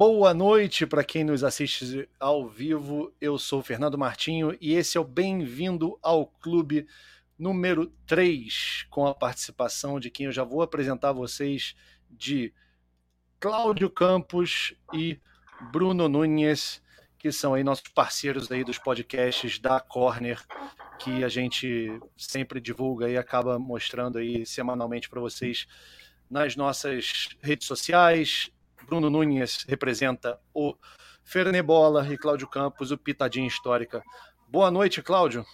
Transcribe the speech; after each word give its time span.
Boa 0.00 0.32
noite 0.32 0.86
para 0.86 1.04
quem 1.04 1.24
nos 1.24 1.44
assiste 1.44 2.08
ao 2.18 2.48
vivo. 2.48 3.12
Eu 3.20 3.36
sou 3.36 3.62
Fernando 3.62 3.98
Martinho 3.98 4.56
e 4.58 4.72
esse 4.72 4.96
é 4.96 5.00
o 5.00 5.04
Bem-vindo 5.04 5.98
ao 6.00 6.26
Clube 6.26 6.86
número 7.38 7.92
3, 8.06 8.86
com 8.88 9.06
a 9.06 9.14
participação 9.14 10.00
de 10.00 10.08
quem 10.08 10.24
eu 10.24 10.32
já 10.32 10.42
vou 10.42 10.62
apresentar 10.62 11.10
a 11.10 11.12
vocês 11.12 11.76
de 12.08 12.50
Cláudio 13.38 13.90
Campos 13.90 14.74
e 14.94 15.20
Bruno 15.70 16.08
Nunes, 16.08 16.82
que 17.18 17.30
são 17.30 17.52
aí 17.52 17.62
nossos 17.62 17.88
parceiros 17.88 18.50
aí 18.50 18.64
dos 18.64 18.78
podcasts 18.78 19.58
da 19.58 19.80
Corner, 19.80 20.42
que 20.98 21.22
a 21.22 21.28
gente 21.28 22.00
sempre 22.16 22.58
divulga 22.58 23.06
e 23.06 23.18
acaba 23.18 23.58
mostrando 23.58 24.16
aí 24.16 24.46
semanalmente 24.46 25.10
para 25.10 25.20
vocês 25.20 25.66
nas 26.30 26.56
nossas 26.56 27.28
redes 27.42 27.66
sociais, 27.66 28.50
Bruno 28.90 29.08
Nunes 29.08 29.64
representa 29.68 30.36
o 30.52 30.74
Fernebola 31.22 32.12
e 32.12 32.18
Cláudio 32.18 32.48
Campos, 32.48 32.90
o 32.90 32.98
Pitadinha 32.98 33.46
Histórica. 33.46 34.02
Boa 34.48 34.68
noite, 34.68 35.00
Cláudio. 35.00 35.44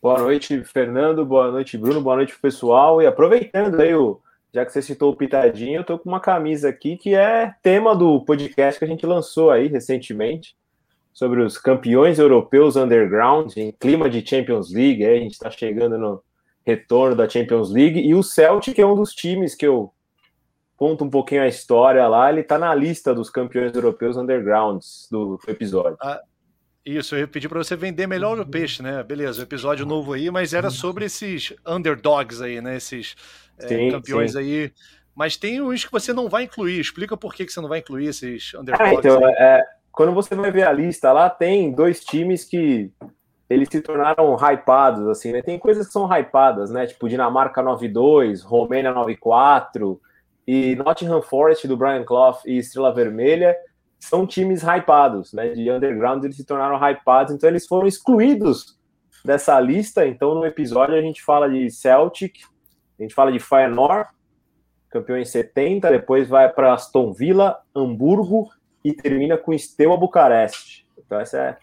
Boa 0.00 0.18
noite, 0.18 0.64
Fernando. 0.64 1.22
Boa 1.26 1.50
noite, 1.50 1.76
Bruno. 1.76 2.00
Boa 2.00 2.16
noite, 2.16 2.34
pessoal. 2.40 3.02
E 3.02 3.06
aproveitando 3.06 3.78
aí, 3.78 3.92
já 4.54 4.64
que 4.64 4.72
você 4.72 4.80
citou 4.80 5.12
o 5.12 5.16
Pitadinho, 5.16 5.80
eu 5.80 5.84
tô 5.84 5.98
com 5.98 6.08
uma 6.08 6.18
camisa 6.18 6.70
aqui 6.70 6.96
que 6.96 7.14
é 7.14 7.54
tema 7.62 7.94
do 7.94 8.24
podcast 8.24 8.78
que 8.78 8.86
a 8.86 8.88
gente 8.88 9.04
lançou 9.04 9.50
aí 9.50 9.68
recentemente 9.68 10.56
sobre 11.12 11.42
os 11.42 11.58
campeões 11.58 12.18
europeus 12.18 12.74
underground 12.74 13.54
em 13.54 13.70
clima 13.70 14.08
de 14.08 14.26
Champions 14.26 14.72
League. 14.72 15.04
A 15.04 15.18
gente 15.18 15.32
está 15.32 15.50
chegando 15.50 15.98
no 15.98 16.22
retorno 16.64 17.14
da 17.14 17.28
Champions 17.28 17.70
League 17.70 18.00
e 18.00 18.14
o 18.14 18.22
Celtic 18.22 18.78
é 18.78 18.86
um 18.86 18.96
dos 18.96 19.12
times 19.12 19.54
que 19.54 19.66
eu 19.66 19.92
conta 20.82 21.04
um 21.04 21.10
pouquinho 21.10 21.42
a 21.42 21.46
história 21.46 22.08
lá, 22.08 22.28
ele 22.28 22.42
tá 22.42 22.58
na 22.58 22.74
lista 22.74 23.14
dos 23.14 23.30
campeões 23.30 23.72
europeus 23.72 24.16
undergrounds 24.16 25.06
do, 25.08 25.38
episódio. 25.46 25.96
Ah, 26.02 26.20
isso, 26.84 27.14
eu 27.14 27.20
ia 27.20 27.28
pedir 27.28 27.48
para 27.48 27.62
você 27.62 27.76
vender 27.76 28.08
melhor 28.08 28.36
o 28.40 28.44
peixe, 28.44 28.82
né? 28.82 29.00
Beleza, 29.04 29.44
episódio 29.44 29.86
novo 29.86 30.12
aí, 30.12 30.28
mas 30.28 30.52
era 30.52 30.70
sobre 30.70 31.04
esses 31.04 31.54
underdogs 31.64 32.42
aí, 32.42 32.60
né? 32.60 32.78
Esses 32.78 33.14
é, 33.60 33.68
sim, 33.68 33.90
campeões 33.92 34.32
sim. 34.32 34.38
aí. 34.38 34.72
Mas 35.14 35.36
tem 35.36 35.62
uns 35.62 35.84
que 35.84 35.92
você 35.92 36.12
não 36.12 36.28
vai 36.28 36.42
incluir. 36.42 36.80
Explica 36.80 37.16
por 37.16 37.32
que, 37.32 37.46
que 37.46 37.52
você 37.52 37.60
não 37.60 37.68
vai 37.68 37.78
incluir 37.78 38.06
esses 38.06 38.52
underdogs. 38.52 38.84
Ah, 38.84 38.92
então, 38.92 39.28
é, 39.28 39.64
quando 39.92 40.12
você 40.12 40.34
vai 40.34 40.50
ver 40.50 40.66
a 40.66 40.72
lista 40.72 41.12
lá, 41.12 41.30
tem 41.30 41.70
dois 41.70 42.04
times 42.04 42.44
que 42.44 42.90
eles 43.48 43.68
se 43.70 43.80
tornaram 43.80 44.34
hypados, 44.34 45.06
assim, 45.06 45.30
né? 45.30 45.42
Tem 45.42 45.60
coisas 45.60 45.86
que 45.86 45.92
são 45.92 46.08
hypadas, 46.12 46.72
né? 46.72 46.88
Tipo 46.88 47.08
Dinamarca 47.08 47.62
9-2, 47.62 48.42
Romênia 48.42 48.92
9-4, 48.92 50.00
e 50.46 50.74
Nottingham 50.76 51.22
Forest 51.22 51.68
do 51.68 51.76
Brian 51.76 52.04
Clough 52.04 52.38
e 52.44 52.58
Estrela 52.58 52.92
Vermelha 52.92 53.56
são 53.98 54.26
times 54.26 54.62
hypados, 54.62 55.32
né? 55.32 55.50
De 55.50 55.70
underground 55.70 56.24
eles 56.24 56.36
se 56.36 56.44
tornaram 56.44 56.76
hypados, 56.76 57.32
então 57.32 57.48
eles 57.48 57.66
foram 57.66 57.86
excluídos 57.86 58.78
dessa 59.24 59.58
lista. 59.60 60.06
Então 60.06 60.34
no 60.34 60.44
episódio 60.44 60.96
a 60.96 61.00
gente 61.00 61.22
fala 61.22 61.48
de 61.48 61.70
Celtic, 61.70 62.40
a 62.98 63.02
gente 63.02 63.14
fala 63.14 63.30
de 63.30 63.38
Feyenoord, 63.38 64.08
campeão 64.90 65.16
em 65.16 65.24
70, 65.24 65.88
depois 65.90 66.28
vai 66.28 66.48
para 66.48 66.74
Aston 66.74 67.12
Villa, 67.12 67.60
Hamburgo 67.74 68.50
e 68.84 68.92
termina 68.92 69.38
com 69.38 69.56
Steaua 69.56 69.96
Bucareste. 69.96 70.84
Então 70.98 71.20
essa 71.20 71.38
é 71.38 71.48
a 71.50 71.58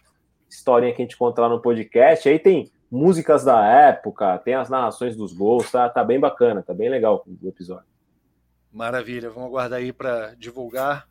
historinha 0.49 0.93
que 0.93 1.01
a 1.01 1.05
gente 1.05 1.17
conta 1.17 1.41
lá 1.41 1.49
no 1.49 1.61
podcast. 1.61 2.27
Aí 2.29 2.39
tem 2.39 2.71
músicas 2.89 3.43
da 3.43 3.65
época, 3.65 4.37
tem 4.39 4.55
as 4.55 4.69
narrações 4.69 5.15
dos 5.15 5.33
gols, 5.33 5.69
tá, 5.69 5.89
tá 5.89 6.03
bem 6.03 6.19
bacana, 6.19 6.63
tá 6.63 6.73
bem 6.73 6.89
legal 6.89 7.23
o 7.27 7.47
episódio. 7.47 7.88
Maravilha, 8.71 9.29
vamos 9.29 9.49
aguardar 9.49 9.79
aí 9.79 9.91
para 9.91 10.35
divulgar. 10.35 11.07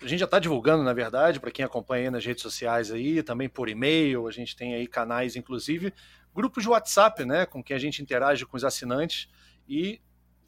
A 0.00 0.06
gente 0.06 0.20
já 0.20 0.24
está 0.24 0.38
divulgando, 0.38 0.84
na 0.84 0.92
verdade, 0.92 1.40
para 1.40 1.50
quem 1.50 1.64
acompanha 1.64 2.10
nas 2.10 2.24
redes 2.24 2.42
sociais 2.42 2.92
aí, 2.92 3.22
também 3.22 3.48
por 3.48 3.68
e-mail, 3.68 4.28
a 4.28 4.30
gente 4.30 4.54
tem 4.54 4.74
aí 4.74 4.86
canais, 4.86 5.34
inclusive, 5.34 5.92
grupos 6.34 6.62
de 6.62 6.68
WhatsApp, 6.68 7.24
né, 7.24 7.46
com 7.46 7.62
quem 7.62 7.74
a 7.74 7.78
gente 7.78 8.02
interage 8.02 8.46
com 8.46 8.56
os 8.56 8.64
assinantes. 8.64 9.28
E 9.68 10.00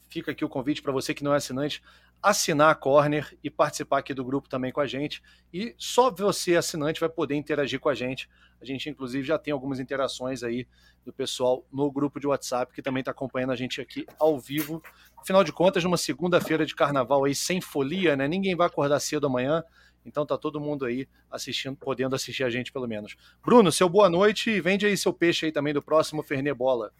fica 0.09 0.31
aqui 0.31 0.45
o 0.45 0.49
convite 0.49 0.81
para 0.81 0.93
você 0.93 1.13
que 1.13 1.25
não 1.25 1.35
é 1.35 1.39
assinante, 1.39 1.83
assinar 2.23 2.71
a 2.71 2.75
Corner 2.75 3.37
e 3.43 3.51
participar 3.51 3.99
aqui 3.99 4.13
do 4.13 4.25
grupo 4.25 4.49
também 4.49 4.73
com 4.73 4.81
a 4.81 4.87
gente. 4.87 5.23
E 5.53 5.75
só 5.79 6.11
você, 6.11 6.57
assinante, 6.57 7.01
vai 7.01 7.09
poder 7.09 7.35
interagir 7.35 7.79
com 7.81 7.89
a 7.89 7.95
gente. 7.95 8.29
A 8.61 8.65
gente, 8.65 8.89
inclusive, 8.91 9.27
já 9.27 9.39
tem 9.39 9.53
algumas 9.53 9.79
interações 9.79 10.43
aí 10.43 10.67
do 11.05 11.13
pessoal 11.13 11.65
no 11.73 11.91
grupo 11.91 12.19
de 12.19 12.27
WhatsApp 12.27 12.73
que 12.73 12.83
também 12.83 13.01
está 13.01 13.13
acompanhando 13.13 13.53
a 13.53 13.57
gente 13.57 13.81
aqui 13.81 14.07
ao 14.19 14.39
vivo. 14.39 14.83
Afinal 15.17 15.45
de 15.45 15.53
contas, 15.53 15.85
numa 15.85 15.97
segunda-feira 15.97 16.67
de 16.67 16.75
carnaval 16.75 17.25
aí 17.25 17.35
sem 17.35 17.61
folia, 17.61 18.17
né? 18.17 18.27
Ninguém 18.27 18.57
vai 18.57 18.67
acordar 18.67 18.99
cedo 19.01 19.27
amanhã. 19.27 19.63
Então 20.05 20.25
tá 20.25 20.39
todo 20.39 20.61
mundo 20.61 20.85
aí 20.85 21.09
assistindo, 21.31 21.77
podendo 21.77 22.17
assistir 22.17 22.43
a 22.43 22.51
gente 22.51 22.73
pelo 22.73 22.87
menos. 22.87 23.17
Bruno, 23.45 23.71
seu 23.71 23.89
boa 23.89 24.09
noite 24.09 24.51
e 24.51 24.61
vende 24.61 24.87
aí 24.87 24.97
seu 24.97 25.13
peixe 25.13 25.47
aí 25.47 25.53
também 25.53 25.75
do 25.75 25.83
próximo 25.83 26.23
Fernê 26.23 26.53
Bola. 26.53 26.93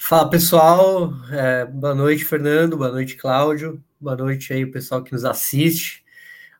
Fala 0.00 0.30
pessoal, 0.30 1.12
é, 1.28 1.66
boa 1.66 1.92
noite 1.92 2.24
Fernando, 2.24 2.76
boa 2.78 2.90
noite 2.90 3.16
Cláudio, 3.16 3.82
boa 4.00 4.16
noite 4.16 4.52
aí 4.52 4.62
o 4.64 4.70
pessoal 4.70 5.02
que 5.02 5.12
nos 5.12 5.24
assiste. 5.24 6.04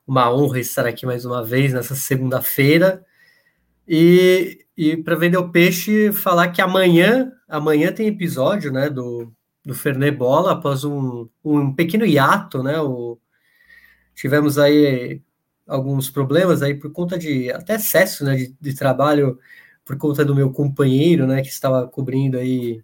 Uma 0.07 0.31
honra 0.35 0.59
estar 0.59 0.85
aqui 0.85 1.07
mais 1.07 1.25
uma 1.25 1.43
vez 1.43 1.73
nessa 1.73 1.95
segunda-feira. 1.95 3.07
E, 3.87 4.67
e 4.77 4.97
para 4.97 5.15
vender 5.15 5.37
o 5.39 5.51
peixe, 5.51 6.13
falar 6.13 6.49
que 6.49 6.61
amanhã, 6.61 7.33
amanhã 7.49 7.93
tem 7.93 8.09
episódio, 8.09 8.73
né, 8.73 8.91
do, 8.91 9.33
do 9.65 9.73
Fernet 9.73 10.17
Bola, 10.17 10.53
após 10.53 10.85
um, 10.85 11.29
um 11.45 11.73
pequeno 11.73 12.05
hiato, 12.05 12.63
né, 12.63 12.81
o, 12.81 13.19
tivemos 14.17 14.59
aí 14.59 15.23
alguns 15.67 16.11
problemas 16.11 16.61
aí 16.61 16.75
por 16.75 16.91
conta 16.91 17.17
de 17.17 17.51
até 17.53 17.77
excesso, 17.77 18.25
né, 18.25 18.35
de, 18.35 18.57
de 18.61 18.75
trabalho 18.75 19.39
por 19.85 19.97
conta 19.97 20.25
do 20.25 20.35
meu 20.35 20.53
companheiro, 20.53 21.27
né, 21.27 21.41
que 21.41 21.49
estava 21.49 21.87
cobrindo 21.87 22.37
aí 22.37 22.83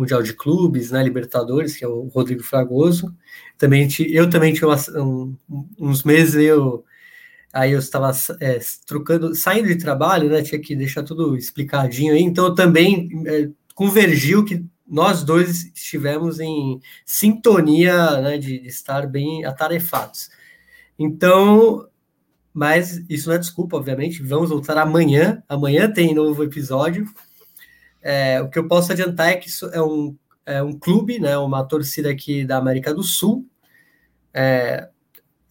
Mundial 0.00 0.22
de 0.22 0.32
Clubes, 0.32 0.90
né, 0.90 1.02
Libertadores, 1.02 1.76
que 1.76 1.84
é 1.84 1.88
o 1.88 2.08
Rodrigo 2.08 2.42
Fragoso. 2.42 3.14
Também 3.58 3.86
eu 4.08 4.30
também 4.30 4.54
tinha 4.54 4.68
um, 4.96 5.36
uns 5.78 6.02
meses 6.02 6.34
eu 6.36 6.84
aí 7.52 7.72
eu 7.72 7.78
estava 7.80 8.12
é, 8.40 8.60
trocando, 8.86 9.34
saindo 9.34 9.68
de 9.68 9.76
trabalho, 9.76 10.30
né, 10.30 10.40
tinha 10.40 10.60
que 10.60 10.74
deixar 10.76 11.02
tudo 11.02 11.36
explicadinho 11.36 12.14
aí, 12.14 12.22
então 12.22 12.46
eu 12.46 12.54
também 12.54 13.08
é, 13.26 13.48
convergiu 13.74 14.44
que 14.44 14.64
nós 14.86 15.24
dois 15.24 15.66
estivemos 15.74 16.38
em 16.38 16.80
sintonia, 17.04 18.20
né, 18.20 18.38
de, 18.38 18.60
de 18.60 18.68
estar 18.68 19.06
bem 19.06 19.44
atarefados. 19.44 20.30
Então, 20.96 21.88
mas 22.54 23.04
isso 23.08 23.28
não 23.28 23.34
é 23.34 23.38
desculpa, 23.38 23.76
obviamente, 23.76 24.22
vamos 24.22 24.50
voltar 24.50 24.78
amanhã, 24.78 25.42
amanhã 25.48 25.92
tem 25.92 26.14
novo 26.14 26.44
episódio, 26.44 27.04
é, 28.02 28.40
o 28.40 28.48
que 28.48 28.58
eu 28.58 28.66
posso 28.66 28.92
adiantar 28.92 29.28
é 29.28 29.36
que 29.36 29.48
isso 29.48 29.66
é 29.66 29.82
um, 29.82 30.16
é 30.46 30.62
um 30.62 30.72
clube, 30.72 31.18
né, 31.18 31.36
uma 31.38 31.64
torcida 31.64 32.10
aqui 32.10 32.44
da 32.44 32.56
América 32.56 32.94
do 32.94 33.02
Sul, 33.02 33.46
é, 34.32 34.88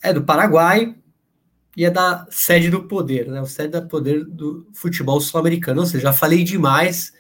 é 0.01 0.13
do 0.13 0.23
Paraguai 0.23 0.95
e 1.77 1.85
é 1.85 1.89
da 1.89 2.25
sede 2.29 2.69
do 2.69 2.87
poder, 2.87 3.27
né, 3.27 3.41
o 3.41 3.45
sede 3.45 3.79
do 3.79 3.87
poder 3.87 4.25
do 4.25 4.67
futebol 4.73 5.21
sul-americano. 5.21 5.81
Ou 5.81 5.85
seja, 5.85 6.03
já 6.03 6.13
falei 6.13 6.43
demais, 6.43 7.13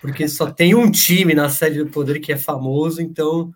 porque 0.00 0.26
só 0.26 0.50
tem 0.50 0.74
um 0.74 0.90
time 0.90 1.34
na 1.34 1.48
sede 1.48 1.78
do 1.78 1.90
poder 1.90 2.18
que 2.18 2.32
é 2.32 2.38
famoso, 2.38 3.02
então 3.02 3.52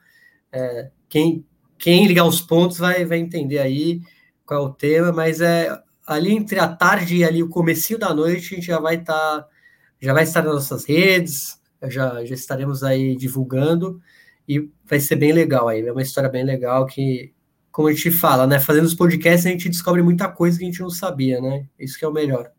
é, 0.52 0.90
quem, 1.08 1.44
quem 1.78 2.06
ligar 2.06 2.26
os 2.26 2.40
pontos 2.40 2.78
vai, 2.78 3.04
vai 3.04 3.18
entender 3.18 3.58
aí 3.58 4.00
qual 4.44 4.62
é 4.62 4.66
o 4.66 4.72
tema, 4.72 5.12
mas 5.12 5.40
é 5.40 5.76
ali 6.06 6.32
entre 6.32 6.60
a 6.60 6.68
tarde 6.68 7.16
e 7.16 7.24
ali 7.24 7.42
o 7.42 7.48
comecinho 7.48 7.98
da 7.98 8.14
noite 8.14 8.52
a 8.52 8.56
gente 8.56 8.66
já 8.66 8.78
vai 8.78 8.94
estar 8.94 9.42
tá 9.42 9.48
já 10.06 10.12
vai 10.12 10.22
estar 10.22 10.42
nas 10.42 10.54
nossas 10.54 10.84
redes, 10.84 11.60
já, 11.82 12.24
já 12.24 12.34
estaremos 12.34 12.84
aí 12.84 13.16
divulgando 13.16 14.00
e 14.48 14.70
vai 14.84 15.00
ser 15.00 15.16
bem 15.16 15.32
legal 15.32 15.66
aí. 15.66 15.84
É 15.84 15.90
uma 15.90 16.00
história 16.00 16.30
bem 16.30 16.44
legal 16.44 16.86
que, 16.86 17.32
como 17.72 17.88
a 17.88 17.92
gente 17.92 18.12
fala, 18.12 18.46
né? 18.46 18.60
Fazendo 18.60 18.84
os 18.84 18.94
podcasts 18.94 19.44
a 19.44 19.50
gente 19.50 19.68
descobre 19.68 20.02
muita 20.02 20.28
coisa 20.28 20.58
que 20.58 20.64
a 20.64 20.66
gente 20.68 20.80
não 20.80 20.90
sabia, 20.90 21.40
né? 21.40 21.66
Isso 21.76 21.98
que 21.98 22.04
é 22.04 22.08
o 22.08 22.12
melhor. 22.12 22.52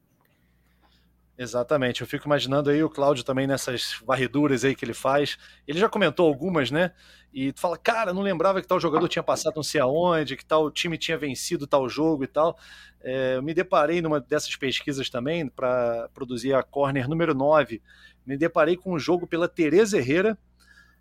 Exatamente, 1.39 2.01
eu 2.01 2.07
fico 2.07 2.25
imaginando 2.25 2.72
aí 2.72 2.81
o 2.81 2.89
Cláudio 2.89 3.24
também 3.24 3.45
nessas 3.45 4.01
varreduras 4.04 4.66
aí 4.66 4.75
que 4.75 4.84
ele 4.84 4.94
faz. 4.94 5.38
Ele 5.68 5.78
já 5.78 5.88
comentou 5.88 6.28
algumas, 6.28 6.72
né? 6.72 6.92
E 7.31 7.54
tu 7.54 7.60
fala, 7.60 7.78
cara, 7.78 8.12
não 8.12 8.24
lembrava 8.24 8.60
que 8.60 8.68
tal 8.68 8.80
jogador 8.80 9.07
tinha 9.07 9.22
passado 9.22 9.56
não 9.56 9.62
sei 9.62 9.80
aonde, 9.80 10.36
que 10.36 10.44
tal 10.44 10.72
time 10.72 10.98
tinha 10.98 11.16
vencido 11.16 11.68
tal 11.68 11.88
jogo 11.88 12.24
e 12.24 12.28
tal. 12.28 12.57
É, 13.04 13.36
eu 13.36 13.44
me 13.44 13.54
deparei 13.54 14.01
numa 14.01 14.19
dessas 14.19 14.56
pesquisas 14.56 15.12
também, 15.12 15.48
para 15.48 16.10
produzir 16.12 16.56
a 16.56 16.63
Corner 16.63 17.07
número 17.07 17.36
9. 17.36 17.83
Me 18.25 18.36
deparei 18.36 18.75
com 18.75 18.94
um 18.94 19.00
jogo 19.00 19.28
pela 19.28 19.48
Tereza 19.48 20.00
Herrera, 20.00 20.36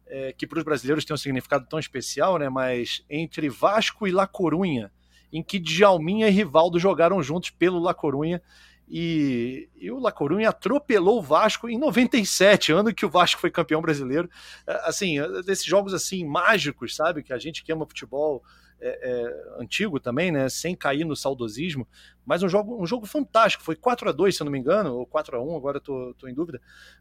é, 0.06 0.34
que 0.34 0.46
para 0.46 0.58
os 0.58 0.64
brasileiros 0.64 1.06
tem 1.06 1.14
um 1.14 1.18
significado 1.18 1.66
tão 1.66 1.78
especial, 1.78 2.36
né? 2.38 2.50
Mas 2.50 3.02
entre 3.08 3.48
Vasco 3.48 4.06
e 4.06 4.12
La 4.12 4.26
Corunha, 4.26 4.92
em 5.32 5.42
que 5.42 5.58
Djalminha 5.58 6.28
e 6.28 6.30
Rivaldo 6.30 6.78
jogaram 6.78 7.22
juntos 7.22 7.48
pelo 7.48 7.80
La 7.80 7.94
Corunha 7.94 8.42
e, 8.88 9.68
e 9.76 9.90
o 9.90 9.98
La 9.98 10.12
Coruña 10.12 10.50
atropelou 10.50 11.18
o 11.18 11.22
Vasco 11.22 11.68
em 11.68 11.78
97, 11.78 12.72
ano 12.72 12.94
que 12.94 13.04
o 13.04 13.10
Vasco 13.10 13.40
foi 13.40 13.50
campeão 13.50 13.80
brasileiro. 13.80 14.30
É, 14.66 14.88
assim, 14.88 15.18
é, 15.18 15.42
desses 15.42 15.64
jogos 15.64 15.92
assim 15.92 16.24
mágicos, 16.24 16.94
sabe? 16.94 17.22
Que 17.22 17.32
a 17.32 17.38
gente 17.38 17.64
que 17.64 17.72
ama 17.72 17.86
futebol 17.86 18.44
é, 18.80 18.88
é, 18.88 19.62
antigo 19.62 19.98
também, 19.98 20.30
né? 20.30 20.48
Sem 20.48 20.76
cair 20.76 21.04
no 21.04 21.16
saudosismo, 21.16 21.86
mas 22.24 22.42
um 22.42 22.48
jogo, 22.48 22.80
um 22.80 22.86
jogo 22.86 23.06
fantástico. 23.06 23.64
Foi 23.64 23.74
4 23.74 24.08
a 24.08 24.12
2 24.12 24.36
se 24.36 24.42
eu 24.42 24.44
não 24.44 24.52
me 24.52 24.58
engano, 24.58 24.94
ou 24.94 25.06
4 25.06 25.36
a 25.36 25.42
1 25.42 25.56
agora 25.56 25.80
tô, 25.80 26.14
tô 26.16 26.28
em 26.28 26.34
dúvida. 26.34 26.60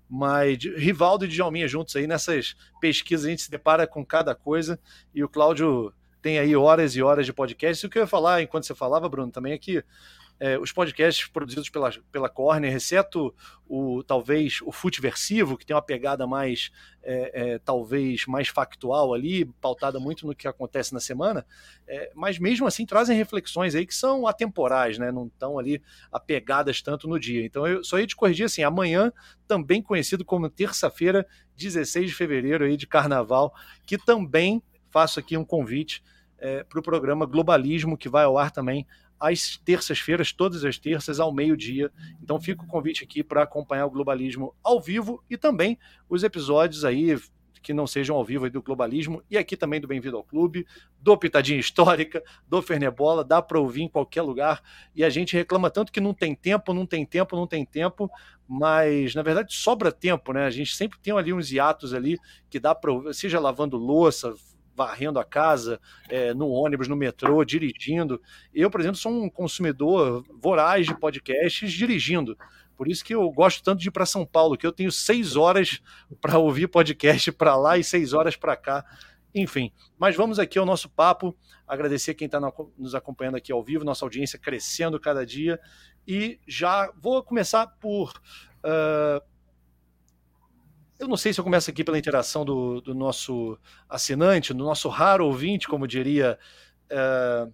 Mas 0.09 0.57
Rivaldo 0.63 1.25
e 1.25 1.27
Djalminha 1.27 1.67
juntos 1.67 1.95
aí 1.95 2.07
nessas 2.07 2.55
pesquisas, 2.81 3.27
a 3.27 3.29
gente 3.29 3.43
se 3.43 3.51
depara 3.51 3.85
com 3.85 4.03
cada 4.03 4.33
coisa, 4.33 4.79
e 5.13 5.23
o 5.23 5.29
Cláudio 5.29 5.93
tem 6.19 6.39
aí 6.39 6.55
horas 6.55 6.95
e 6.95 7.03
horas 7.03 7.27
de 7.27 7.33
podcast. 7.33 7.85
O 7.85 7.89
que 7.89 7.99
eu 7.99 8.03
ia 8.03 8.07
falar 8.07 8.41
enquanto 8.41 8.65
você 8.65 8.73
falava, 8.73 9.07
Bruno, 9.07 9.31
também 9.31 9.53
é 9.53 9.57
que 9.59 9.83
é, 10.39 10.57
os 10.59 10.71
podcasts 10.71 11.27
produzidos 11.27 11.69
pela, 11.69 11.89
pela 12.11 12.29
Corner, 12.29 12.73
exceto 12.73 13.33
o 13.67 14.03
talvez 14.03 14.59
o 14.63 14.71
Futeversivo, 14.71 15.57
que 15.57 15.65
tem 15.65 15.75
uma 15.75 15.81
pegada 15.81 16.27
mais 16.27 16.71
é, 17.01 17.53
é, 17.53 17.59
talvez 17.59 18.25
mais 18.27 18.49
factual 18.49 19.13
ali, 19.13 19.45
pautada 19.61 19.99
muito 19.99 20.27
no 20.27 20.35
que 20.35 20.47
acontece 20.47 20.93
na 20.93 20.99
semana, 20.99 21.45
é, 21.87 22.11
mas 22.13 22.37
mesmo 22.37 22.67
assim 22.67 22.85
trazem 22.85 23.17
reflexões 23.17 23.75
aí 23.75 23.85
que 23.85 23.95
são 23.95 24.27
atemporais, 24.27 24.97
né? 24.97 25.11
Não 25.11 25.27
estão 25.27 25.57
ali 25.57 25.81
apegadas 26.11 26.81
tanto 26.81 27.07
no 27.07 27.19
dia. 27.19 27.45
Então 27.45 27.65
eu 27.65 27.83
só 27.83 27.97
ia 27.97 28.07
te 28.07 28.15
corrigir 28.15 28.45
assim, 28.45 28.63
amanhã, 28.63 29.11
também 29.47 29.81
conhecido 29.81 30.25
como 30.25 30.49
terça-feira, 30.49 31.25
16 31.55 32.09
de 32.09 32.15
fevereiro 32.15 32.65
aí 32.65 32.75
de 32.75 32.85
carnaval, 32.85 33.53
que 33.85 33.97
também 33.97 34.61
faço 34.91 35.19
aqui 35.19 35.37
um 35.37 35.45
convite 35.45 36.03
é, 36.37 36.63
para 36.63 36.79
o 36.79 36.83
programa 36.83 37.25
Globalismo, 37.25 37.97
que 37.97 38.09
vai 38.09 38.25
ao 38.25 38.37
ar 38.37 38.51
também 38.51 38.85
às 39.19 39.57
terças-feiras, 39.57 40.31
todas 40.31 40.63
as 40.65 40.77
terças, 40.77 41.19
ao 41.19 41.33
meio-dia. 41.33 41.91
Então 42.21 42.39
fica 42.39 42.63
o 42.63 42.67
convite 42.67 43.03
aqui 43.03 43.23
para 43.23 43.43
acompanhar 43.43 43.85
o 43.85 43.91
Globalismo 43.91 44.55
ao 44.63 44.81
vivo 44.81 45.23
e 45.29 45.37
também 45.37 45.77
os 46.09 46.23
episódios 46.23 46.85
aí 46.85 47.17
que 47.65 47.73
não 47.73 47.87
sejam 47.87 48.15
ao 48.15 48.23
vivo 48.23 48.47
do 48.47 48.61
Globalismo 48.61 49.23
e 49.27 49.39
aqui 49.39 49.57
também 49.57 49.81
do 49.81 49.87
Bem-vindo 49.87 50.15
ao 50.15 50.23
Clube, 50.23 50.67
do 51.01 51.17
Pitadinha 51.17 51.59
Histórica, 51.59 52.23
do 52.47 52.61
Fernebola, 52.61 53.23
dá 53.23 53.41
para 53.41 53.59
ouvir 53.59 53.81
em 53.81 53.89
qualquer 53.89 54.21
lugar 54.21 54.61
e 54.95 55.03
a 55.03 55.09
gente 55.09 55.35
reclama 55.35 55.71
tanto 55.71 55.91
que 55.91 55.99
não 55.99 56.13
tem 56.13 56.35
tempo, 56.35 56.75
não 56.75 56.85
tem 56.85 57.03
tempo, 57.03 57.35
não 57.35 57.47
tem 57.47 57.65
tempo, 57.65 58.07
mas 58.47 59.15
na 59.15 59.23
verdade 59.23 59.55
sobra 59.55 59.91
tempo, 59.91 60.31
né? 60.31 60.45
A 60.45 60.51
gente 60.51 60.75
sempre 60.75 60.99
tem 60.99 61.17
ali 61.17 61.33
uns 61.33 61.51
hiatos 61.51 61.91
ali 61.91 62.19
que 62.51 62.59
dá 62.59 62.75
para 62.75 62.91
seja 63.11 63.39
lavando 63.39 63.77
louça, 63.77 64.35
varrendo 64.75 65.19
a 65.19 65.23
casa, 65.23 65.79
é, 66.09 66.33
no 66.33 66.49
ônibus, 66.49 66.87
no 66.87 66.95
metrô, 66.95 67.43
dirigindo. 67.45 68.21
Eu, 68.53 68.69
por 68.69 68.81
exemplo, 68.81 68.97
sou 68.97 69.11
um 69.11 69.29
consumidor 69.29 70.23
voraz 70.39 70.85
de 70.85 70.99
podcasts 70.99 71.71
dirigindo. 71.71 72.37
Por 72.75 72.87
isso 72.87 73.03
que 73.05 73.15
eu 73.15 73.29
gosto 73.31 73.63
tanto 73.63 73.79
de 73.79 73.87
ir 73.87 73.91
para 73.91 74.05
São 74.05 74.25
Paulo, 74.25 74.57
que 74.57 74.67
eu 74.67 74.71
tenho 74.71 74.91
seis 74.91 75.35
horas 75.35 75.81
para 76.19 76.37
ouvir 76.37 76.67
podcast 76.67 77.31
para 77.31 77.55
lá 77.55 77.77
e 77.77 77.83
seis 77.83 78.11
horas 78.11 78.35
para 78.35 78.55
cá. 78.57 78.85
Enfim, 79.33 79.71
mas 79.97 80.15
vamos 80.15 80.39
aqui 80.39 80.59
ao 80.59 80.65
nosso 80.65 80.89
papo. 80.89 81.35
Agradecer 81.67 82.13
quem 82.13 82.25
está 82.25 82.39
nos 82.77 82.93
acompanhando 82.93 83.35
aqui 83.35 83.51
ao 83.51 83.63
vivo, 83.63 83.83
nossa 83.83 84.05
audiência 84.05 84.37
crescendo 84.37 84.99
cada 84.99 85.25
dia. 85.25 85.59
E 86.07 86.39
já 86.47 86.91
vou 87.01 87.23
começar 87.23 87.67
por 87.67 88.11
uh, 88.59 89.21
eu 90.99 91.07
não 91.07 91.17
sei 91.17 91.33
se 91.33 91.39
eu 91.39 91.43
começo 91.43 91.69
aqui 91.69 91.83
pela 91.83 91.97
interação 91.97 92.45
do, 92.45 92.81
do 92.81 92.93
nosso 92.93 93.57
assinante, 93.89 94.53
do 94.53 94.63
nosso 94.63 94.87
raro 94.89 95.25
ouvinte, 95.25 95.67
como 95.67 95.87
diria 95.87 96.39
é, 96.89 97.47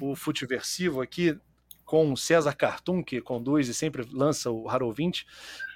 o 0.00 0.14
Futiversivo 0.14 1.00
aqui, 1.00 1.38
com 1.84 2.16
César 2.16 2.52
Cartum, 2.54 3.02
que 3.02 3.20
conduz 3.20 3.68
e 3.68 3.74
sempre 3.74 4.04
lança 4.12 4.50
o 4.50 4.66
Raro 4.66 4.86
Ouvinte. 4.86 5.24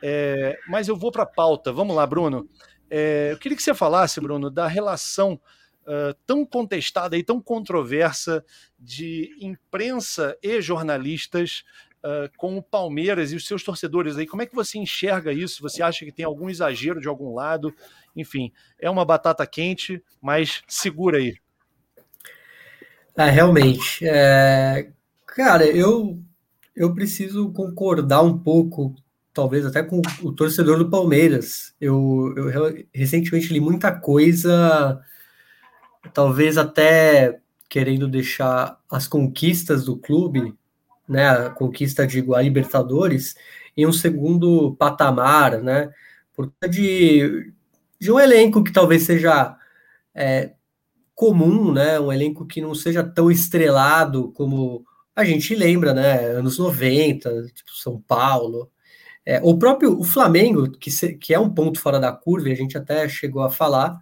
É, 0.03 0.59
mas 0.69 0.89
eu 0.89 0.97
vou 0.97 1.13
para 1.13 1.23
a 1.23 1.27
pauta. 1.27 1.73
Vamos 1.73 1.95
lá, 1.95 2.05
Bruno. 2.05 2.51
É, 2.91 3.29
eu 3.31 3.39
queria 3.39 3.57
que 3.57 3.63
você 3.63 3.73
falasse, 3.73 4.21
Bruno, 4.21 4.51
da 4.51 4.67
relação 4.67 5.41
uh, 5.83 6.13
tão 6.27 6.45
contestada 6.45 7.17
e 7.17 7.23
tão 7.23 7.41
controversa 7.41 8.45
de 8.77 9.31
imprensa 9.41 10.37
e 10.43 10.61
jornalistas 10.61 11.63
uh, 12.05 12.31
com 12.37 12.57
o 12.57 12.63
Palmeiras 12.63 13.33
e 13.33 13.37
os 13.37 13.47
seus 13.47 13.63
torcedores 13.63 14.17
aí. 14.17 14.27
Como 14.27 14.43
é 14.43 14.47
que 14.47 14.55
você 14.55 14.79
enxerga 14.79 15.33
isso? 15.33 15.63
Você 15.63 15.83
acha 15.83 16.05
que 16.05 16.13
tem 16.13 16.25
algum 16.25 16.49
exagero 16.49 17.01
de 17.01 17.09
algum 17.09 17.35
lado? 17.35 17.75
Enfim, 18.17 18.53
é 18.79 18.91
uma 18.91 19.05
batata 19.05 19.47
quente, 19.47 20.03
mas 20.21 20.63
segura 20.67 21.19
aí. 21.19 21.37
É, 23.17 23.29
realmente. 23.29 24.07
É... 24.07 24.91
Cara, 25.27 25.65
eu, 25.67 26.19
eu 26.75 26.95
preciso 26.95 27.53
concordar 27.53 28.23
um 28.23 28.39
pouco, 28.39 28.95
talvez 29.33 29.65
até 29.65 29.83
com 29.83 30.03
o 30.23 30.33
torcedor 30.33 30.79
do 30.79 30.91
Palmeiras. 30.91 31.75
Eu, 31.81 32.35
eu 32.37 32.87
recentemente 32.93 33.53
li 33.53 33.61
muita 33.61 33.93
coisa, 33.93 35.01
talvez 36.13 36.59
até 36.59 37.41
querendo 37.69 38.09
deixar 38.09 38.81
as 38.91 39.07
conquistas 39.07 39.85
do 39.85 39.97
clube 39.97 40.59
né, 41.11 41.29
a 41.29 41.51
conquista 41.51 42.07
de 42.07 42.25
a 42.35 42.41
Libertadores 42.41 43.35
em 43.77 43.87
um 43.87 43.93
segundo 43.93 44.75
patamar, 44.77 45.61
né, 45.61 45.91
por 46.35 46.53
de, 46.69 47.53
de 47.99 48.13
um 48.13 48.19
elenco 48.19 48.63
que 48.63 48.73
talvez 48.73 49.03
seja 49.03 49.57
é, 50.15 50.53
comum, 51.15 51.73
né, 51.73 51.99
um 51.99 52.13
elenco 52.13 52.47
que 52.47 52.61
não 52.61 52.75
seja 52.75 53.03
tão 53.03 53.31
estrelado 53.31 54.33
como 54.33 54.85
a 55.15 55.25
gente 55.25 55.55
lembra, 55.55 55.93
né, 55.93 56.27
anos 56.29 56.59
90, 56.59 57.47
tipo 57.53 57.73
São 57.75 58.01
Paulo, 58.01 58.71
é, 59.27 59.41
o 59.43 59.59
próprio 59.59 59.99
o 59.99 60.05
Flamengo, 60.05 60.71
que, 60.71 60.91
se, 60.91 61.15
que 61.15 61.35
é 61.35 61.39
um 61.39 61.51
ponto 61.51 61.81
fora 61.81 62.01
da 62.01 62.13
curva, 62.13 62.49
e 62.49 62.53
a 62.53 62.57
gente 62.57 62.79
até 62.79 63.09
chegou 63.09 63.43
a 63.43 63.51
falar 63.51 63.99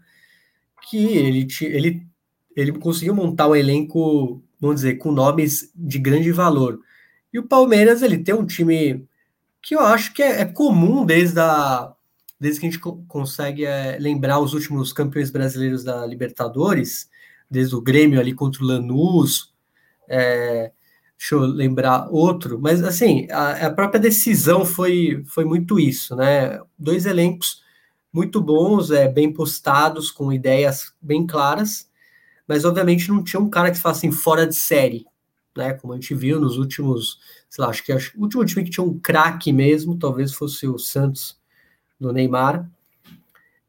que 0.89 1.17
ele, 1.17 1.47
ele, 1.63 2.07
ele 2.55 2.73
conseguiu 2.73 3.15
montar 3.15 3.49
um 3.49 3.57
elenco, 3.57 4.43
vamos 4.61 4.77
dizer, 4.77 4.95
com 4.97 5.11
nomes 5.11 5.73
de 5.75 5.99
grande 5.99 6.31
valor. 6.31 6.81
E 7.33 7.39
o 7.39 7.47
Palmeiras, 7.47 8.03
ele 8.03 8.19
tem 8.19 8.35
um 8.35 8.47
time 8.47 9.07
que 9.63 9.75
eu 9.75 9.81
acho 9.81 10.15
que 10.15 10.23
é, 10.23 10.41
é 10.41 10.45
comum 10.45 11.05
desde, 11.05 11.39
a, 11.41 11.93
desde 12.41 12.61
que 12.61 12.67
a 12.67 12.71
gente 12.71 12.81
co 12.81 13.05
consegue 13.07 13.65
é, 13.65 13.99
lembrar 13.99 14.41
os 14.41 14.55
últimos 14.55 14.93
campeões 14.93 15.31
brasileiros 15.31 15.85
da 15.85 16.07
Libertadores, 16.07 17.09
desde 17.51 17.75
o 17.75 17.81
Grêmio 17.81 18.21
ali 18.21 18.35
contra 18.35 18.63
o 18.63 18.67
Lanús, 18.67 19.53
é, 20.09 20.73
deixa 21.19 21.35
eu 21.35 21.41
lembrar 21.41 22.09
outro, 22.11 22.61
mas 22.61 22.83
assim, 22.83 23.27
a, 23.31 23.67
a, 23.67 23.71
própria 23.71 24.01
decisão 24.01 24.65
foi, 24.65 25.23
foi 25.27 25.45
muito 25.45 25.79
isso, 25.79 26.15
né? 26.15 26.61
Dois 26.79 27.07
elencos 27.07 27.63
muito 28.13 28.41
bons, 28.41 28.91
é, 28.91 29.09
bem 29.09 29.33
postados, 29.33 30.11
com 30.11 30.33
ideias 30.33 30.95
bem 31.01 31.27
claras, 31.27 31.89
mas 32.47 32.65
obviamente 32.65 33.09
não 33.09 33.23
tinha 33.23 33.41
um 33.41 33.51
cara 33.51 33.71
que 33.71 33.79
fosse 33.79 34.07
assim, 34.07 34.13
fora 34.13 34.47
de 34.47 34.57
série, 34.57 35.05
né? 35.59 35.75
Como 35.75 35.93
a 35.93 35.97
gente 35.97 36.15
viu 36.15 36.41
nos 36.41 36.57
últimos, 36.57 37.19
sei 37.51 37.63
lá, 37.63 37.71
acho 37.71 37.85
que 37.85 37.93
acho, 37.93 38.17
o 38.17 38.23
último 38.23 38.45
time 38.45 38.65
que 38.65 38.71
tinha 38.71 38.85
um 38.85 38.99
craque 38.99 39.53
mesmo, 39.53 39.99
talvez 39.99 40.33
fosse 40.33 40.67
o 40.67 40.79
Santos 40.79 41.39
do 42.01 42.13
Neymar. 42.13 42.71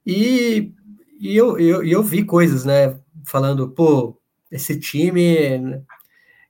E, 0.05 0.72
e 1.19 1.36
eu, 1.36 1.60
eu, 1.60 1.84
eu 1.84 2.03
vi 2.03 2.24
coisas, 2.24 2.63
né? 2.63 2.98
Falando, 3.25 3.69
pô, 3.69 4.17
esse 4.51 4.79
time 4.79 5.84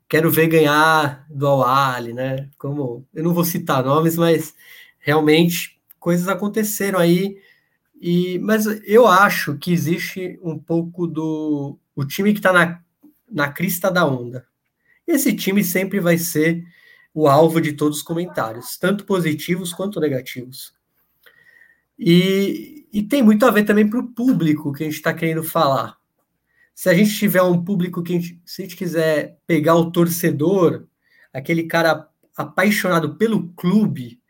quero 0.08 0.30
ver 0.30 0.48
ganhar 0.48 1.26
do 1.30 1.48
al 1.48 2.04
né? 2.14 2.50
Como 2.58 3.06
eu 3.14 3.24
não 3.24 3.34
vou 3.34 3.46
citar 3.46 3.84
nomes, 3.84 4.18
mas 4.18 4.54
realmente 5.00 5.80
coisas 6.00 6.28
aconteceram 6.28 7.00
aí. 7.00 7.38
E, 8.02 8.40
mas 8.40 8.66
eu 8.86 9.08
acho 9.08 9.58
que 9.58 9.72
existe 9.74 10.40
um 10.42 10.58
pouco 10.58 11.08
do 11.08 11.78
o 11.96 12.06
time 12.06 12.32
que 12.32 12.40
está 12.40 12.54
na, 12.54 12.82
na 13.30 13.52
crista 13.52 13.92
da 13.92 14.06
onda 14.06 14.49
esse 15.10 15.36
time 15.36 15.64
sempre 15.64 16.00
vai 16.00 16.18
ser 16.18 16.64
o 17.14 17.28
alvo 17.28 17.60
de 17.60 17.74
todos 17.74 17.98
os 17.98 18.04
comentários, 18.04 18.78
tanto 18.78 19.06
positivos 19.06 19.74
quanto 19.74 20.00
negativos. 20.00 20.74
E, 21.98 22.88
e 22.94 23.04
tem 23.04 23.22
muito 23.22 23.46
a 23.46 23.52
ver 23.52 23.66
também 23.66 23.90
para 23.90 24.00
o 24.00 24.08
público 24.08 24.72
que 24.72 24.84
a 24.84 24.86
gente 24.86 24.96
está 24.96 25.14
querendo 25.14 25.44
falar. 25.44 25.98
Se 26.74 26.90
a 26.90 26.94
gente 26.94 27.18
tiver 27.18 27.42
um 27.42 27.62
público 27.62 28.02
que, 28.02 28.14
a 28.14 28.20
gente, 28.20 28.42
se 28.46 28.62
a 28.62 28.66
gente 28.66 28.78
quiser 28.78 29.38
pegar 29.46 29.76
o 29.76 29.92
torcedor, 29.92 30.88
aquele 31.34 31.64
cara 31.64 32.08
apaixonado 32.38 33.16
pelo 33.16 33.50
clube, 33.50 34.22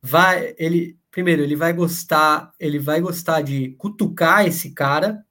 vai, 0.00 0.54
ele, 0.58 0.96
primeiro, 1.10 1.42
ele 1.42 1.56
vai 1.56 1.72
gostar, 1.72 2.52
ele 2.60 2.78
vai 2.78 3.00
gostar 3.00 3.40
de 3.40 3.70
cutucar 3.70 4.46
esse 4.46 4.70
cara 4.70 5.24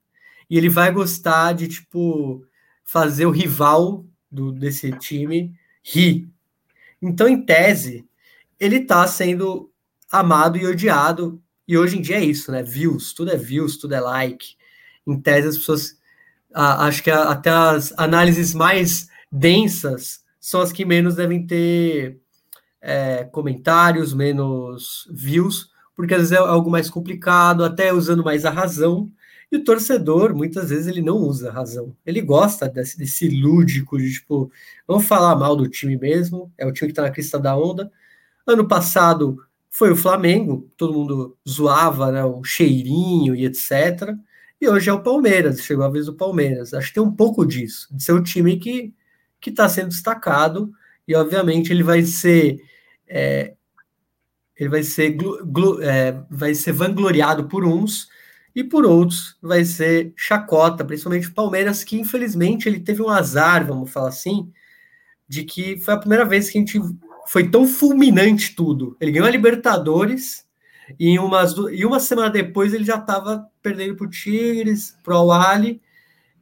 e 0.49 0.57
ele 0.57 0.67
vai 0.67 0.91
gostar 0.91 1.53
de 1.53 1.69
tipo 1.69 2.45
fazer 2.83 3.25
o 3.25 3.31
rival 3.31 4.05
do, 4.31 4.51
desse 4.51 4.91
time 4.93 5.53
ri. 5.83 6.29
Então, 7.01 7.27
em 7.27 7.43
tese, 7.43 8.07
ele 8.59 8.77
está 8.77 9.05
sendo 9.07 9.71
amado 10.11 10.57
e 10.57 10.65
odiado. 10.65 11.41
E 11.67 11.77
hoje 11.77 11.97
em 11.97 12.01
dia 12.01 12.17
é 12.17 12.25
isso, 12.25 12.51
né? 12.51 12.63
Views, 12.63 13.13
tudo 13.13 13.31
é 13.31 13.37
views, 13.37 13.77
tudo 13.77 13.95
é 13.95 13.99
like. 13.99 14.55
Em 15.05 15.19
tese, 15.19 15.47
as 15.47 15.57
pessoas. 15.57 15.99
Ah, 16.53 16.85
acho 16.85 17.01
que 17.01 17.09
até 17.09 17.49
as 17.49 17.93
análises 17.97 18.53
mais 18.53 19.09
densas 19.31 20.21
são 20.39 20.59
as 20.59 20.71
que 20.71 20.83
menos 20.83 21.15
devem 21.15 21.45
ter 21.45 22.19
é, 22.81 23.23
comentários, 23.25 24.13
menos 24.13 25.07
views, 25.11 25.69
porque 25.95 26.13
às 26.13 26.21
vezes 26.21 26.33
é 26.33 26.37
algo 26.37 26.69
mais 26.69 26.89
complicado, 26.89 27.63
até 27.63 27.93
usando 27.93 28.23
mais 28.23 28.43
a 28.43 28.49
razão. 28.49 29.09
E 29.51 29.57
o 29.57 29.63
torcedor, 29.63 30.33
muitas 30.33 30.69
vezes, 30.69 30.87
ele 30.87 31.01
não 31.01 31.17
usa 31.17 31.49
a 31.49 31.53
razão. 31.53 31.93
Ele 32.05 32.21
gosta 32.21 32.69
desse, 32.69 32.97
desse 32.97 33.27
lúdico 33.27 33.97
de, 33.97 34.13
tipo, 34.13 34.49
vamos 34.87 35.05
falar 35.05 35.35
mal 35.35 35.55
do 35.57 35.67
time 35.67 35.97
mesmo, 35.97 36.51
é 36.57 36.65
o 36.65 36.71
time 36.71 36.87
que 36.87 36.93
está 36.93 37.01
na 37.01 37.11
crista 37.11 37.37
da 37.37 37.57
onda. 37.57 37.91
Ano 38.47 38.65
passado 38.65 39.37
foi 39.69 39.91
o 39.91 39.95
Flamengo, 39.95 40.69
todo 40.77 40.93
mundo 40.93 41.37
zoava 41.47 42.11
né, 42.11 42.23
o 42.23 42.43
cheirinho 42.43 43.35
e 43.35 43.45
etc. 43.45 44.15
E 44.59 44.69
hoje 44.69 44.89
é 44.89 44.93
o 44.93 45.03
Palmeiras, 45.03 45.61
chegou 45.61 45.83
a 45.83 45.89
vez 45.89 46.05
do 46.05 46.13
Palmeiras. 46.13 46.73
Acho 46.73 46.87
que 46.87 46.93
tem 46.93 47.03
um 47.03 47.11
pouco 47.11 47.45
disso, 47.45 47.87
de 47.91 48.01
ser 48.01 48.13
o 48.13 48.23
time 48.23 48.57
que 48.57 48.93
está 49.45 49.67
sendo 49.67 49.89
destacado, 49.89 50.71
e 51.07 51.15
obviamente 51.15 51.73
ele 51.73 51.83
vai 51.83 52.03
ser. 52.03 52.61
É, 53.07 53.53
ele 54.55 54.69
vai 54.69 54.83
ser, 54.83 55.09
glu, 55.11 55.43
glu, 55.45 55.81
é, 55.81 56.23
vai 56.29 56.53
ser 56.53 56.71
vangloriado 56.71 57.49
por 57.49 57.65
uns 57.65 58.07
e 58.55 58.63
por 58.63 58.85
outros 58.85 59.37
vai 59.41 59.63
ser 59.63 60.13
chacota, 60.15 60.83
principalmente 60.83 61.27
o 61.27 61.33
Palmeiras, 61.33 61.83
que 61.83 61.99
infelizmente 61.99 62.67
ele 62.67 62.79
teve 62.79 63.01
um 63.01 63.09
azar, 63.09 63.65
vamos 63.65 63.91
falar 63.91 64.09
assim, 64.09 64.51
de 65.27 65.43
que 65.43 65.77
foi 65.77 65.93
a 65.93 65.97
primeira 65.97 66.25
vez 66.25 66.49
que 66.49 66.57
a 66.57 66.61
gente 66.61 66.79
foi 67.27 67.49
tão 67.49 67.65
fulminante 67.65 68.55
tudo. 68.55 68.97
Ele 68.99 69.11
ganhou 69.11 69.27
a 69.27 69.31
Libertadores 69.31 70.45
e, 70.99 71.17
umas, 71.17 71.55
e 71.71 71.85
uma 71.85 71.99
semana 71.99 72.29
depois 72.29 72.73
ele 72.73 72.83
já 72.83 72.97
estava 72.97 73.47
perdendo 73.61 73.95
para 73.95 74.07
o 74.07 74.09
Tigres, 74.09 74.97
para 75.03 75.21
o 75.21 75.31
Ali, 75.31 75.81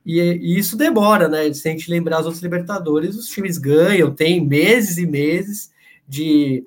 e, 0.06 0.20
e, 0.20 0.58
isso 0.58 0.76
demora, 0.76 1.28
né? 1.28 1.54
Se 1.54 1.68
a 1.68 1.72
gente 1.72 1.92
lembrar 1.92 2.20
os 2.20 2.26
outros 2.26 2.42
Libertadores, 2.42 3.16
os 3.16 3.28
times 3.28 3.60
ganham, 3.60 4.12
tem 4.12 4.44
meses 4.44 4.98
e 4.98 5.06
meses 5.06 5.72
de, 6.08 6.66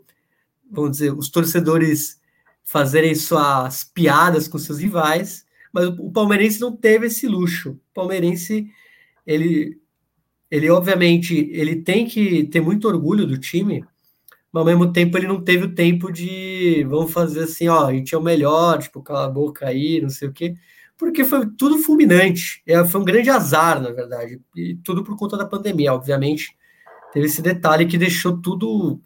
vamos 0.71 0.93
dizer, 0.93 1.13
os 1.13 1.29
torcedores 1.29 2.21
fazerem 2.65 3.15
suas 3.15 3.85
piadas 3.85 4.49
com 4.49 4.59
seus 4.59 4.79
rivais, 4.79 5.45
mas 5.73 5.87
o, 5.87 6.11
palmeirense 6.11 6.61
não 6.61 6.77
teve 6.77 7.07
esse 7.07 7.27
luxo. 7.27 7.73
O 7.73 7.95
palmeirense, 7.95 8.67
ele, 9.27 9.79
ele 10.51 10.71
obviamente, 10.71 11.49
ele 11.53 11.77
tem 11.77 12.07
que 12.07 12.45
ter 12.45 12.61
muito 12.61 12.87
orgulho 12.89 13.27
do 13.27 13.39
time, 13.39 13.85
mas 14.53 14.61
ao 14.61 14.67
mesmo 14.67 14.93
tempo 14.93 15.17
ele 15.17 15.27
não 15.27 15.43
teve 15.43 15.65
o 15.65 15.75
tempo 15.75 16.13
de 16.13 16.85
vamos 16.89 17.13
fazer 17.13 17.45
assim, 17.45 17.69
ó, 17.69 17.87
a 17.87 17.93
gente 17.93 18.15
é 18.15 18.19
o 18.19 18.23
melhor, 18.23 18.79
tipo, 18.79 19.03
cala 19.03 19.25
a 19.25 19.31
boca 19.31 19.67
aí, 19.67 20.01
não 20.01 20.11
sei 20.11 20.29
o 20.29 20.33
quê, 20.33 20.55
porque 20.99 21.25
foi 21.25 21.49
tudo 21.59 21.79
fulminante. 21.79 22.63
É, 22.67 22.85
foi 22.85 23.01
um 23.01 23.05
grande 23.05 23.31
azar, 23.31 23.81
na 23.81 23.91
verdade, 23.91 24.41
e 24.55 24.77
tudo 24.85 25.03
por 25.03 25.17
conta 25.17 25.37
da 25.37 25.47
pandemia, 25.47 25.93
obviamente. 25.93 26.57
Teve 27.13 27.27
esse 27.27 27.43
detalhe 27.43 27.87
que 27.87 27.99
deixou 27.99 28.41
tudo 28.41 29.01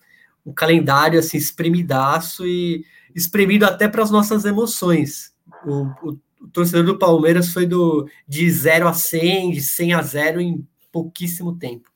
o 0.44 0.52
calendário 0.52 1.18
assim 1.18 1.36
espremidaço 1.36 2.46
e 2.46 2.84
espremido 3.16 3.64
até 3.64 3.88
para 3.88 4.02
as 4.02 4.10
nossas 4.10 4.44
emoções. 4.44 5.34
O, 5.64 5.86
o, 6.06 6.20
o, 6.42 6.48
torcedor 6.52 6.84
do 6.84 6.98
Palmeiras 6.98 7.48
foi 7.52 7.66
do 7.66 8.06
de 8.28 8.48
0 8.48 8.86
a 8.86 8.92
100, 8.92 9.52
de 9.52 9.62
100 9.62 9.94
a 9.94 10.02
0 10.02 10.40
em 10.40 10.68
pouquíssimo 10.92 11.58
tempo. 11.58 11.90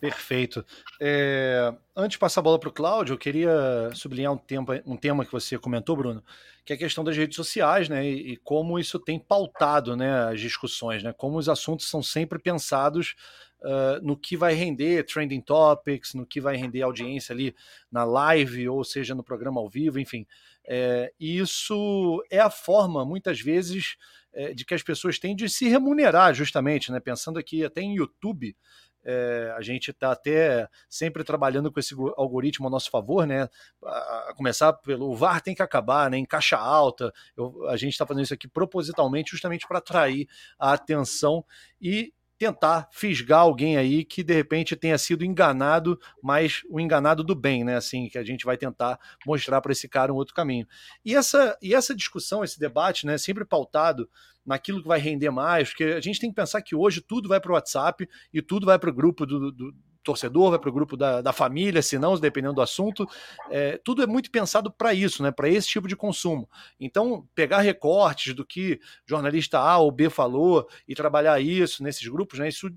Perfeito. 0.00 0.64
É, 1.00 1.72
antes 1.94 2.12
de 2.12 2.18
passar 2.18 2.40
a 2.40 2.42
bola 2.42 2.58
para 2.58 2.68
o 2.68 2.72
Cláudio, 2.72 3.12
eu 3.12 3.18
queria 3.18 3.88
sublinhar 3.94 4.32
um 4.32 4.36
tema, 4.36 4.82
um 4.84 4.96
tema 4.96 5.24
que 5.24 5.30
você 5.30 5.56
comentou, 5.56 5.96
Bruno, 5.96 6.24
que 6.64 6.72
é 6.72 6.76
a 6.76 6.78
questão 6.78 7.04
das 7.04 7.16
redes 7.16 7.36
sociais, 7.36 7.88
né? 7.88 8.04
E, 8.04 8.32
e, 8.32 8.36
como 8.38 8.80
isso 8.80 8.98
tem 8.98 9.20
pautado 9.20 9.96
né, 9.96 10.24
as 10.24 10.40
discussões, 10.40 11.04
né? 11.04 11.12
Como 11.12 11.38
os 11.38 11.48
assuntos 11.48 11.88
são 11.88 12.02
sempre 12.02 12.40
pensados 12.40 13.14
uh, 13.62 14.04
no 14.04 14.16
que 14.16 14.36
vai 14.36 14.54
render 14.54 15.04
trending 15.04 15.40
topics, 15.40 16.14
no 16.14 16.26
que 16.26 16.40
vai 16.40 16.56
render 16.56 16.82
audiência 16.82 17.32
ali 17.32 17.54
na 17.90 18.04
live, 18.04 18.68
ou 18.68 18.84
seja, 18.84 19.14
no 19.14 19.24
programa 19.24 19.60
ao 19.60 19.68
vivo, 19.68 19.98
enfim. 19.98 20.26
É, 20.64 21.12
isso 21.18 22.22
é 22.30 22.38
a 22.38 22.50
forma, 22.50 23.04
muitas 23.04 23.40
vezes, 23.40 23.96
é, 24.32 24.54
de 24.54 24.64
que 24.64 24.74
as 24.74 24.82
pessoas 24.82 25.18
têm 25.18 25.34
de 25.34 25.48
se 25.48 25.68
remunerar, 25.68 26.34
justamente, 26.34 26.92
né? 26.92 27.00
Pensando 27.00 27.38
aqui 27.38 27.64
até 27.64 27.80
em 27.80 27.96
YouTube. 27.96 28.56
É, 29.04 29.52
a 29.56 29.60
gente 29.60 29.90
está 29.90 30.12
até 30.12 30.68
sempre 30.88 31.24
trabalhando 31.24 31.72
com 31.72 31.80
esse 31.80 31.92
algoritmo 32.16 32.68
a 32.68 32.70
nosso 32.70 32.88
favor, 32.88 33.26
né? 33.26 33.48
A, 33.84 34.32
começar 34.36 34.72
pelo 34.74 35.14
VAR 35.16 35.40
tem 35.40 35.54
que 35.54 35.62
acabar, 35.62 36.08
né? 36.08 36.16
Em 36.16 36.24
caixa 36.24 36.56
alta. 36.56 37.12
Eu, 37.36 37.68
a 37.68 37.76
gente 37.76 37.92
está 37.92 38.06
fazendo 38.06 38.22
isso 38.22 38.34
aqui 38.34 38.46
propositalmente, 38.46 39.32
justamente 39.32 39.66
para 39.66 39.78
atrair 39.78 40.28
a 40.58 40.72
atenção 40.72 41.44
e 41.80 42.12
tentar 42.42 42.88
fisgar 42.90 43.38
alguém 43.38 43.76
aí 43.76 44.04
que 44.04 44.24
de 44.24 44.34
repente 44.34 44.74
tenha 44.74 44.98
sido 44.98 45.24
enganado, 45.24 45.96
mas 46.20 46.62
o 46.68 46.80
enganado 46.80 47.22
do 47.22 47.36
bem, 47.36 47.62
né? 47.62 47.76
Assim, 47.76 48.08
que 48.08 48.18
a 48.18 48.24
gente 48.24 48.44
vai 48.44 48.56
tentar 48.56 48.98
mostrar 49.24 49.60
para 49.60 49.70
esse 49.70 49.88
cara 49.88 50.12
um 50.12 50.16
outro 50.16 50.34
caminho. 50.34 50.66
E 51.04 51.14
essa, 51.14 51.56
e 51.62 51.72
essa 51.72 51.94
discussão, 51.94 52.42
esse 52.42 52.58
debate, 52.58 53.06
né, 53.06 53.16
sempre 53.16 53.44
pautado 53.44 54.10
naquilo 54.44 54.82
que 54.82 54.88
vai 54.88 54.98
render 54.98 55.30
mais, 55.30 55.68
porque 55.68 55.84
a 55.84 56.00
gente 56.00 56.18
tem 56.18 56.30
que 56.30 56.34
pensar 56.34 56.60
que 56.62 56.74
hoje 56.74 57.00
tudo 57.00 57.28
vai 57.28 57.40
para 57.40 57.52
o 57.52 57.54
WhatsApp 57.54 58.08
e 58.34 58.42
tudo 58.42 58.66
vai 58.66 58.76
para 58.76 58.90
o 58.90 58.92
grupo 58.94 59.24
do, 59.24 59.52
do 59.52 59.72
torcedor, 60.02 60.50
vai 60.50 60.58
para 60.58 60.70
o 60.70 60.72
grupo 60.72 60.96
da, 60.96 61.20
da 61.20 61.32
família, 61.32 61.82
se 61.82 61.98
não, 61.98 62.18
dependendo 62.18 62.54
do 62.54 62.62
assunto. 62.62 63.06
É, 63.50 63.78
tudo 63.84 64.02
é 64.02 64.06
muito 64.06 64.30
pensado 64.30 64.70
para 64.70 64.92
isso, 64.92 65.22
né, 65.22 65.30
para 65.30 65.48
esse 65.48 65.68
tipo 65.68 65.88
de 65.88 65.96
consumo. 65.96 66.48
Então, 66.78 67.26
pegar 67.34 67.60
recortes 67.60 68.34
do 68.34 68.44
que 68.44 68.80
jornalista 69.06 69.58
A 69.58 69.78
ou 69.78 69.90
B 69.90 70.10
falou 70.10 70.68
e 70.86 70.94
trabalhar 70.94 71.40
isso 71.40 71.82
nesses 71.82 72.06
grupos, 72.08 72.38
né, 72.38 72.48
isso 72.48 72.70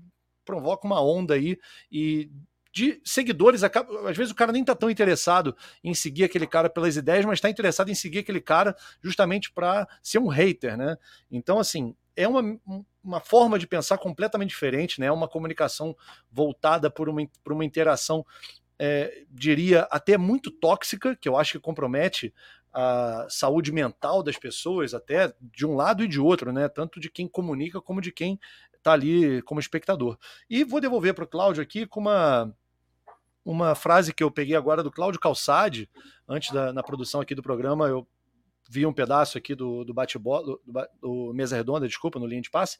provoca 0.44 0.86
uma 0.86 1.02
onda 1.02 1.34
aí 1.34 1.58
e 1.90 2.30
de 2.72 3.00
seguidores, 3.02 3.64
às 3.64 4.16
vezes 4.16 4.30
o 4.30 4.34
cara 4.34 4.52
nem 4.52 4.60
está 4.60 4.74
tão 4.74 4.90
interessado 4.90 5.56
em 5.82 5.94
seguir 5.94 6.24
aquele 6.24 6.46
cara 6.46 6.68
pelas 6.68 6.94
ideias, 6.94 7.24
mas 7.24 7.38
está 7.38 7.48
interessado 7.48 7.88
em 7.90 7.94
seguir 7.94 8.18
aquele 8.18 8.40
cara 8.40 8.76
justamente 9.02 9.50
para 9.50 9.88
ser 10.02 10.18
um 10.18 10.28
hater, 10.28 10.76
né? 10.76 10.98
Então, 11.30 11.58
assim, 11.58 11.96
é 12.16 12.26
uma, 12.26 12.58
uma 13.04 13.20
forma 13.20 13.58
de 13.58 13.66
pensar 13.66 13.98
completamente 13.98 14.48
diferente, 14.50 14.98
né? 14.98 15.06
É 15.06 15.12
uma 15.12 15.28
comunicação 15.28 15.96
voltada 16.32 16.90
por 16.90 17.08
uma, 17.08 17.22
por 17.44 17.52
uma 17.52 17.64
interação, 17.64 18.24
é, 18.78 19.24
diria, 19.30 19.82
até 19.90 20.16
muito 20.16 20.50
tóxica, 20.50 21.14
que 21.14 21.28
eu 21.28 21.36
acho 21.36 21.52
que 21.52 21.60
compromete 21.60 22.34
a 22.72 23.26
saúde 23.28 23.72
mental 23.72 24.22
das 24.22 24.36
pessoas, 24.36 24.92
até 24.92 25.32
de 25.40 25.64
um 25.64 25.76
lado 25.76 26.02
e 26.02 26.08
de 26.08 26.20
outro, 26.20 26.52
né? 26.52 26.68
Tanto 26.68 26.98
de 26.98 27.10
quem 27.10 27.28
comunica 27.28 27.80
como 27.80 28.00
de 28.00 28.10
quem 28.10 28.40
está 28.74 28.92
ali 28.92 29.40
como 29.42 29.60
espectador. 29.60 30.18
E 30.48 30.64
vou 30.64 30.80
devolver 30.80 31.14
para 31.14 31.24
o 31.24 31.28
Cláudio 31.28 31.62
aqui 31.62 31.86
com 31.86 32.00
uma 32.00 32.54
uma 33.44 33.76
frase 33.76 34.12
que 34.12 34.24
eu 34.24 34.30
peguei 34.30 34.56
agora 34.56 34.82
do 34.82 34.90
Cláudio 34.90 35.20
Calçade, 35.20 35.88
antes 36.28 36.52
da 36.52 36.72
na 36.72 36.82
produção 36.82 37.20
aqui 37.20 37.32
do 37.32 37.42
programa, 37.42 37.86
eu 37.86 38.06
vi 38.68 38.86
um 38.86 38.92
pedaço 38.92 39.38
aqui 39.38 39.54
do, 39.54 39.84
do 39.84 39.94
bate-bola, 39.94 40.44
do, 40.44 40.60
do, 41.00 41.32
Mesa 41.34 41.56
Redonda, 41.56 41.86
desculpa, 41.86 42.18
no 42.18 42.26
linha 42.26 42.42
de 42.42 42.50
passe, 42.50 42.78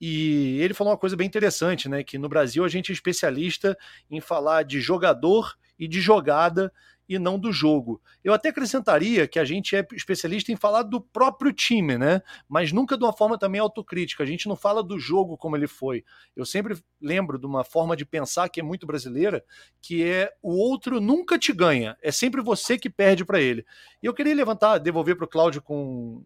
e 0.00 0.58
ele 0.60 0.74
falou 0.74 0.92
uma 0.92 0.98
coisa 0.98 1.16
bem 1.16 1.26
interessante, 1.26 1.88
né? 1.88 2.02
Que 2.02 2.18
no 2.18 2.28
Brasil 2.28 2.64
a 2.64 2.68
gente 2.68 2.90
é 2.90 2.92
especialista 2.92 3.76
em 4.10 4.20
falar 4.20 4.64
de 4.64 4.80
jogador 4.80 5.54
e 5.78 5.88
de 5.88 6.00
jogada 6.00 6.72
e 7.08 7.18
não 7.18 7.38
do 7.38 7.52
jogo. 7.52 8.00
Eu 8.22 8.32
até 8.32 8.48
acrescentaria 8.48 9.28
que 9.28 9.38
a 9.38 9.44
gente 9.44 9.76
é 9.76 9.86
especialista 9.92 10.50
em 10.50 10.56
falar 10.56 10.82
do 10.82 11.00
próprio 11.00 11.52
time, 11.52 11.98
né? 11.98 12.22
Mas 12.48 12.72
nunca 12.72 12.96
de 12.96 13.04
uma 13.04 13.12
forma 13.12 13.38
também 13.38 13.60
autocrítica. 13.60 14.22
A 14.22 14.26
gente 14.26 14.48
não 14.48 14.56
fala 14.56 14.82
do 14.82 14.98
jogo 14.98 15.36
como 15.36 15.56
ele 15.56 15.66
foi. 15.66 16.04
Eu 16.34 16.44
sempre 16.44 16.76
lembro 17.00 17.38
de 17.38 17.46
uma 17.46 17.64
forma 17.64 17.96
de 17.96 18.04
pensar 18.04 18.48
que 18.48 18.60
é 18.60 18.62
muito 18.62 18.86
brasileira, 18.86 19.44
que 19.80 20.02
é 20.02 20.32
o 20.42 20.54
outro 20.54 21.00
nunca 21.00 21.38
te 21.38 21.52
ganha, 21.52 21.96
é 22.02 22.10
sempre 22.10 22.42
você 22.42 22.78
que 22.78 22.88
perde 22.88 23.24
para 23.24 23.40
ele. 23.40 23.64
E 24.02 24.06
eu 24.06 24.14
queria 24.14 24.34
levantar, 24.34 24.78
devolver 24.78 25.16
para 25.16 25.24
o 25.24 25.28
Cláudio 25.28 25.62
com 25.62 26.24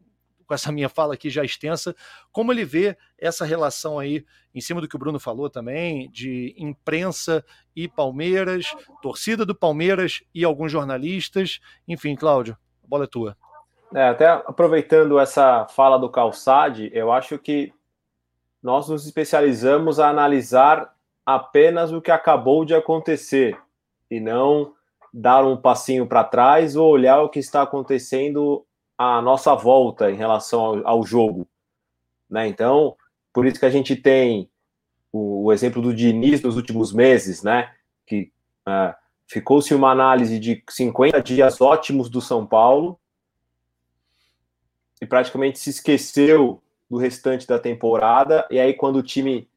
com 0.49 0.55
essa 0.55 0.73
minha 0.73 0.88
fala 0.88 1.12
aqui 1.12 1.28
já 1.28 1.45
extensa, 1.45 1.95
como 2.33 2.50
ele 2.50 2.64
vê 2.64 2.97
essa 3.19 3.45
relação 3.45 3.99
aí, 3.99 4.25
em 4.55 4.61
cima 4.62 4.81
do 4.81 4.88
que 4.88 4.97
o 4.97 4.99
Bruno 4.99 5.21
falou 5.21 5.50
também, 5.50 6.11
de 6.11 6.55
imprensa 6.57 7.45
e 7.76 7.87
Palmeiras, 7.87 8.75
torcida 9.02 9.45
do 9.45 9.55
Palmeiras 9.55 10.23
e 10.35 10.45
alguns 10.45 10.73
jornalistas. 10.73 11.61
Enfim, 11.87 12.17
Cláudio, 12.17 12.57
a 12.83 12.88
bola 12.88 13.05
é 13.05 13.07
tua. 13.07 13.37
É, 13.95 14.09
até 14.09 14.26
aproveitando 14.26 15.19
essa 15.19 15.67
fala 15.67 15.99
do 15.99 16.11
Calçade, 16.11 16.90
eu 16.95 17.12
acho 17.12 17.38
que 17.38 17.73
nós 18.62 18.88
nos 18.88 19.05
especializamos 19.05 20.00
a 20.00 20.09
analisar 20.09 20.95
apenas 21.25 21.93
o 21.93 22.00
que 22.00 22.11
acabou 22.11 22.64
de 22.64 22.75
acontecer 22.75 23.57
e 24.11 24.19
não 24.19 24.73
dar 25.12 25.45
um 25.45 25.57
passinho 25.57 26.07
para 26.07 26.25
trás 26.25 26.75
ou 26.75 26.90
olhar 26.90 27.21
o 27.21 27.28
que 27.28 27.38
está 27.38 27.62
acontecendo 27.62 28.64
a 28.99 29.23
nossa 29.23 29.55
volta 29.55 30.11
em 30.11 30.17
relação 30.17 30.61
ao, 30.61 30.88
ao 30.88 31.07
jogo. 31.07 31.47
Né? 32.28 32.49
Então, 32.49 32.97
por 33.33 33.47
isso 33.47 33.61
que 33.61 33.67
a 33.67 33.71
gente 33.71 33.95
tem 33.95 34.50
o, 35.12 35.45
o 35.45 35.52
exemplo 35.52 35.81
do 35.81 35.95
Diniz 35.95 36.43
nos 36.43 36.57
últimos 36.57 36.93
meses, 36.93 37.43
né? 37.43 37.73
que 38.05 38.33
uh, 38.67 38.93
ficou-se 39.26 39.73
uma 39.73 39.93
análise 39.93 40.38
de 40.40 40.62
50 40.69 41.23
dias 41.23 41.61
ótimos 41.61 42.11
do 42.11 42.21
São 42.21 42.45
Paulo 42.45 42.99
e 45.00 45.07
praticamente 45.07 45.61
se 45.61 45.71
esqueceu 45.71 46.61
do 46.90 46.97
restante 46.97 47.47
da 47.47 47.59
temporada. 47.59 48.47
E 48.50 48.59
aí, 48.59 48.75
quando 48.75 48.97
o 48.97 49.02
time 49.02 49.49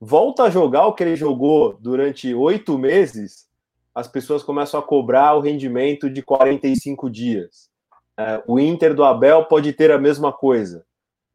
volta 0.00 0.44
a 0.44 0.50
jogar 0.50 0.86
o 0.86 0.92
que 0.92 1.02
ele 1.02 1.16
jogou 1.16 1.76
durante 1.80 2.32
oito 2.32 2.78
meses, 2.78 3.48
as 3.94 4.06
pessoas 4.06 4.42
começam 4.42 4.78
a 4.78 4.82
cobrar 4.82 5.34
o 5.34 5.40
rendimento 5.40 6.08
de 6.10 6.22
45 6.22 7.10
dias. 7.10 7.73
É, 8.18 8.42
o 8.46 8.58
Inter 8.58 8.94
do 8.94 9.04
Abel 9.04 9.44
pode 9.46 9.72
ter 9.72 9.90
a 9.90 9.98
mesma 9.98 10.32
coisa. 10.32 10.84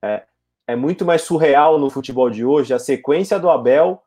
É, 0.04 0.24
é 0.68 0.76
muito 0.76 1.06
mais 1.06 1.24
surreal 1.24 1.78
no 1.78 1.90
futebol 1.90 2.30
de 2.30 2.46
hoje 2.46 2.74
a 2.74 2.80
sequência 2.80 3.40
do 3.40 3.50
Abel 3.50 4.02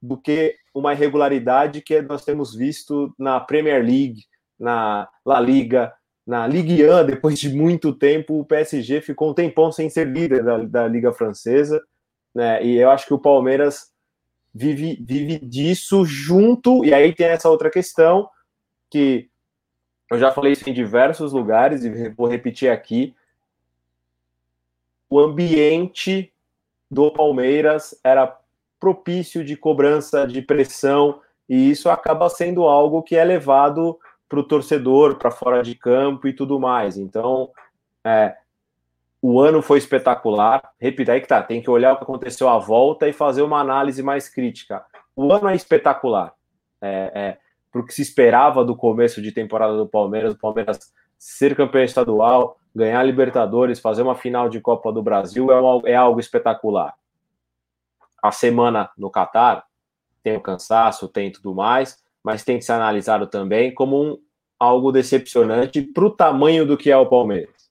do 0.00 0.16
que 0.16 0.54
uma 0.72 0.92
irregularidade 0.92 1.82
que 1.82 2.00
nós 2.02 2.24
temos 2.24 2.54
visto 2.54 3.12
na 3.18 3.40
Premier 3.40 3.82
League, 3.82 4.24
na 4.58 5.08
La 5.24 5.40
Liga, 5.40 5.92
na 6.26 6.46
Ligue 6.46 6.84
1, 6.84 7.06
depois 7.06 7.38
de 7.38 7.48
muito 7.48 7.92
tempo, 7.92 8.38
o 8.38 8.44
PSG 8.44 9.00
ficou 9.00 9.30
um 9.30 9.34
tempão 9.34 9.72
sem 9.72 9.88
ser 9.88 10.06
líder 10.06 10.44
da, 10.44 10.58
da 10.58 10.86
Liga 10.86 11.10
Francesa, 11.10 11.82
né? 12.34 12.62
E 12.62 12.76
eu 12.76 12.90
acho 12.90 13.06
que 13.06 13.14
o 13.14 13.18
Palmeiras 13.18 13.90
vive, 14.54 14.98
vive 15.00 15.38
disso 15.38 16.04
junto, 16.04 16.84
e 16.84 16.92
aí 16.92 17.14
tem 17.14 17.28
essa 17.28 17.48
outra 17.48 17.70
questão 17.70 18.28
que 18.90 19.30
eu 20.10 20.18
já 20.18 20.30
falei 20.30 20.52
isso 20.52 20.68
em 20.68 20.72
diversos 20.72 21.32
lugares 21.32 21.84
e 21.84 22.08
vou 22.10 22.26
repetir 22.26 22.70
aqui. 22.70 23.14
O 25.08 25.18
ambiente 25.20 26.32
do 26.90 27.10
Palmeiras 27.10 27.98
era 28.02 28.38
propício 28.80 29.44
de 29.44 29.56
cobrança, 29.56 30.26
de 30.26 30.40
pressão, 30.40 31.20
e 31.48 31.70
isso 31.70 31.90
acaba 31.90 32.28
sendo 32.28 32.64
algo 32.64 33.02
que 33.02 33.16
é 33.16 33.24
levado 33.24 33.98
para 34.28 34.40
o 34.40 34.44
torcedor, 34.44 35.16
para 35.16 35.30
fora 35.30 35.62
de 35.62 35.74
campo 35.74 36.28
e 36.28 36.32
tudo 36.32 36.60
mais. 36.60 36.96
Então, 36.96 37.50
é, 38.04 38.36
o 39.20 39.40
ano 39.40 39.62
foi 39.62 39.78
espetacular. 39.78 40.62
Repita 40.78 41.12
aí 41.12 41.20
que 41.20 41.26
tá, 41.26 41.42
tem 41.42 41.62
que 41.62 41.70
olhar 41.70 41.94
o 41.94 41.96
que 41.96 42.04
aconteceu 42.04 42.48
à 42.48 42.58
volta 42.58 43.08
e 43.08 43.12
fazer 43.12 43.42
uma 43.42 43.60
análise 43.60 44.02
mais 44.02 44.28
crítica. 44.28 44.84
O 45.16 45.32
ano 45.32 45.48
é 45.48 45.56
espetacular. 45.56 46.32
É, 46.80 47.12
é, 47.14 47.38
para 47.70 47.80
o 47.80 47.84
que 47.84 47.94
se 47.94 48.02
esperava 48.02 48.64
do 48.64 48.76
começo 48.76 49.20
de 49.20 49.32
temporada 49.32 49.76
do 49.76 49.86
Palmeiras, 49.86 50.32
o 50.32 50.38
Palmeiras 50.38 50.92
ser 51.18 51.56
campeão 51.56 51.82
estadual, 51.82 52.58
ganhar 52.74 53.02
Libertadores, 53.02 53.80
fazer 53.80 54.02
uma 54.02 54.14
final 54.14 54.48
de 54.48 54.60
Copa 54.60 54.92
do 54.92 55.02
Brasil 55.02 55.48
é, 55.50 55.92
é 55.92 55.96
algo 55.96 56.20
espetacular. 56.20 56.94
A 58.22 58.30
semana 58.30 58.90
no 58.96 59.10
Catar 59.10 59.64
tem 60.22 60.36
o 60.36 60.40
cansaço, 60.40 61.08
tem 61.08 61.30
tudo 61.30 61.54
mais, 61.54 62.02
mas 62.22 62.44
tem 62.44 62.58
que 62.58 62.64
ser 62.64 62.72
analisado 62.72 63.26
também 63.26 63.74
como 63.74 64.02
um, 64.02 64.18
algo 64.58 64.92
decepcionante 64.92 65.82
para 65.82 66.04
o 66.04 66.10
tamanho 66.10 66.66
do 66.66 66.76
que 66.76 66.90
é 66.90 66.96
o 66.96 67.06
Palmeiras. 67.06 67.70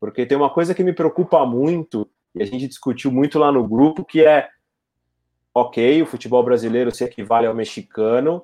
Porque 0.00 0.26
tem 0.26 0.36
uma 0.36 0.50
coisa 0.50 0.74
que 0.74 0.82
me 0.82 0.92
preocupa 0.92 1.44
muito, 1.46 2.08
e 2.34 2.42
a 2.42 2.46
gente 2.46 2.66
discutiu 2.66 3.10
muito 3.10 3.38
lá 3.38 3.52
no 3.52 3.66
grupo, 3.66 4.04
que 4.04 4.24
é 4.24 4.48
ok, 5.54 6.02
o 6.02 6.06
futebol 6.06 6.42
brasileiro 6.42 6.90
se 6.90 7.04
equivale 7.04 7.46
ao 7.46 7.54
mexicano, 7.54 8.42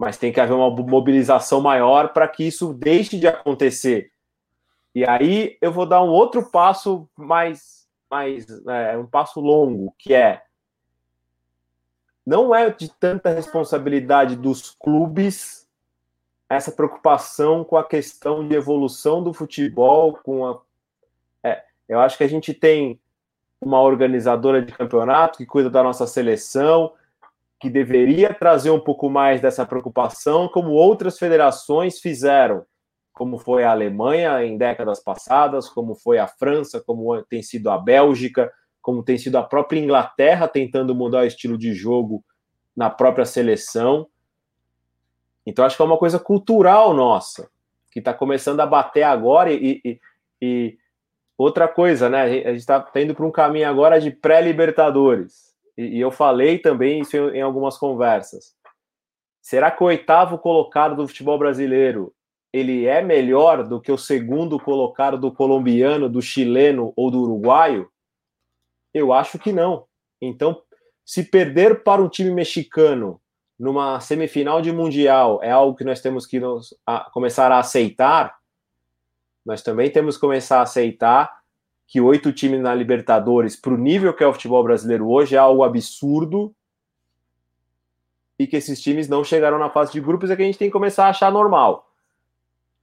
mas 0.00 0.16
tem 0.16 0.32
que 0.32 0.40
haver 0.40 0.54
uma 0.54 0.70
mobilização 0.70 1.60
maior 1.60 2.14
para 2.14 2.26
que 2.26 2.44
isso 2.44 2.72
deixe 2.72 3.18
de 3.18 3.26
acontecer. 3.26 4.10
E 4.94 5.06
aí 5.06 5.58
eu 5.60 5.70
vou 5.70 5.84
dar 5.84 6.02
um 6.02 6.08
outro 6.08 6.50
passo 6.50 7.06
mais, 7.14 7.86
mais 8.10 8.46
é, 8.66 8.96
um 8.96 9.04
passo 9.04 9.40
longo, 9.40 9.94
que 9.98 10.14
é 10.14 10.42
não 12.24 12.54
é 12.54 12.70
de 12.70 12.88
tanta 12.88 13.28
responsabilidade 13.28 14.36
dos 14.36 14.70
clubes 14.70 15.68
essa 16.48 16.72
preocupação 16.72 17.62
com 17.62 17.76
a 17.76 17.84
questão 17.84 18.48
de 18.48 18.54
evolução 18.54 19.22
do 19.22 19.34
futebol, 19.34 20.18
com 20.24 20.46
a. 20.46 20.60
É, 21.44 21.62
eu 21.86 22.00
acho 22.00 22.16
que 22.16 22.24
a 22.24 22.28
gente 22.28 22.54
tem 22.54 22.98
uma 23.60 23.82
organizadora 23.82 24.62
de 24.62 24.72
campeonato 24.72 25.36
que 25.36 25.44
cuida 25.44 25.68
da 25.68 25.82
nossa 25.82 26.06
seleção, 26.06 26.94
que 27.60 27.68
deveria 27.68 28.32
trazer 28.32 28.70
um 28.70 28.80
pouco 28.80 29.10
mais 29.10 29.40
dessa 29.40 29.66
preocupação, 29.66 30.48
como 30.48 30.70
outras 30.70 31.18
federações 31.18 32.00
fizeram, 32.00 32.64
como 33.12 33.38
foi 33.38 33.64
a 33.64 33.70
Alemanha 33.70 34.42
em 34.42 34.56
décadas 34.56 34.98
passadas, 34.98 35.68
como 35.68 35.94
foi 35.94 36.18
a 36.18 36.26
França, 36.26 36.82
como 36.84 37.22
tem 37.24 37.42
sido 37.42 37.68
a 37.68 37.76
Bélgica, 37.76 38.50
como 38.80 39.02
tem 39.02 39.18
sido 39.18 39.36
a 39.36 39.42
própria 39.42 39.78
Inglaterra 39.78 40.48
tentando 40.48 40.94
mudar 40.94 41.20
o 41.20 41.26
estilo 41.26 41.58
de 41.58 41.74
jogo 41.74 42.24
na 42.74 42.88
própria 42.88 43.26
seleção. 43.26 44.06
Então, 45.44 45.62
acho 45.62 45.76
que 45.76 45.82
é 45.82 45.84
uma 45.84 45.98
coisa 45.98 46.18
cultural 46.18 46.94
nossa, 46.94 47.50
que 47.92 47.98
está 47.98 48.14
começando 48.14 48.60
a 48.60 48.66
bater 48.66 49.02
agora. 49.02 49.52
E, 49.52 49.82
e, 49.84 50.00
e, 50.40 50.78
outra 51.36 51.68
coisa, 51.68 52.08
né? 52.08 52.22
A 52.22 52.52
gente 52.52 52.60
está 52.60 52.82
indo 52.96 53.14
para 53.14 53.26
um 53.26 53.30
caminho 53.30 53.68
agora 53.68 54.00
de 54.00 54.10
pré-Libertadores. 54.10 55.49
E, 55.80 55.96
e, 55.96 56.00
eu 56.00 56.10
falei 56.10 56.58
também 56.58 57.00
isso 57.00 57.16
em, 57.16 57.38
em 57.38 57.40
algumas 57.40 57.78
conversas. 57.78 58.54
Será 59.40 59.70
que 59.70 59.82
o 59.82 59.86
oitavo 59.86 60.36
colocado 60.36 60.94
do 60.94 61.08
futebol 61.08 61.38
brasileiro 61.38 62.12
ele 62.52 62.84
é 62.84 63.00
melhor 63.00 63.66
do 63.66 63.80
que 63.80 63.90
o 63.90 63.96
segundo 63.96 64.60
colocado 64.60 65.16
do 65.16 65.32
colombiano, 65.32 66.08
do 66.08 66.20
chileno 66.20 66.92
ou 66.94 67.10
do 67.10 67.22
uruguaio? 67.22 67.90
Eu 68.92 69.12
acho 69.12 69.38
que 69.38 69.52
não. 69.52 69.86
Então, 70.20 70.60
se 71.02 71.24
perder 71.24 71.82
para 71.82 72.02
um 72.02 72.08
time 72.08 72.30
mexicano 72.30 73.18
numa 73.58 74.00
semifinal 74.00 74.60
de 74.60 74.72
mundial 74.72 75.40
é 75.42 75.50
algo 75.50 75.76
que 75.76 75.84
nós 75.84 76.02
temos 76.02 76.26
que 76.26 76.38
nos, 76.38 76.76
a, 76.84 77.08
começar 77.10 77.50
a 77.52 77.58
aceitar, 77.58 78.36
nós 79.46 79.62
também 79.62 79.90
temos 79.90 80.16
que 80.16 80.20
começar 80.20 80.58
a 80.58 80.62
aceitar 80.62 81.39
que 81.90 82.00
oito 82.00 82.32
times 82.32 82.60
na 82.60 82.72
Libertadores, 82.72 83.56
para 83.56 83.74
o 83.74 83.76
nível 83.76 84.14
que 84.14 84.22
é 84.22 84.26
o 84.26 84.32
futebol 84.32 84.62
brasileiro 84.62 85.10
hoje, 85.10 85.34
é 85.34 85.38
algo 85.38 85.64
absurdo 85.64 86.54
e 88.38 88.46
que 88.46 88.56
esses 88.56 88.80
times 88.80 89.08
não 89.08 89.24
chegaram 89.24 89.58
na 89.58 89.68
fase 89.68 89.90
de 89.90 90.00
grupos 90.00 90.30
é 90.30 90.36
que 90.36 90.42
a 90.42 90.44
gente 90.44 90.56
tem 90.56 90.68
que 90.68 90.72
começar 90.72 91.06
a 91.06 91.10
achar 91.10 91.32
normal. 91.32 91.90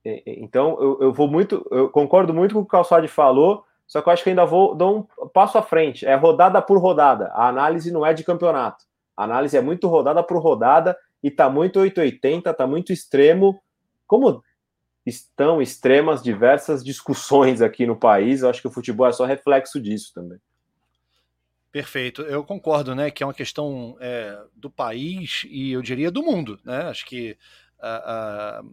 Então, 0.04 0.78
eu, 0.82 0.98
eu 1.04 1.14
vou 1.14 1.30
muito, 1.30 1.66
eu 1.72 1.90
concordo 1.90 2.34
muito 2.34 2.54
com 2.54 2.60
o 2.60 2.64
que 2.64 2.68
o 2.68 2.70
Calçade 2.70 3.08
falou, 3.08 3.64
só 3.88 4.02
que 4.02 4.10
eu 4.10 4.14
acho 4.14 4.24
que 4.26 4.30
ainda 4.30 4.46
vou 4.46 4.76
dar 4.76 4.88
um 4.88 5.04
passo 5.34 5.58
à 5.58 5.62
frente. 5.62 6.06
É 6.06 6.16
rodada 6.16 6.62
por 6.62 6.78
rodada. 6.78 7.28
A 7.28 7.48
análise 7.48 7.90
não 7.90 8.06
é 8.06 8.14
de 8.14 8.26
campeonato. 8.26 8.84
A 9.16 9.24
análise 9.24 9.56
é 9.56 9.62
muito 9.62 9.88
rodada 9.88 10.22
por 10.22 10.38
rodada 10.38 10.98
e 11.24 11.32
tá 11.32 11.50
muito 11.50 11.80
880, 11.80 12.54
tá 12.54 12.68
muito 12.68 12.92
extremo. 12.92 13.58
Como 14.06 14.44
estão 15.10 15.62
extremas 15.62 16.22
diversas 16.22 16.84
discussões 16.84 17.62
aqui 17.62 17.86
no 17.86 17.96
país, 17.96 18.42
eu 18.42 18.50
acho 18.50 18.62
que 18.62 18.68
o 18.68 18.72
futebol 18.72 19.08
é 19.08 19.12
só 19.12 19.26
reflexo 19.26 19.80
disso 19.80 20.14
também. 20.14 20.40
Perfeito, 21.72 22.22
eu 22.24 22.44
concordo, 22.44 22.96
né, 22.96 23.12
que 23.12 23.24
é 23.24 23.26
uma 23.26 23.34
questão 23.34 23.98
é, 24.00 24.38
do 24.56 24.70
país 24.70 25.46
e 25.50 25.72
eu 25.72 25.82
diria 25.82 26.10
do 26.10 26.24
mundo, 26.24 26.60
né? 26.64 26.84
Acho 26.84 27.06
que 27.06 27.38
a, 27.80 28.60
a 28.60 28.64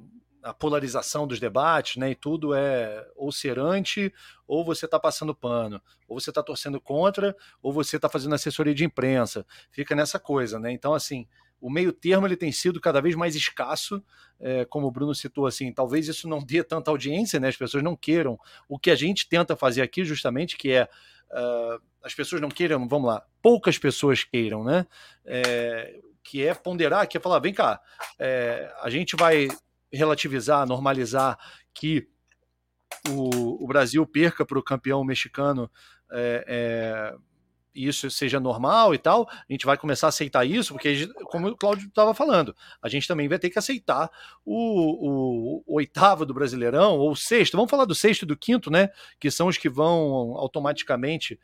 a 0.45 0.53
polarização 0.53 1.27
dos 1.27 1.41
debates, 1.41 1.97
né, 1.97 2.11
e 2.11 2.15
tudo 2.15 2.55
é 2.55 3.09
ou 3.17 3.33
ser 3.33 3.59
anti, 3.59 4.13
ou 4.47 4.63
você 4.63 4.85
está 4.85 5.01
passando 5.01 5.35
pano, 5.35 5.81
ou 6.07 6.21
você 6.21 6.31
está 6.31 6.43
torcendo 6.43 6.79
contra, 6.79 7.35
ou 7.63 7.73
você 7.73 7.97
está 7.97 8.11
fazendo 8.11 8.35
assessoria 8.35 8.75
de 8.75 8.85
imprensa. 8.85 9.47
Fica 9.71 9.97
nessa 9.97 10.19
coisa, 10.19 10.59
né? 10.59 10.71
Então, 10.71 10.93
assim, 10.93 11.27
o 11.61 11.71
meio 11.71 11.93
termo 11.93 12.27
ele 12.27 12.37
tem 12.37 12.53
sido 12.53 12.81
cada 12.81 13.01
vez 13.01 13.15
mais 13.15 13.35
escasso, 13.35 14.03
é, 14.39 14.65
como 14.65 14.87
o 14.87 14.91
Bruno 14.91 15.15
citou, 15.15 15.47
assim, 15.47 15.73
talvez 15.73 16.09
isso 16.09 16.29
não 16.29 16.43
dê 16.43 16.63
tanta 16.63 16.91
audiência, 16.91 17.41
né? 17.41 17.49
As 17.49 17.57
pessoas 17.57 17.83
não 17.83 17.97
queiram 17.97 18.39
o 18.69 18.79
que 18.79 18.91
a 18.91 18.97
gente 18.97 19.29
tenta 19.29 19.57
fazer 19.57 19.83
aqui, 19.83 20.05
justamente, 20.05 20.57
que 20.57 20.73
é 20.73 20.85
uh, 20.85 21.83
as 22.03 22.15
pessoas 22.15 22.41
não 22.41 22.51
queiram, 22.51 22.87
vamos 22.87 23.09
lá, 23.09 23.25
poucas 23.41 23.79
pessoas 23.79 24.25
queiram, 24.25 24.63
né? 24.63 24.87
É, 25.25 26.01
que 26.23 26.47
é 26.47 26.55
ponderar, 26.55 27.07
que 27.07 27.17
é 27.17 27.21
falar, 27.21 27.39
vem 27.39 27.53
cá, 27.53 27.81
é, 28.19 28.73
a 28.81 28.89
gente 28.89 29.15
vai 29.17 29.49
relativizar, 29.93 30.67
normalizar 30.67 31.39
que 31.73 32.09
o, 33.11 33.63
o 33.63 33.67
Brasil 33.67 34.07
perca 34.07 34.45
para 34.45 34.59
o 34.59 34.63
campeão 34.63 35.05
mexicano 35.05 35.71
é, 36.11 36.45
é, 36.47 37.17
isso 37.75 38.11
seja 38.11 38.39
normal 38.39 38.95
e 38.95 38.99
tal, 38.99 39.29
a 39.29 39.53
gente 39.53 39.67
vai 39.67 39.77
começar 39.77 40.07
a 40.07 40.09
aceitar 40.09 40.45
isso, 40.45 40.73
porque, 40.75 41.09
como 41.25 41.49
o 41.49 41.57
Cláudio 41.57 41.89
estava 41.89 42.15
falando, 42.15 42.55
a 42.81 42.89
gente 42.89 43.09
também 43.09 43.29
vai 43.29 43.39
ter 43.39 43.51
que 43.51 43.59
aceitar 43.59 44.11
o, 44.45 44.55
o, 44.55 45.65
o, 45.67 45.75
oitavo 45.75 46.25
do 46.25 46.33
Brasileirão, 46.33 46.97
ou 46.99 47.13
o 47.13 47.17
sexto, 47.17 47.57
vamos 47.57 47.71
falar 47.71 47.85
do 47.85 47.95
sexto 47.95 48.23
e 48.23 48.27
do 48.27 48.37
quinto, 48.37 48.71
né? 48.71 48.91
Que 49.19 49.31
são 49.31 49.49
os 49.49 49.59
que 49.59 49.69
vão 49.69 50.37
automaticamente, 50.37 51.39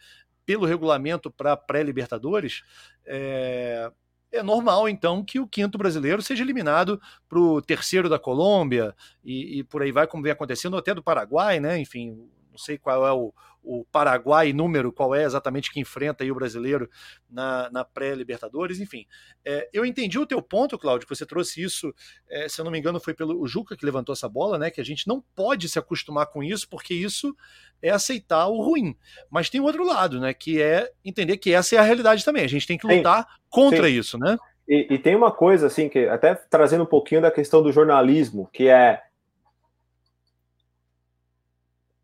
pelo 0.47 0.67
regulamento, 0.67 1.31
para 1.31 1.57
pré-Libertadores. 1.57 2.63
É, 3.05 3.91
é 4.33 4.43
normal, 4.43 4.89
então, 4.89 5.25
que 5.25 5.41
o 5.41 5.47
quinto 5.47 5.77
brasileiro 5.77 6.23
seja 6.23 6.45
eliminado 6.45 7.01
para 7.29 7.39
o 7.39 7.61
terceiro 7.61 8.09
da 8.09 8.19
Colômbia 8.19 8.95
e, 9.25 9.59
e, 9.59 9.65
por 9.65 9.83
aí 9.83 9.91
vai, 9.91 10.07
como 10.07 10.23
vem 10.23 10.33
acontecendo, 10.33 10.77
até 10.77 10.95
do 10.95 11.03
Paraguai, 11.03 11.59
né? 11.59 11.79
Enfim, 11.79 12.29
não 12.51 12.59
sei 12.59 12.79
qual 12.79 13.07
é 13.07 13.13
o, 13.13 13.33
o 13.63 13.85
Paraguai 13.93 14.53
número, 14.53 14.93
qual 14.93 15.15
é 15.15 15.25
exatamente 15.25 15.71
que 15.71 15.81
enfrenta 15.81 16.25
aí 16.25 16.31
o 16.31 16.35
brasileiro 16.35 16.89
na, 17.29 17.71
na 17.71 17.85
pré-Libertadores, 17.85 18.81
enfim. 18.81 19.07
É, 19.45 19.69
eu 19.73 19.85
entendi 19.85 20.19
o 20.19 20.27
teu 20.27 20.41
ponto, 20.41 20.79
Cláudio, 20.79 21.07
que 21.07 21.15
você 21.15 21.27
trouxe 21.27 21.63
isso, 21.63 21.95
é, 22.29 22.49
se 22.49 22.61
eu 22.61 22.65
não 22.65 22.73
me 22.73 22.79
engano, 22.79 23.01
foi 23.01 23.15
pelo 23.15 23.47
Juca 23.47 23.77
que 23.77 23.85
levantou 23.85 24.13
essa 24.13 24.29
bola, 24.29 24.59
né? 24.59 24.71
Que 24.71 24.81
a 24.81 24.85
gente 24.85 25.07
não 25.07 25.23
pode 25.35 25.69
se 25.69 25.79
acostumar 25.79 26.27
com 26.27 26.43
isso, 26.43 26.69
porque 26.69 26.95
isso 26.95 27.35
é 27.83 27.91
aceitar 27.91 28.47
o 28.49 28.63
ruim. 28.63 28.97
Mas 29.31 29.51
tem 29.51 29.61
o 29.61 29.65
outro 29.65 29.85
lado, 29.85 30.21
né? 30.21 30.33
Que 30.35 30.61
é 30.61 30.91
entender 31.05 31.37
que 31.37 31.53
essa 31.53 31.77
é 31.77 31.79
a 31.79 31.83
realidade 31.83 32.25
também. 32.25 32.45
A 32.45 32.49
gente 32.49 32.67
tem 32.67 32.79
que 32.79 32.87
lutar 32.87 33.23
Sim. 33.23 33.39
contra 33.49 33.89
Sim. 33.89 33.95
isso, 33.95 34.19
né? 34.19 34.37
E, 34.69 34.87
e, 34.89 34.99
tem 34.99 35.17
uma 35.17 35.33
coisa, 35.33 35.67
assim, 35.67 35.89
que 35.89 36.07
até 36.07 36.33
trazendo 36.33 36.85
um 36.85 36.87
pouquinho 36.87 37.21
da 37.21 37.31
questão 37.31 37.61
do 37.61 37.73
jornalismo, 37.73 38.49
que 38.53 38.69
é 38.69 39.03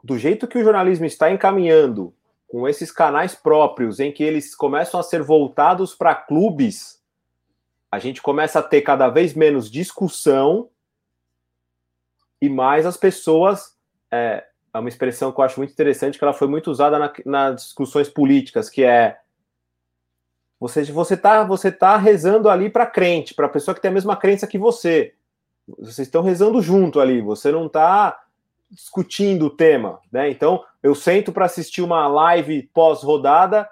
do 0.06 0.16
jeito 0.16 0.46
que 0.46 0.56
o 0.56 0.62
jornalismo 0.62 1.04
está 1.04 1.32
encaminhando, 1.32 2.14
com 2.46 2.68
esses 2.68 2.92
canais 2.92 3.34
próprios, 3.34 3.98
em 3.98 4.12
que 4.12 4.22
eles 4.22 4.54
começam 4.54 5.00
a 5.00 5.02
ser 5.02 5.20
voltados 5.20 5.96
para 5.96 6.14
clubes, 6.14 7.02
a 7.90 7.98
gente 7.98 8.22
começa 8.22 8.60
a 8.60 8.62
ter 8.62 8.82
cada 8.82 9.08
vez 9.08 9.34
menos 9.34 9.68
discussão 9.68 10.70
e 12.40 12.48
mais 12.48 12.86
as 12.86 12.96
pessoas. 12.96 13.76
É, 14.08 14.46
é 14.72 14.78
uma 14.78 14.88
expressão 14.88 15.32
que 15.32 15.40
eu 15.40 15.44
acho 15.44 15.58
muito 15.58 15.72
interessante, 15.72 16.18
que 16.18 16.24
ela 16.24 16.32
foi 16.32 16.46
muito 16.46 16.70
usada 16.70 17.00
na, 17.00 17.12
nas 17.24 17.64
discussões 17.64 18.08
políticas, 18.08 18.70
que 18.70 18.84
é 18.84 19.18
você 20.60 20.84
você 20.84 21.16
tá 21.16 21.42
você 21.42 21.72
tá 21.72 21.96
rezando 21.96 22.48
ali 22.48 22.70
para 22.70 22.86
crente, 22.86 23.34
para 23.34 23.48
pessoa 23.48 23.74
que 23.74 23.82
tem 23.82 23.90
a 23.90 23.94
mesma 23.94 24.16
crença 24.16 24.46
que 24.46 24.56
você. 24.56 25.14
Vocês 25.66 26.06
estão 26.06 26.22
rezando 26.22 26.62
junto 26.62 27.00
ali. 27.00 27.20
Você 27.20 27.50
não 27.50 27.66
está 27.66 28.25
discutindo 28.70 29.46
o 29.46 29.50
tema, 29.50 30.00
né? 30.12 30.30
Então 30.30 30.64
eu 30.82 30.94
sento 30.94 31.32
para 31.32 31.46
assistir 31.46 31.82
uma 31.82 32.06
live 32.08 32.68
pós-rodada 32.74 33.68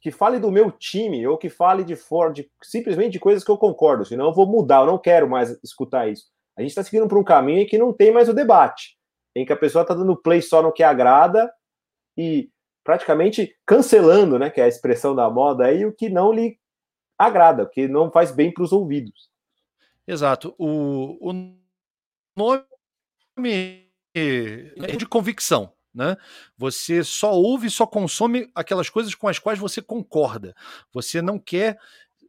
que 0.00 0.10
fale 0.10 0.38
do 0.38 0.52
meu 0.52 0.70
time 0.70 1.26
ou 1.26 1.38
que 1.38 1.48
fale 1.48 1.82
de 1.82 1.96
fora, 1.96 2.32
de, 2.32 2.50
simplesmente 2.62 3.12
de 3.12 3.18
coisas 3.18 3.42
que 3.42 3.50
eu 3.50 3.56
concordo. 3.56 4.04
Senão 4.04 4.26
eu 4.26 4.34
vou 4.34 4.46
mudar. 4.46 4.80
Eu 4.80 4.86
não 4.86 4.98
quero 4.98 5.28
mais 5.28 5.58
escutar 5.62 6.10
isso. 6.10 6.26
A 6.56 6.60
gente 6.60 6.70
está 6.70 6.84
seguindo 6.84 7.08
por 7.08 7.18
um 7.18 7.24
caminho 7.24 7.60
em 7.60 7.66
que 7.66 7.78
não 7.78 7.92
tem 7.92 8.12
mais 8.12 8.28
o 8.28 8.34
debate, 8.34 8.98
em 9.34 9.46
que 9.46 9.52
a 9.52 9.56
pessoa 9.56 9.82
está 9.82 9.94
dando 9.94 10.16
play 10.16 10.42
só 10.42 10.62
no 10.62 10.72
que 10.72 10.82
agrada 10.82 11.50
e 12.16 12.50
praticamente 12.84 13.56
cancelando, 13.64 14.38
né, 14.38 14.50
que 14.50 14.60
é 14.60 14.64
a 14.64 14.68
expressão 14.68 15.14
da 15.14 15.28
moda 15.30 15.64
aí, 15.64 15.86
o 15.86 15.92
que 15.92 16.10
não 16.10 16.32
lhe 16.32 16.58
agrada, 17.18 17.62
o 17.62 17.68
que 17.68 17.88
não 17.88 18.10
faz 18.10 18.30
bem 18.30 18.52
para 18.52 18.62
os 18.62 18.72
ouvidos. 18.72 19.30
Exato. 20.06 20.54
O, 20.58 21.30
o 21.30 21.32
nome 22.36 23.83
é 24.14 24.96
de 24.96 25.06
convicção. 25.06 25.72
Né? 25.94 26.16
Você 26.58 27.04
só 27.04 27.32
ouve, 27.32 27.70
só 27.70 27.86
consome 27.86 28.50
aquelas 28.54 28.90
coisas 28.90 29.14
com 29.14 29.28
as 29.28 29.38
quais 29.38 29.58
você 29.58 29.80
concorda. 29.80 30.54
Você 30.92 31.22
não 31.22 31.38
quer 31.38 31.78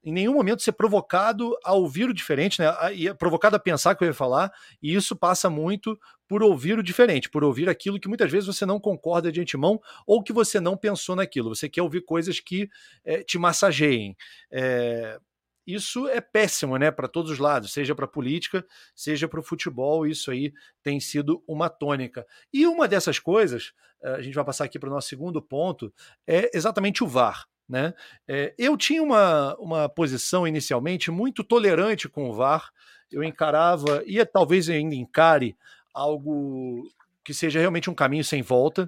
em 0.05 0.13
nenhum 0.13 0.35
momento 0.35 0.61
ser 0.61 0.73
provocado 0.73 1.57
a 1.63 1.73
ouvir 1.73 2.07
o 2.07 2.13
diferente, 2.13 2.61
né? 2.61 2.67
E 2.93 3.11
provocado 3.15 3.55
a 3.55 3.59
pensar 3.59 3.95
o 3.95 3.97
que 3.97 4.03
eu 4.03 4.09
ia 4.09 4.13
falar, 4.13 4.53
e 4.79 4.93
isso 4.93 5.15
passa 5.15 5.49
muito 5.49 5.99
por 6.27 6.43
ouvir 6.43 6.77
o 6.77 6.83
diferente, 6.83 7.27
por 7.27 7.43
ouvir 7.43 7.67
aquilo 7.67 7.99
que 7.99 8.07
muitas 8.07 8.31
vezes 8.31 8.45
você 8.45 8.67
não 8.67 8.79
concorda 8.79 9.31
de 9.31 9.41
antemão 9.41 9.81
ou 10.05 10.21
que 10.21 10.31
você 10.31 10.59
não 10.59 10.77
pensou 10.77 11.15
naquilo. 11.15 11.55
Você 11.55 11.67
quer 11.67 11.81
ouvir 11.81 12.01
coisas 12.01 12.39
que 12.39 12.69
é, 13.03 13.23
te 13.23 13.39
massageiem. 13.39 14.15
É, 14.51 15.17
isso 15.65 16.07
é 16.07 16.21
péssimo, 16.21 16.77
né, 16.77 16.91
para 16.91 17.07
todos 17.07 17.31
os 17.31 17.39
lados, 17.39 17.73
seja 17.73 17.95
para 17.95 18.05
a 18.05 18.07
política, 18.07 18.65
seja 18.95 19.27
para 19.27 19.39
o 19.39 19.43
futebol, 19.43 20.05
isso 20.05 20.29
aí 20.31 20.53
tem 20.83 20.99
sido 20.99 21.43
uma 21.47 21.69
tônica. 21.69 22.25
E 22.53 22.65
uma 22.67 22.87
dessas 22.87 23.19
coisas, 23.19 23.73
eh, 24.01 24.15
a 24.15 24.21
gente 24.21 24.35
vai 24.35 24.45
passar 24.45 24.65
aqui 24.65 24.77
para 24.77 24.89
o 24.89 24.93
nosso 24.93 25.07
segundo 25.07 25.41
ponto, 25.41 25.93
é 26.27 26.51
exatamente 26.53 27.03
o 27.03 27.07
VAR. 27.07 27.47
Né? 27.67 27.95
É, 28.27 28.53
eu 28.59 28.77
tinha 28.77 29.01
uma, 29.01 29.55
uma 29.55 29.89
posição 29.89 30.47
inicialmente 30.47 31.09
muito 31.09 31.43
tolerante 31.43 32.07
com 32.07 32.29
o 32.29 32.33
VAR, 32.33 32.71
eu 33.11 33.23
encarava, 33.23 34.03
e 34.05 34.23
talvez 34.23 34.69
ainda 34.69 34.93
encare 34.93 35.57
algo 35.91 36.87
que 37.23 37.33
seja 37.33 37.59
realmente 37.59 37.89
um 37.89 37.95
caminho 37.95 38.23
sem 38.23 38.43
volta, 38.43 38.87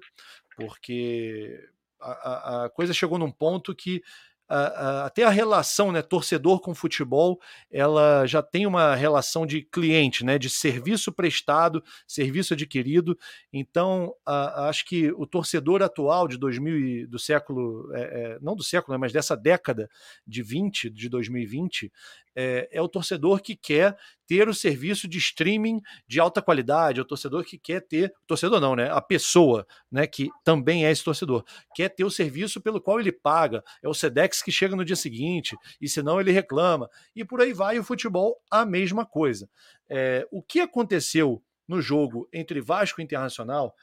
porque 0.55 1.67
a, 1.99 2.65
a 2.65 2.69
coisa 2.69 2.93
chegou 2.93 3.17
num 3.17 3.31
ponto 3.31 3.73
que 3.73 4.03
até 4.49 5.23
a 5.23 5.29
relação, 5.29 5.91
né, 5.91 6.01
torcedor 6.01 6.61
com 6.61 6.73
futebol, 6.73 7.39
ela 7.69 8.25
já 8.25 8.41
tem 8.41 8.65
uma 8.65 8.95
relação 8.95 9.45
de 9.45 9.61
cliente, 9.61 10.23
né, 10.23 10.37
de 10.37 10.49
serviço 10.49 11.11
prestado, 11.11 11.83
serviço 12.07 12.53
adquirido. 12.53 13.17
Então, 13.51 14.13
acho 14.25 14.85
que 14.85 15.11
o 15.11 15.25
torcedor 15.25 15.81
atual 15.81 16.27
de 16.27 16.37
2000 16.37 17.07
do 17.07 17.19
século, 17.19 17.93
é, 17.93 18.01
é, 18.01 18.37
não 18.41 18.55
do 18.55 18.63
século, 18.63 18.95
né, 18.95 18.99
mas 18.99 19.11
dessa 19.11 19.35
década 19.35 19.89
de 20.25 20.41
20, 20.41 20.89
de 20.89 21.09
2020, 21.09 21.91
é, 22.39 22.69
é, 22.71 22.79
o 22.79 22.87
torcedor 22.87 23.41
que 23.41 23.55
quer 23.55 23.97
ter 24.27 24.47
o 24.47 24.53
serviço 24.53 25.07
de 25.07 25.17
streaming 25.17 25.81
de 26.07 26.19
alta 26.19 26.39
qualidade, 26.39 26.99
é 26.99 27.01
o 27.01 27.05
torcedor 27.05 27.43
que 27.43 27.57
quer 27.57 27.81
ter, 27.81 28.13
torcedor 28.27 28.61
não, 28.61 28.75
né? 28.75 28.91
A 28.91 29.01
pessoa, 29.01 29.65
né, 29.91 30.05
que 30.05 30.29
também 30.43 30.85
é 30.85 30.91
esse 30.91 31.03
torcedor, 31.03 31.43
quer 31.73 31.89
ter 31.89 32.03
o 32.03 32.11
serviço 32.11 32.61
pelo 32.61 32.79
qual 32.79 32.99
ele 32.99 33.11
paga, 33.11 33.63
é 33.81 33.89
o 33.89 33.93
Sedex 33.93 34.43
que 34.43 34.51
chega 34.51 34.75
no 34.75 34.85
dia 34.85 34.95
seguinte, 34.95 35.57
e 35.81 35.89
senão 35.89 36.21
ele 36.21 36.31
reclama, 36.31 36.87
e 37.15 37.25
por 37.25 37.41
aí 37.41 37.53
vai 37.53 37.79
o 37.79 37.83
futebol 37.83 38.39
a 38.51 38.63
mesma 38.63 39.03
coisa. 39.03 39.49
É, 39.89 40.27
o 40.29 40.43
que 40.43 40.59
aconteceu 40.59 41.41
no 41.67 41.81
jogo 41.81 42.29
entre 42.31 42.61
Vasco 42.61 43.01
e 43.01 43.03
Internacional 43.03 43.73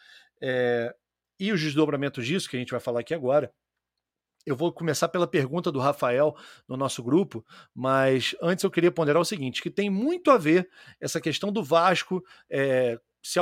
é, 0.40 0.94
e 1.40 1.50
os 1.50 1.60
desdobramentos 1.60 2.24
disso, 2.24 2.48
que 2.48 2.56
a 2.56 2.60
gente 2.60 2.70
vai 2.70 2.80
falar 2.80 3.00
aqui 3.00 3.14
agora, 3.14 3.52
eu 4.46 4.56
vou 4.56 4.72
começar 4.72 5.08
pela 5.08 5.26
pergunta 5.26 5.72
do 5.72 5.78
Rafael 5.78 6.36
no 6.68 6.76
nosso 6.76 7.02
grupo, 7.02 7.44
mas 7.74 8.34
antes 8.42 8.62
eu 8.62 8.70
queria 8.70 8.92
ponderar 8.92 9.20
o 9.20 9.24
seguinte: 9.24 9.62
que 9.62 9.70
tem 9.70 9.88
muito 9.90 10.30
a 10.30 10.38
ver 10.38 10.68
essa 11.00 11.20
questão 11.20 11.52
do 11.52 11.62
Vasco. 11.62 12.24
É, 12.50 12.98
se, 13.22 13.40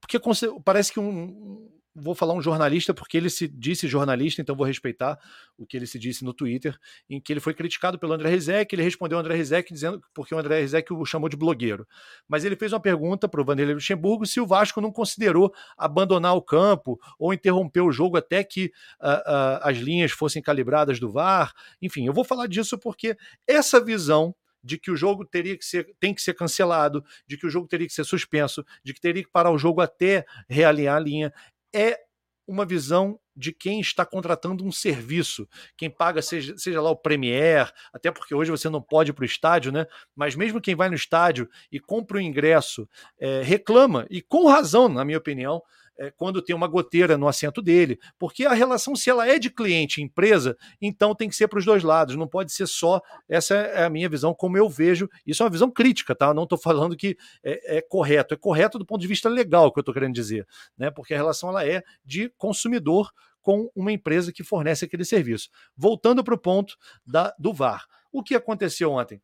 porque 0.00 0.18
parece 0.64 0.92
que 0.92 0.98
um, 0.98 1.70
vou 2.00 2.14
falar 2.14 2.34
um 2.34 2.40
jornalista 2.40 2.94
porque 2.94 3.16
ele 3.16 3.30
se 3.30 3.48
disse 3.48 3.86
jornalista, 3.88 4.40
então 4.40 4.56
vou 4.56 4.66
respeitar 4.66 5.18
o 5.56 5.66
que 5.66 5.76
ele 5.76 5.86
se 5.86 5.98
disse 5.98 6.24
no 6.24 6.32
Twitter, 6.32 6.76
em 7.08 7.20
que 7.20 7.32
ele 7.32 7.40
foi 7.40 7.54
criticado 7.54 7.98
pelo 7.98 8.12
André 8.12 8.30
Rizek, 8.30 8.74
ele 8.74 8.82
respondeu 8.82 9.18
ao 9.18 9.24
André 9.24 9.36
Rizek 9.36 9.72
dizendo 9.72 10.00
porque 10.14 10.34
o 10.34 10.38
André 10.38 10.60
Rizek 10.60 10.92
o 10.92 11.04
chamou 11.04 11.28
de 11.28 11.36
blogueiro. 11.36 11.86
Mas 12.28 12.44
ele 12.44 12.56
fez 12.56 12.72
uma 12.72 12.80
pergunta 12.80 13.28
para 13.28 13.40
o 13.40 13.44
Vanderlei 13.44 13.74
Luxemburgo 13.74 14.26
se 14.26 14.40
o 14.40 14.46
Vasco 14.46 14.80
não 14.80 14.92
considerou 14.92 15.52
abandonar 15.76 16.34
o 16.34 16.42
campo 16.42 16.98
ou 17.18 17.32
interromper 17.32 17.80
o 17.80 17.92
jogo 17.92 18.16
até 18.16 18.44
que 18.44 18.66
uh, 19.00 19.08
uh, 19.08 19.60
as 19.62 19.76
linhas 19.78 20.12
fossem 20.12 20.42
calibradas 20.42 20.98
do 21.00 21.10
VAR. 21.10 21.52
Enfim, 21.82 22.06
eu 22.06 22.12
vou 22.12 22.24
falar 22.24 22.46
disso 22.46 22.78
porque 22.78 23.16
essa 23.46 23.82
visão 23.84 24.34
de 24.62 24.78
que 24.78 24.90
o 24.90 24.96
jogo 24.96 25.24
teria 25.24 25.56
que 25.56 25.64
ser, 25.64 25.94
tem 26.00 26.12
que 26.12 26.22
ser 26.22 26.34
cancelado, 26.34 27.04
de 27.26 27.36
que 27.36 27.46
o 27.46 27.50
jogo 27.50 27.66
teria 27.66 27.86
que 27.86 27.92
ser 27.92 28.04
suspenso, 28.04 28.64
de 28.84 28.92
que 28.92 29.00
teria 29.00 29.22
que 29.22 29.30
parar 29.30 29.50
o 29.50 29.58
jogo 29.58 29.80
até 29.80 30.24
realinhar 30.48 30.96
a 30.96 31.00
linha 31.00 31.32
é 31.74 31.98
uma 32.46 32.64
visão 32.64 33.20
de 33.36 33.52
quem 33.52 33.78
está 33.78 34.04
contratando 34.04 34.64
um 34.64 34.72
serviço, 34.72 35.46
quem 35.76 35.88
paga, 35.88 36.20
seja, 36.20 36.56
seja 36.56 36.80
lá 36.80 36.90
o 36.90 36.96
Premier, 36.96 37.70
até 37.92 38.10
porque 38.10 38.34
hoje 38.34 38.50
você 38.50 38.68
não 38.68 38.82
pode 38.82 39.10
ir 39.10 39.12
para 39.12 39.22
o 39.22 39.26
estádio, 39.26 39.70
né? 39.70 39.86
Mas 40.16 40.34
mesmo 40.34 40.60
quem 40.60 40.74
vai 40.74 40.88
no 40.88 40.94
estádio 40.94 41.48
e 41.70 41.78
compra 41.78 42.16
o 42.16 42.20
ingresso, 42.20 42.88
é, 43.18 43.42
reclama, 43.42 44.06
e 44.10 44.20
com 44.20 44.48
razão, 44.48 44.88
na 44.88 45.04
minha 45.04 45.18
opinião, 45.18 45.62
é, 45.98 46.10
quando 46.10 46.40
tem 46.40 46.54
uma 46.54 46.68
goteira 46.68 47.18
no 47.18 47.26
assento 47.26 47.60
dele, 47.60 47.98
porque 48.18 48.46
a 48.46 48.52
relação, 48.52 48.94
se 48.94 49.10
ela 49.10 49.26
é 49.26 49.38
de 49.38 49.50
cliente 49.50 50.00
empresa, 50.00 50.56
então 50.80 51.14
tem 51.14 51.28
que 51.28 51.34
ser 51.34 51.48
para 51.48 51.58
os 51.58 51.64
dois 51.64 51.82
lados, 51.82 52.14
não 52.14 52.28
pode 52.28 52.52
ser 52.52 52.66
só. 52.68 53.00
Essa 53.28 53.54
é 53.56 53.84
a 53.84 53.90
minha 53.90 54.08
visão, 54.08 54.32
como 54.32 54.56
eu 54.56 54.68
vejo. 54.68 55.08
Isso 55.26 55.42
é 55.42 55.44
uma 55.44 55.50
visão 55.50 55.70
crítica, 55.70 56.14
tá? 56.14 56.32
Não 56.32 56.44
estou 56.44 56.58
falando 56.58 56.96
que 56.96 57.16
é, 57.42 57.78
é, 57.78 57.82
correto, 57.82 58.34
é 58.34 58.36
correto 58.36 58.78
do 58.78 58.86
ponto 58.86 59.00
de 59.00 59.08
vista 59.08 59.28
legal, 59.28 59.72
que 59.72 59.78
eu 59.78 59.82
estou 59.82 59.94
querendo 59.94 60.14
dizer, 60.14 60.46
né? 60.76 60.90
Porque 60.90 61.14
a 61.14 61.16
relação 61.16 61.48
ela 61.48 61.66
é 61.66 61.82
de 62.04 62.30
consumidor 62.36 63.10
com 63.42 63.70
uma 63.74 63.90
empresa 63.90 64.32
que 64.32 64.44
fornece 64.44 64.84
aquele 64.84 65.04
serviço. 65.04 65.48
Voltando 65.76 66.22
para 66.22 66.34
o 66.34 66.38
ponto 66.38 66.76
da, 67.04 67.34
do 67.38 67.52
VAR. 67.52 67.86
O 68.12 68.22
que 68.22 68.34
aconteceu 68.34 68.92
ontem? 68.92 69.20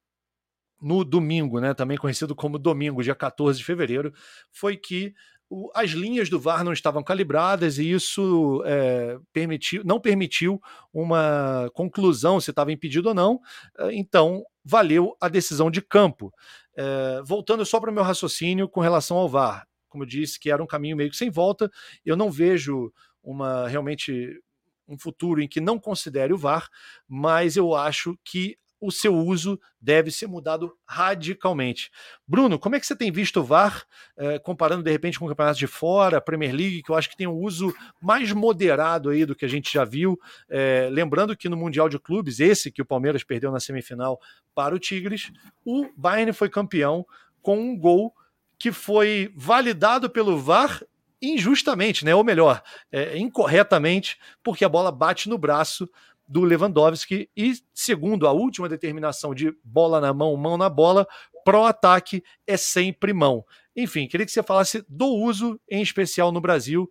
no 0.84 1.02
domingo, 1.02 1.60
né, 1.60 1.72
também 1.72 1.96
conhecido 1.96 2.34
como 2.34 2.58
domingo, 2.58 3.02
dia 3.02 3.14
14 3.14 3.58
de 3.58 3.64
fevereiro, 3.64 4.12
foi 4.52 4.76
que 4.76 5.14
o, 5.48 5.70
as 5.74 5.90
linhas 5.90 6.28
do 6.28 6.40
VAR 6.40 6.64
não 6.64 6.72
estavam 6.72 7.02
calibradas 7.02 7.78
e 7.78 7.90
isso 7.90 8.62
é, 8.66 9.18
permitiu, 9.32 9.82
não 9.84 10.00
permitiu 10.00 10.60
uma 10.92 11.70
conclusão 11.74 12.40
se 12.40 12.50
estava 12.50 12.72
impedido 12.72 13.08
ou 13.08 13.14
não. 13.14 13.40
É, 13.78 13.94
então, 13.94 14.44
valeu 14.64 15.16
a 15.20 15.28
decisão 15.28 15.70
de 15.70 15.82
campo. 15.82 16.32
É, 16.76 17.22
voltando 17.24 17.64
só 17.64 17.78
para 17.78 17.90
o 17.90 17.94
meu 17.94 18.02
raciocínio 18.02 18.68
com 18.68 18.80
relação 18.80 19.16
ao 19.16 19.28
VAR, 19.28 19.66
como 19.88 20.02
eu 20.02 20.08
disse, 20.08 20.40
que 20.40 20.50
era 20.50 20.62
um 20.62 20.66
caminho 20.66 20.96
meio 20.96 21.10
que 21.10 21.16
sem 21.16 21.30
volta, 21.30 21.70
eu 22.04 22.16
não 22.16 22.30
vejo 22.30 22.92
uma 23.22 23.68
realmente 23.68 24.40
um 24.86 24.98
futuro 24.98 25.40
em 25.40 25.48
que 25.48 25.60
não 25.60 25.78
considere 25.78 26.32
o 26.32 26.38
VAR, 26.38 26.68
mas 27.08 27.56
eu 27.56 27.74
acho 27.74 28.18
que 28.24 28.58
o 28.86 28.90
seu 28.90 29.14
uso 29.16 29.58
deve 29.80 30.10
ser 30.10 30.26
mudado 30.26 30.76
radicalmente. 30.86 31.90
Bruno, 32.26 32.58
como 32.58 32.76
é 32.76 32.80
que 32.80 32.86
você 32.86 32.96
tem 32.96 33.10
visto 33.10 33.40
o 33.40 33.44
VAR, 33.44 33.84
eh, 34.16 34.38
comparando 34.38 34.82
de 34.82 34.90
repente 34.90 35.18
com 35.18 35.28
campeonatos 35.28 35.58
de 35.58 35.66
fora, 35.66 36.20
Premier 36.20 36.54
League, 36.54 36.82
que 36.82 36.90
eu 36.90 36.96
acho 36.96 37.08
que 37.08 37.16
tem 37.16 37.26
um 37.26 37.38
uso 37.38 37.74
mais 38.00 38.32
moderado 38.32 39.10
aí 39.10 39.24
do 39.24 39.34
que 39.34 39.44
a 39.44 39.48
gente 39.48 39.72
já 39.72 39.84
viu. 39.84 40.18
Eh, 40.48 40.88
lembrando 40.90 41.36
que 41.36 41.48
no 41.48 41.56
Mundial 41.56 41.88
de 41.88 41.98
Clubes, 41.98 42.40
esse 42.40 42.70
que 42.70 42.82
o 42.82 42.86
Palmeiras 42.86 43.24
perdeu 43.24 43.50
na 43.50 43.60
semifinal 43.60 44.20
para 44.54 44.74
o 44.74 44.78
Tigres, 44.78 45.30
o 45.64 45.88
Bayern 45.96 46.32
foi 46.32 46.48
campeão 46.48 47.06
com 47.42 47.58
um 47.58 47.76
gol 47.76 48.14
que 48.58 48.72
foi 48.72 49.32
validado 49.34 50.08
pelo 50.08 50.38
VAR 50.38 50.82
injustamente, 51.20 52.04
né? 52.04 52.14
Ou 52.14 52.24
melhor, 52.24 52.62
é, 52.92 53.16
incorretamente, 53.16 54.18
porque 54.42 54.64
a 54.64 54.68
bola 54.68 54.92
bate 54.92 55.28
no 55.28 55.38
braço 55.38 55.88
do 56.26 56.42
Lewandowski 56.42 57.28
e, 57.36 57.54
segundo 57.72 58.26
a 58.26 58.32
última 58.32 58.68
determinação 58.68 59.34
de 59.34 59.54
bola 59.62 60.00
na 60.00 60.12
mão, 60.12 60.36
mão 60.36 60.56
na 60.56 60.68
bola, 60.68 61.06
pró-ataque 61.44 62.22
é 62.46 62.56
sempre 62.56 63.12
mão. 63.12 63.44
Enfim, 63.76 64.06
queria 64.08 64.24
que 64.24 64.32
você 64.32 64.42
falasse 64.42 64.84
do 64.88 65.06
uso, 65.06 65.60
em 65.68 65.82
especial 65.82 66.32
no 66.32 66.40
Brasil, 66.40 66.90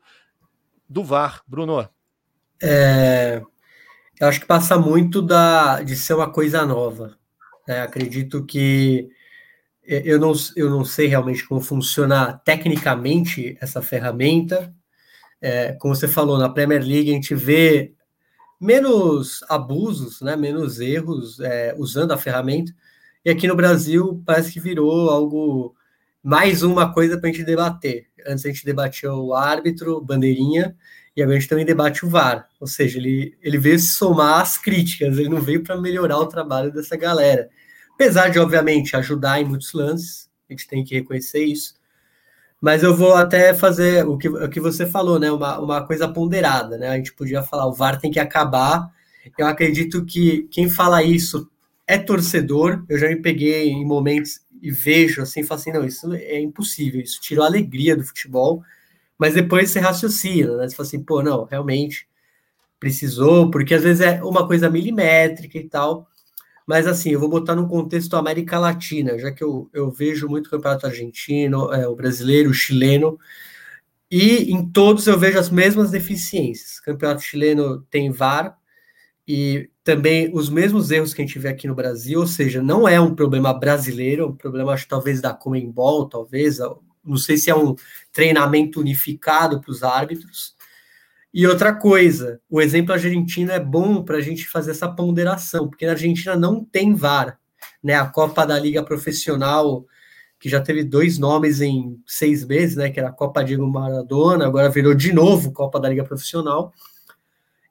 do 0.88 1.04
VAR, 1.04 1.42
Bruno. 1.48 1.90
É, 2.62 3.42
eu 4.20 4.28
acho 4.28 4.40
que 4.40 4.46
passa 4.46 4.78
muito 4.78 5.22
da, 5.22 5.82
de 5.82 5.96
ser 5.96 6.14
uma 6.14 6.30
coisa 6.30 6.66
nova. 6.66 7.18
Né? 7.68 7.82
Acredito 7.82 8.46
que 8.46 9.10
eu 9.84 10.20
não, 10.20 10.34
eu 10.56 10.70
não 10.70 10.86
sei 10.86 11.08
realmente 11.08 11.46
como 11.46 11.60
funciona 11.60 12.34
tecnicamente 12.46 13.58
essa 13.60 13.82
ferramenta. 13.82 14.74
É, 15.42 15.74
como 15.74 15.94
você 15.94 16.08
falou, 16.08 16.38
na 16.38 16.48
Premier 16.48 16.82
League 16.82 17.10
a 17.10 17.14
gente 17.14 17.36
vê 17.36 17.94
menos 18.64 19.44
abusos, 19.50 20.22
né, 20.22 20.38
menos 20.38 20.80
erros 20.80 21.38
é, 21.42 21.76
usando 21.78 22.14
a 22.14 22.18
ferramenta. 22.18 22.74
E 23.26 23.30
aqui 23.30 23.46
no 23.46 23.58
Brasil 23.58 24.24
parece 24.26 24.54
que 24.54 24.60
virou 24.60 25.10
algo 25.10 25.76
mais 26.24 26.64
uma 26.64 26.94
coisa 26.94 27.18
para 27.18 27.30
a 27.30 27.34
gente 27.34 27.44
debater. 27.44 28.08
Antes 28.26 28.46
a 28.46 28.48
gente 28.48 28.64
debatia 28.64 29.14
o 29.14 29.34
árbitro, 29.34 30.00
bandeirinha, 30.00 30.78
e 31.14 31.22
agora 31.22 31.38
a 31.38 31.40
gente 31.40 31.50
também 31.50 31.66
debate 31.66 32.06
o 32.06 32.10
VAR. 32.10 32.48
Ou 32.58 32.66
seja, 32.66 32.98
ele, 32.98 33.38
ele 33.42 33.58
veio 33.58 33.78
se 33.78 33.94
somar 33.94 34.42
às 34.42 34.58
críticas, 34.58 35.18
ele 35.18 35.28
não 35.28 35.42
veio 35.42 35.62
para 35.62 35.80
melhorar 35.80 36.20
o 36.20 36.28
trabalho 36.28 36.72
dessa 36.72 36.96
galera. 36.96 37.50
Apesar 37.94 38.30
de, 38.30 38.40
obviamente, 38.40 38.96
ajudar 38.96 39.42
em 39.42 39.46
muitos 39.46 39.74
lances, 39.74 40.30
a 40.50 40.54
gente 40.54 40.68
tem 40.68 40.86
que 40.86 40.96
reconhecer 40.96 41.44
isso. 41.44 41.74
Mas 42.64 42.82
eu 42.82 42.96
vou 42.96 43.14
até 43.14 43.54
fazer 43.54 44.08
o 44.08 44.18
que, 44.18 44.30
o 44.30 44.50
que 44.50 44.62
você 44.62 44.86
falou, 44.86 45.20
né? 45.20 45.30
Uma, 45.30 45.60
uma 45.60 45.86
coisa 45.86 46.08
ponderada, 46.08 46.78
né? 46.78 46.88
A 46.88 46.96
gente 46.96 47.12
podia 47.14 47.44
falar, 47.44 47.68
o 47.68 47.74
VAR 47.74 48.00
tem 48.00 48.10
que 48.10 48.22
acabar. 48.22 48.90
Eu 49.38 49.48
acredito 49.48 50.06
que 50.06 50.44
quem 50.44 50.70
fala 50.70 51.04
isso 51.04 51.52
é 51.86 51.98
torcedor. 51.98 52.82
Eu 52.88 52.98
já 52.98 53.10
me 53.10 53.18
peguei 53.18 53.68
em 53.68 53.86
momentos 53.86 54.40
e 54.62 54.72
vejo 54.72 55.22
assim, 55.22 55.44
falo 55.44 55.60
assim, 55.60 55.74
não, 55.74 55.84
isso 55.84 56.14
é 56.14 56.40
impossível, 56.40 57.02
isso 57.02 57.20
tirou 57.20 57.44
a 57.44 57.48
alegria 57.50 57.98
do 57.98 58.04
futebol. 58.06 58.64
Mas 59.18 59.34
depois 59.34 59.70
você 59.70 59.82
raciocina, 59.82 60.56
né? 60.56 60.70
Você 60.70 60.76
fala 60.78 60.88
assim, 60.88 61.04
pô, 61.04 61.22
não, 61.22 61.44
realmente 61.44 62.08
precisou, 62.80 63.52
porque 63.52 63.74
às 63.74 63.84
vezes 63.84 64.00
é 64.00 64.24
uma 64.24 64.48
coisa 64.48 64.70
milimétrica 64.70 65.58
e 65.58 65.68
tal. 65.68 66.08
Mas 66.68 66.88
assim, 66.88 67.12
eu 67.12 67.20
vou 67.20 67.30
botar 67.30 67.56
no 67.56 67.68
contexto 67.68 68.16
América 68.16 68.60
Latina, 68.60 69.18
já 69.20 69.32
que 69.32 69.44
eu, 69.44 69.70
eu 69.74 69.92
vejo 69.92 70.28
muito 70.28 70.48
o 70.48 70.50
campeonato 70.50 70.88
argentino, 70.88 71.74
é, 71.74 71.88
o 71.88 71.96
brasileiro, 71.96 72.50
o 72.50 72.54
chileno, 72.54 73.20
e 74.10 74.52
em 74.52 74.66
todos 74.72 75.08
eu 75.08 75.18
vejo 75.18 75.40
as 75.40 75.50
mesmas 75.50 75.92
deficiências. 75.92 76.78
O 76.78 76.84
campeonato 76.84 77.22
chileno 77.22 77.82
tem 77.90 78.12
VAR 78.12 78.58
e 79.28 79.70
também 79.84 80.32
os 80.34 80.50
mesmos 80.50 80.92
erros 80.92 81.14
que 81.14 81.22
a 81.22 81.26
gente 81.26 81.40
vê 81.40 81.50
aqui 81.50 81.68
no 81.68 81.76
Brasil, 81.76 82.20
ou 82.20 82.28
seja, 82.28 82.62
não 82.62 82.88
é 82.88 83.00
um 83.00 83.16
problema 83.16 83.54
brasileiro, 83.54 84.24
é 84.24 84.26
um 84.28 84.36
problema 84.36 84.74
acho 84.74 84.88
talvez 84.88 85.20
da 85.22 85.34
Comembol, 85.34 86.08
talvez, 86.08 86.60
não 87.04 87.18
sei 87.18 87.38
se 87.38 87.50
é 87.50 87.56
um 87.56 87.76
treinamento 88.12 88.80
unificado 88.80 89.60
para 89.60 89.72
os 89.72 89.84
árbitros, 89.84 90.56
e 91.34 91.48
outra 91.48 91.74
coisa, 91.74 92.40
o 92.48 92.62
exemplo 92.62 92.94
argentino 92.94 93.52
é 93.52 93.60
bom 93.60 94.04
para 94.04 94.18
a 94.18 94.22
gente 94.22 94.48
fazer 94.48 94.70
essa 94.70 94.88
ponderação, 94.88 95.68
porque 95.68 95.86
na 95.86 95.94
Argentina 95.94 96.36
não 96.36 96.64
tem 96.64 96.94
VAR. 96.94 97.40
Né? 97.84 97.96
A 97.96 98.06
Copa 98.06 98.46
da 98.46 98.60
Liga 98.60 98.84
Profissional, 98.84 99.84
que 100.40 100.48
já 100.48 100.62
teve 100.62 100.84
dois 100.84 101.18
nomes 101.18 101.60
em 101.60 102.00
seis 102.06 102.46
meses, 102.46 102.76
né? 102.76 102.92
que 102.92 103.00
era 103.00 103.10
a 103.10 103.14
Copa 103.14 103.44
Diego 103.44 103.66
Maradona, 103.66 104.46
agora 104.46 104.70
virou 104.70 104.94
de 104.94 105.12
novo 105.12 105.52
Copa 105.52 105.80
da 105.80 105.90
Liga 105.90 106.04
Profissional. 106.04 106.72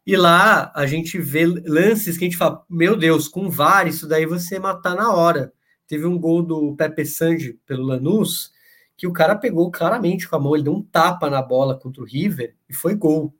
E 0.04 0.16
lá 0.16 0.72
a 0.74 0.84
gente 0.84 1.20
vê 1.20 1.46
lances 1.46 2.18
que 2.18 2.24
a 2.24 2.28
gente 2.28 2.36
fala, 2.36 2.64
meu 2.68 2.96
Deus, 2.96 3.28
com 3.28 3.48
VAR, 3.48 3.86
isso 3.86 4.08
daí 4.08 4.26
você 4.26 4.58
matar 4.58 4.96
na 4.96 5.12
hora. 5.12 5.52
Teve 5.86 6.04
um 6.04 6.18
gol 6.18 6.42
do 6.42 6.74
Pepe 6.74 7.06
Sanji 7.06 7.60
pelo 7.64 7.84
Lanús, 7.84 8.50
que 8.96 9.06
o 9.06 9.12
cara 9.12 9.36
pegou 9.36 9.70
claramente 9.70 10.28
com 10.28 10.34
a 10.34 10.40
mão, 10.40 10.56
ele 10.56 10.64
deu 10.64 10.74
um 10.74 10.82
tapa 10.82 11.30
na 11.30 11.40
bola 11.40 11.78
contra 11.78 12.02
o 12.02 12.06
River 12.06 12.56
e 12.68 12.74
foi 12.74 12.96
gol. 12.96 13.32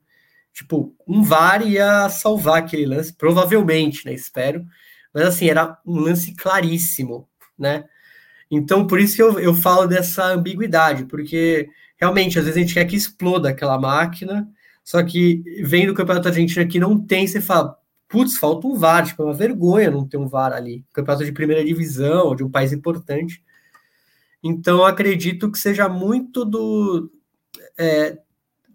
Tipo, 0.53 0.95
um 1.09 1.23
VAR 1.23 1.67
ia 1.67 2.09
salvar 2.09 2.59
aquele 2.59 2.87
lance, 2.87 3.13
provavelmente, 3.13 4.05
né? 4.05 4.13
Espero. 4.13 4.65
Mas 5.13 5.25
assim, 5.25 5.49
era 5.49 5.79
um 5.87 5.99
lance 5.99 6.35
claríssimo, 6.35 7.29
né? 7.59 7.85
Então, 8.51 8.87
por 8.87 9.01
isso 9.01 9.17
que 9.17 9.23
eu, 9.23 9.39
eu 9.41 9.55
falo 9.55 9.87
dessa 9.87 10.27
ambiguidade, 10.27 11.07
porque 11.07 11.69
realmente, 11.97 12.39
às 12.39 12.45
vezes 12.45 12.59
a 12.59 12.61
gente 12.61 12.75
quer 12.75 12.85
que 12.85 12.97
exploda 12.97 13.49
aquela 13.49 13.79
máquina, 13.79 14.47
só 14.85 15.03
que 15.03 15.43
vem 15.65 15.87
do 15.87 15.95
Campeonato 15.95 16.29
Argentino 16.29 16.69
que 16.69 16.79
não 16.79 17.01
tem, 17.01 17.27
você 17.27 17.41
fala, 17.41 17.77
putz, 18.09 18.37
falta 18.37 18.67
um 18.67 18.77
VAR, 18.77 19.07
tipo, 19.07 19.23
é 19.23 19.27
uma 19.27 19.35
vergonha 19.35 19.91
não 19.91 20.07
ter 20.07 20.19
um 20.19 20.29
VAR 20.29 20.53
ali. 20.53 20.85
Campeonato 20.93 21.25
de 21.25 21.33
primeira 21.33 21.65
divisão, 21.65 22.37
de 22.37 22.45
um 22.45 22.51
país 22.51 22.73
importante. 22.73 23.43
Então, 24.43 24.85
acredito 24.85 25.51
que 25.51 25.59
seja 25.59 25.89
muito 25.89 26.45
do. 26.45 27.11
É, 27.79 28.19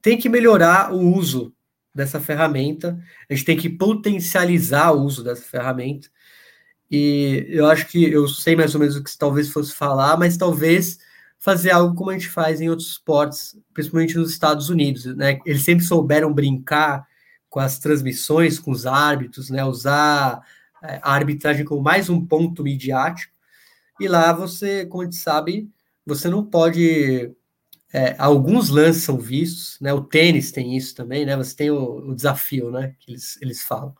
tem 0.02 0.18
que 0.18 0.30
melhorar 0.30 0.94
o 0.94 1.14
uso 1.14 1.54
dessa 1.98 2.22
ferramenta, 2.22 2.98
a 3.30 3.34
gente 3.34 3.46
tem 3.46 3.58
que 3.58 3.70
potencializar 3.70 4.92
o 4.92 5.02
uso 5.02 5.24
dessa 5.24 5.42
ferramenta. 5.42 6.08
E 6.90 7.46
eu 7.50 7.66
acho 7.66 7.88
que 7.88 8.10
eu 8.10 8.28
sei 8.28 8.56
mais 8.56 8.74
ou 8.74 8.80
menos 8.80 8.96
o 8.96 9.04
que 9.04 9.18
talvez 9.18 9.50
fosse 9.50 9.74
falar, 9.74 10.16
mas 10.18 10.38
talvez 10.38 11.00
fazer 11.40 11.72
algo 11.72 11.96
como 11.96 12.12
a 12.12 12.14
gente 12.14 12.30
faz 12.30 12.62
em 12.62 12.70
outros 12.70 12.92
esportes, 12.92 13.58
principalmente 13.74 14.18
nos 14.18 14.32
Estados 14.32 14.70
Unidos, 14.70 15.06
né? 15.06 15.40
Eles 15.46 15.64
sempre 15.64 15.84
souberam 15.86 16.34
brincar 16.34 17.06
com 17.50 17.60
as 17.60 17.80
transmissões, 17.80 18.60
com 18.60 18.72
os 18.72 18.86
árbitros, 18.86 19.50
né? 19.50 19.64
Usar 19.66 20.42
é, 20.84 21.00
a 21.02 21.14
arbitragem 21.14 21.66
como 21.66 21.82
mais 21.82 22.10
um 22.10 22.26
ponto 22.26 22.64
midiático. 22.64 23.34
E 24.00 24.08
lá 24.08 24.32
você, 24.32 24.86
como 24.86 25.02
a 25.02 25.06
gente 25.06 25.18
sabe, 25.18 25.70
você 26.06 26.30
não 26.30 26.46
pode 26.46 27.32
é, 27.94 28.16
alguns 28.18 28.70
lances 28.70 29.04
são 29.04 29.18
vistos, 29.18 29.78
né? 29.80 29.94
O 29.94 30.02
tênis 30.02 30.52
tem 30.52 30.76
isso 30.76 30.94
também, 30.94 31.26
né? 31.26 31.36
Você 31.38 31.56
tem 31.56 31.72
o, 31.72 32.10
o, 32.10 32.16
desafio, 32.16 32.70
né? 32.70 32.94
Que 33.00 33.12
eles, 33.12 33.42
eles 33.42 33.62
falam. 33.62 33.94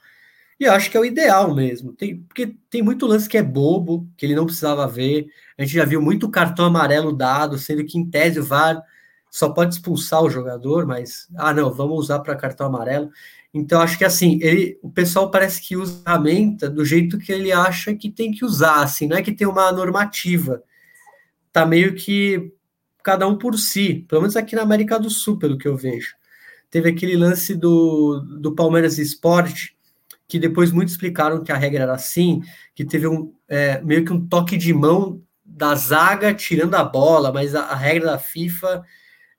E 0.60 0.66
eu 0.66 0.74
acho 0.74 0.90
que 0.90 0.98
é 0.98 1.00
o 1.00 1.06
ideal 1.06 1.54
mesmo. 1.56 1.94
Tem, 1.94 2.22
porque 2.24 2.56
tem 2.70 2.82
muito 2.82 3.06
lance 3.06 3.30
que 3.30 3.38
é 3.38 3.44
bobo, 3.44 4.08
que 4.18 4.26
ele 4.26 4.36
não 4.36 4.46
precisava 4.46 4.88
ver. 4.88 5.28
A 5.58 5.64
gente 5.64 5.74
já 5.76 5.86
viu 5.86 6.02
muito 6.02 6.30
cartão 6.30 6.66
amarelo 6.66 7.14
dado, 7.14 7.58
sendo 7.58 7.86
que 7.86 7.98
em 7.98 8.10
tese 8.10 8.40
o 8.40 8.44
VAR 8.44 8.84
só 9.32 9.50
pode 9.50 9.76
expulsar 9.76 10.24
o 10.24 10.30
jogador, 10.30 10.86
mas 10.86 11.28
ah, 11.38 11.54
não, 11.54 11.74
vamos 11.74 11.98
usar 12.00 12.20
para 12.20 12.36
cartão 12.36 12.68
amarelo. 12.68 13.10
Então 13.54 13.82
acho 13.82 13.98
que 13.98 14.06
assim, 14.06 14.40
ele, 14.42 14.78
o 14.82 14.90
pessoal 14.90 15.32
parece 15.32 15.62
que 15.62 15.78
usa 15.78 16.02
a 16.06 16.12
ferramenta 16.12 16.70
do 16.70 16.84
jeito 16.84 17.18
que 17.18 17.32
ele 17.32 17.52
acha 17.52 17.96
que 17.96 18.10
tem 18.12 18.32
que 18.32 18.44
usar, 18.44 18.84
assim, 18.84 19.08
não 19.08 19.18
é 19.18 19.22
que 19.22 19.32
tem 19.32 19.48
uma 19.48 19.72
normativa. 19.72 20.62
Tá 21.52 21.66
meio 21.66 21.96
que 21.96 22.52
cada 23.08 23.26
um 23.26 23.38
por 23.38 23.58
si, 23.58 24.06
pelo 24.10 24.20
menos 24.20 24.36
aqui 24.36 24.54
na 24.54 24.64
América 24.64 25.00
do 25.00 25.10
Sul, 25.10 25.40
pelo 25.40 25.58
que 25.58 25.66
eu 25.66 25.78
vejo. 25.78 26.14
Teve 26.70 26.90
aquele 26.90 27.16
lance 27.16 27.56
do, 27.56 28.20
do 28.20 28.54
Palmeiras 28.54 28.98
Esporte, 28.98 29.78
que 30.28 30.38
depois 30.38 30.74
muitos 30.74 30.96
explicaram 30.96 31.42
que 31.42 31.50
a 31.50 31.56
regra 31.56 31.84
era 31.84 31.94
assim, 31.94 32.42
que 32.76 32.84
teve 32.84 33.08
um 33.08 33.34
é, 33.48 33.80
meio 33.82 34.04
que 34.04 34.12
um 34.12 34.28
toque 34.28 34.58
de 34.58 34.74
mão 34.74 35.22
da 35.46 35.74
zaga 35.74 36.34
tirando 36.34 36.76
a 36.76 36.84
bola, 36.84 37.32
mas 37.32 37.56
a, 37.56 37.62
a 37.62 37.76
regra 37.78 38.12
da 38.12 38.20
FIFA 38.20 38.84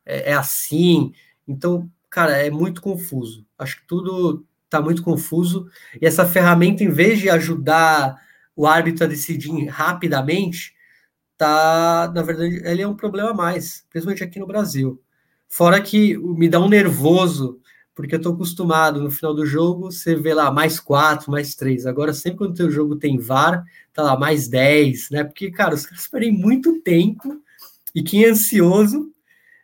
é, 0.07 0.31
é, 0.31 0.33
assim. 0.33 1.13
Então, 1.47 1.91
cara, 2.09 2.39
é 2.39 2.51
muito 2.51 2.81
confuso. 2.81 3.45
Acho 3.59 3.83
que 3.83 3.87
tudo 3.87 4.47
está 4.65 4.81
muito 4.81 5.03
confuso. 5.03 5.69
E 6.01 6.07
essa 6.07 6.25
ferramenta, 6.27 6.83
em 6.83 6.89
vez 6.89 7.19
de 7.19 7.29
ajudar 7.29 8.19
o 8.57 8.67
árbitro 8.67 9.05
a 9.05 9.09
decidir 9.09 9.67
rapidamente, 9.67 10.73
tá, 11.39 12.13
na 12.15 12.23
verdade, 12.23 12.61
ele 12.65 12.83
é 12.83 12.89
um 12.89 12.97
problema 12.97 13.31
a 13.31 13.35
mais, 13.35 13.87
principalmente 13.89 14.25
aqui 14.25 14.39
no 14.41 14.47
Brasil. 14.47 15.01
Fora 15.49 15.81
que 15.81 16.19
me 16.19 16.49
dá 16.49 16.61
um 16.61 16.69
nervoso, 16.69 17.61
porque 17.95 18.17
eu 18.17 18.21
tô 18.21 18.31
acostumado 18.31 19.01
no 19.01 19.11
final 19.11 19.35
do 19.35 19.47
jogo, 19.47 19.91
você 19.91 20.15
vê 20.15 20.35
lá 20.35 20.51
mais 20.51 20.79
quatro, 20.79 21.31
mais 21.31 21.55
três. 21.55 21.87
Agora, 21.87 22.13
sempre 22.13 22.39
quando 22.39 22.59
o 22.61 22.71
jogo 22.71 22.97
tem 22.97 23.19
VAR, 23.19 23.65
tá 23.93 24.03
lá 24.03 24.19
mais 24.19 24.49
dez, 24.49 25.09
né? 25.11 25.25
Porque, 25.25 25.51
cara, 25.51 25.75
os 25.75 25.87
caras 25.87 26.01
esperem 26.01 26.33
muito 26.33 26.81
tempo 26.83 27.41
e 27.95 28.03
quem 28.03 28.25
é 28.25 28.31
ansioso, 28.31 29.11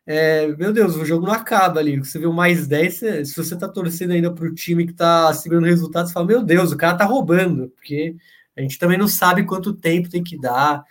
é, 0.06 0.48
meu 0.56 0.72
Deus, 0.72 0.96
o 0.96 1.04
jogo 1.04 1.26
não 1.26 1.32
acaba 1.32 1.80
ali. 1.80 1.98
Você 1.98 2.18
vê 2.18 2.26
o 2.26 2.32
mais 2.32 2.66
10, 2.66 2.94
se 3.24 3.36
você 3.36 3.56
tá 3.56 3.68
torcendo 3.68 4.12
ainda 4.12 4.32
pro 4.32 4.54
time 4.54 4.86
que 4.86 4.92
tá 4.92 5.32
segurando 5.34 5.66
resultados, 5.66 6.10
você 6.10 6.14
fala, 6.14 6.26
meu 6.26 6.42
Deus, 6.42 6.72
o 6.72 6.76
cara 6.76 6.96
tá 6.96 7.04
roubando, 7.04 7.70
porque 7.70 8.16
a 8.56 8.60
gente 8.60 8.78
também 8.78 8.98
não 8.98 9.08
sabe 9.08 9.44
quanto 9.44 9.74
tempo 9.74 10.08
tem 10.08 10.22
que 10.22 10.38
dar. 10.38 10.84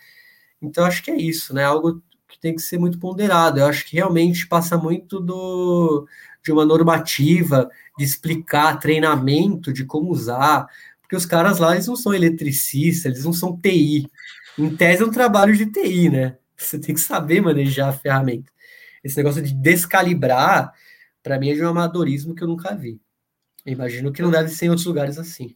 Então, 0.64 0.84
acho 0.84 1.02
que 1.02 1.10
é 1.10 1.16
isso, 1.16 1.54
né? 1.54 1.64
Algo 1.64 2.02
que 2.28 2.38
tem 2.38 2.54
que 2.54 2.62
ser 2.62 2.78
muito 2.78 2.98
ponderado. 2.98 3.60
Eu 3.60 3.66
acho 3.66 3.84
que 3.86 3.96
realmente 3.96 4.46
passa 4.46 4.76
muito 4.76 5.20
do, 5.20 6.06
de 6.42 6.52
uma 6.52 6.64
normativa, 6.64 7.70
de 7.98 8.04
explicar 8.04 8.78
treinamento, 8.78 9.72
de 9.72 9.84
como 9.84 10.10
usar, 10.10 10.66
porque 11.00 11.16
os 11.16 11.26
caras 11.26 11.58
lá, 11.58 11.74
eles 11.74 11.86
não 11.86 11.96
são 11.96 12.12
eletricistas, 12.12 13.12
eles 13.12 13.24
não 13.24 13.32
são 13.32 13.58
TI. 13.60 14.10
Em 14.58 14.74
tese 14.74 15.02
é 15.02 15.06
um 15.06 15.10
trabalho 15.10 15.56
de 15.56 15.66
TI, 15.66 16.08
né? 16.10 16.36
Você 16.56 16.78
tem 16.78 16.94
que 16.94 17.00
saber 17.00 17.40
manejar 17.40 17.88
a 17.88 17.92
ferramenta. 17.92 18.50
Esse 19.02 19.16
negócio 19.16 19.42
de 19.42 19.52
descalibrar, 19.52 20.72
para 21.22 21.38
mim, 21.38 21.50
é 21.50 21.54
de 21.54 21.62
um 21.62 21.68
amadorismo 21.68 22.34
que 22.34 22.42
eu 22.42 22.48
nunca 22.48 22.74
vi. 22.74 23.00
Imagino 23.66 24.12
que 24.12 24.22
não 24.22 24.30
deve 24.30 24.48
ser 24.48 24.66
em 24.66 24.68
outros 24.70 24.86
lugares 24.86 25.18
assim. 25.18 25.54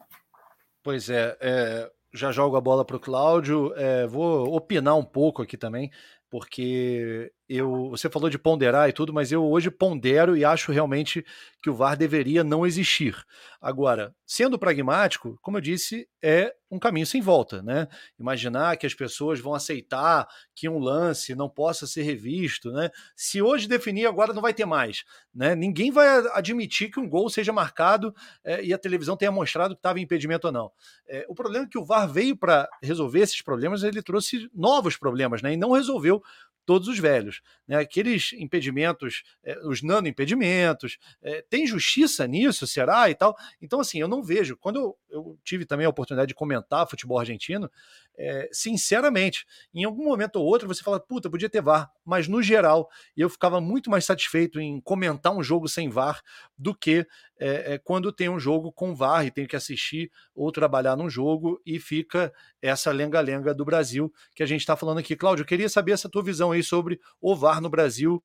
Pois 0.82 1.10
é, 1.10 1.36
é 1.40 1.90
já 2.12 2.32
jogo 2.32 2.56
a 2.56 2.60
bola 2.60 2.84
para 2.84 2.96
o 2.96 3.00
Cláudio. 3.00 3.72
É, 3.76 4.06
vou 4.06 4.54
opinar 4.54 4.96
um 4.96 5.04
pouco 5.04 5.42
aqui 5.42 5.56
também, 5.56 5.90
porque 6.30 7.32
eu, 7.48 7.90
você 7.90 8.10
falou 8.10 8.28
de 8.28 8.38
ponderar 8.38 8.88
e 8.88 8.92
tudo, 8.92 9.12
mas 9.12 9.32
eu 9.32 9.44
hoje 9.44 9.70
pondero 9.70 10.36
e 10.36 10.44
acho 10.44 10.72
realmente 10.72 11.24
que 11.62 11.70
o 11.70 11.74
VAR 11.74 11.96
deveria 11.96 12.44
não 12.44 12.66
existir. 12.66 13.16
Agora, 13.60 14.14
sendo 14.26 14.58
pragmático, 14.58 15.38
como 15.42 15.56
eu 15.56 15.62
disse, 15.62 16.08
é 16.22 16.54
um 16.70 16.78
caminho 16.78 17.06
sem 17.06 17.20
volta, 17.20 17.62
né? 17.62 17.88
Imaginar 18.18 18.76
que 18.76 18.86
as 18.86 18.94
pessoas 18.94 19.40
vão 19.40 19.54
aceitar 19.54 20.28
que 20.54 20.68
um 20.68 20.78
lance 20.78 21.34
não 21.34 21.48
possa 21.48 21.86
ser 21.86 22.02
revisto, 22.02 22.70
né? 22.70 22.90
Se 23.16 23.40
hoje 23.40 23.66
definir, 23.66 24.06
agora 24.06 24.32
não 24.32 24.42
vai 24.42 24.52
ter 24.52 24.66
mais, 24.66 25.04
né? 25.34 25.54
Ninguém 25.54 25.90
vai 25.90 26.06
admitir 26.32 26.90
que 26.90 27.00
um 27.00 27.08
gol 27.08 27.30
seja 27.30 27.52
marcado 27.52 28.14
é, 28.44 28.62
e 28.64 28.72
a 28.74 28.78
televisão 28.78 29.16
tenha 29.16 29.32
mostrado 29.32 29.74
que 29.74 29.78
estava 29.78 29.98
em 29.98 30.02
impedimento 30.02 30.46
ou 30.46 30.52
não. 30.52 30.70
É, 31.08 31.24
o 31.28 31.34
problema 31.34 31.64
é 31.64 31.68
que 31.68 31.78
o 31.78 31.84
VAR 31.84 32.06
veio 32.10 32.36
para 32.36 32.68
resolver 32.82 33.20
esses 33.20 33.40
problemas, 33.40 33.82
ele 33.82 34.02
trouxe 34.02 34.50
novos 34.54 34.96
problemas, 34.96 35.42
né? 35.42 35.54
E 35.54 35.56
não 35.56 35.72
resolveu 35.72 36.22
todos 36.68 36.86
os 36.86 36.98
velhos. 36.98 37.40
Né? 37.66 37.78
Aqueles 37.78 38.34
impedimentos, 38.34 39.22
é, 39.42 39.58
os 39.66 39.82
nano-impedimentos, 39.82 40.98
é, 41.22 41.40
tem 41.48 41.66
justiça 41.66 42.26
nisso, 42.26 42.66
será? 42.66 43.08
E 43.08 43.14
tal. 43.14 43.34
Então, 43.62 43.80
assim, 43.80 43.98
eu 43.98 44.06
não 44.06 44.22
vejo. 44.22 44.54
Quando 44.54 44.78
eu, 44.78 44.98
eu 45.08 45.38
tive 45.42 45.64
também 45.64 45.86
a 45.86 45.88
oportunidade 45.88 46.28
de 46.28 46.34
comentar 46.34 46.86
futebol 46.86 47.18
argentino, 47.18 47.70
é, 48.18 48.50
sinceramente, 48.52 49.46
em 49.72 49.84
algum 49.84 50.04
momento 50.04 50.36
ou 50.36 50.44
outro 50.44 50.68
você 50.68 50.82
fala, 50.82 51.00
puta, 51.00 51.30
podia 51.30 51.48
ter 51.48 51.62
VAR, 51.62 51.90
mas 52.04 52.28
no 52.28 52.42
geral 52.42 52.90
eu 53.16 53.30
ficava 53.30 53.60
muito 53.62 53.88
mais 53.88 54.04
satisfeito 54.04 54.60
em 54.60 54.78
comentar 54.80 55.32
um 55.32 55.42
jogo 55.42 55.68
sem 55.68 55.88
VAR 55.88 56.20
do 56.58 56.74
que 56.74 57.06
é, 57.38 57.74
é, 57.74 57.78
quando 57.78 58.12
tem 58.12 58.28
um 58.28 58.38
jogo 58.38 58.72
com 58.72 58.94
VAR 58.94 59.24
e 59.26 59.30
tenho 59.30 59.48
que 59.48 59.56
assistir 59.56 60.10
ou 60.34 60.50
trabalhar 60.50 60.96
num 60.96 61.08
jogo 61.08 61.60
e 61.64 61.78
fica 61.78 62.32
essa 62.60 62.90
lenga-lenga 62.90 63.54
do 63.54 63.64
Brasil 63.64 64.12
que 64.34 64.42
a 64.42 64.46
gente 64.46 64.60
está 64.60 64.76
falando 64.76 64.98
aqui. 64.98 65.16
Cláudio, 65.16 65.42
eu 65.42 65.46
queria 65.46 65.68
saber 65.68 65.92
essa 65.92 66.08
tua 66.08 66.22
visão 66.22 66.52
aí 66.52 66.62
sobre 66.62 67.00
o 67.20 67.34
VAR 67.36 67.60
no 67.60 67.70
Brasil 67.70 68.22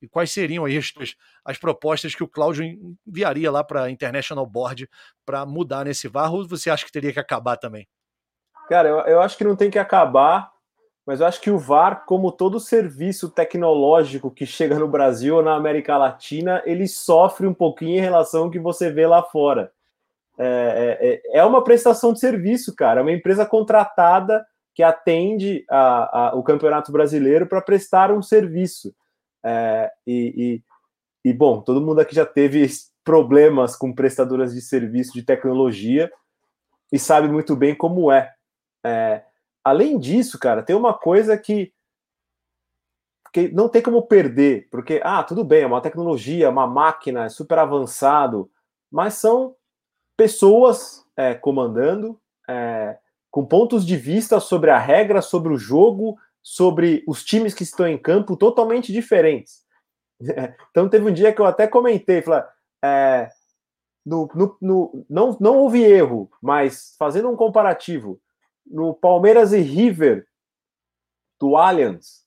e 0.00 0.08
quais 0.08 0.30
seriam 0.30 0.64
aí 0.64 0.76
as, 0.76 0.92
as 1.44 1.58
propostas 1.58 2.14
que 2.14 2.22
o 2.22 2.28
Cláudio 2.28 2.64
enviaria 3.06 3.50
lá 3.50 3.64
para 3.64 3.84
a 3.84 3.90
International 3.90 4.46
Board 4.46 4.88
para 5.24 5.44
mudar 5.44 5.84
nesse 5.84 6.08
VAR 6.08 6.32
ou 6.32 6.46
você 6.46 6.70
acha 6.70 6.84
que 6.84 6.92
teria 6.92 7.12
que 7.12 7.20
acabar 7.20 7.56
também? 7.56 7.88
Cara, 8.68 8.88
eu, 8.88 8.98
eu 9.00 9.20
acho 9.20 9.36
que 9.36 9.44
não 9.44 9.56
tem 9.56 9.70
que 9.70 9.78
acabar, 9.78 10.51
mas 11.06 11.20
eu 11.20 11.26
acho 11.26 11.40
que 11.40 11.50
o 11.50 11.58
VAR, 11.58 12.04
como 12.06 12.30
todo 12.30 12.60
serviço 12.60 13.28
tecnológico 13.28 14.30
que 14.30 14.46
chega 14.46 14.78
no 14.78 14.86
Brasil 14.86 15.36
ou 15.36 15.42
na 15.42 15.54
América 15.54 15.96
Latina, 15.96 16.62
ele 16.64 16.86
sofre 16.86 17.46
um 17.46 17.54
pouquinho 17.54 17.98
em 17.98 18.00
relação 18.00 18.44
ao 18.44 18.50
que 18.50 18.58
você 18.58 18.90
vê 18.90 19.06
lá 19.06 19.22
fora. 19.22 19.72
É, 20.38 21.20
é, 21.32 21.38
é 21.38 21.44
uma 21.44 21.62
prestação 21.62 22.12
de 22.12 22.20
serviço, 22.20 22.74
cara. 22.74 23.00
É 23.00 23.02
uma 23.02 23.12
empresa 23.12 23.44
contratada 23.44 24.46
que 24.74 24.82
atende 24.82 25.64
a, 25.68 26.28
a, 26.28 26.34
o 26.36 26.42
Campeonato 26.42 26.90
Brasileiro 26.92 27.46
para 27.46 27.60
prestar 27.60 28.12
um 28.12 28.22
serviço. 28.22 28.94
É, 29.44 29.90
e, 30.06 30.62
e, 31.24 31.30
e, 31.30 31.32
bom, 31.32 31.60
todo 31.60 31.80
mundo 31.80 32.00
aqui 32.00 32.14
já 32.14 32.24
teve 32.24 32.66
problemas 33.04 33.74
com 33.74 33.92
prestadoras 33.92 34.54
de 34.54 34.60
serviço 34.60 35.12
de 35.12 35.24
tecnologia 35.24 36.10
e 36.92 36.98
sabe 36.98 37.28
muito 37.28 37.56
bem 37.56 37.74
como 37.74 38.10
é. 38.10 38.32
É, 38.84 39.22
além 39.64 39.98
disso, 39.98 40.38
cara, 40.38 40.62
tem 40.62 40.74
uma 40.74 40.92
coisa 40.94 41.36
que, 41.36 41.72
que 43.32 43.48
não 43.48 43.68
tem 43.68 43.82
como 43.82 44.02
perder, 44.06 44.68
porque, 44.70 45.00
ah, 45.04 45.22
tudo 45.22 45.44
bem, 45.44 45.62
é 45.62 45.66
uma 45.66 45.80
tecnologia, 45.80 46.50
uma 46.50 46.66
máquina, 46.66 47.24
é 47.24 47.28
super 47.28 47.58
avançado, 47.58 48.50
mas 48.90 49.14
são 49.14 49.56
pessoas 50.16 51.06
é, 51.16 51.34
comandando, 51.34 52.20
é, 52.48 52.98
com 53.30 53.46
pontos 53.46 53.86
de 53.86 53.96
vista 53.96 54.38
sobre 54.40 54.70
a 54.70 54.78
regra, 54.78 55.22
sobre 55.22 55.52
o 55.52 55.58
jogo, 55.58 56.18
sobre 56.42 57.02
os 57.06 57.24
times 57.24 57.54
que 57.54 57.62
estão 57.62 57.86
em 57.86 57.96
campo 57.96 58.36
totalmente 58.36 58.92
diferentes. 58.92 59.62
Então 60.70 60.88
teve 60.88 61.08
um 61.08 61.12
dia 61.12 61.32
que 61.32 61.40
eu 61.40 61.44
até 61.44 61.66
comentei, 61.66 62.22
falei, 62.22 62.44
é, 62.82 63.28
no, 64.04 64.28
no, 64.34 64.56
no, 64.60 65.06
não, 65.08 65.36
não 65.40 65.58
houve 65.58 65.82
erro, 65.82 66.30
mas 66.40 66.94
fazendo 66.98 67.28
um 67.28 67.36
comparativo, 67.36 68.20
no 68.72 68.94
Palmeiras 68.94 69.52
e 69.52 69.60
River 69.60 70.26
do 71.38 71.56
Allianz, 71.56 72.26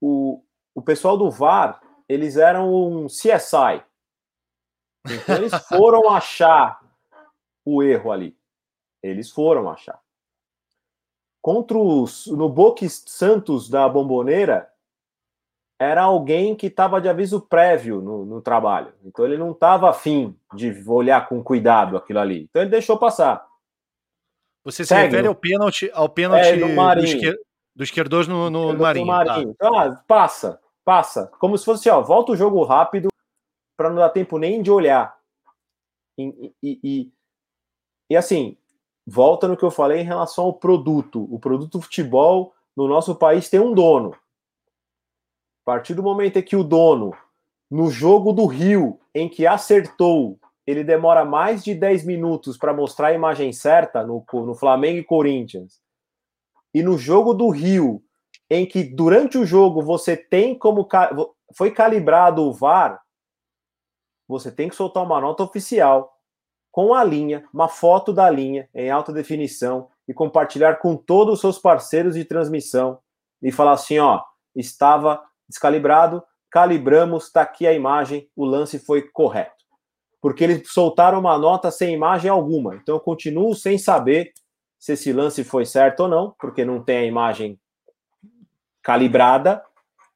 o, 0.00 0.42
o 0.74 0.80
pessoal 0.80 1.18
do 1.18 1.30
VAR, 1.30 1.82
eles 2.08 2.36
eram 2.36 2.72
um 2.72 3.06
CSI. 3.06 3.82
Então 5.06 5.36
eles 5.36 5.52
foram 5.68 6.08
achar 6.08 6.80
o 7.64 7.82
erro 7.82 8.12
ali. 8.12 8.36
Eles 9.02 9.30
foram 9.30 9.68
achar. 9.68 10.00
Contra 11.40 11.76
os, 11.76 12.26
no 12.28 12.48
Boque 12.48 12.88
Santos 12.88 13.68
da 13.68 13.88
Bomboneira, 13.88 14.70
era 15.78 16.02
alguém 16.02 16.54
que 16.54 16.68
estava 16.68 17.00
de 17.00 17.08
aviso 17.08 17.40
prévio 17.40 18.00
no, 18.00 18.24
no, 18.24 18.40
trabalho. 18.40 18.94
Então 19.02 19.24
ele 19.24 19.36
não 19.36 19.50
estava 19.50 19.90
afim 19.90 20.38
de 20.54 20.72
olhar 20.88 21.28
com 21.28 21.42
cuidado 21.42 21.96
aquilo 21.96 22.20
ali. 22.20 22.44
Então 22.44 22.62
ele 22.62 22.70
deixou 22.70 22.96
passar. 22.96 23.44
Você 24.64 24.84
se 24.84 24.88
Segue. 24.88 25.10
refere 25.10 25.26
ao 25.28 25.34
pênalti, 25.34 25.90
ao 25.92 26.08
pênalti 26.08 26.46
é, 26.46 26.56
do, 26.56 26.66
do, 26.66 27.04
esquer, 27.04 27.36
do 27.74 27.84
esquerdoso 27.84 28.30
no, 28.30 28.48
no, 28.48 28.78
Marinho. 28.78 29.06
Marinho. 29.06 29.54
Tá. 29.54 29.68
Ah, 29.68 30.02
passa, 30.06 30.60
passa. 30.84 31.26
Como 31.38 31.58
se 31.58 31.64
fosse, 31.64 31.90
ó, 31.90 32.00
volta 32.00 32.32
o 32.32 32.36
jogo 32.36 32.62
rápido 32.62 33.08
para 33.76 33.88
não 33.88 33.96
dar 33.96 34.10
tempo 34.10 34.38
nem 34.38 34.62
de 34.62 34.70
olhar. 34.70 35.16
E, 36.16 36.52
e, 36.62 36.80
e, 36.82 37.12
e, 38.10 38.16
assim, 38.16 38.56
volta 39.04 39.48
no 39.48 39.56
que 39.56 39.64
eu 39.64 39.70
falei 39.70 40.00
em 40.00 40.04
relação 40.04 40.44
ao 40.44 40.52
produto. 40.52 41.26
O 41.34 41.40
produto 41.40 41.80
futebol 41.80 42.54
no 42.76 42.86
nosso 42.86 43.16
país 43.16 43.48
tem 43.48 43.58
um 43.58 43.74
dono. 43.74 44.14
A 45.62 45.64
partir 45.64 45.94
do 45.94 46.02
momento 46.02 46.38
em 46.38 46.42
que 46.42 46.56
o 46.56 46.62
dono, 46.62 47.16
no 47.70 47.90
jogo 47.90 48.32
do 48.32 48.46
Rio, 48.46 49.00
em 49.14 49.28
que 49.28 49.46
acertou 49.46 50.38
ele 50.66 50.84
demora 50.84 51.24
mais 51.24 51.64
de 51.64 51.74
10 51.74 52.04
minutos 52.04 52.56
para 52.56 52.72
mostrar 52.72 53.08
a 53.08 53.12
imagem 53.12 53.52
certa 53.52 54.04
no, 54.04 54.24
no 54.32 54.54
Flamengo 54.54 54.98
e 54.98 55.04
Corinthians, 55.04 55.80
e 56.72 56.82
no 56.82 56.96
jogo 56.96 57.34
do 57.34 57.48
Rio, 57.50 58.02
em 58.48 58.64
que 58.64 58.84
durante 58.84 59.36
o 59.36 59.44
jogo 59.44 59.82
você 59.82 60.16
tem 60.16 60.56
como. 60.56 60.88
Foi 61.54 61.70
calibrado 61.70 62.42
o 62.42 62.52
VAR, 62.52 63.00
você 64.26 64.50
tem 64.50 64.68
que 64.68 64.76
soltar 64.76 65.02
uma 65.02 65.20
nota 65.20 65.42
oficial 65.42 66.16
com 66.70 66.94
a 66.94 67.04
linha, 67.04 67.46
uma 67.52 67.68
foto 67.68 68.12
da 68.12 68.30
linha 68.30 68.68
em 68.74 68.90
alta 68.90 69.12
definição 69.12 69.90
e 70.08 70.14
compartilhar 70.14 70.76
com 70.76 70.96
todos 70.96 71.34
os 71.34 71.40
seus 71.40 71.58
parceiros 71.58 72.14
de 72.14 72.24
transmissão 72.24 72.98
e 73.42 73.52
falar 73.52 73.72
assim: 73.72 73.98
ó, 73.98 74.22
estava 74.54 75.22
descalibrado, 75.46 76.22
calibramos, 76.50 77.26
está 77.26 77.42
aqui 77.42 77.66
a 77.66 77.74
imagem, 77.74 78.30
o 78.34 78.44
lance 78.44 78.78
foi 78.78 79.02
correto 79.02 79.61
porque 80.22 80.44
eles 80.44 80.72
soltaram 80.72 81.18
uma 81.18 81.36
nota 81.36 81.68
sem 81.72 81.92
imagem 81.92 82.30
alguma. 82.30 82.76
Então 82.76 82.94
eu 82.94 83.00
continuo 83.00 83.56
sem 83.56 83.76
saber 83.76 84.32
se 84.78 84.92
esse 84.92 85.12
lance 85.12 85.42
foi 85.42 85.66
certo 85.66 86.04
ou 86.04 86.08
não, 86.08 86.34
porque 86.38 86.64
não 86.64 86.82
tem 86.82 86.98
a 86.98 87.04
imagem 87.04 87.58
calibrada 88.80 89.62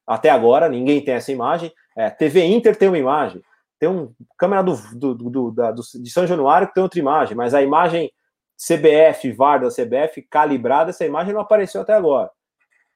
até 0.05 0.29
agora, 0.29 0.69
ninguém 0.69 1.03
tem 1.03 1.13
essa 1.13 1.31
imagem. 1.31 1.73
É, 1.95 2.09
TV 2.09 2.45
Inter 2.45 2.77
tem 2.77 2.87
uma 2.87 2.97
imagem, 2.97 3.41
tem 3.77 3.89
um 3.89 4.13
câmera 4.37 4.63
do, 4.63 4.75
do, 4.95 5.13
do, 5.13 5.51
da, 5.51 5.71
do, 5.71 5.81
de 5.81 6.09
São 6.09 6.25
Januário 6.25 6.69
que 6.69 6.73
tem 6.73 6.83
outra 6.83 6.99
imagem, 6.99 7.35
mas 7.35 7.53
a 7.53 7.61
imagem 7.61 8.09
CBF, 8.55 9.33
VAR 9.33 9.59
da 9.59 9.67
CBF 9.69 10.21
calibrada, 10.29 10.91
essa 10.91 11.05
imagem 11.05 11.33
não 11.33 11.41
apareceu 11.41 11.81
até 11.81 11.93
agora. 11.93 12.31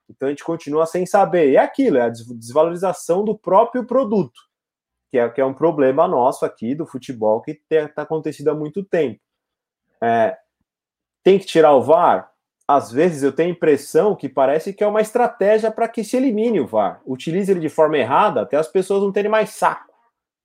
Então 0.10 0.28
a 0.28 0.32
gente 0.32 0.46
continua 0.46 0.86
sem 0.86 1.06
saber. 1.06 1.52
E 1.52 1.56
é 1.58 1.60
aquilo, 1.60 1.98
é 1.98 2.04
a 2.04 2.10
desvalorização 2.10 3.26
do 3.26 3.38
próprio 3.38 3.86
produto 3.86 4.51
que 5.12 5.18
é, 5.18 5.30
que 5.30 5.42
é 5.42 5.46
um 5.46 5.54
problema 5.54 6.08
nosso 6.08 6.46
aqui 6.46 6.74
do 6.74 6.88
futebol 6.88 7.42
que 7.42 7.62
está 7.70 8.04
acontecendo 8.04 8.48
há 8.48 8.56
muito 8.56 8.82
tempo. 8.84 9.20
É, 10.02 10.38
tem 11.22 11.38
que 11.38 11.46
tirar 11.46 11.74
o 11.74 11.82
VAR? 11.82 12.32
Às 12.66 12.90
vezes 12.90 13.22
eu 13.22 13.34
tenho 13.34 13.50
a 13.50 13.52
impressão 13.52 14.16
que 14.16 14.30
parece 14.30 14.74
que 14.74 14.84
é 14.84 14.88
uma 14.88 15.02
estratégia 15.02 15.70
para 15.70 15.90
que 15.90 16.04
se 16.04 16.16
elimine 16.16 16.62
o 16.62 16.66
VAR. 16.66 17.02
Utilize 17.06 17.52
ele 17.52 17.60
de 17.60 17.68
forma 17.68 17.98
errada 17.98 18.42
até 18.42 18.56
as 18.56 18.70
pessoas 18.70 19.04
não 19.04 19.12
terem 19.12 19.30
mais 19.30 19.50
saco 19.50 19.94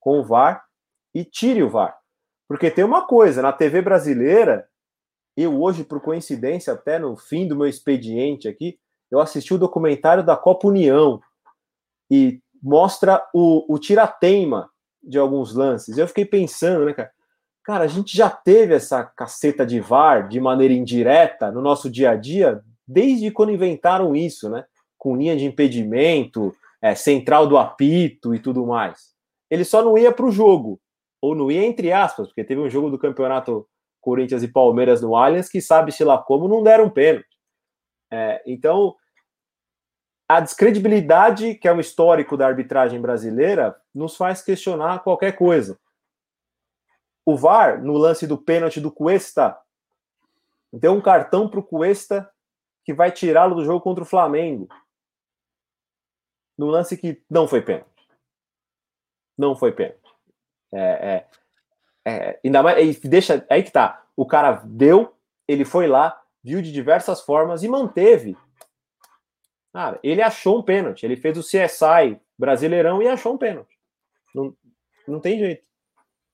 com 0.01 0.19
o 0.19 0.25
VAR 0.25 0.65
e 1.15 1.25
tire 1.25 1.63
o 1.63 1.71
VAR. 1.71 1.97
Porque 2.49 2.69
tem 2.69 2.85
uma 2.85 3.07
coisa, 3.07 3.41
na 3.41 3.53
TV 3.53 3.81
brasileira, 3.81 4.69
eu 5.37 5.61
hoje, 5.63 5.85
por 5.85 6.01
coincidência, 6.01 6.73
até 6.73 6.99
no 6.99 7.17
fim 7.17 7.47
do 7.47 7.55
meu 7.55 7.67
expediente 7.67 8.49
aqui, 8.49 8.79
eu 9.11 9.21
assisti 9.21 9.55
o 9.55 9.59
documentário 9.59 10.25
da 10.25 10.37
Copa 10.37 10.67
União. 10.67 11.21
E 12.11 12.41
mostra 12.67 13.25
o, 13.33 13.65
o 13.73 13.79
tirateima 13.79 14.69
de 15.01 15.17
alguns 15.19 15.55
lances. 15.55 15.97
Eu 15.97 16.09
fiquei 16.09 16.25
pensando, 16.25 16.85
né, 16.85 16.93
cara? 16.93 17.13
Cara, 17.63 17.85
a 17.85 17.87
gente 17.87 18.17
já 18.17 18.29
teve 18.29 18.75
essa 18.75 19.05
caceta 19.05 19.65
de 19.65 19.79
VAR 19.79 20.29
de 20.29 20.41
maneira 20.41 20.75
indireta 20.75 21.53
no 21.53 21.61
nosso 21.61 21.89
dia 21.89 22.11
a 22.11 22.17
dia 22.17 22.61
desde 22.87 23.31
quando 23.31 23.53
inventaram 23.53 24.17
isso, 24.17 24.51
né? 24.51 24.65
Com 24.99 25.17
linha 25.17 25.37
de 25.37 25.45
impedimento, 25.45 26.55
é, 26.83 26.95
central 26.97 27.47
do 27.47 27.57
apito 27.57 28.35
e 28.35 28.41
tudo 28.41 28.67
mais. 28.67 29.15
Ele 29.49 29.65
só 29.65 29.81
não 29.81 29.97
ia 29.97 30.11
para 30.11 30.27
o 30.27 30.33
jogo. 30.33 30.81
ou 31.21 31.35
não 31.37 31.51
ia 31.51 31.65
entre 31.65 31.93
aspas, 31.93 32.27
porque 32.27 32.45
teve 32.45 32.61
um 32.61 32.69
jogo 32.69 32.91
do 32.91 32.99
campeonato 32.99 33.67
Corinthians 34.01 34.43
e 34.43 34.49
Palmeiras 34.49 35.01
no 35.03 35.17
Allianz 35.17 35.49
que 35.49 35.61
sabe-se 35.61 36.05
lá 36.05 36.19
como 36.19 36.49
não 36.49 36.65
deram 36.65 36.91
pênalti. 36.91 37.27
É, 38.13 38.43
então, 38.45 38.95
a 40.29 40.41
descredibilidade, 40.41 41.55
que 41.55 41.69
é 41.69 41.73
um 41.73 41.81
histórico 41.81 42.37
da 42.37 42.47
arbitragem 42.47 43.01
brasileira, 43.01 43.81
nos 43.95 44.17
faz 44.17 44.43
questionar 44.43 45.05
qualquer 45.05 45.37
coisa. 45.37 45.79
O 47.25 47.37
VAR, 47.37 47.83
no 47.83 47.95
lance 47.97 48.27
do 48.27 48.37
pênalti 48.37 48.81
do 48.81 48.91
Cuesta, 48.91 49.57
deu 50.73 50.93
um 50.93 51.01
cartão 51.01 51.49
para 51.49 51.61
o 51.61 51.63
Cuesta 51.63 52.31
que 52.85 52.93
vai 52.93 53.11
tirá-lo 53.11 53.55
do 53.55 53.65
jogo 53.65 53.81
contra 53.81 54.03
o 54.03 54.07
Flamengo. 54.07 54.69
No 56.59 56.67
lance 56.67 56.97
que 56.97 57.23
não 57.29 57.47
foi 57.47 57.63
pênalti. 57.63 58.09
Não 59.37 59.55
foi 59.55 59.73
pênalti. 59.73 60.01
É, 60.73 60.81
é, 60.81 61.29
é, 62.05 62.41
ainda 62.45 62.63
mais, 62.63 63.01
deixa, 63.01 63.45
aí 63.49 63.63
que 63.63 63.71
tá. 63.71 64.05
O 64.17 64.27
cara 64.27 64.63
deu, 64.65 65.17
ele 65.47 65.65
foi 65.65 65.87
lá, 65.87 66.21
viu 66.43 66.63
de 66.63 66.73
diversas 66.73 67.21
formas 67.21 67.63
e 67.63 67.69
manteve 67.69 68.37
Cara, 69.77 70.01
ele 70.03 70.23
achou 70.23 70.61
um 70.61 70.63
pênalti. 70.63 71.05
Ele 71.05 71.19
fez 71.19 71.37
o 71.37 71.43
CSI 71.43 72.19
brasileirão 72.39 73.03
e 73.03 73.09
achou 73.09 73.35
um 73.35 73.37
pênalti. 73.37 73.77
Não, 74.35 74.57
não 75.07 75.21
tem 75.21 75.39
jeito. 75.39 75.67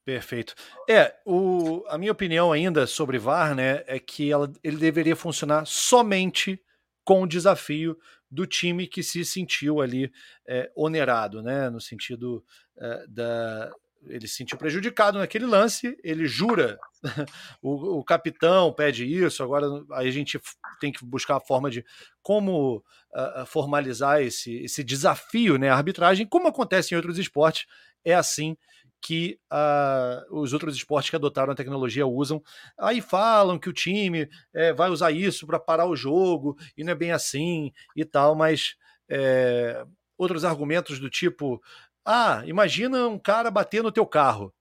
Perfeito. 0.05 0.55
É, 0.89 1.13
o, 1.27 1.85
a 1.89 1.99
minha 1.99 2.13
opinião 2.13 2.53
ainda 2.53 2.87
sobre 2.87 3.19
VAR, 3.19 3.53
né, 3.53 3.83
é 3.89 3.99
que 3.99 4.31
ela, 4.31 4.49
ele 4.63 4.77
deveria 4.77 5.17
funcionar 5.17 5.67
somente 5.67 6.63
com 7.03 7.23
o 7.23 7.27
desafio 7.27 7.99
do 8.31 8.47
time 8.47 8.87
que 8.87 9.03
se 9.03 9.25
sentiu 9.25 9.81
ali 9.81 10.13
é, 10.47 10.71
onerado, 10.77 11.43
né, 11.43 11.69
no 11.69 11.81
sentido 11.81 12.45
é, 12.79 13.07
da, 13.09 13.73
ele 14.07 14.27
se 14.27 14.37
sentiu 14.37 14.59
prejudicado 14.59 15.19
naquele 15.19 15.47
lance, 15.47 15.97
ele 16.03 16.27
jura, 16.27 16.79
o, 17.63 17.99
o, 17.99 18.05
capitão 18.05 18.73
pede 18.73 19.05
isso, 19.05 19.43
agora 19.43 19.67
aí 19.93 20.09
a 20.09 20.13
gente 20.13 20.41
tem 20.81 20.93
que 20.93 21.05
buscar 21.05 21.37
a 21.37 21.41
forma 21.41 21.71
de 21.71 21.85
como 22.23 22.79
uh, 23.15 23.47
formalizar 23.47 24.23
esse, 24.23 24.57
esse 24.57 24.83
desafio, 24.83 25.57
né, 25.57 25.69
a 25.69 25.77
arbitragem, 25.77 26.27
como 26.27 26.49
acontece 26.49 26.95
em 26.95 26.97
outros 26.97 27.19
esportes, 27.19 27.67
é 28.05 28.15
assim 28.15 28.57
que 29.03 29.39
uh, 29.53 30.41
os 30.41 30.53
outros 30.53 30.77
esportes 30.77 31.11
que 31.11 31.17
adotaram 31.17 31.53
a 31.53 31.57
tecnologia 31.57 32.07
usam. 32.07 32.41
Aí 32.79 33.01
falam 33.01 33.59
que 33.59 33.69
o 33.69 33.73
time 33.73 34.29
é, 34.55 34.73
vai 34.73 34.91
usar 34.91 35.11
isso 35.11 35.45
para 35.45 35.59
parar 35.59 35.87
o 35.87 35.97
jogo, 35.97 36.57
e 36.77 36.85
não 36.85 36.93
é 36.93 36.95
bem 36.95 37.11
assim 37.11 37.73
e 37.97 38.05
tal, 38.05 38.37
mas 38.37 38.77
é, 39.11 39.85
outros 40.17 40.45
argumentos 40.45 41.01
do 41.01 41.11
tipo 41.11 41.61
ah, 42.05 42.43
imagina 42.47 43.09
um 43.09 43.19
cara 43.19 43.51
bater 43.51 43.83
no 43.83 43.93
teu 43.93 44.07
carro. 44.07 44.53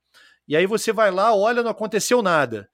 E 0.47 0.55
aí 0.55 0.65
você 0.65 0.91
vai 0.91 1.11
lá, 1.11 1.35
olha, 1.35 1.63
não 1.63 1.71
aconteceu 1.71 2.21
nada. 2.21 2.69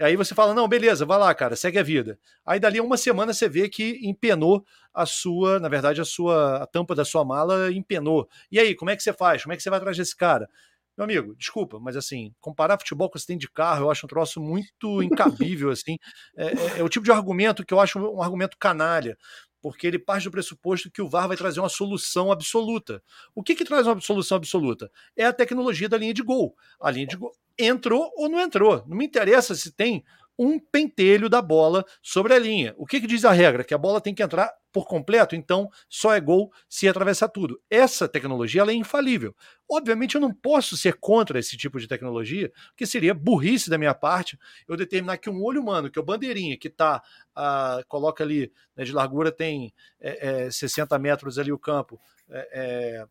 Aí 0.00 0.16
você 0.16 0.34
fala: 0.34 0.54
não, 0.54 0.68
beleza, 0.68 1.04
vai 1.04 1.18
lá, 1.18 1.34
cara, 1.34 1.56
segue 1.56 1.78
a 1.78 1.82
vida. 1.82 2.18
Aí 2.46 2.60
dali 2.60 2.78
a 2.78 2.82
uma 2.82 2.96
semana 2.96 3.34
você 3.34 3.48
vê 3.48 3.68
que 3.68 3.98
empenou 4.02 4.64
a 4.94 5.04
sua, 5.06 5.58
na 5.58 5.68
verdade, 5.68 6.00
a 6.00 6.04
sua 6.04 6.62
a 6.62 6.66
tampa 6.66 6.94
da 6.94 7.04
sua 7.04 7.24
mala 7.24 7.72
empenou. 7.72 8.28
E 8.50 8.58
aí, 8.60 8.74
como 8.74 8.90
é 8.90 8.96
que 8.96 9.02
você 9.02 9.12
faz? 9.12 9.42
Como 9.42 9.52
é 9.52 9.56
que 9.56 9.62
você 9.62 9.70
vai 9.70 9.78
atrás 9.78 9.96
desse 9.96 10.16
cara? 10.16 10.48
Meu 10.96 11.04
amigo, 11.04 11.36
desculpa, 11.36 11.78
mas 11.78 11.96
assim, 11.96 12.34
comparar 12.40 12.76
futebol 12.78 13.08
com 13.08 13.16
acidente 13.16 13.42
de 13.42 13.50
carro, 13.50 13.84
eu 13.84 13.90
acho 13.90 14.04
um 14.04 14.08
troço 14.08 14.40
muito 14.40 15.00
incabível, 15.02 15.70
assim. 15.70 15.96
É, 16.36 16.46
é, 16.46 16.78
é, 16.80 16.82
o 16.82 16.88
tipo 16.88 17.04
de 17.04 17.12
argumento 17.12 17.64
que 17.64 17.72
eu 17.72 17.80
acho 17.80 17.98
um 18.00 18.22
argumento 18.22 18.56
canalha 18.58 19.16
porque 19.60 19.86
ele 19.86 19.98
parte 19.98 20.24
do 20.24 20.30
pressuposto 20.30 20.90
que 20.90 21.02
o 21.02 21.08
VAR 21.08 21.28
vai 21.28 21.36
trazer 21.36 21.60
uma 21.60 21.68
solução 21.68 22.30
absoluta. 22.30 23.02
O 23.34 23.42
que, 23.42 23.54
que 23.54 23.64
traz 23.64 23.86
uma 23.86 24.00
solução 24.00 24.36
absoluta? 24.36 24.90
É 25.16 25.24
a 25.24 25.32
tecnologia 25.32 25.88
da 25.88 25.98
linha 25.98 26.14
de 26.14 26.22
gol. 26.22 26.56
A 26.80 26.90
linha 26.90 27.06
de 27.06 27.16
gol 27.16 27.32
entrou 27.58 28.12
ou 28.16 28.28
não 28.28 28.40
entrou. 28.40 28.84
Não 28.86 28.96
me 28.96 29.04
interessa 29.04 29.54
se 29.54 29.72
tem 29.72 30.04
um 30.38 30.58
pentelho 30.58 31.28
da 31.28 31.42
bola 31.42 31.84
sobre 32.00 32.32
a 32.32 32.38
linha. 32.38 32.72
O 32.78 32.86
que, 32.86 33.00
que 33.00 33.06
diz 33.06 33.24
a 33.24 33.32
regra? 33.32 33.64
Que 33.64 33.74
a 33.74 33.78
bola 33.78 34.00
tem 34.00 34.14
que 34.14 34.22
entrar 34.22 34.52
por 34.70 34.86
completo, 34.86 35.34
então 35.34 35.68
só 35.88 36.14
é 36.14 36.20
gol 36.20 36.52
se 36.68 36.86
atravessar 36.88 37.28
tudo. 37.28 37.60
Essa 37.68 38.06
tecnologia 38.06 38.62
é 38.62 38.72
infalível. 38.72 39.34
Obviamente 39.68 40.14
eu 40.14 40.20
não 40.20 40.32
posso 40.32 40.76
ser 40.76 40.94
contra 40.94 41.38
esse 41.38 41.56
tipo 41.56 41.80
de 41.80 41.88
tecnologia, 41.88 42.52
porque 42.68 42.86
seria 42.86 43.12
burrice 43.12 43.68
da 43.68 43.78
minha 43.78 43.94
parte 43.94 44.38
eu 44.68 44.76
determinar 44.76 45.16
que 45.16 45.28
um 45.28 45.42
olho 45.42 45.60
humano, 45.60 45.90
que 45.90 45.98
é 45.98 46.02
o 46.02 46.04
bandeirinha, 46.04 46.56
que 46.56 46.70
tá, 46.70 47.02
uh, 47.36 47.84
coloca 47.88 48.22
ali, 48.22 48.52
né, 48.76 48.84
de 48.84 48.92
largura 48.92 49.32
tem 49.32 49.74
é, 50.00 50.44
é, 50.46 50.50
60 50.50 50.96
metros 50.98 51.38
ali 51.38 51.50
o 51.50 51.58
campo, 51.58 52.00
é, 52.30 52.48
é 52.52 53.06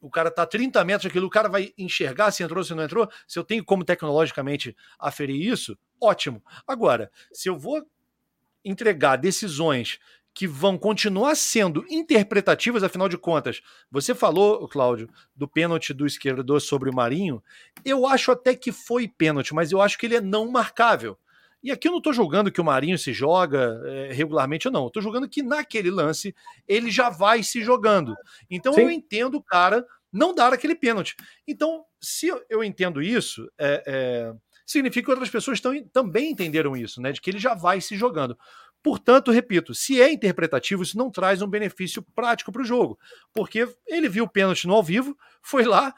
o 0.00 0.10
cara 0.10 0.30
tá 0.30 0.46
30 0.46 0.84
metros 0.84 1.10
aquilo, 1.10 1.26
o 1.26 1.30
cara 1.30 1.48
vai 1.48 1.72
enxergar 1.76 2.30
se 2.30 2.42
entrou, 2.42 2.62
se 2.62 2.74
não 2.74 2.84
entrou, 2.84 3.08
se 3.26 3.38
eu 3.38 3.44
tenho 3.44 3.64
como 3.64 3.84
tecnologicamente 3.84 4.76
aferir 4.98 5.40
isso, 5.40 5.76
ótimo. 6.00 6.42
Agora, 6.66 7.10
se 7.32 7.48
eu 7.48 7.58
vou 7.58 7.84
entregar 8.64 9.16
decisões 9.16 9.98
que 10.36 10.46
vão 10.46 10.76
continuar 10.76 11.34
sendo 11.34 11.86
interpretativas, 11.88 12.82
afinal 12.82 13.08
de 13.08 13.16
contas, 13.16 13.62
você 13.90 14.14
falou, 14.14 14.68
Cláudio, 14.68 15.08
do 15.34 15.48
pênalti 15.48 15.94
do 15.94 16.06
esquerdo 16.06 16.60
sobre 16.60 16.90
o 16.90 16.94
Marinho, 16.94 17.42
eu 17.82 18.06
acho 18.06 18.30
até 18.30 18.54
que 18.54 18.70
foi 18.70 19.08
pênalti, 19.08 19.54
mas 19.54 19.72
eu 19.72 19.80
acho 19.80 19.96
que 19.96 20.04
ele 20.04 20.16
é 20.16 20.20
não 20.20 20.50
marcável. 20.50 21.16
E 21.66 21.72
aqui 21.72 21.88
eu 21.88 21.90
não 21.90 21.98
estou 21.98 22.12
julgando 22.12 22.52
que 22.52 22.60
o 22.60 22.64
Marinho 22.64 22.96
se 22.96 23.12
joga 23.12 23.82
é, 23.86 24.12
regularmente 24.12 24.68
ou 24.68 24.72
não. 24.72 24.86
Estou 24.86 25.02
julgando 25.02 25.28
que 25.28 25.42
naquele 25.42 25.90
lance 25.90 26.32
ele 26.68 26.92
já 26.92 27.10
vai 27.10 27.42
se 27.42 27.60
jogando. 27.60 28.14
Então 28.48 28.72
Sim. 28.72 28.82
eu 28.82 28.90
entendo 28.92 29.34
o 29.34 29.42
cara 29.42 29.84
não 30.12 30.32
dar 30.32 30.52
aquele 30.52 30.76
pênalti. 30.76 31.16
Então, 31.44 31.84
se 32.00 32.28
eu 32.48 32.62
entendo 32.62 33.02
isso, 33.02 33.50
é, 33.58 33.82
é, 33.84 34.32
significa 34.64 35.06
que 35.06 35.10
outras 35.10 35.28
pessoas 35.28 35.60
tão, 35.60 35.72
também 35.88 36.30
entenderam 36.30 36.76
isso, 36.76 37.02
né? 37.02 37.10
De 37.10 37.20
que 37.20 37.30
ele 37.30 37.40
já 37.40 37.52
vai 37.52 37.80
se 37.80 37.96
jogando. 37.96 38.38
Portanto, 38.86 39.32
repito, 39.32 39.74
se 39.74 40.00
é 40.00 40.12
interpretativo, 40.12 40.84
isso 40.84 40.96
não 40.96 41.10
traz 41.10 41.42
um 41.42 41.48
benefício 41.48 42.00
prático 42.14 42.52
para 42.52 42.62
o 42.62 42.64
jogo, 42.64 42.96
porque 43.34 43.68
ele 43.84 44.08
viu 44.08 44.22
o 44.22 44.28
pênalti 44.28 44.64
no 44.64 44.74
ao 44.74 44.80
vivo, 44.80 45.18
foi 45.42 45.64
lá, 45.64 45.92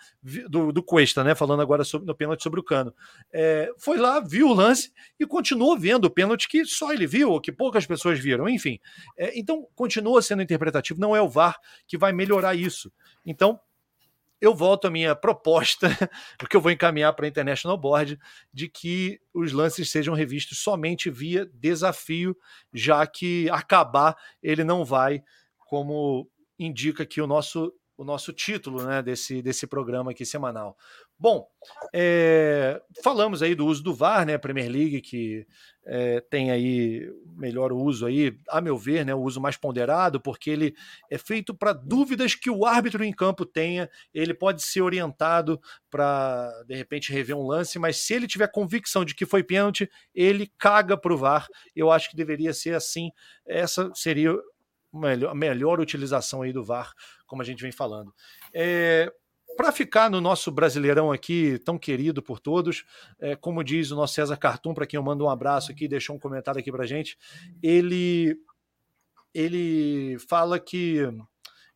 do, 0.49 0.73
do 0.73 0.83
Cuesta, 0.83 1.23
né? 1.23 1.35
Falando 1.35 1.61
agora 1.61 1.85
sobre, 1.85 2.07
no 2.07 2.15
pênalti 2.15 2.43
sobre 2.43 2.59
o 2.59 2.63
cano. 2.63 2.95
É, 3.31 3.71
foi 3.77 3.99
lá, 3.99 4.21
viu 4.21 4.49
o 4.49 4.55
lance 4.55 4.91
e 5.21 5.27
continuou 5.27 5.79
vendo 5.79 6.07
o 6.07 6.11
pênalti 6.11 6.49
que 6.49 6.65
só 6.65 6.91
ele 6.91 7.07
viu, 7.07 7.31
ou 7.31 7.43
que 7.43 7.53
poucas 7.53 7.85
pessoas 7.85 8.19
viram, 8.19 8.49
enfim. 8.49 8.79
É, 9.19 9.39
então, 9.39 9.69
continua 9.75 10.23
sendo 10.23 10.41
interpretativo, 10.41 10.99
não 10.99 11.15
é 11.15 11.21
o 11.21 11.29
VAR 11.29 11.59
que 11.87 11.99
vai 11.99 12.15
melhorar 12.15 12.55
isso. 12.55 12.91
Então, 13.23 13.61
eu 14.41 14.55
volto 14.55 14.87
à 14.87 14.91
minha 14.91 15.15
proposta, 15.15 15.89
que 16.49 16.57
eu 16.57 16.61
vou 16.61 16.71
encaminhar 16.71 17.13
para 17.15 17.27
a 17.27 17.29
International 17.29 17.77
Board, 17.77 18.19
de 18.53 18.69
que 18.69 19.21
os 19.35 19.53
lances 19.53 19.91
sejam 19.91 20.15
revistos 20.15 20.59
somente 20.59 21.11
via 21.11 21.47
desafio, 21.53 22.37
já 22.73 23.07
que 23.07 23.49
acabar 23.51 24.17
ele 24.43 24.65
não 24.65 24.85
vai, 24.85 25.23
como 25.59 26.31
indica 26.59 27.03
aqui 27.03 27.21
o 27.21 27.27
nosso, 27.27 27.73
o 27.97 28.05
nosso 28.05 28.33
título 28.33 28.83
né, 28.85 29.03
desse, 29.03 29.43
desse 29.43 29.67
programa 29.67 30.13
aqui 30.13 30.25
semanal. 30.25 30.77
Bom, 31.21 31.49
é, 31.93 32.81
falamos 33.03 33.43
aí 33.43 33.53
do 33.53 33.67
uso 33.67 33.83
do 33.83 33.93
VAR, 33.93 34.25
né? 34.25 34.39
Premier 34.39 34.71
League 34.71 35.01
que 35.01 35.45
é, 35.85 36.21
tem 36.21 36.53
aí 36.53 37.11
melhor 37.37 37.73
uso 37.73 38.07
aí, 38.07 38.39
a 38.49 38.61
meu 38.61 38.79
ver, 38.79 39.05
né? 39.05 39.13
O 39.13 39.23
uso 39.23 39.41
mais 39.41 39.57
ponderado, 39.57 40.21
porque 40.21 40.49
ele 40.49 40.77
é 41.11 41.19
feito 41.19 41.53
para 41.53 41.73
dúvidas 41.73 42.37
que 42.37 42.49
o 42.49 42.65
árbitro 42.65 43.03
em 43.03 43.13
campo 43.13 43.45
tenha. 43.45 43.91
Ele 44.15 44.33
pode 44.33 44.63
ser 44.63 44.81
orientado 44.81 45.61
para 45.91 46.53
de 46.69 46.77
repente 46.77 47.13
rever 47.13 47.37
um 47.37 47.47
lance, 47.47 47.81
mas 47.81 47.97
se 47.97 48.15
ele 48.15 48.29
tiver 48.29 48.47
convicção 48.53 49.05
de 49.05 49.13
que 49.13 49.27
foi 49.27 49.43
pênalti, 49.43 49.91
ele 50.15 50.53
caga 50.57 50.97
para 50.97 51.13
o 51.13 51.17
VAR. 51.17 51.49
Eu 51.75 51.91
acho 51.91 52.11
que 52.11 52.17
deveria 52.17 52.53
ser 52.53 52.77
assim. 52.77 53.11
Essa 53.45 53.91
seria 53.93 54.37
a 55.29 55.35
melhor 55.35 55.81
utilização 55.81 56.43
aí 56.43 56.53
do 56.53 56.65
VAR, 56.65 56.93
como 57.27 57.43
a 57.43 57.45
gente 57.45 57.61
vem 57.61 57.73
falando. 57.73 58.15
É, 58.55 59.13
para 59.59 59.73
ficar 59.73 60.09
no 60.09 60.21
nosso 60.21 60.53
brasileirão 60.53 61.11
aqui, 61.11 61.59
tão 61.65 61.77
querido 61.77 62.23
por 62.23 62.39
todos, 62.39 62.85
é, 63.19 63.35
como 63.35 63.65
diz 63.65 63.91
o 63.91 63.97
nosso 63.97 64.15
César 64.15 64.37
Cartum, 64.37 64.73
para 64.73 64.87
quem 64.87 64.97
eu 64.97 65.03
mando 65.03 65.25
um 65.25 65.29
abraço 65.29 65.73
aqui, 65.73 65.89
deixou 65.89 66.15
um 66.15 66.19
comentário 66.19 66.61
aqui 66.61 66.71
para 66.71 66.87
gente, 66.87 67.19
ele, 67.61 68.37
ele 69.35 70.17
fala 70.29 70.61
que. 70.61 71.01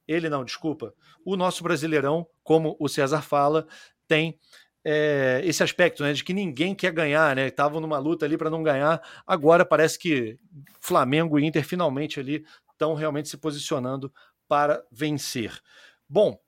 Ele 0.07 0.29
não, 0.29 0.45
desculpa. 0.45 0.95
O 1.25 1.37
nosso 1.37 1.65
brasileirão, 1.65 2.25
como 2.45 2.77
o 2.79 2.89
César 2.89 3.21
fala, 3.21 3.67
tem 4.07 4.39
é, 4.85 5.41
esse 5.43 5.65
aspecto, 5.65 6.05
né, 6.05 6.13
de 6.13 6.23
que 6.23 6.33
ninguém 6.33 6.77
quer 6.77 6.93
ganhar, 6.93 7.35
né? 7.35 7.49
Estavam 7.49 7.81
numa 7.81 7.99
luta 7.99 8.25
ali 8.25 8.39
para 8.39 8.51
não 8.51 8.63
ganhar. 8.63 9.03
Agora 9.27 9.65
parece 9.65 9.99
que 9.99 10.39
Flamengo 10.81 11.37
e 11.37 11.45
Inter 11.45 11.65
finalmente 11.65 12.21
ali 12.21 12.47
estão 12.71 12.95
realmente 12.95 13.29
se 13.29 13.37
posicionando 13.37 14.13
para 14.47 14.85
vencer. 14.93 15.61
Bom, 16.09 16.39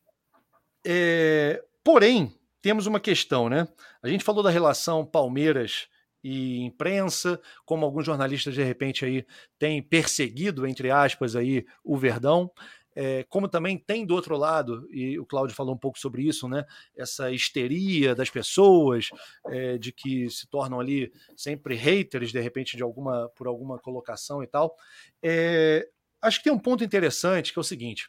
é, 0.86 1.62
porém, 1.82 2.32
temos 2.62 2.86
uma 2.86 3.00
questão, 3.00 3.48
né? 3.48 3.68
A 4.02 4.08
gente 4.08 4.24
falou 4.24 4.42
da 4.42 4.50
relação 4.50 5.04
Palmeiras 5.04 5.88
e 6.22 6.60
imprensa, 6.62 7.40
como 7.66 7.84
alguns 7.84 8.06
jornalistas 8.06 8.54
de 8.54 8.62
repente 8.62 9.04
aí 9.04 9.26
têm 9.58 9.82
perseguido, 9.82 10.66
entre 10.66 10.90
aspas, 10.90 11.36
aí 11.36 11.66
o 11.84 11.96
Verdão. 11.96 12.50
é, 12.96 13.24
como 13.28 13.48
também 13.48 13.76
tem 13.76 14.06
do 14.06 14.14
outro 14.14 14.36
lado, 14.36 14.88
e 14.92 15.18
o 15.18 15.26
Cláudio 15.26 15.56
falou 15.56 15.74
um 15.74 15.78
pouco 15.78 15.98
sobre 15.98 16.22
isso, 16.22 16.48
né? 16.48 16.64
Essa 16.96 17.30
histeria 17.30 18.14
das 18.14 18.30
pessoas, 18.30 19.08
é, 19.48 19.76
de 19.78 19.92
que 19.92 20.30
se 20.30 20.46
tornam 20.48 20.78
ali 20.78 21.12
sempre 21.36 21.74
haters, 21.74 22.30
de 22.30 22.40
repente, 22.40 22.76
de 22.76 22.82
alguma 22.82 23.28
por 23.36 23.46
alguma 23.46 23.78
colocação 23.78 24.42
e 24.42 24.46
tal. 24.46 24.74
É, 25.22 25.88
acho 26.22 26.38
que 26.38 26.44
tem 26.44 26.52
um 26.52 26.58
ponto 26.58 26.84
interessante 26.84 27.52
que 27.52 27.58
é 27.58 27.60
o 27.60 27.64
seguinte. 27.64 28.08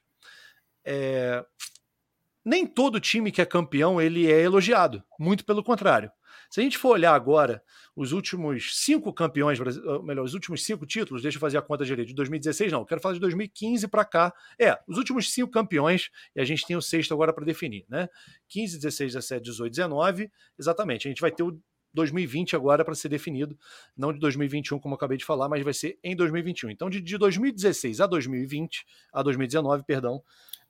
Nem 2.45 2.67
todo 2.67 2.99
time 2.99 3.31
que 3.31 3.41
é 3.41 3.45
campeão 3.45 3.99
ele 3.99 4.31
é 4.31 4.41
elogiado, 4.41 5.03
muito 5.19 5.43
pelo 5.43 5.63
contrário. 5.63 6.11
Se 6.49 6.59
a 6.59 6.63
gente 6.63 6.77
for 6.77 6.89
olhar 6.89 7.15
agora 7.15 7.61
os 7.95 8.11
últimos 8.11 8.77
cinco 8.77 9.11
campeões, 9.11 9.59
melhor, 10.03 10.23
os 10.23 10.33
últimos 10.33 10.63
cinco 10.63 10.85
títulos, 10.85 11.23
deixa 11.23 11.37
eu 11.37 11.41
fazer 11.41 11.57
a 11.57 11.61
conta 11.61 11.83
direito, 11.83 12.09
de 12.09 12.13
2016 12.13 12.71
não, 12.71 12.85
quero 12.85 13.01
falar 13.01 13.15
de 13.15 13.19
2015 13.19 13.87
para 13.87 14.05
cá. 14.05 14.33
É, 14.59 14.77
os 14.87 14.97
últimos 14.97 15.31
cinco 15.33 15.49
campeões, 15.49 16.09
e 16.35 16.39
a 16.39 16.45
gente 16.45 16.65
tem 16.65 16.75
o 16.75 16.81
sexto 16.81 17.13
agora 17.13 17.33
para 17.33 17.43
definir, 17.43 17.85
né? 17.89 18.07
15, 18.49 18.77
16, 18.77 19.13
17, 19.13 19.43
18, 19.43 19.71
19, 19.71 20.31
exatamente. 20.59 21.07
A 21.07 21.09
gente 21.09 21.21
vai 21.21 21.31
ter 21.31 21.43
o 21.43 21.59
2020 21.95 22.55
agora 22.55 22.85
para 22.85 22.93
ser 22.93 23.09
definido, 23.09 23.57
não 23.97 24.13
de 24.13 24.19
2021, 24.19 24.77
como 24.79 24.93
eu 24.93 24.97
acabei 24.97 25.17
de 25.17 25.25
falar, 25.25 25.49
mas 25.49 25.63
vai 25.63 25.73
ser 25.73 25.97
em 26.03 26.15
2021. 26.15 26.69
Então, 26.69 26.89
de, 26.89 27.01
de 27.01 27.17
2016 27.17 28.01
a 28.01 28.05
2020, 28.05 28.85
a 29.13 29.23
2019, 29.23 29.83
perdão, 29.83 30.21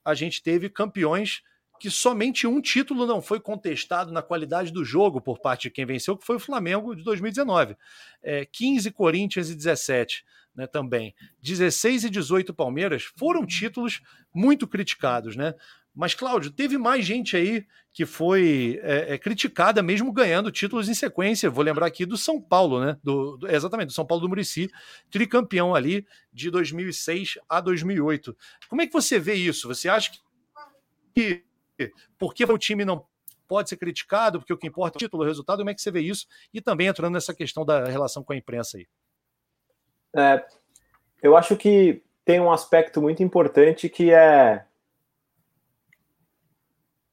a 0.05 0.13
gente 0.13 0.41
teve 0.41 0.69
campeões 0.69 1.41
que 1.86 1.91
somente 1.91 2.47
um 2.47 2.59
título 2.59 3.05
não 3.05 3.21
foi 3.21 3.39
contestado 3.39 4.11
na 4.11 4.23
qualidade 4.23 4.71
do 4.71 4.83
jogo 4.83 5.21
por 5.21 5.38
parte 5.38 5.63
de 5.63 5.69
quem 5.69 5.86
venceu, 5.86 6.17
que 6.17 6.25
foi 6.25 6.38
o 6.38 6.39
Flamengo 6.39 6.95
de 6.95 7.03
2019. 7.03 7.77
É, 8.23 8.43
15 8.43 8.89
Corinthians 8.89 9.51
e 9.51 9.55
17 9.55 10.25
né, 10.55 10.65
também. 10.65 11.13
16 11.43 12.05
e 12.05 12.09
18 12.09 12.55
Palmeiras 12.55 13.03
foram 13.03 13.45
títulos 13.45 14.01
muito 14.33 14.67
criticados, 14.67 15.36
né? 15.36 15.53
Mas, 15.93 16.15
Cláudio, 16.15 16.49
teve 16.49 16.75
mais 16.75 17.05
gente 17.05 17.38
aí 17.38 17.63
que 17.93 18.03
foi 18.03 18.79
é, 18.81 19.13
é, 19.13 19.17
criticada, 19.19 19.83
mesmo 19.83 20.11
ganhando 20.11 20.51
títulos 20.51 20.89
em 20.89 20.95
sequência. 20.95 21.51
Vou 21.51 21.63
lembrar 21.63 21.86
aqui 21.86 22.03
do 22.03 22.17
São 22.17 22.41
Paulo, 22.41 22.83
né? 22.83 22.97
Do, 23.03 23.38
do, 23.38 23.47
exatamente, 23.47 23.89
do 23.89 23.93
São 23.93 24.07
Paulo 24.07 24.23
do 24.23 24.29
Murici, 24.29 24.71
tricampeão 25.11 25.75
ali 25.75 26.03
de 26.33 26.49
2006 26.49 27.38
a 27.47 27.61
2008. 27.61 28.36
Como 28.67 28.81
é 28.81 28.88
que 28.88 28.93
você 28.93 29.19
vê 29.19 29.36
isso? 29.36 29.67
Você 29.67 29.88
acha 29.88 30.11
que 31.13 31.45
por 32.17 32.34
que 32.34 32.43
o 32.43 32.57
time 32.57 32.86
não 32.86 33.05
pode 33.47 33.69
ser 33.69 33.78
criticado, 33.78 34.39
porque 34.39 34.53
o 34.53 34.57
que 34.57 34.67
importa 34.67 34.97
é 34.97 34.99
o 34.99 34.99
título, 34.99 35.23
o 35.23 35.26
resultado, 35.26 35.59
como 35.59 35.69
é 35.69 35.73
que 35.73 35.82
você 35.82 35.91
vê 35.91 36.01
isso? 36.01 36.28
E 36.53 36.61
também 36.61 36.88
entrando 36.88 37.13
nessa 37.13 37.34
questão 37.34 37.65
da 37.65 37.86
relação 37.86 38.23
com 38.23 38.34
a 38.34 38.36
imprensa 38.36 38.78
aí. 38.78 38.88
É, 40.15 40.45
eu 41.21 41.36
acho 41.36 41.55
que 41.55 42.01
tem 42.23 42.39
um 42.39 42.51
aspecto 42.51 43.01
muito 43.01 43.21
importante 43.21 43.89
que 43.89 44.11
é 44.11 44.65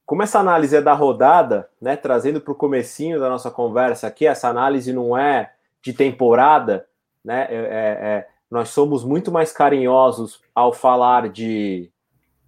como 0.04 0.22
essa 0.22 0.38
análise 0.38 0.76
é 0.76 0.82
da 0.82 0.92
rodada, 0.92 1.70
né, 1.80 1.96
trazendo 1.96 2.40
para 2.40 2.52
o 2.52 2.56
comecinho 2.56 3.18
da 3.18 3.30
nossa 3.30 3.50
conversa 3.50 4.06
aqui, 4.06 4.26
essa 4.26 4.48
análise 4.48 4.92
não 4.92 5.16
é 5.16 5.54
de 5.80 5.92
temporada, 5.94 6.86
né, 7.24 7.46
é, 7.48 7.54
é, 7.54 8.08
é 8.08 8.28
nós 8.50 8.68
somos 8.68 9.04
muito 9.04 9.32
mais 9.32 9.52
carinhosos 9.52 10.42
ao 10.54 10.74
falar 10.74 11.30
de 11.30 11.90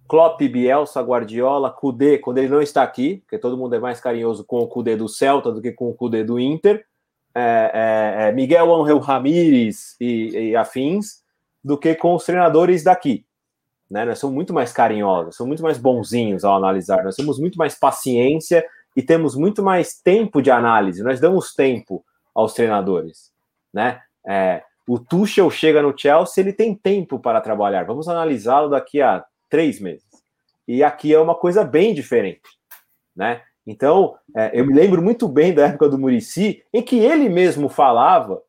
Klopp, 0.07 0.39
Bielsa, 0.41 1.01
Guardiola, 1.01 1.71
Kudê, 1.71 2.17
quando 2.17 2.37
ele 2.37 2.49
não 2.49 2.61
está 2.61 2.83
aqui, 2.83 3.17
porque 3.25 3.39
todo 3.39 3.57
mundo 3.57 3.75
é 3.75 3.79
mais 3.79 3.99
carinhoso 3.99 4.45
com 4.45 4.59
o 4.59 4.67
Kudê 4.67 4.95
do 4.95 5.09
Celta 5.09 5.51
do 5.51 5.61
que 5.61 5.71
com 5.71 5.89
o 5.89 5.93
Kudê 5.93 6.23
do 6.23 6.39
Inter, 6.39 6.85
é, 7.33 8.21
é, 8.23 8.29
é 8.29 8.31
Miguel 8.31 8.73
Angel 8.73 8.99
Ramírez 8.99 9.95
e, 9.99 10.51
e, 10.51 10.55
afins, 10.55 11.23
do 11.63 11.77
que 11.77 11.95
com 11.95 12.13
os 12.13 12.23
treinadores 12.23 12.83
daqui. 12.83 13.25
Né? 13.89 14.05
Nós 14.05 14.19
somos 14.19 14.35
muito 14.35 14.53
mais 14.53 14.71
carinhosos, 14.71 15.35
somos 15.35 15.49
muito 15.49 15.63
mais 15.63 15.77
bonzinhos 15.77 16.45
ao 16.45 16.55
analisar, 16.55 17.03
nós 17.03 17.15
temos 17.15 17.39
muito 17.39 17.57
mais 17.57 17.75
paciência 17.75 18.65
e 18.95 19.01
temos 19.01 19.35
muito 19.35 19.63
mais 19.63 19.99
tempo 19.99 20.41
de 20.41 20.51
análise, 20.51 21.03
nós 21.03 21.19
damos 21.19 21.53
tempo 21.53 22.05
aos 22.33 22.53
treinadores. 22.53 23.31
Né? 23.73 23.99
É, 24.25 24.63
o 24.87 24.99
Tuchel 24.99 25.49
chega 25.49 25.81
no 25.81 25.97
Chelsea, 25.97 26.43
ele 26.43 26.53
tem 26.53 26.75
tempo 26.75 27.19
para 27.19 27.41
trabalhar. 27.41 27.85
Vamos 27.85 28.07
analisá-lo 28.07 28.69
daqui 28.69 29.01
a 29.01 29.25
três 29.49 29.79
meses. 29.79 30.05
E 30.67 30.83
aqui 30.83 31.13
é 31.13 31.19
uma 31.19 31.35
coisa 31.35 31.63
bem 31.63 31.93
diferente, 31.93 32.41
né? 33.15 33.41
Então, 33.67 34.15
é, 34.35 34.51
eu 34.53 34.65
me 34.65 34.73
lembro 34.73 35.01
muito 35.01 35.27
bem 35.27 35.53
da 35.53 35.67
época 35.67 35.89
do 35.89 35.97
Murici, 35.97 36.63
em 36.71 36.83
que 36.83 36.99
ele 36.99 37.27
mesmo 37.29 37.67
falava 37.67 38.41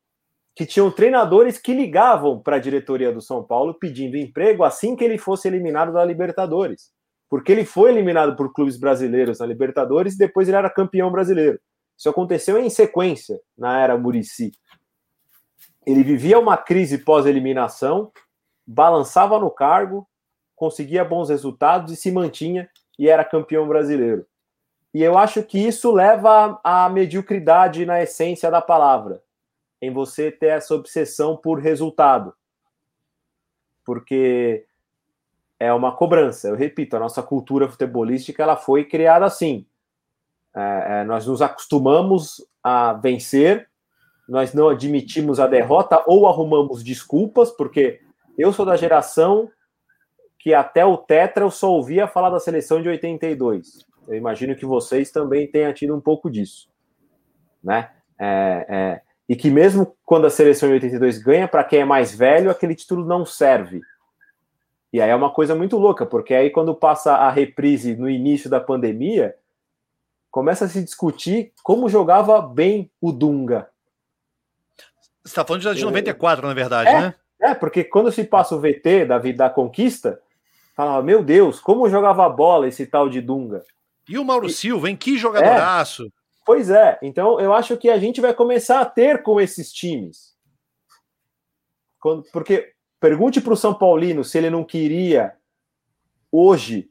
que 0.55 0.67
tinham 0.67 0.91
treinadores 0.91 1.59
que 1.59 1.75
ligavam 1.75 2.41
para 2.41 2.57
a 2.57 2.59
diretoria 2.61 3.13
do 3.13 3.21
São 3.21 3.43
Paulo 3.43 3.75
pedindo 3.75 4.17
emprego 4.17 4.65
assim 4.65 4.97
que 4.97 5.05
ele 5.05 5.19
fosse 5.19 5.49
eliminado 5.49 5.93
da 5.93 6.05
Libertadores. 6.05 6.91
Porque 7.29 7.53
ele 7.53 7.65
foi 7.65 7.91
eliminado 7.91 8.37
por 8.37 8.53
clubes 8.53 8.79
brasileiros 8.79 9.39
na 9.39 9.47
Libertadores 9.47 10.15
e 10.15 10.19
depois 10.19 10.49
ele 10.49 10.57
era 10.57 10.71
campeão 10.71 11.11
brasileiro. 11.11 11.59
Isso 11.97 12.09
aconteceu 12.09 12.59
em 12.59 12.71
sequência 12.71 13.39
na 13.57 13.81
era 13.81 13.99
Murici. 13.99 14.53
Ele 15.87 16.03
vivia 16.03 16.39
uma 16.39 16.57
crise 16.57 16.99
pós-eliminação, 16.99 18.11
balançava 18.67 19.39
no 19.39 19.51
cargo, 19.51 20.07
conseguia 20.57 21.05
bons 21.05 21.29
resultados 21.29 21.93
e 21.93 21.97
se 21.97 22.11
mantinha 22.11 22.69
e 22.99 23.09
era 23.09 23.25
campeão 23.25 23.69
brasileiro. 23.69 24.27
E 24.93 25.03
eu 25.03 25.19
acho 25.19 25.43
que 25.43 25.59
isso 25.59 25.93
leva 25.93 26.59
à 26.65 26.89
mediocridade 26.89 27.85
na 27.85 28.03
essência 28.03 28.51
da 28.51 28.63
palavra, 28.63 29.23
em 29.81 29.93
você 29.93 30.33
ter 30.33 30.47
essa 30.47 30.75
obsessão 30.75 31.37
por 31.37 31.61
resultado. 31.61 32.35
Porque 33.85 34.65
é 35.61 35.73
uma 35.73 35.95
cobrança. 35.95 36.49
Eu 36.49 36.57
repito, 36.57 36.97
a 36.97 36.99
nossa 36.99 37.23
cultura 37.23 37.69
futebolística 37.69 38.43
ela 38.43 38.57
foi 38.57 38.85
criada 38.85 39.27
assim. 39.27 39.67
É, 40.55 41.01
é, 41.01 41.05
nós 41.05 41.27
nos 41.27 41.43
acostumamos 41.43 42.43
a 42.65 42.95
vencer, 42.95 43.69
nós 44.27 44.55
não 44.55 44.71
admitimos 44.71 45.39
a 45.39 45.47
derrota 45.47 46.03
ou 46.07 46.27
arrumamos 46.27 46.83
desculpas, 46.83 47.51
porque 47.51 48.01
eu 48.39 48.51
sou 48.53 48.65
da 48.65 48.77
geração 48.77 49.51
que 50.47 50.55
até 50.55 50.87
o 50.87 50.97
Tetra 50.97 51.43
eu 51.43 51.51
só 51.51 51.73
ouvia 51.73 52.07
falar 52.07 52.31
da 52.31 52.39
seleção 52.39 52.81
de 52.81 52.89
82. 52.89 53.85
Eu 54.07 54.15
imagino 54.15 54.55
que 54.55 54.65
vocês 54.65 55.11
também 55.11 55.51
tenham 55.51 55.73
tido 55.73 55.93
um 55.93 56.01
pouco 56.01 56.31
disso, 56.31 56.69
né? 57.61 57.91
É, 58.17 58.67
é, 58.69 59.01
e 59.29 59.35
que 59.35 59.51
mesmo 59.51 59.97
quando 60.05 60.25
a 60.29 60.31
seleção 60.31 60.69
de 60.69 60.75
82 60.75 61.19
ganha, 61.19 61.49
para 61.49 61.65
quem 61.65 61.81
é 61.81 61.85
mais 61.85 62.15
velho, 62.15 62.49
aquele 62.49 62.77
título 62.77 63.05
não 63.05 63.27
serve. 63.27 63.81
E 64.93 65.01
aí 65.01 65.11
é 65.11 65.17
uma 65.17 65.33
coisa 65.33 65.53
muito 65.53 65.79
louca, 65.79 66.07
porque 66.07 66.33
aí 66.33 66.49
quando 66.49 66.77
passa 66.77 67.15
a 67.15 67.29
reprise 67.29 67.97
no 67.97 68.09
início 68.09 68.49
da 68.49 68.61
pandemia, 68.61 69.35
começa 70.31 70.67
a 70.67 70.69
se 70.69 70.81
discutir 70.81 71.53
como 71.65 71.89
jogava 71.89 72.41
bem 72.41 72.89
o 73.01 73.11
Dunga. 73.11 73.69
Você 75.25 75.33
está 75.33 75.45
falando 75.45 75.75
de 75.75 75.85
94, 75.85 76.47
na 76.47 76.55
verdade, 76.55 76.89
é, 76.89 77.01
né? 77.01 77.15
É, 77.41 77.53
porque 77.53 77.83
quando 77.83 78.13
se 78.13 78.23
passa 78.23 78.55
o 78.55 78.61
VT 78.61 79.07
da 79.07 79.19
da 79.19 79.51
conquista, 79.51 80.23
Falava, 80.77 81.03
meu 81.03 81.25
Deus, 81.25 81.59
como 81.59 81.89
jogava 81.89 82.29
bola 82.29 82.69
esse 82.69 82.87
tal 82.87 83.09
de 83.09 83.23
Dunga. 83.23 83.65
E 84.07 84.19
o 84.19 84.25
Mauro 84.25 84.47
e... 84.47 84.53
Silva, 84.53 84.91
em 84.91 84.97
que 84.97 85.17
jogadoraço. 85.17 86.05
É, 86.05 86.09
pois 86.45 86.69
é, 86.69 86.99
então 87.03 87.41
eu 87.41 87.55
acho 87.55 87.79
que 87.79 87.89
a 87.89 87.99
gente 87.99 88.21
vai 88.21 88.35
começar 88.35 88.81
a 88.83 88.85
ter 88.85 89.23
com 89.23 89.41
esses 89.41 89.73
times. 89.73 90.37
Quando, 91.99 92.25
porque 92.31 92.75
pergunte 93.01 93.41
para 93.41 93.55
o 93.55 93.57
São 93.57 93.73
Paulino 93.73 94.23
se 94.23 94.37
ele 94.37 94.51
não 94.51 94.63
queria 94.63 95.35
hoje 96.31 96.91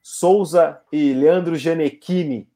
Souza 0.00 0.80
e 0.92 1.12
Leandro 1.12 1.56
Gianecchini 1.56 2.48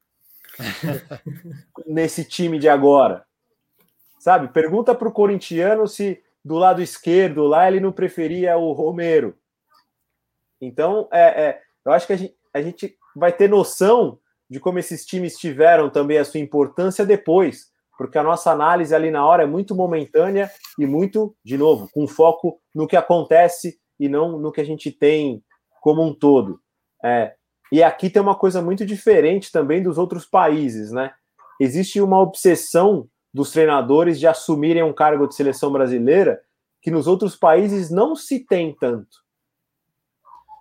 nesse 1.85 2.25
time 2.25 2.61
de 2.61 2.69
agora. 2.69 3.27
Sabe? 4.21 4.49
Pergunta 4.49 4.95
para 4.95 5.09
o 5.09 5.13
corintiano 5.13 5.89
se 5.89 6.23
do 6.45 6.55
lado 6.55 6.81
esquerdo 6.81 7.45
lá 7.45 7.67
ele 7.67 7.81
não 7.81 7.91
preferia 7.91 8.57
o 8.57 8.73
Romero. 8.73 9.37
Então, 10.67 11.09
é, 11.13 11.47
é, 11.47 11.61
eu 11.85 11.93
acho 11.93 12.07
que 12.07 12.13
a 12.13 12.17
gente, 12.17 12.35
a 12.55 12.63
gente 12.63 12.97
vai 13.17 13.33
ter 13.33 13.49
noção 13.49 14.19
de 14.49 14.61
como 14.61 14.79
esses 14.79 15.05
times 15.05 15.37
tiveram 15.37 15.91
também 15.91 16.19
a 16.19 16.25
sua 16.25 16.41
importância 16.41 17.05
depois, 17.05 17.73
porque 17.97 18.19
a 18.19 18.23
nossa 18.23 18.51
análise 18.51 18.95
ali 18.95 19.11
na 19.11 19.27
hora 19.27 19.45
é 19.45 19.47
muito 19.47 19.75
momentânea 19.75 20.51
e 20.79 20.87
muito, 20.87 21.35
de 21.45 21.57
novo, 21.57 21.89
com 21.93 22.07
foco 22.07 22.61
no 22.75 22.87
que 22.87 22.97
acontece 22.97 23.79
e 23.99 24.09
não 24.09 24.39
no 24.39 24.53
que 24.53 24.61
a 24.61 24.65
gente 24.65 24.91
tem 24.91 25.43
como 25.81 26.03
um 26.03 26.15
todo. 26.15 26.61
É, 27.05 27.35
e 27.71 27.83
aqui 27.83 28.11
tem 28.11 28.23
uma 28.23 28.35
coisa 28.35 28.63
muito 28.63 28.85
diferente 28.85 29.51
também 29.53 29.83
dos 29.83 29.99
outros 29.99 30.25
países, 30.25 30.91
né? 30.91 31.13
Existe 31.61 32.01
uma 32.01 32.21
obsessão 32.21 33.09
dos 33.33 33.51
treinadores 33.51 34.19
de 34.19 34.27
assumirem 34.27 34.83
um 34.83 34.93
cargo 34.93 35.27
de 35.27 35.35
seleção 35.35 35.73
brasileira 35.73 36.41
que 36.81 36.91
nos 36.91 37.07
outros 37.07 37.35
países 37.35 37.91
não 37.91 38.15
se 38.15 38.41
tem 38.47 38.75
tanto. 38.79 39.24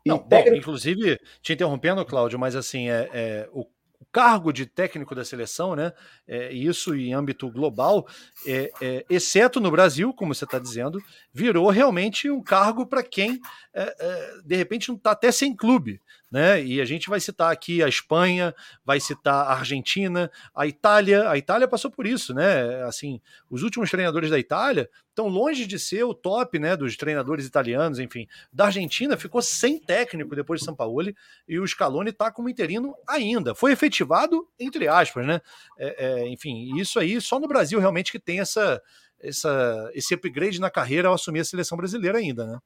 Não, 0.06 0.18
bom, 0.20 0.44
inclusive, 0.54 1.20
te 1.42 1.54
interrompendo, 1.54 2.06
Cláudio, 2.06 2.38
mas 2.38 2.56
assim, 2.56 2.90
é, 2.90 3.10
é 3.14 3.50
o 3.52 3.66
cargo 4.12 4.54
de 4.54 4.66
técnico 4.66 5.16
da 5.16 5.26
seleção, 5.26 5.76
né? 5.76 5.92
É, 6.28 6.52
isso 6.54 6.94
em 6.96 7.14
âmbito 7.14 7.50
global, 7.50 8.08
é, 8.46 8.72
é, 8.82 9.06
exceto 9.10 9.60
no 9.60 9.72
Brasil, 9.72 10.14
como 10.14 10.36
você 10.36 10.46
está 10.46 10.60
dizendo, 10.60 11.02
virou 11.34 11.70
realmente 11.70 12.30
um 12.30 12.42
cargo 12.42 12.86
para 12.86 13.02
quem 13.02 13.40
é, 13.74 13.96
é, 14.00 14.42
de 14.46 14.56
repente 14.56 14.90
não 14.90 14.98
está 14.98 15.12
até 15.12 15.32
sem 15.32 15.56
clube. 15.56 16.00
Né? 16.34 16.64
E 16.64 16.82
a 16.82 16.86
gente 16.86 17.12
vai 17.12 17.20
citar 17.20 17.52
aqui 17.52 17.84
a 17.84 17.88
Espanha, 17.88 18.56
vai 18.84 19.00
citar 19.00 19.46
a 19.46 19.54
Argentina, 19.54 20.32
a 20.56 20.66
Itália. 20.66 21.30
A 21.30 21.38
Itália 21.38 21.68
passou 21.68 21.92
por 21.92 22.08
isso, 22.08 22.34
né? 22.34 22.82
Assim, 22.86 23.22
os 23.52 23.62
últimos 23.62 23.92
treinadores 23.92 24.32
da 24.32 24.40
Itália 24.40 24.90
estão 25.10 25.28
longe 25.28 25.68
de 25.68 25.78
ser 25.78 26.04
o 26.06 26.12
top, 26.12 26.58
né, 26.58 26.76
dos 26.76 26.98
treinadores 26.98 27.46
italianos, 27.46 28.00
enfim. 28.00 28.28
Da 28.52 28.66
Argentina 28.66 29.16
ficou 29.16 29.44
sem 29.44 29.78
técnico 29.78 30.36
depois 30.36 30.60
de 30.60 30.66
São 30.66 30.76
Paulo 30.76 31.14
e 31.48 31.60
o 31.60 31.68
Scaloni 31.68 32.10
está 32.10 32.32
como 32.32 32.50
interino 32.50 32.96
ainda. 33.08 33.54
Foi 33.54 33.72
efetivado 33.72 34.50
entre 34.60 34.88
aspas, 34.88 35.28
né? 35.28 35.40
É, 35.78 36.06
é, 36.06 36.28
enfim, 36.30 36.76
isso 36.80 37.00
aí 37.00 37.22
só 37.22 37.40
no 37.40 37.48
Brasil 37.48 37.80
realmente 37.80 38.12
que 38.12 38.18
tem 38.18 38.40
essa, 38.40 38.82
essa 39.22 39.92
esse 39.94 40.16
upgrade 40.16 40.60
na 40.60 40.72
carreira 40.72 41.10
ao 41.10 41.14
assumir 41.14 41.42
a 41.42 41.46
seleção 41.46 41.78
brasileira 41.78 42.18
ainda, 42.18 42.48
né? 42.48 42.60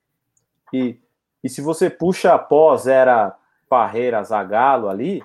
E, 0.73 0.97
e 1.43 1.49
se 1.49 1.59
você 1.59 1.89
puxa 1.89 2.33
após 2.33 2.87
era 2.87 3.37
Parreira, 3.69 4.23
Zagallo 4.23 4.89
ali, 4.89 5.23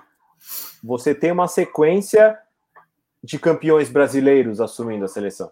você 0.83 1.15
tem 1.15 1.31
uma 1.31 1.47
sequência 1.47 2.37
de 3.23 3.39
campeões 3.39 3.89
brasileiros 3.89 4.59
assumindo 4.59 5.05
a 5.05 5.07
seleção. 5.07 5.51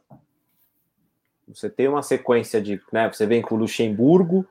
Você 1.47 1.69
tem 1.69 1.87
uma 1.87 2.03
sequência 2.03 2.61
de, 2.61 2.81
né, 2.91 3.09
você 3.11 3.25
vem 3.25 3.41
com 3.41 3.55
o 3.55 3.57
Luxemburgo, 3.57 4.45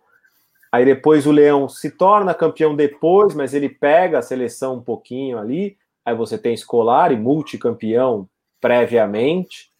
aí 0.72 0.84
depois 0.84 1.26
o 1.26 1.32
Leão 1.32 1.68
se 1.68 1.91
torna 1.91 2.34
campeão 2.34 2.74
depois, 2.74 3.34
mas 3.34 3.55
ele 3.55 3.68
pega 3.68 4.18
a 4.18 4.22
seleção 4.22 4.76
um 4.76 4.82
pouquinho 4.82 5.38
ali, 5.38 5.76
aí 6.05 6.14
você 6.14 6.38
tem 6.38 6.55
Escolar 6.55 7.12
e 7.12 7.16
multicampeão 7.16 8.28
previamente, 8.61 9.70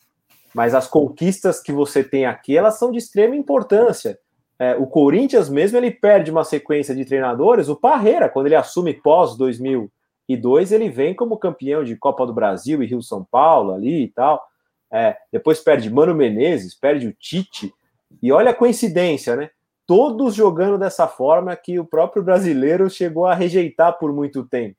mas 0.54 0.74
as 0.74 0.86
conquistas 0.86 1.61
que 1.61 1.72
você 1.72 2.02
tem 2.02 2.26
aqui, 2.26 2.56
elas 2.56 2.78
são 2.78 2.90
de 2.90 2.98
extrema 2.98 3.36
importância. 3.36 4.18
É, 4.61 4.74
o 4.76 4.86
Corinthians 4.86 5.48
mesmo 5.48 5.78
ele 5.78 5.90
perde 5.90 6.30
uma 6.30 6.44
sequência 6.44 6.94
de 6.94 7.06
treinadores. 7.06 7.70
O 7.70 7.74
Parreira, 7.74 8.28
quando 8.28 8.44
ele 8.44 8.54
assume 8.54 8.92
pós 8.92 9.34
2002, 9.34 10.70
ele 10.70 10.90
vem 10.90 11.14
como 11.14 11.38
campeão 11.38 11.82
de 11.82 11.96
Copa 11.96 12.26
do 12.26 12.34
Brasil 12.34 12.82
e 12.82 12.86
Rio 12.86 13.02
São 13.02 13.24
Paulo 13.24 13.72
ali 13.72 14.02
e 14.02 14.08
tal. 14.08 14.46
É, 14.92 15.16
depois 15.32 15.61
perde 15.61 15.88
Mano 15.88 16.14
Menezes, 16.14 16.74
perde 16.74 17.08
o 17.08 17.12
Tite. 17.14 17.72
E 18.22 18.30
olha 18.30 18.50
a 18.50 18.54
coincidência, 18.54 19.34
né? 19.34 19.48
Todos 19.86 20.34
jogando 20.34 20.76
dessa 20.76 21.08
forma 21.08 21.56
que 21.56 21.78
o 21.78 21.84
próprio 21.86 22.22
brasileiro 22.22 22.90
chegou 22.90 23.24
a 23.24 23.34
rejeitar 23.34 23.98
por 23.98 24.12
muito 24.12 24.44
tempo. 24.44 24.76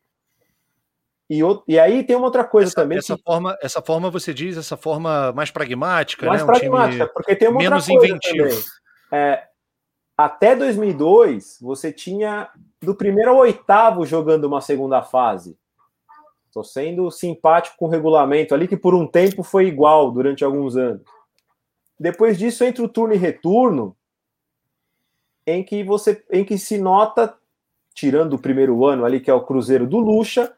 E, 1.28 1.40
e 1.68 1.80
aí 1.80 2.04
tem 2.04 2.16
uma 2.16 2.26
outra 2.26 2.44
coisa 2.44 2.70
essa, 2.70 2.76
também. 2.76 3.00
Essa, 3.00 3.18
que... 3.18 3.24
forma, 3.24 3.58
essa 3.64 3.82
forma, 3.82 4.12
você 4.12 4.32
diz, 4.32 4.58
essa 4.58 4.78
forma 4.78 5.32
mais 5.32 5.50
pragmática, 5.50 6.28
mais 6.28 6.42
né? 6.42 6.46
pragmática, 6.46 7.06
um 7.06 7.14
porque 7.16 7.36
tem 7.36 7.48
uma 7.48 7.58
menos 7.58 7.90
outra 7.90 8.00
coisa 8.00 8.14
inventivo. 8.14 8.50
Também. 8.50 8.64
É, 9.14 9.51
até 10.26 10.56
2002, 10.56 11.58
você 11.62 11.92
tinha 11.92 12.50
do 12.82 12.96
primeiro 12.96 13.32
ao 13.32 13.38
oitavo 13.38 14.06
jogando 14.06 14.46
uma 14.46 14.62
segunda 14.62 15.02
fase. 15.02 15.58
Estou 16.48 16.64
sendo 16.64 17.10
simpático 17.10 17.78
com 17.78 17.86
o 17.86 17.90
regulamento 17.90 18.54
ali, 18.54 18.68
que 18.68 18.76
por 18.76 18.94
um 18.94 19.08
tempo 19.08 19.42
foi 19.42 19.68
igual 19.68 20.12
durante 20.12 20.44
alguns 20.44 20.76
anos. 20.76 21.02
Depois 22.00 22.38
disso, 22.38 22.64
entra 22.64 22.84
o 22.84 22.90
turno 22.90 23.14
e 23.14 23.18
retorno, 23.18 23.96
em 25.46 25.64
que 25.64 25.84
você, 25.84 26.24
em 26.30 26.44
que 26.44 26.58
se 26.58 26.78
nota, 26.78 27.38
tirando 27.94 28.34
o 28.34 28.40
primeiro 28.40 28.86
ano 28.86 29.06
ali, 29.06 29.20
que 29.20 29.30
é 29.30 29.34
o 29.34 29.46
Cruzeiro 29.46 29.88
do 29.88 29.98
Lucha, 29.98 30.54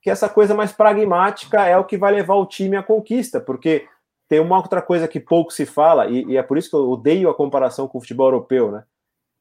que 0.00 0.10
essa 0.10 0.28
coisa 0.28 0.54
mais 0.54 0.72
pragmática 0.72 1.64
é 1.64 1.76
o 1.78 1.84
que 1.84 1.96
vai 1.96 2.12
levar 2.12 2.34
o 2.34 2.46
time 2.46 2.76
à 2.76 2.82
conquista, 2.82 3.40
porque 3.40 3.86
tem 4.32 4.40
uma 4.40 4.56
outra 4.56 4.80
coisa 4.80 5.06
que 5.06 5.20
pouco 5.20 5.52
se 5.52 5.66
fala, 5.66 6.06
e, 6.06 6.24
e, 6.24 6.38
é 6.38 6.42
por 6.42 6.56
isso 6.56 6.70
que 6.70 6.74
eu 6.74 6.88
odeio 6.88 7.28
a 7.28 7.34
comparação 7.34 7.86
com 7.86 7.98
o 7.98 8.00
futebol 8.00 8.28
europeu, 8.28 8.72
né? 8.72 8.82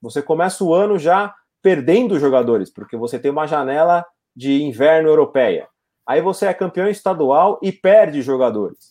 Você 0.02 0.22
começa 0.22 0.66
o 0.66 0.74
ano 0.74 1.00
já 1.00 1.34
perdendo 1.62 2.20
jogadores, 2.20 2.70
porque 2.70 2.98
você 2.98 3.18
tem 3.18 3.32
uma 3.32 3.48
janela 3.48 4.06
de 4.36 4.62
inverno 4.62 5.08
europeia. 5.08 5.70
Aí 6.06 6.22
você 6.22 6.46
é 6.46 6.54
campeão 6.54 6.90
estadual 6.90 7.58
e 7.64 7.72
perde 7.72 8.22
jogadores. 8.22 8.90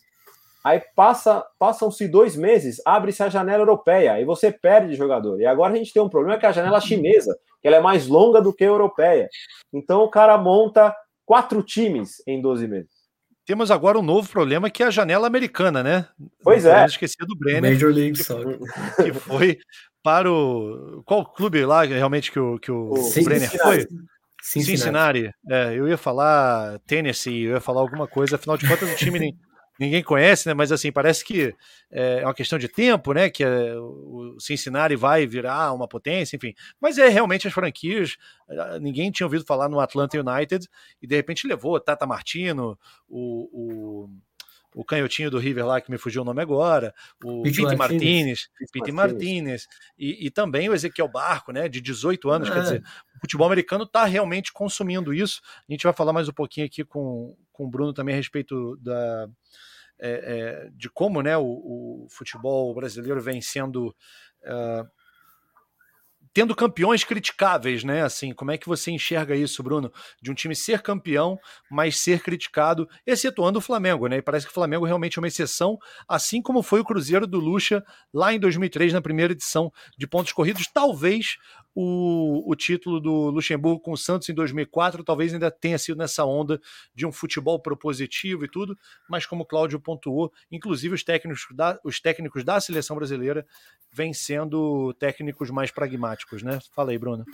Aí 0.65 0.81
passa, 0.95 1.45
passam-se 1.59 2.07
dois 2.07 2.35
meses, 2.35 2.81
abre-se 2.83 3.21
a 3.21 3.29
janela 3.29 3.61
europeia, 3.61 4.19
e 4.19 4.25
você 4.25 4.51
perde 4.51 4.95
jogador. 4.95 5.39
E 5.39 5.45
agora 5.45 5.71
a 5.71 5.77
gente 5.77 5.93
tem 5.93 6.01
um 6.01 6.09
problema 6.09 6.39
que 6.39 6.47
é 6.47 6.49
a 6.49 6.51
janela 6.51 6.81
chinesa, 6.81 7.37
que 7.61 7.67
ela 7.67 7.77
é 7.77 7.81
mais 7.81 8.07
longa 8.07 8.41
do 8.41 8.51
que 8.51 8.63
a 8.63 8.67
europeia. 8.67 9.29
Então 9.71 10.01
o 10.01 10.09
cara 10.09 10.35
monta 10.35 10.95
quatro 11.27 11.61
times 11.61 12.23
em 12.25 12.41
12 12.41 12.67
meses. 12.67 13.00
Temos 13.45 13.71
agora 13.71 13.97
um 13.97 14.03
novo 14.03 14.29
problema 14.29 14.69
que 14.69 14.83
é 14.83 14.87
a 14.87 14.91
janela 14.91 15.27
americana, 15.27 15.83
né? 15.83 16.05
Pois 16.43 16.65
é. 16.65 16.85
Esqueci 16.85 17.17
do 17.19 17.35
Brenner. 17.35 17.73
Major 17.73 17.91
League 17.91 18.17
que, 18.17 18.23
Soccer. 18.23 18.59
Que 19.03 19.13
foi 19.13 19.57
para 20.03 20.31
o. 20.31 21.01
Qual 21.05 21.25
clube 21.25 21.65
lá 21.65 21.83
realmente 21.83 22.31
que 22.31 22.39
o, 22.39 22.59
que 22.59 22.71
o, 22.71 22.93
o 22.93 23.23
Brenner 23.23 23.49
foi? 23.49 23.87
Cincinnati. 24.41 24.71
Cincinnati. 24.77 25.31
É, 25.49 25.73
eu 25.75 25.87
ia 25.87 25.97
falar 25.97 26.79
Tennessee, 26.87 27.43
eu 27.43 27.53
ia 27.53 27.61
falar 27.61 27.81
alguma 27.81 28.07
coisa, 28.07 28.35
afinal 28.35 28.57
de 28.57 28.67
contas 28.67 28.91
o 28.91 28.95
time 28.95 29.19
nem, 29.19 29.35
ninguém 29.81 30.03
conhece, 30.03 30.47
né? 30.47 30.53
Mas 30.53 30.71
assim, 30.71 30.91
parece 30.91 31.25
que 31.25 31.55
é 31.89 32.23
uma 32.23 32.35
questão 32.35 32.59
de 32.59 32.67
tempo, 32.67 33.13
né? 33.13 33.31
Que 33.31 33.43
é, 33.43 33.75
o 33.75 34.37
Cincinnati 34.39 34.95
vai 34.95 35.25
virar 35.25 35.73
uma 35.73 35.87
potência, 35.87 36.35
enfim. 36.35 36.53
Mas 36.79 36.99
é 36.99 37.09
realmente 37.09 37.47
as 37.47 37.53
franquias. 37.53 38.15
Ninguém 38.79 39.09
tinha 39.09 39.25
ouvido 39.25 39.43
falar 39.43 39.67
no 39.67 39.79
Atlanta 39.79 40.19
United 40.19 40.67
e 41.01 41.07
de 41.07 41.15
repente 41.15 41.47
levou 41.47 41.79
Tata 41.79 42.05
Martino, 42.05 42.77
o, 43.09 44.05
o 44.05 44.09
o 44.73 44.85
canhotinho 44.85 45.29
do 45.29 45.37
River 45.37 45.65
lá, 45.65 45.81
que 45.81 45.91
me 45.91 45.97
fugiu 45.97 46.21
o 46.21 46.25
nome 46.25 46.41
agora, 46.41 46.93
o 47.21 47.41
Pete 47.43 47.61
Martinez, 47.75 48.47
Pete 48.71 48.89
Martinez, 48.89 49.67
e, 49.99 50.27
e, 50.27 50.31
também 50.31 50.69
o 50.69 50.73
Ezequiel 50.73 51.09
Barco, 51.09 51.51
né, 51.51 51.67
de 51.67 51.81
18 51.81 52.29
anos, 52.29 52.47
é. 52.47 52.53
quer 52.53 52.61
dizer, 52.61 52.83
o 53.17 53.19
futebol 53.19 53.47
americano 53.47 53.83
está 53.83 54.05
realmente 54.05 54.53
consumindo 54.53 55.13
isso, 55.13 55.41
a 55.67 55.73
gente 55.73 55.83
vai 55.83 55.91
falar 55.91 56.13
mais 56.13 56.29
um 56.29 56.31
pouquinho 56.31 56.65
aqui 56.67 56.85
com, 56.85 57.35
com 57.51 57.65
o 57.65 57.69
Bruno 57.69 57.91
também 57.93 58.13
a 58.13 58.17
respeito 58.17 58.77
da, 58.77 59.27
é, 60.01 60.09
é, 60.65 60.69
de 60.73 60.89
como 60.89 61.21
né, 61.21 61.37
o, 61.37 61.43
o, 61.43 62.07
futebol 62.09 62.73
brasileiro 62.73 63.21
vem 63.21 63.39
sendo 63.39 63.95
uh, 64.43 64.89
tendo 66.33 66.55
campeões 66.55 67.03
criticáveis, 67.03 67.83
né? 67.83 68.03
Assim, 68.03 68.33
como 68.33 68.51
é 68.51 68.57
que 68.57 68.67
você 68.67 68.91
enxerga 68.91 69.35
isso, 69.35 69.61
Bruno? 69.61 69.91
De 70.21 70.31
um 70.31 70.33
time 70.33 70.55
ser 70.55 70.81
campeão, 70.81 71.37
mas 71.69 71.99
ser 71.99 72.21
criticado, 72.21 72.87
excetuando 73.05 73.59
o 73.59 73.61
Flamengo, 73.61 74.07
né? 74.07 74.17
E 74.17 74.21
parece 74.21 74.45
que 74.45 74.51
o 74.51 74.55
Flamengo 74.55 74.85
realmente 74.85 75.19
é 75.19 75.21
uma 75.21 75.27
exceção, 75.27 75.77
assim 76.07 76.41
como 76.41 76.63
foi 76.63 76.79
o 76.79 76.85
Cruzeiro 76.85 77.27
do 77.27 77.39
Lucha 77.39 77.83
lá 78.13 78.33
em 78.33 78.39
2003, 78.39 78.93
na 78.93 79.01
primeira 79.01 79.33
edição 79.33 79.71
de 79.97 80.07
pontos 80.07 80.31
corridos. 80.31 80.67
Talvez 80.67 81.35
o, 81.75 82.49
o 82.49 82.55
título 82.55 82.99
do 82.99 83.29
Luxemburgo 83.29 83.79
com 83.79 83.91
o 83.91 83.97
Santos 83.97 84.27
em 84.29 84.33
2004 84.33 85.03
talvez 85.03 85.33
ainda 85.33 85.49
tenha 85.49 85.77
sido 85.77 85.97
nessa 85.97 86.25
onda 86.25 86.59
de 86.93 87.05
um 87.05 87.11
futebol 87.11 87.59
propositivo 87.59 88.45
e 88.45 88.49
tudo, 88.49 88.77
mas 89.09 89.25
como 89.25 89.43
o 89.43 89.45
Cláudio 89.45 89.79
pontuou, 89.79 90.31
inclusive 90.51 90.93
os 90.93 91.03
técnicos 91.03 91.45
da, 91.55 91.79
os 91.83 91.99
técnicos 91.99 92.43
da 92.43 92.59
seleção 92.59 92.95
brasileira 92.95 93.45
vêm 93.91 94.13
sendo 94.13 94.93
técnicos 94.95 95.49
mais 95.49 95.71
pragmáticos, 95.71 96.43
né? 96.43 96.59
Fala 96.73 96.91
aí, 96.91 96.97
Bruno. 96.97 97.25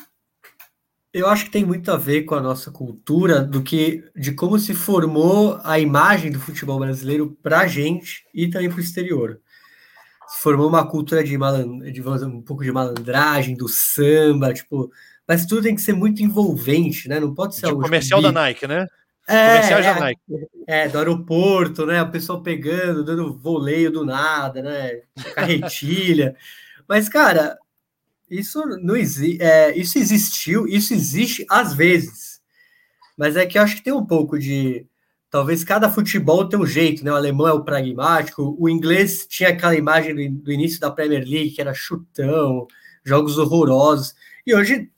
Eu 1.13 1.27
acho 1.27 1.45
que 1.45 1.51
tem 1.51 1.65
muito 1.65 1.89
a 1.91 1.97
ver 1.97 2.23
com 2.23 2.35
a 2.35 2.41
nossa 2.41 2.69
cultura 2.69 3.41
do 3.41 3.63
que 3.63 4.03
de 4.15 4.33
como 4.33 4.59
se 4.59 4.75
formou 4.75 5.59
a 5.63 5.79
imagem 5.79 6.31
do 6.31 6.39
futebol 6.39 6.77
brasileiro 6.77 7.35
para 7.41 7.61
a 7.61 7.67
gente 7.67 8.25
e 8.33 8.47
também 8.47 8.69
para 8.69 8.77
o 8.77 8.81
exterior 8.81 9.41
se 10.27 10.39
formou 10.39 10.67
uma 10.67 10.87
cultura 10.87 11.23
de, 11.23 11.37
maland... 11.37 11.91
de 11.91 12.01
um 12.01 12.41
pouco 12.41 12.63
de 12.63 12.71
malandragem, 12.71 13.55
do 13.55 13.67
samba, 13.67 14.53
tipo, 14.53 14.91
mas 15.27 15.45
tudo 15.45 15.63
tem 15.63 15.75
que 15.75 15.81
ser 15.81 15.93
muito 15.93 16.23
envolvente, 16.23 17.09
né? 17.09 17.19
Não 17.19 17.33
pode 17.33 17.55
ser 17.55 17.65
algo. 17.65 17.81
Comercial 17.81 18.21
da 18.21 18.31
Nike, 18.31 18.65
né? 18.65 18.87
É, 19.27 19.47
comercial 19.47 19.81
da 19.81 19.99
Nike. 19.99 20.21
É, 20.65 20.87
do 20.87 20.97
aeroporto, 20.97 21.85
né? 21.85 22.01
O 22.01 22.09
pessoal 22.09 22.41
pegando, 22.41 23.03
dando 23.03 23.37
voleio 23.37 23.91
do 23.91 24.05
nada, 24.05 24.61
né? 24.61 25.01
Carretilha. 25.35 26.33
mas, 26.87 27.09
cara, 27.09 27.57
isso 28.29 28.63
não 28.81 28.95
existe. 28.95 29.41
É, 29.41 29.75
isso 29.77 29.97
existiu, 29.97 30.65
isso 30.65 30.93
existe 30.93 31.45
às 31.49 31.73
vezes. 31.73 32.41
Mas 33.17 33.35
é 33.35 33.45
que 33.45 33.57
eu 33.57 33.63
acho 33.63 33.75
que 33.75 33.83
tem 33.83 33.93
um 33.93 34.05
pouco 34.05 34.39
de 34.39 34.85
talvez 35.29 35.63
cada 35.63 35.91
futebol 35.91 36.47
tenha 36.47 36.61
um 36.61 36.65
jeito, 36.65 37.03
né? 37.03 37.11
O 37.11 37.15
alemão 37.15 37.47
é 37.47 37.53
o 37.53 37.63
pragmático, 37.63 38.55
o 38.59 38.69
inglês 38.69 39.25
tinha 39.27 39.49
aquela 39.49 39.75
imagem 39.75 40.15
do, 40.15 40.43
do, 40.43 40.51
início 40.51 40.79
da 40.79 40.91
Premier 40.91 41.23
League, 41.27 41.51
que 41.51 41.61
era 41.61 41.73
chutão, 41.73 42.67
jogos 43.03 43.37
horrorosos. 43.37 44.15
E 44.45 44.55
hoje, 44.55 44.89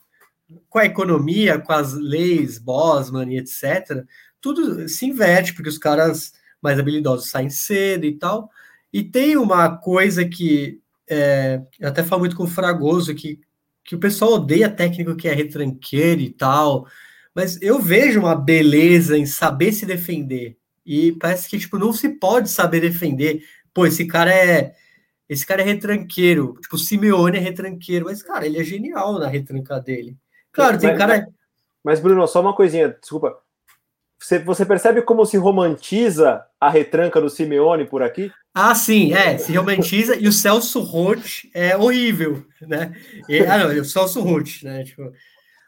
com 0.68 0.78
a 0.78 0.86
economia, 0.86 1.58
com 1.58 1.72
as 1.72 1.94
leis 1.94 2.58
Bosman 2.58 3.32
e 3.32 3.38
etc., 3.38 4.04
tudo 4.40 4.88
se 4.88 5.06
inverte, 5.06 5.52
porque 5.54 5.68
os 5.68 5.78
caras 5.78 6.32
mais 6.62 6.78
habilidosos 6.78 7.30
saem 7.30 7.50
cedo 7.50 8.04
e 8.04 8.16
tal. 8.16 8.50
E 8.92 9.02
tem 9.02 9.36
uma 9.36 9.76
coisa 9.76 10.24
que 10.24 10.80
é, 11.08 11.60
eu 11.78 11.88
até 11.88 12.04
falo 12.04 12.20
muito 12.20 12.36
com 12.36 12.44
o 12.44 12.48
Fragoso, 12.48 13.14
que, 13.14 13.40
que 13.84 13.96
o 13.96 13.98
pessoal 13.98 14.34
odeia 14.34 14.68
técnico 14.68 15.16
que 15.16 15.28
é 15.28 15.34
retranqueiro 15.34 16.20
e 16.20 16.30
tal, 16.30 16.86
mas 17.34 17.60
eu 17.62 17.78
vejo 17.78 18.20
uma 18.20 18.34
beleza 18.34 19.16
em 19.16 19.26
saber 19.26 19.72
se 19.72 19.86
defender. 19.86 20.56
E 20.84 21.12
parece 21.12 21.48
que 21.48 21.58
tipo 21.58 21.78
não 21.78 21.92
se 21.92 22.08
pode 22.08 22.48
saber 22.48 22.80
defender. 22.80 23.44
Pô, 23.72 23.86
esse 23.86 24.06
cara 24.06 24.32
é 24.34 24.74
esse 25.28 25.46
cara 25.46 25.62
é 25.62 25.64
retranqueiro, 25.64 26.58
tipo, 26.60 26.74
o 26.74 26.78
Simeone 26.78 27.36
é 27.36 27.40
retranqueiro, 27.40 28.06
mas 28.06 28.20
cara, 28.20 28.46
ele 28.46 28.58
é 28.58 28.64
genial 28.64 29.16
na 29.16 29.28
retranca 29.28 29.78
dele. 29.78 30.16
Claro, 30.50 30.76
tem 30.76 30.90
mas, 30.90 30.98
cara 30.98 31.28
Mas 31.84 32.00
Bruno, 32.00 32.26
só 32.26 32.40
uma 32.40 32.52
coisinha, 32.52 32.88
desculpa. 33.00 33.38
Você, 34.18 34.40
você 34.40 34.66
percebe 34.66 35.02
como 35.02 35.24
se 35.24 35.36
romantiza 35.36 36.44
a 36.60 36.68
retranca 36.68 37.20
do 37.20 37.30
Simeone 37.30 37.86
por 37.86 38.02
aqui? 38.02 38.30
Ah, 38.52 38.74
sim, 38.74 39.14
é, 39.14 39.38
se 39.38 39.56
romantiza, 39.56 40.16
e 40.16 40.26
o 40.26 40.32
Celso 40.32 40.80
Roth 40.80 41.44
é 41.54 41.76
horrível, 41.76 42.44
né? 42.60 42.92
E, 43.28 43.38
ah, 43.38 43.58
não, 43.58 43.80
o 43.80 43.84
Celso 43.84 44.20
Roth, 44.20 44.64
né? 44.64 44.82
Tipo, 44.82 45.12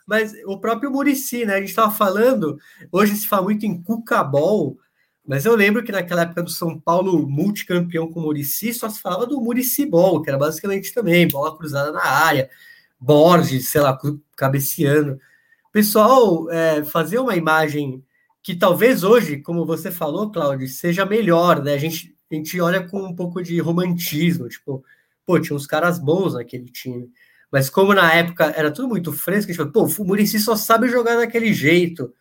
mas 0.07 0.33
o 0.47 0.59
próprio 0.59 0.91
Murici, 0.91 1.45
né? 1.45 1.55
A 1.55 1.59
gente 1.61 1.71
estava 1.71 1.91
falando, 1.91 2.59
hoje 2.91 3.17
se 3.17 3.27
fala 3.27 3.43
muito 3.43 3.65
em 3.65 3.83
Cucabol, 3.83 4.79
mas 5.27 5.45
eu 5.45 5.55
lembro 5.55 5.85
que 5.85 5.93
naquela 5.93 6.23
época 6.23 6.43
do 6.43 6.51
São 6.51 6.79
Paulo 6.79 7.29
multicampeão 7.29 8.11
com 8.11 8.21
o 8.21 8.23
Murici, 8.25 8.75
só 8.75 8.89
se 8.89 9.01
falava 9.01 9.27
do 9.27 9.41
Murici 9.41 9.87
Ball, 9.87 10.21
que 10.21 10.29
era 10.29 10.39
basicamente 10.39 10.93
também 10.93 11.29
bola 11.29 11.57
cruzada 11.57 11.93
na 11.93 12.03
área, 12.03 12.51
Borges, 12.99 13.69
sei 13.69 13.81
lá, 13.81 13.99
cabeceando. 14.37 15.19
Pessoal 15.73 16.51
é, 16.51 16.85
fazer 16.85 17.19
uma 17.19 17.37
imagem 17.37 18.05
que 18.43 18.55
talvez 18.55 19.05
hoje, 19.05 19.39
como 19.39 19.65
você 19.65 19.91
falou, 19.91 20.31
Cláudio, 20.31 20.69
seja 20.69 21.07
melhor, 21.07 21.63
né? 21.63 21.75
A 21.75 21.79
gente, 21.79 22.17
a 22.31 22.35
gente 22.35 22.61
olha 22.61 22.87
com 22.87 23.01
um 23.01 23.15
pouco 23.15 23.41
de 23.43 23.59
romantismo, 23.61 24.49
tipo, 24.49 24.85
pô, 25.25 25.39
tinha 25.41 25.57
uns 25.57 25.67
caras 25.67 25.99
bons 25.99 26.35
naquele 26.35 26.67
time. 26.67 27.09
Mas 27.53 27.69
como 27.69 27.93
na 27.93 28.13
época 28.15 28.47
era 28.57 28.73
tudo 28.73 28.89
muito 28.89 29.13
fresco, 29.13 29.51
a 29.51 29.55
gente 29.55 29.57
falou, 29.57 29.73
pô, 29.73 30.03
o 30.03 30.07
Murici 30.07 30.39
só 30.41 30.57
sabe 30.57 30.89
jogar 30.89 31.17
daquele 31.17 31.53
jeito. 31.53 32.13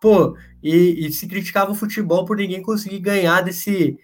Pô, 0.00 0.36
e, 0.62 1.06
e, 1.06 1.12
se 1.12 1.26
criticava 1.26 1.72
o 1.72 1.74
futebol 1.74 2.24
por 2.24 2.36
ninguém 2.36 2.62
conseguir 2.62 3.00
ganhar 3.00 3.40
desse 3.42 3.98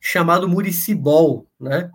chamado 0.00 0.48
Muricibol, 0.48 1.48
né? 1.60 1.90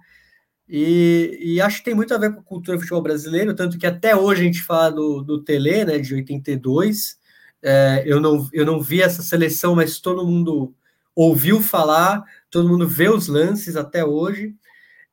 E, 0.70 1.38
e, 1.42 1.62
acho 1.62 1.80
que 1.80 1.86
tem 1.86 1.96
muito 1.96 2.14
a 2.14 2.18
ver 2.18 2.34
com 2.34 2.42
a 2.42 2.44
cultura 2.44 2.78
do 2.78 2.82
futebol 2.82 3.02
brasileiro, 3.02 3.56
tanto 3.56 3.78
que 3.78 3.88
até 3.88 4.16
hoje 4.16 4.42
a 4.42 4.46
gente 4.46 4.62
fala 4.62 4.92
do, 4.92 5.24
do 5.24 5.44
Tele, 5.44 5.86
né, 5.86 5.98
de 5.98 6.14
82, 6.14 7.18
é, 7.64 8.04
eu, 8.06 8.20
não, 8.20 8.48
eu 8.54 8.66
não 8.66 8.82
vi 8.82 9.02
essa 9.02 9.22
seleção, 9.24 9.76
mas 9.76 10.00
todo 10.00 10.28
mundo 10.28 10.76
ouviu 11.16 11.62
falar, 11.62 12.24
todo 12.52 12.70
mundo 12.70 12.88
vê 12.88 13.10
os 13.10 13.28
lances 13.28 13.76
até 13.76 14.06
hoje. 14.06 14.54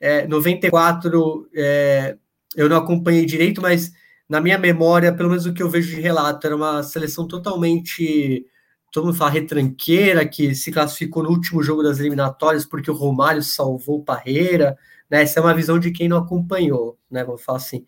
É, 0.01 0.27
94 0.27 1.49
é, 1.55 2.19
eu 2.57 2.69
não 2.69 2.77
acompanhei 2.77 3.25
direito, 3.25 3.61
mas 3.61 3.93
na 4.29 4.41
minha 4.41 4.59
memória, 4.59 5.15
pelo 5.15 5.29
menos 5.29 5.47
o 5.47 5.53
que 5.53 5.63
eu 5.63 5.71
vejo 5.71 5.95
de 5.95 6.01
relato, 6.01 6.47
era 6.47 6.57
uma 6.57 6.83
seleção 6.83 7.27
totalmente, 7.27 8.47
todo 8.93 9.07
mundo 9.07 9.17
fala 9.17 9.31
retranqueira, 9.31 10.27
que 10.27 10.55
se 10.55 10.73
classificou 10.73 11.23
no 11.23 11.31
último 11.31 11.63
jogo 11.63 11.83
das 11.83 11.99
eliminatórias 11.99 12.65
porque 12.65 12.91
o 12.91 12.95
Romário 12.95 13.43
salvou 13.43 13.99
o 13.99 14.05
Parreira, 14.05 14.77
né? 15.11 15.23
Essa 15.23 15.41
é 15.41 15.43
uma 15.43 15.55
visão 15.55 15.79
de 15.79 15.91
quem 15.91 16.09
não 16.09 16.17
acompanhou, 16.19 16.99
né? 17.11 17.25
Vamos 17.25 17.43
falar 17.43 17.59
assim. 17.59 17.85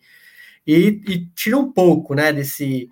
E, 0.65 1.01
e 1.07 1.25
tira 1.33 1.57
um 1.57 1.71
pouco, 1.71 2.13
né, 2.13 2.33
desse 2.33 2.89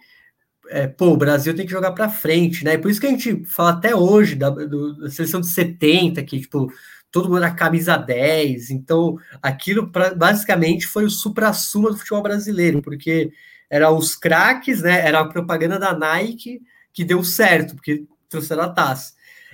é, 0.69 0.87
pô, 0.87 1.07
o 1.07 1.17
Brasil 1.17 1.55
tem 1.55 1.65
que 1.65 1.71
jogar 1.71 1.91
para 1.91 2.09
frente, 2.09 2.63
né? 2.63 2.77
Por 2.77 2.89
isso 2.89 2.99
que 2.99 3.07
a 3.07 3.11
gente 3.11 3.43
fala 3.45 3.71
até 3.71 3.95
hoje 3.95 4.35
da, 4.35 4.49
do, 4.49 4.97
da 4.97 5.09
seleção 5.09 5.41
de 5.41 5.47
70, 5.47 6.23
que, 6.23 6.39
tipo, 6.39 6.71
todo 7.15 7.29
mundo 7.29 7.39
na 7.39 7.55
camisa 7.55 7.95
10. 7.95 8.71
Então, 8.71 9.17
aquilo 9.41 9.89
pra, 9.89 10.13
basicamente 10.13 10.85
foi 10.85 11.05
o 11.05 11.09
supra-suma 11.09 11.89
do 11.89 11.97
futebol 11.97 12.21
brasileiro, 12.21 12.81
porque 12.81 13.31
eram 13.69 13.97
os 13.97 14.17
craques, 14.17 14.81
né? 14.81 14.99
Era 15.07 15.21
a 15.21 15.29
propaganda 15.29 15.79
da 15.79 15.97
Nike 15.97 16.61
que 16.91 17.05
deu 17.05 17.23
certo, 17.23 17.73
porque 17.73 18.03
trouxeram 18.27 18.63
a 18.63 18.69
taça. 18.69 19.13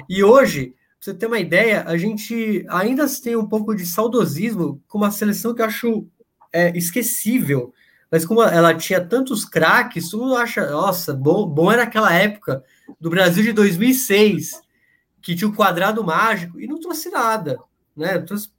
E 0.10 0.24
hoje, 0.24 0.70
pra 0.70 0.76
você 1.00 1.14
ter 1.14 1.28
uma 1.28 1.38
ideia, 1.38 1.84
a 1.86 1.96
gente 1.98 2.66
ainda 2.68 3.06
tem 3.22 3.36
um 3.36 3.48
pouco 3.48 3.76
de 3.76 3.86
saudosismo 3.86 4.82
com 4.88 4.98
uma 4.98 5.12
seleção 5.12 5.54
que 5.54 5.62
eu 5.62 5.66
acho 5.66 6.08
é, 6.52 6.76
esquecível 6.76 7.72
mas 8.12 8.26
como 8.26 8.44
ela 8.44 8.76
tinha 8.76 9.00
tantos 9.00 9.46
craques, 9.46 10.10
todo 10.10 10.24
mundo 10.24 10.36
acha, 10.36 10.70
nossa, 10.70 11.14
bom, 11.14 11.48
bom 11.48 11.72
era 11.72 11.84
aquela 11.84 12.14
época 12.14 12.62
do 13.00 13.10
Brasil 13.10 13.42
de 13.42 13.54
2006, 13.54 14.62
que 15.22 15.36
tinha 15.36 15.50
o 15.50 15.56
quadrado 15.56 16.04
mágico 16.04 16.60
e 16.60 16.68
não 16.68 16.80
trouxe 16.80 17.10
nada, 17.10 17.60
né? 17.96 18.16
Não 18.16 18.26
trouxe 18.26 18.50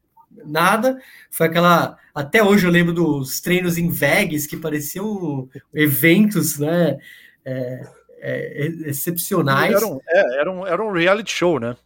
nada. 0.45 0.99
Foi 1.31 1.47
aquela. 1.47 1.97
Até 2.15 2.43
hoje 2.43 2.67
eu 2.67 2.71
lembro 2.71 2.93
dos 2.93 3.41
treinos 3.41 3.77
em 3.77 3.89
Vegas 3.89 4.47
que 4.47 4.57
pareciam 4.57 5.49
eventos, 5.75 6.59
né? 6.59 6.99
É, 7.45 7.87
é, 8.21 8.67
excepcionais. 8.87 9.75
Era 9.75 9.87
um, 9.87 9.99
é, 10.09 10.41
era, 10.41 10.51
um, 10.51 10.67
era 10.67 10.85
um 10.85 10.93
reality 10.93 11.33
show, 11.33 11.59
né? 11.59 11.77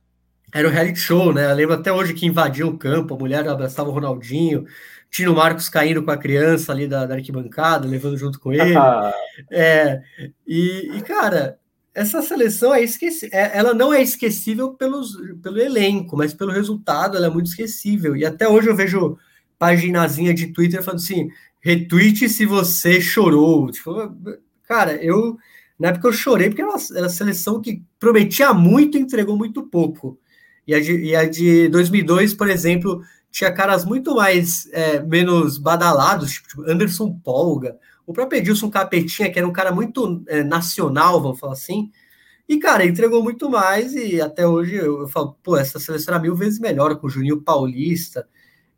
Era 0.55 0.69
um 0.69 0.71
reality 0.71 0.99
show, 0.99 1.33
né? 1.33 1.51
Eu 1.51 1.55
lembro 1.55 1.75
até 1.75 1.93
hoje 1.93 2.15
que 2.15 2.27
invadiu 2.27 2.69
o 2.69 2.79
campo, 2.79 3.15
a 3.15 3.19
mulher 3.19 3.49
abraçava 3.49 3.89
o 3.89 3.93
Ronaldinho. 3.93 4.67
Tino 5.11 5.35
Marcos 5.35 5.69
caindo 5.69 6.03
com 6.03 6.11
a 6.11 6.17
criança 6.17 6.73
ali 6.73 6.87
da, 6.87 7.07
da 7.07 7.15
arquibancada, 7.15 7.87
levando 7.87 8.19
junto 8.19 8.39
com 8.39 8.53
ele. 8.53 8.75
é, 9.51 10.03
e, 10.47 10.91
e, 10.95 11.01
cara, 11.03 11.59
essa 11.97 12.21
seleção 12.21 12.75
é 12.75 12.83
esquecível. 12.83 13.31
É, 13.33 13.57
ela 13.57 13.73
não 13.73 13.91
é 13.91 14.03
esquecível 14.03 14.75
pelos, 14.75 15.17
pelo 15.43 15.59
elenco, 15.59 16.15
mas 16.15 16.35
pelo 16.35 16.53
resultado 16.53 17.17
ela 17.17 17.27
é 17.27 17.31
muito 17.31 17.47
esquecível. 17.47 18.15
E 18.15 18.23
até 18.23 18.47
hoje 18.47 18.69
eu 18.69 18.77
vejo 18.77 19.17
paginazinha 19.59 20.35
de 20.35 20.49
Twitter 20.49 20.83
falando 20.83 21.01
assim: 21.01 21.31
retweet 21.59 22.29
se 22.29 22.45
você 22.45 23.01
chorou. 23.01 23.71
Tipo, 23.71 24.15
cara, 24.69 25.03
eu. 25.03 25.39
Na 25.79 25.89
época 25.89 26.09
eu 26.09 26.13
chorei 26.13 26.49
porque 26.49 26.61
era 26.61 26.71
uma 26.71 27.09
seleção 27.09 27.63
que 27.63 27.83
prometia 27.99 28.53
muito 28.53 28.99
e 28.99 29.01
entregou 29.01 29.37
muito 29.37 29.63
pouco. 29.63 30.19
E 30.67 30.75
a, 30.75 30.81
de, 30.81 30.97
e 30.97 31.17
a 31.17 31.27
de 31.27 31.69
2002, 31.69 32.35
por 32.35 32.51
exemplo, 32.51 33.03
tinha 33.31 33.53
caras 33.53 33.87
muito 33.87 34.15
mais 34.15 34.69
é, 34.73 35.01
menos 35.01 35.57
badalados, 35.57 36.33
tipo 36.33 36.63
Anderson 36.71 37.19
Polga, 37.25 37.79
o 38.07 38.13
próprio 38.13 38.39
Edilson 38.39 38.71
Capetinha, 38.71 39.31
que 39.31 39.39
era 39.39 39.49
um 39.49 39.53
cara 39.53 39.73
muito 39.73 40.23
é, 40.29 40.45
nacional, 40.45 41.21
vamos 41.21 41.41
falar 41.41 41.55
assim. 41.55 41.91
E, 42.49 42.59
cara, 42.59 42.87
entregou 42.87 43.23
muito 43.23 43.51
mais 43.51 43.95
e 43.95 44.21
até 44.21 44.47
hoje 44.47 44.77
eu, 44.77 45.01
eu 45.01 45.09
falo, 45.09 45.37
pô, 45.43 45.57
essa 45.57 45.81
seleção 45.81 46.15
era 46.15 46.23
mil 46.23 46.37
vezes 46.37 46.61
melhor 46.61 46.95
com 46.97 47.09
o 47.09 47.11
Juninho 47.11 47.43
Paulista. 47.43 48.29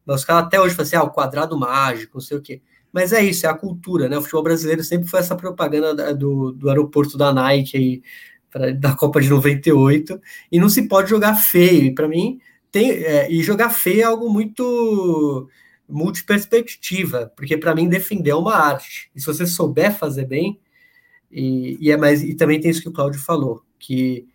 Mas 0.07 0.21
os 0.21 0.25
caras 0.25 0.47
até 0.47 0.59
hoje 0.59 0.75
falam 0.75 0.87
assim, 0.87 0.97
ah, 0.97 1.03
o 1.03 1.11
quadrado 1.11 1.59
mágico, 1.59 2.15
não 2.15 2.21
sei 2.23 2.39
o 2.39 2.41
quê. 2.41 2.63
Mas 2.91 3.13
é 3.13 3.23
isso, 3.23 3.45
é 3.47 3.51
a 3.51 3.55
cultura, 3.55 4.09
né? 4.09 4.17
O 4.17 4.23
futebol 4.23 4.43
brasileiro 4.43 4.83
sempre 4.83 5.07
foi 5.07 5.21
essa 5.21 5.37
propaganda 5.37 6.15
do, 6.15 6.53
do 6.53 6.71
aeroporto 6.71 7.19
da 7.19 7.31
Nike 7.33 7.77
aí, 7.77 8.03
pra, 8.51 8.73
da 8.73 8.95
Copa 8.97 9.21
de 9.21 9.29
98, 9.29 10.19
e 10.51 10.59
não 10.59 10.71
se 10.71 10.89
pode 10.89 11.11
jogar 11.11 11.35
feio. 11.35 11.85
E 11.85 11.95
para 11.95 12.09
mim, 12.09 12.41
tem, 12.73 12.91
é, 12.91 13.31
e 13.31 13.43
jogar 13.43 13.69
feio 13.71 14.01
é 14.01 14.05
algo 14.05 14.31
muito 14.31 15.49
multiperspectiva, 15.89 17.33
porque 17.37 17.57
para 17.57 17.75
mim 17.75 17.89
defender 17.89 18.31
é 18.31 18.35
uma 18.35 18.55
arte. 18.55 19.11
E 19.15 19.21
se 19.21 19.27
você 19.27 19.47
souber 19.47 19.97
fazer 19.97 20.27
bem, 20.27 20.61
e, 21.31 21.79
e, 21.81 21.91
é 21.91 21.97
mais 21.97 22.23
e 22.23 22.35
também 22.35 22.61
tem 22.61 22.71
isso 22.71 22.83
que 22.83 22.89
o 22.89 22.93
Cláudio 22.93 23.21
falou, 23.21 23.63
que, 23.79 24.27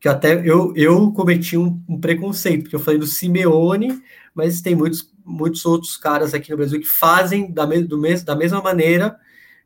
que 0.00 0.08
até 0.08 0.40
eu, 0.48 0.72
eu 0.76 1.12
cometi 1.12 1.56
um, 1.56 1.82
um, 1.88 2.00
preconceito, 2.00 2.62
porque 2.62 2.76
eu 2.76 2.80
falei 2.80 2.98
do 2.98 3.06
Simeone, 3.06 4.02
mas 4.34 4.60
tem 4.60 4.74
muitos, 4.74 5.12
muitos 5.24 5.64
outros 5.64 5.96
caras 5.96 6.34
aqui 6.34 6.50
no 6.50 6.56
Brasil 6.56 6.80
que 6.80 6.86
fazem 6.86 7.50
da, 7.52 7.66
me, 7.66 7.82
do 7.82 7.98
mes, 7.98 8.22
da 8.22 8.36
mesma 8.36 8.60
maneira, 8.62 9.18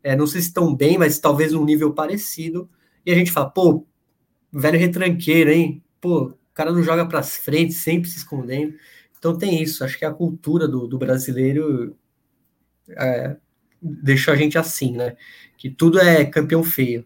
é, 0.03 0.17
não 0.17 0.27
sei 0.27 0.41
se 0.41 0.49
estão 0.49 0.75
bem, 0.75 0.99
mas 0.99 1.19
talvez 1.19 1.53
um 1.53 1.65
nível 1.65 1.93
parecido, 1.93 2.69
e 3.05 3.11
a 3.11 3.15
gente 3.15 3.33
fala, 3.33 3.51
pô, 3.51 3.87
velho 4.53 4.79
retranqueiro, 4.79 5.51
hein? 5.51 5.83
Pô, 6.01 6.39
cara 6.59 6.73
não 6.73 6.83
joga 6.83 7.07
para 7.07 7.23
frente, 7.23 7.73
sempre 7.73 8.11
se 8.11 8.19
escondendo. 8.19 8.75
Então 9.19 9.37
tem 9.37 9.63
isso, 9.63 9.85
acho 9.85 9.99
que 9.99 10.05
a 10.05 10.13
cultura 10.13 10.69
do, 10.69 10.87
do 10.87 10.99
brasileiro 10.99 11.97
é, 12.91 13.37
deixou 13.81 14.33
a 14.33 14.37
gente 14.37 14.57
assim, 14.57 14.93
né? 14.93 15.17
Que 15.57 15.69
tudo 15.71 15.99
é 15.99 16.25
campeão 16.25 16.63
feio. 16.63 17.05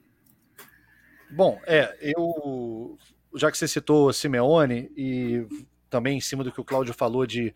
Bom, 1.31 1.59
é, 1.67 1.97
eu 2.01 2.99
já 3.35 3.51
que 3.51 3.57
você 3.57 3.67
citou 3.67 4.13
Simeone 4.13 4.91
e 4.97 5.47
também 5.93 6.17
em 6.17 6.21
cima 6.23 6.43
do 6.43 6.51
que 6.51 6.59
o 6.59 6.65
Cláudio 6.65 6.95
falou 6.95 7.27
de, 7.27 7.55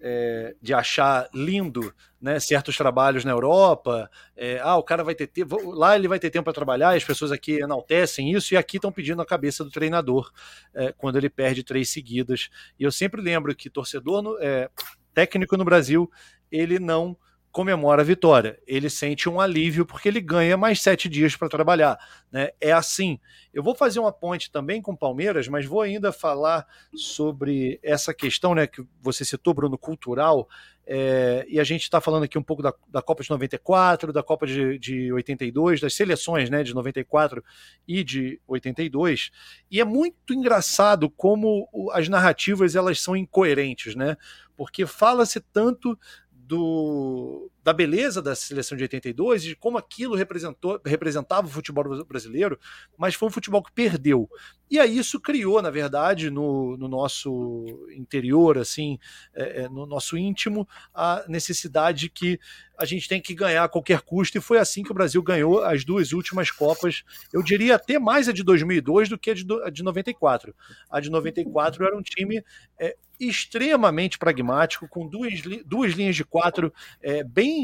é, 0.00 0.56
de 0.60 0.74
achar 0.74 1.28
lindo 1.32 1.94
né, 2.20 2.40
certos 2.40 2.76
trabalhos 2.76 3.24
na 3.24 3.30
Europa. 3.30 4.10
É, 4.36 4.58
ah, 4.60 4.76
o 4.76 4.82
cara 4.82 5.04
vai 5.04 5.14
ter 5.14 5.28
tempo, 5.28 5.70
lá 5.70 5.94
ele 5.94 6.08
vai 6.08 6.18
ter 6.18 6.28
tempo 6.28 6.42
para 6.42 6.52
trabalhar, 6.52 6.96
as 6.96 7.04
pessoas 7.04 7.30
aqui 7.30 7.60
enaltecem 7.60 8.32
isso, 8.32 8.54
e 8.54 8.56
aqui 8.56 8.78
estão 8.78 8.90
pedindo 8.90 9.22
a 9.22 9.26
cabeça 9.26 9.62
do 9.62 9.70
treinador 9.70 10.32
é, 10.74 10.92
quando 10.98 11.16
ele 11.16 11.30
perde 11.30 11.62
três 11.62 11.88
seguidas. 11.88 12.50
E 12.76 12.82
eu 12.82 12.90
sempre 12.90 13.22
lembro 13.22 13.54
que 13.54 13.70
torcedor 13.70 14.20
no, 14.20 14.36
é, 14.40 14.68
técnico 15.14 15.56
no 15.56 15.64
Brasil, 15.64 16.10
ele 16.50 16.80
não 16.80 17.16
comemora 17.56 18.02
a 18.02 18.04
vitória. 18.04 18.60
Ele 18.66 18.90
sente 18.90 19.30
um 19.30 19.40
alívio 19.40 19.86
porque 19.86 20.10
ele 20.10 20.20
ganha 20.20 20.58
mais 20.58 20.78
sete 20.82 21.08
dias 21.08 21.34
para 21.34 21.48
trabalhar. 21.48 21.98
Né? 22.30 22.50
É 22.60 22.70
assim. 22.70 23.18
Eu 23.50 23.62
vou 23.62 23.74
fazer 23.74 23.98
uma 23.98 24.12
ponte 24.12 24.50
também 24.50 24.82
com 24.82 24.92
o 24.92 24.96
Palmeiras, 24.96 25.48
mas 25.48 25.64
vou 25.64 25.80
ainda 25.80 26.12
falar 26.12 26.66
sobre 26.94 27.80
essa 27.82 28.12
questão 28.12 28.54
né, 28.54 28.66
que 28.66 28.84
você 29.00 29.24
citou, 29.24 29.54
Bruno, 29.54 29.78
cultural. 29.78 30.46
É, 30.86 31.46
e 31.48 31.58
a 31.58 31.64
gente 31.64 31.84
está 31.84 31.98
falando 31.98 32.24
aqui 32.24 32.36
um 32.36 32.42
pouco 32.42 32.62
da, 32.62 32.74
da, 32.88 33.00
Copa 33.00 33.22
de 33.22 33.30
94, 33.30 34.12
da 34.12 34.22
Copa 34.22 34.46
de, 34.46 34.78
de 34.78 35.10
82, 35.14 35.80
das 35.80 35.94
seleções 35.94 36.50
né, 36.50 36.62
de 36.62 36.74
94 36.74 37.42
e 37.88 38.04
de 38.04 38.38
82. 38.46 39.30
E 39.70 39.80
é 39.80 39.84
muito 39.84 40.34
engraçado 40.34 41.08
como 41.08 41.66
as 41.92 42.06
narrativas 42.06 42.76
elas 42.76 43.00
são 43.00 43.16
incoerentes, 43.16 43.96
né? 43.96 44.14
Porque 44.54 44.86
fala-se 44.86 45.40
tanto 45.40 45.98
do, 46.46 47.50
da 47.66 47.72
beleza 47.72 48.22
da 48.22 48.32
seleção 48.36 48.78
de 48.78 48.84
82 48.84 49.42
e 49.42 49.48
de 49.48 49.56
como 49.56 49.76
aquilo 49.76 50.14
representou, 50.14 50.80
representava 50.86 51.48
o 51.48 51.50
futebol 51.50 52.04
brasileiro, 52.04 52.56
mas 52.96 53.16
foi 53.16 53.26
um 53.26 53.32
futebol 53.32 53.60
que 53.60 53.72
perdeu. 53.72 54.30
E 54.70 54.78
aí 54.78 54.96
isso 54.96 55.20
criou, 55.20 55.60
na 55.60 55.68
verdade, 55.68 56.30
no, 56.30 56.76
no 56.76 56.86
nosso 56.86 57.64
interior, 57.90 58.56
assim, 58.56 59.00
é, 59.34 59.62
é 59.62 59.68
no 59.68 59.84
nosso 59.84 60.16
íntimo, 60.16 60.68
a 60.94 61.24
necessidade 61.26 62.08
que 62.08 62.38
a 62.78 62.84
gente 62.84 63.08
tem 63.08 63.20
que 63.20 63.34
ganhar 63.34 63.64
a 63.64 63.68
qualquer 63.68 64.00
custo, 64.02 64.38
e 64.38 64.40
foi 64.40 64.58
assim 64.58 64.84
que 64.84 64.92
o 64.92 64.94
Brasil 64.94 65.20
ganhou 65.20 65.64
as 65.64 65.84
duas 65.84 66.12
últimas 66.12 66.52
Copas. 66.52 67.02
Eu 67.32 67.42
diria 67.42 67.74
até 67.74 67.98
mais 67.98 68.28
a 68.28 68.32
de 68.32 68.44
2002 68.44 69.08
do 69.08 69.18
que 69.18 69.30
a 69.30 69.34
de, 69.34 69.44
a 69.64 69.70
de 69.70 69.82
94. 69.82 70.54
A 70.88 71.00
de 71.00 71.10
94 71.10 71.84
era 71.84 71.96
um 71.96 72.02
time 72.02 72.44
é, 72.78 72.96
extremamente 73.18 74.18
pragmático, 74.18 74.88
com 74.88 75.06
duas, 75.06 75.40
duas 75.64 75.92
linhas 75.92 76.16
de 76.16 76.24
quatro 76.24 76.72
é, 77.00 77.24
bem 77.24 77.55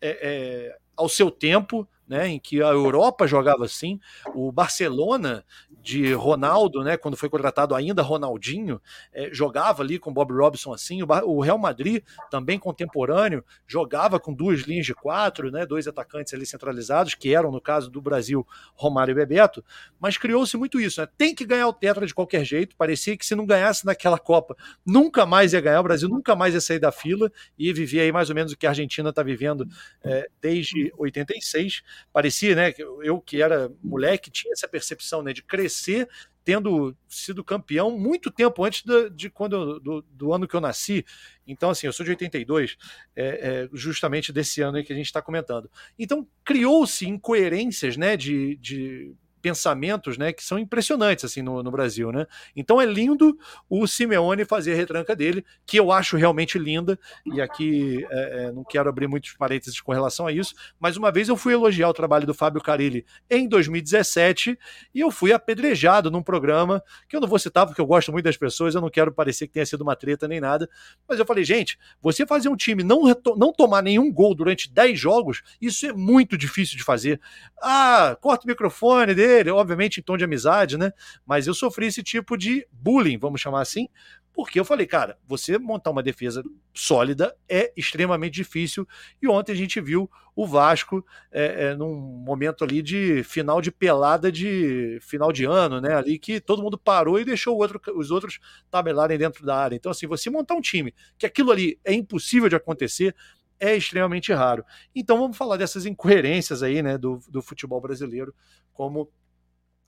é, 0.00 0.70
é 0.70 0.78
ao 0.96 1.08
seu 1.08 1.30
tempo, 1.30 1.88
né, 2.06 2.28
em 2.28 2.38
que 2.38 2.62
a 2.62 2.68
Europa 2.68 3.26
jogava 3.26 3.64
assim. 3.64 3.98
O 4.34 4.52
Barcelona 4.52 5.44
de 5.82 6.12
Ronaldo, 6.14 6.82
né, 6.82 6.96
quando 6.96 7.16
foi 7.16 7.28
contratado 7.28 7.74
ainda 7.74 8.02
Ronaldinho, 8.02 8.80
é, 9.12 9.28
jogava 9.32 9.82
ali 9.82 9.98
com 9.98 10.12
Bob 10.12 10.32
Robson 10.32 10.72
assim. 10.72 11.02
O, 11.02 11.06
o, 11.26 11.40
Real 11.40 11.58
Madrid, 11.58 12.02
também 12.30 12.58
contemporâneo, 12.58 13.44
jogava 13.66 14.18
com 14.18 14.32
duas 14.32 14.60
linhas 14.60 14.86
de 14.86 14.94
quatro, 14.94 15.50
né, 15.50 15.66
dois 15.66 15.86
atacantes 15.86 16.32
ali 16.32 16.46
centralizados, 16.46 17.14
que 17.14 17.34
eram, 17.34 17.50
no 17.50 17.60
caso 17.60 17.90
do 17.90 18.00
Brasil, 18.00 18.46
Romário 18.74 19.12
e 19.12 19.14
Bebeto. 19.14 19.64
Mas 19.98 20.16
criou-se 20.16 20.56
muito 20.56 20.80
isso. 20.80 21.00
Né? 21.00 21.08
Tem 21.18 21.34
que 21.34 21.44
ganhar 21.44 21.68
o 21.68 21.72
Tetra 21.72 22.06
de 22.06 22.14
qualquer 22.14 22.44
jeito. 22.44 22.76
Parecia 22.76 23.16
que 23.16 23.26
se 23.26 23.34
não 23.34 23.46
ganhasse 23.46 23.84
naquela 23.84 24.18
Copa, 24.18 24.56
nunca 24.84 25.26
mais 25.26 25.52
ia 25.52 25.60
ganhar. 25.60 25.80
O 25.80 25.84
Brasil 25.84 26.08
nunca 26.08 26.34
mais 26.34 26.54
ia 26.54 26.60
sair 26.60 26.78
da 26.78 26.92
fila 26.92 27.30
e 27.58 27.72
viver 27.72 28.00
aí 28.00 28.12
mais 28.12 28.28
ou 28.28 28.34
menos 28.34 28.52
o 28.52 28.56
que 28.56 28.66
a 28.66 28.70
Argentina 28.70 29.10
está 29.10 29.22
vivendo 29.22 29.66
é, 30.02 30.28
desde 30.40 30.92
86 30.96 31.82
parecia, 32.12 32.54
né? 32.54 32.72
Eu 33.02 33.20
que 33.20 33.42
era 33.42 33.70
moleque 33.82 34.30
tinha 34.30 34.52
essa 34.52 34.68
percepção, 34.68 35.22
né, 35.22 35.32
de 35.32 35.42
crescer 35.42 36.08
tendo 36.44 36.94
sido 37.08 37.42
campeão 37.42 37.98
muito 37.98 38.30
tempo 38.30 38.62
antes 38.64 38.82
de, 38.82 39.08
de 39.10 39.30
quando 39.30 39.80
do, 39.80 40.02
do, 40.02 40.32
ano 40.32 40.46
que 40.46 40.54
eu 40.54 40.60
nasci. 40.60 41.04
Então, 41.46 41.70
assim, 41.70 41.86
eu 41.86 41.92
sou 41.92 42.04
de 42.04 42.10
82, 42.10 42.76
é, 43.16 43.24
é, 43.24 43.68
justamente 43.72 44.30
desse 44.30 44.60
ano 44.60 44.84
que 44.84 44.92
a 44.92 44.96
gente 44.96 45.06
está 45.06 45.22
comentando. 45.22 45.70
Então, 45.98 46.28
criou-se 46.44 47.08
incoerências, 47.08 47.96
né, 47.96 48.14
de, 48.16 48.56
de 48.56 49.14
pensamentos, 49.44 50.16
né, 50.16 50.32
que 50.32 50.42
são 50.42 50.58
impressionantes 50.58 51.22
assim 51.22 51.42
no, 51.42 51.62
no, 51.62 51.70
Brasil, 51.70 52.10
né? 52.10 52.26
Então 52.56 52.80
é 52.80 52.86
lindo 52.86 53.36
o 53.68 53.86
Simeone 53.86 54.42
fazer 54.46 54.72
a 54.72 54.74
retranca 54.74 55.14
dele, 55.14 55.44
que 55.66 55.78
eu 55.78 55.92
acho 55.92 56.16
realmente 56.16 56.58
linda. 56.58 56.98
E 57.26 57.42
aqui 57.42 58.06
é, 58.10 58.46
é, 58.46 58.52
não 58.52 58.64
quero 58.64 58.88
abrir 58.88 59.06
muitos 59.06 59.34
parênteses 59.34 59.78
com 59.82 59.92
relação 59.92 60.26
a 60.26 60.32
isso, 60.32 60.54
mas 60.80 60.96
uma 60.96 61.12
vez 61.12 61.28
eu 61.28 61.36
fui 61.36 61.52
elogiar 61.52 61.90
o 61.90 61.92
trabalho 61.92 62.26
do 62.26 62.32
Fábio 62.32 62.62
Carilli 62.62 63.04
em 63.28 63.46
2017 63.46 64.58
e 64.94 65.00
eu 65.00 65.10
fui 65.10 65.30
apedrejado 65.30 66.10
num 66.10 66.22
programa 66.22 66.82
que 67.06 67.14
eu 67.14 67.20
não 67.20 67.28
vou 67.28 67.38
citar 67.38 67.66
porque 67.66 67.82
eu 67.82 67.86
gosto 67.86 68.10
muito 68.12 68.24
das 68.24 68.38
pessoas, 68.38 68.74
eu 68.74 68.80
não 68.80 68.88
quero 68.88 69.12
parecer 69.12 69.46
que 69.46 69.52
tenha 69.52 69.66
sido 69.66 69.82
uma 69.82 69.94
treta 69.94 70.26
nem 70.26 70.40
nada, 70.40 70.70
mas 71.06 71.18
eu 71.18 71.26
falei, 71.26 71.44
gente, 71.44 71.78
você 72.00 72.26
fazer 72.26 72.48
um 72.48 72.56
time 72.56 72.82
não 72.82 73.02
não 73.36 73.52
tomar 73.52 73.82
nenhum 73.82 74.10
gol 74.10 74.34
durante 74.34 74.72
10 74.72 74.98
jogos, 74.98 75.42
isso 75.60 75.84
é 75.84 75.92
muito 75.92 76.38
difícil 76.38 76.78
de 76.78 76.82
fazer. 76.82 77.20
Ah, 77.60 78.16
corta 78.22 78.46
o 78.46 78.48
microfone 78.48 79.14
dele 79.14 79.33
dele, 79.34 79.50
obviamente 79.50 80.00
em 80.00 80.02
tom 80.02 80.16
de 80.16 80.24
amizade, 80.24 80.78
né? 80.78 80.92
Mas 81.26 81.46
eu 81.46 81.54
sofri 81.54 81.86
esse 81.86 82.02
tipo 82.02 82.36
de 82.36 82.66
bullying, 82.70 83.18
vamos 83.18 83.40
chamar 83.40 83.62
assim, 83.62 83.88
porque 84.32 84.58
eu 84.58 84.64
falei, 84.64 84.84
cara, 84.84 85.16
você 85.26 85.58
montar 85.58 85.90
uma 85.90 86.02
defesa 86.02 86.42
sólida 86.74 87.36
é 87.48 87.72
extremamente 87.76 88.34
difícil. 88.34 88.86
E 89.22 89.28
ontem 89.28 89.52
a 89.52 89.54
gente 89.54 89.80
viu 89.80 90.10
o 90.34 90.44
Vasco 90.44 91.06
é, 91.30 91.66
é, 91.66 91.76
num 91.76 91.94
momento 91.94 92.64
ali 92.64 92.82
de 92.82 93.22
final 93.22 93.60
de 93.60 93.70
pelada 93.70 94.32
de 94.32 94.98
final 95.00 95.32
de 95.32 95.44
ano, 95.44 95.80
né? 95.80 95.94
Ali 95.94 96.18
que 96.18 96.40
todo 96.40 96.62
mundo 96.62 96.76
parou 96.76 97.20
e 97.20 97.24
deixou 97.24 97.56
outro, 97.56 97.80
os 97.94 98.10
outros 98.10 98.40
tabelarem 98.72 99.16
dentro 99.16 99.46
da 99.46 99.56
área. 99.56 99.76
Então, 99.76 99.92
assim, 99.92 100.08
você 100.08 100.28
montar 100.28 100.54
um 100.54 100.60
time 100.60 100.92
que 101.16 101.26
aquilo 101.26 101.52
ali 101.52 101.78
é 101.84 101.92
impossível 101.92 102.48
de 102.48 102.56
acontecer, 102.56 103.14
é 103.60 103.76
extremamente 103.76 104.32
raro. 104.32 104.64
Então 104.94 105.16
vamos 105.16 105.36
falar 105.36 105.56
dessas 105.56 105.86
incoerências 105.86 106.60
aí, 106.60 106.82
né, 106.82 106.98
do, 106.98 107.20
do 107.28 107.40
futebol 107.40 107.80
brasileiro, 107.80 108.34
como 108.72 109.08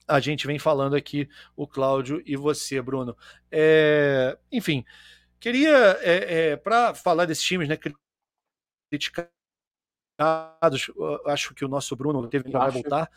a 0.06 0.20
gente 0.20 0.46
vem 0.46 0.58
falando 0.58 0.94
aqui, 0.94 1.28
o 1.56 1.66
Cláudio 1.66 2.22
e 2.24 2.36
você, 2.36 2.80
Bruno. 2.80 3.16
É, 3.50 4.38
enfim, 4.52 4.84
queria, 5.40 5.98
é, 6.00 6.50
é, 6.50 6.56
para 6.56 6.94
falar 6.94 7.26
desses 7.26 7.44
times, 7.44 7.68
né, 7.68 7.78
criticados, 8.90 9.30
acho 11.26 11.54
que 11.54 11.64
o 11.64 11.68
nosso 11.68 11.94
Bruno 11.96 12.26
teve 12.28 12.44
que 12.44 12.52
voltar, 12.52 13.10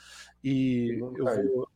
e 0.43 0.97
eu 0.99 1.13
vou, 1.13 1.69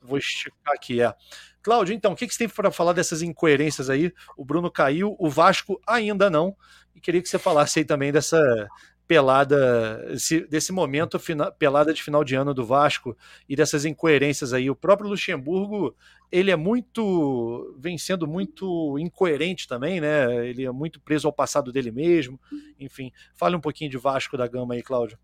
vou 0.00 0.18
esticar 0.18 0.74
aqui, 0.74 1.02
é. 1.02 1.14
Cláudio, 1.62 1.94
então, 1.94 2.12
o 2.12 2.16
que, 2.16 2.26
que 2.26 2.32
você 2.32 2.46
tem 2.46 2.48
para 2.48 2.70
falar 2.70 2.92
dessas 2.92 3.22
incoerências 3.22 3.90
aí? 3.90 4.12
O 4.36 4.44
Bruno 4.44 4.70
caiu, 4.70 5.16
o 5.18 5.28
Vasco 5.28 5.80
ainda 5.86 6.30
não, 6.30 6.56
e 6.94 7.00
queria 7.00 7.20
que 7.20 7.28
você 7.28 7.38
falasse 7.38 7.80
aí 7.80 7.84
também 7.84 8.12
dessa 8.12 8.68
pelada, 9.06 10.04
esse, 10.10 10.40
desse 10.46 10.72
momento 10.72 11.18
fina, 11.18 11.50
pelada 11.50 11.94
de 11.94 12.02
final 12.02 12.24
de 12.24 12.34
ano 12.34 12.52
do 12.52 12.64
Vasco 12.64 13.16
e 13.48 13.54
dessas 13.54 13.84
incoerências 13.84 14.52
aí. 14.52 14.68
O 14.68 14.76
próprio 14.76 15.08
Luxemburgo, 15.08 15.94
ele 16.30 16.50
é 16.50 16.56
muito, 16.56 17.74
vem 17.78 17.96
sendo 17.96 18.26
muito 18.26 18.98
incoerente 18.98 19.68
também, 19.68 20.00
né? 20.00 20.46
Ele 20.46 20.64
é 20.64 20.70
muito 20.70 21.00
preso 21.00 21.26
ao 21.28 21.32
passado 21.32 21.72
dele 21.72 21.92
mesmo. 21.92 22.40
Enfim, 22.78 23.12
fale 23.34 23.54
um 23.54 23.60
pouquinho 23.60 23.90
de 23.90 23.98
Vasco 23.98 24.36
da 24.36 24.46
Gama 24.46 24.74
aí, 24.74 24.82
Cláudio. 24.82 25.18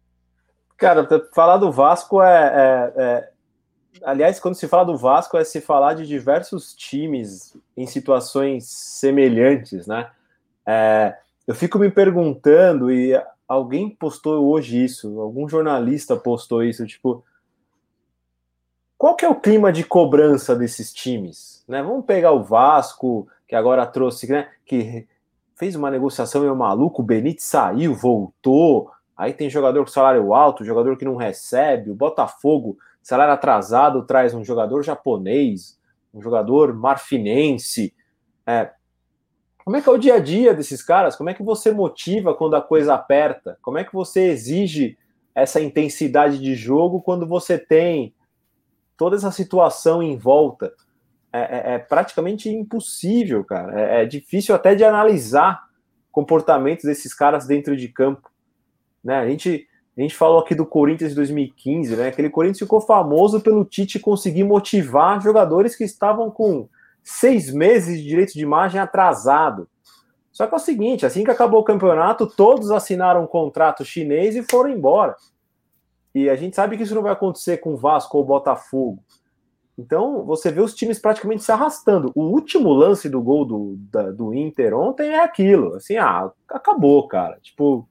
Cara, 0.76 1.06
falar 1.34 1.56
do 1.58 1.70
Vasco 1.70 2.22
é, 2.22 2.92
é, 2.96 3.02
é... 3.02 3.30
Aliás, 4.04 4.40
quando 4.40 4.54
se 4.54 4.68
fala 4.68 4.84
do 4.84 4.96
Vasco, 4.96 5.36
é 5.36 5.44
se 5.44 5.60
falar 5.60 5.94
de 5.94 6.06
diversos 6.06 6.74
times 6.74 7.56
em 7.76 7.86
situações 7.86 8.64
semelhantes, 8.66 9.86
né? 9.86 10.10
É, 10.66 11.16
eu 11.46 11.54
fico 11.54 11.78
me 11.78 11.90
perguntando, 11.90 12.90
e 12.90 13.20
alguém 13.46 13.90
postou 13.90 14.48
hoje 14.48 14.82
isso, 14.82 15.20
algum 15.20 15.48
jornalista 15.48 16.16
postou 16.16 16.62
isso, 16.62 16.86
tipo, 16.86 17.24
qual 18.96 19.16
que 19.16 19.24
é 19.24 19.28
o 19.28 19.40
clima 19.40 19.72
de 19.72 19.84
cobrança 19.84 20.54
desses 20.54 20.92
times? 20.92 21.64
Né? 21.66 21.82
Vamos 21.82 22.04
pegar 22.04 22.32
o 22.32 22.42
Vasco, 22.42 23.26
que 23.48 23.54
agora 23.54 23.84
trouxe, 23.84 24.30
né, 24.30 24.48
que 24.64 25.06
fez 25.56 25.74
uma 25.74 25.90
negociação 25.90 26.54
maluco, 26.54 27.02
o 27.02 27.04
Benítez 27.04 27.44
saiu, 27.44 27.94
voltou, 27.94 28.90
aí 29.16 29.32
tem 29.32 29.50
jogador 29.50 29.84
com 29.84 29.90
salário 29.90 30.32
alto, 30.34 30.64
jogador 30.64 30.96
que 30.96 31.04
não 31.04 31.16
recebe, 31.16 31.90
o 31.90 31.94
Botafogo, 31.94 32.78
salário 33.02 33.34
atrasado, 33.34 34.04
traz 34.04 34.34
um 34.34 34.44
jogador 34.44 34.82
japonês, 34.82 35.78
um 36.14 36.22
jogador 36.22 36.74
marfinense, 36.74 37.94
é, 38.46 38.70
como 39.64 39.76
é 39.76 39.82
que 39.82 39.88
é 39.88 39.92
o 39.92 39.98
dia 39.98 40.14
a 40.14 40.18
dia 40.18 40.52
desses 40.54 40.82
caras? 40.82 41.14
Como 41.14 41.30
é 41.30 41.34
que 41.34 41.42
você 41.42 41.70
motiva 41.70 42.34
quando 42.34 42.56
a 42.56 42.62
coisa 42.62 42.94
aperta? 42.94 43.58
Como 43.62 43.78
é 43.78 43.84
que 43.84 43.92
você 43.92 44.28
exige 44.28 44.98
essa 45.34 45.60
intensidade 45.60 46.38
de 46.38 46.54
jogo 46.54 47.00
quando 47.00 47.26
você 47.26 47.56
tem 47.56 48.14
toda 48.96 49.16
essa 49.16 49.30
situação 49.30 50.02
em 50.02 50.16
volta? 50.16 50.72
É, 51.32 51.40
é, 51.40 51.74
é 51.74 51.78
praticamente 51.78 52.50
impossível, 52.50 53.44
cara. 53.44 53.80
É, 53.80 54.02
é, 54.02 54.04
difícil 54.04 54.54
até 54.54 54.74
de 54.74 54.84
analisar 54.84 55.62
comportamentos 56.10 56.84
desses 56.84 57.14
caras 57.14 57.46
dentro 57.46 57.76
de 57.76 57.88
campo. 57.88 58.30
Né? 59.02 59.16
A, 59.16 59.28
gente, 59.28 59.66
a 59.96 60.00
gente 60.00 60.14
falou 60.14 60.40
aqui 60.40 60.54
do 60.54 60.66
Corinthians 60.66 61.10
de 61.10 61.16
2015, 61.16 61.96
né? 61.96 62.08
Aquele 62.08 62.28
Corinthians 62.28 62.58
ficou 62.58 62.80
famoso 62.80 63.40
pelo 63.40 63.64
Tite 63.64 63.98
conseguir 63.98 64.44
motivar 64.44 65.22
jogadores 65.22 65.74
que 65.74 65.84
estavam 65.84 66.30
com 66.30 66.68
seis 67.02 67.52
meses 67.52 67.98
de 67.98 68.08
direito 68.08 68.32
de 68.32 68.42
imagem 68.42 68.80
atrasado. 68.80 69.68
Só 70.30 70.46
que 70.46 70.54
é 70.54 70.56
o 70.56 70.60
seguinte: 70.60 71.04
assim 71.06 71.24
que 71.24 71.30
acabou 71.30 71.60
o 71.60 71.64
campeonato, 71.64 72.26
todos 72.26 72.70
assinaram 72.70 73.24
um 73.24 73.26
contrato 73.26 73.84
chinês 73.84 74.34
e 74.34 74.42
foram 74.42 74.70
embora. 74.70 75.16
E 76.14 76.28
a 76.28 76.36
gente 76.36 76.56
sabe 76.56 76.76
que 76.76 76.82
isso 76.82 76.94
não 76.94 77.02
vai 77.02 77.12
acontecer 77.12 77.58
com 77.58 77.76
Vasco 77.76 78.18
ou 78.18 78.24
Botafogo. 78.24 79.02
Então, 79.78 80.24
você 80.24 80.50
vê 80.50 80.60
os 80.60 80.74
times 80.74 80.98
praticamente 80.98 81.42
se 81.42 81.50
arrastando. 81.50 82.12
O 82.14 82.24
último 82.24 82.72
lance 82.72 83.08
do 83.08 83.22
gol 83.22 83.44
do, 83.44 83.76
da, 83.90 84.10
do 84.10 84.34
Inter 84.34 84.74
ontem 84.74 85.08
é 85.10 85.24
aquilo. 85.24 85.74
Assim, 85.74 85.96
ah, 85.96 86.30
acabou, 86.48 87.08
cara. 87.08 87.38
Tipo, 87.40 87.88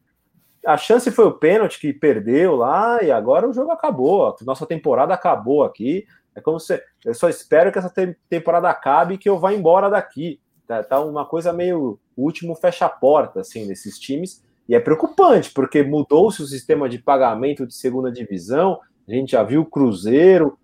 a 0.66 0.78
chance 0.78 1.10
foi 1.10 1.26
o 1.26 1.34
pênalti 1.34 1.80
que 1.80 1.92
perdeu 1.92 2.56
lá 2.56 3.02
e 3.02 3.12
agora 3.12 3.50
o 3.50 3.54
jogo 3.54 3.72
acabou. 3.72 4.36
Nossa 4.42 4.66
temporada 4.66 5.14
acabou 5.14 5.64
aqui. 5.64 6.06
É 6.36 6.42
como 6.42 6.60
se 6.60 6.82
eu 7.04 7.14
só 7.14 7.30
espero 7.30 7.72
que 7.72 7.80
essa 7.80 7.94
temporada 8.30 8.70
acabe 8.70 9.16
e 9.16 9.18
que 9.18 9.30
eu 9.30 9.40
vá 9.40 9.54
embora 9.54 9.90
daqui. 9.90 10.40
Tá, 10.68 10.84
tá 10.84 11.02
uma 11.02 11.26
coisa 11.26 11.52
meio 11.52 12.00
último 12.16 12.56
fecha 12.56 12.86
a 12.86 12.90
porta 12.90 13.42
assim 13.42 13.68
desses 13.68 14.00
times 14.00 14.42
e 14.70 14.76
é 14.76 14.80
preocupante 14.80 15.52
porque 15.52 15.84
mudou-se 15.84 16.42
o 16.42 16.46
sistema 16.46 16.88
de 16.88 17.00
pagamento 17.00 17.68
de 17.68 17.74
segunda 17.74 18.12
divisão. 18.12 18.80
A 19.08 19.12
gente 19.12 19.32
já 19.32 19.44
viu 19.44 19.62
o 19.62 19.66
Cruzeiro 19.66 20.58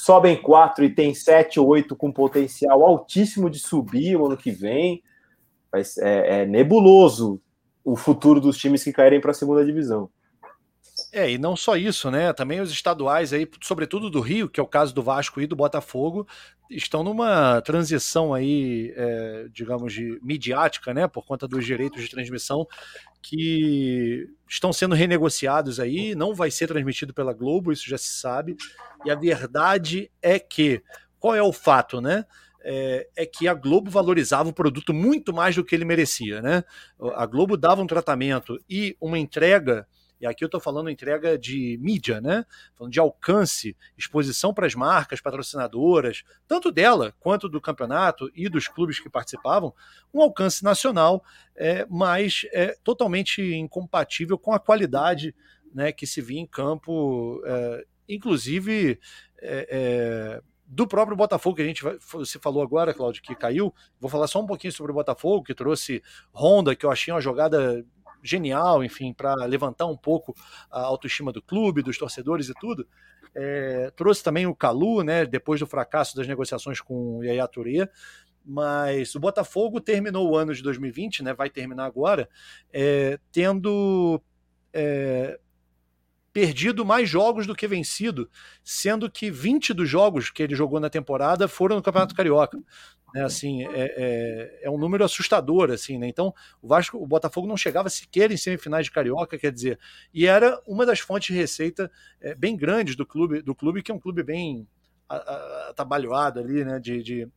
sobem 0.00 0.40
quatro 0.40 0.82
e 0.82 0.88
tem 0.88 1.12
sete 1.12 1.60
ou 1.60 1.66
oito 1.68 1.94
com 1.94 2.10
potencial 2.10 2.82
altíssimo 2.84 3.50
de 3.50 3.58
subir 3.58 4.16
o 4.16 4.24
ano 4.24 4.36
que 4.36 4.50
vem. 4.50 5.02
Mas 5.70 5.98
é, 5.98 6.40
é 6.40 6.46
nebuloso 6.46 7.40
o 7.84 7.94
futuro 7.94 8.40
dos 8.40 8.56
times 8.56 8.82
que 8.82 8.92
caírem 8.92 9.20
para 9.20 9.32
a 9.32 9.34
segunda 9.34 9.64
divisão. 9.64 10.08
É, 11.12 11.28
e 11.32 11.38
não 11.38 11.56
só 11.56 11.76
isso, 11.76 12.08
né? 12.10 12.32
Também 12.32 12.60
os 12.60 12.70
estaduais 12.70 13.32
aí, 13.32 13.48
sobretudo 13.60 14.08
do 14.08 14.20
Rio, 14.20 14.48
que 14.48 14.60
é 14.60 14.62
o 14.62 14.66
caso 14.66 14.94
do 14.94 15.02
Vasco 15.02 15.40
e 15.40 15.46
do 15.46 15.56
Botafogo, 15.56 16.26
estão 16.70 17.02
numa 17.02 17.60
transição 17.62 18.32
aí, 18.32 18.92
é, 18.96 19.48
digamos, 19.52 19.92
de 19.92 20.20
midiática, 20.22 20.94
né? 20.94 21.08
Por 21.08 21.24
conta 21.24 21.48
dos 21.48 21.66
direitos 21.66 22.00
de 22.00 22.08
transmissão 22.10 22.64
que 23.20 24.28
estão 24.48 24.72
sendo 24.72 24.94
renegociados 24.94 25.80
aí, 25.80 26.14
não 26.14 26.32
vai 26.32 26.50
ser 26.50 26.68
transmitido 26.68 27.12
pela 27.12 27.32
Globo, 27.32 27.72
isso 27.72 27.88
já 27.88 27.98
se 27.98 28.12
sabe. 28.20 28.56
E 29.04 29.10
a 29.10 29.16
verdade 29.16 30.10
é 30.22 30.38
que, 30.38 30.80
qual 31.18 31.34
é 31.34 31.42
o 31.42 31.52
fato, 31.52 32.00
né? 32.00 32.24
É, 32.62 33.08
é, 33.16 33.26
que 33.26 33.48
a 33.48 33.54
Globo 33.54 33.90
valorizava 33.90 34.48
o 34.48 34.52
produto 34.52 34.94
muito 34.94 35.32
mais 35.32 35.56
do 35.56 35.64
que 35.64 35.74
ele 35.74 35.84
merecia, 35.84 36.40
né? 36.40 36.62
A 37.16 37.26
Globo 37.26 37.56
dava 37.56 37.82
um 37.82 37.86
tratamento 37.86 38.62
e 38.68 38.96
uma 39.00 39.18
entrega 39.18 39.88
e 40.20 40.26
aqui 40.26 40.44
eu 40.44 40.46
estou 40.46 40.60
falando 40.60 40.90
entrega 40.90 41.38
de 41.38 41.78
mídia, 41.80 42.20
né? 42.20 42.44
Falando 42.74 42.92
de 42.92 43.00
alcance, 43.00 43.76
exposição 43.96 44.52
para 44.52 44.66
as 44.66 44.74
marcas 44.74 45.20
patrocinadoras, 45.20 46.22
tanto 46.46 46.70
dela 46.70 47.14
quanto 47.18 47.48
do 47.48 47.60
campeonato 47.60 48.30
e 48.34 48.48
dos 48.48 48.68
clubes 48.68 49.00
que 49.00 49.08
participavam, 49.08 49.74
um 50.12 50.20
alcance 50.20 50.62
nacional, 50.62 51.24
é, 51.56 51.86
mas 51.88 52.42
é 52.52 52.76
totalmente 52.84 53.42
incompatível 53.54 54.36
com 54.36 54.52
a 54.52 54.60
qualidade 54.60 55.34
né, 55.72 55.90
que 55.90 56.06
se 56.06 56.20
via 56.20 56.40
em 56.40 56.46
campo, 56.46 57.40
é, 57.44 57.84
inclusive. 58.08 58.98
É, 59.42 59.68
é, 59.70 60.42
do 60.72 60.86
próprio 60.86 61.16
Botafogo, 61.16 61.56
que 61.56 61.62
a 61.62 61.66
gente 61.66 61.82
você 62.12 62.38
falou 62.38 62.62
agora, 62.62 62.94
Claudio, 62.94 63.20
que 63.20 63.34
caiu. 63.34 63.74
Vou 63.98 64.08
falar 64.08 64.28
só 64.28 64.40
um 64.40 64.46
pouquinho 64.46 64.72
sobre 64.72 64.92
o 64.92 64.94
Botafogo, 64.94 65.42
que 65.42 65.52
trouxe 65.52 66.00
Honda, 66.32 66.76
que 66.76 66.86
eu 66.86 66.92
achei 66.92 67.12
uma 67.12 67.20
jogada 67.20 67.84
genial, 68.22 68.84
enfim, 68.84 69.12
para 69.12 69.34
levantar 69.46 69.86
um 69.86 69.96
pouco 69.96 70.34
a 70.70 70.80
autoestima 70.80 71.32
do 71.32 71.42
clube, 71.42 71.82
dos 71.82 71.98
torcedores 71.98 72.48
e 72.48 72.54
tudo. 72.54 72.86
É, 73.34 73.90
trouxe 73.94 74.22
também 74.22 74.46
o 74.46 74.54
Calu, 74.54 75.02
né, 75.02 75.24
depois 75.24 75.60
do 75.60 75.66
fracasso 75.66 76.16
das 76.16 76.26
negociações 76.26 76.80
com 76.80 77.18
o 77.18 77.24
Yaya 77.24 77.46
Touré, 77.46 77.88
mas 78.44 79.14
o 79.14 79.20
Botafogo 79.20 79.80
terminou 79.80 80.28
o 80.28 80.36
ano 80.36 80.54
de 80.54 80.62
2020, 80.62 81.22
né, 81.22 81.32
vai 81.32 81.48
terminar 81.48 81.84
agora, 81.84 82.28
é, 82.72 83.18
tendo 83.30 84.20
é, 84.72 85.38
perdido 86.32 86.84
mais 86.84 87.08
jogos 87.08 87.46
do 87.46 87.54
que 87.54 87.66
vencido, 87.66 88.30
sendo 88.62 89.10
que 89.10 89.30
20 89.30 89.74
dos 89.74 89.88
jogos 89.88 90.30
que 90.30 90.42
ele 90.42 90.54
jogou 90.54 90.78
na 90.78 90.90
temporada 90.90 91.48
foram 91.48 91.76
no 91.76 91.82
Campeonato 91.82 92.14
Carioca. 92.14 92.58
Né, 93.12 93.24
assim, 93.24 93.64
é, 93.66 93.70
é, 93.74 94.60
é, 94.62 94.70
um 94.70 94.78
número 94.78 95.04
assustador, 95.04 95.70
assim, 95.70 95.98
né? 95.98 96.06
Então, 96.06 96.32
o 96.62 96.68
Vasco, 96.68 96.96
o 96.96 97.06
Botafogo 97.06 97.48
não 97.48 97.56
chegava 97.56 97.90
sequer 97.90 98.30
em 98.30 98.36
semifinais 98.36 98.84
de 98.84 98.92
carioca, 98.92 99.36
quer 99.36 99.50
dizer, 99.50 99.80
e 100.14 100.26
era 100.26 100.60
uma 100.64 100.86
das 100.86 101.00
fontes 101.00 101.34
de 101.34 101.40
receita 101.40 101.90
é, 102.20 102.36
bem 102.36 102.56
grandes 102.56 102.94
do 102.94 103.04
clube, 103.04 103.42
do 103.42 103.52
clube 103.52 103.82
que 103.82 103.90
é 103.90 103.94
um 103.94 103.98
clube 103.98 104.22
bem 104.22 104.64
atabalhoado 105.68 106.38
ali, 106.38 106.64
né? 106.64 106.78
De, 106.78 107.02
de, 107.02 107.28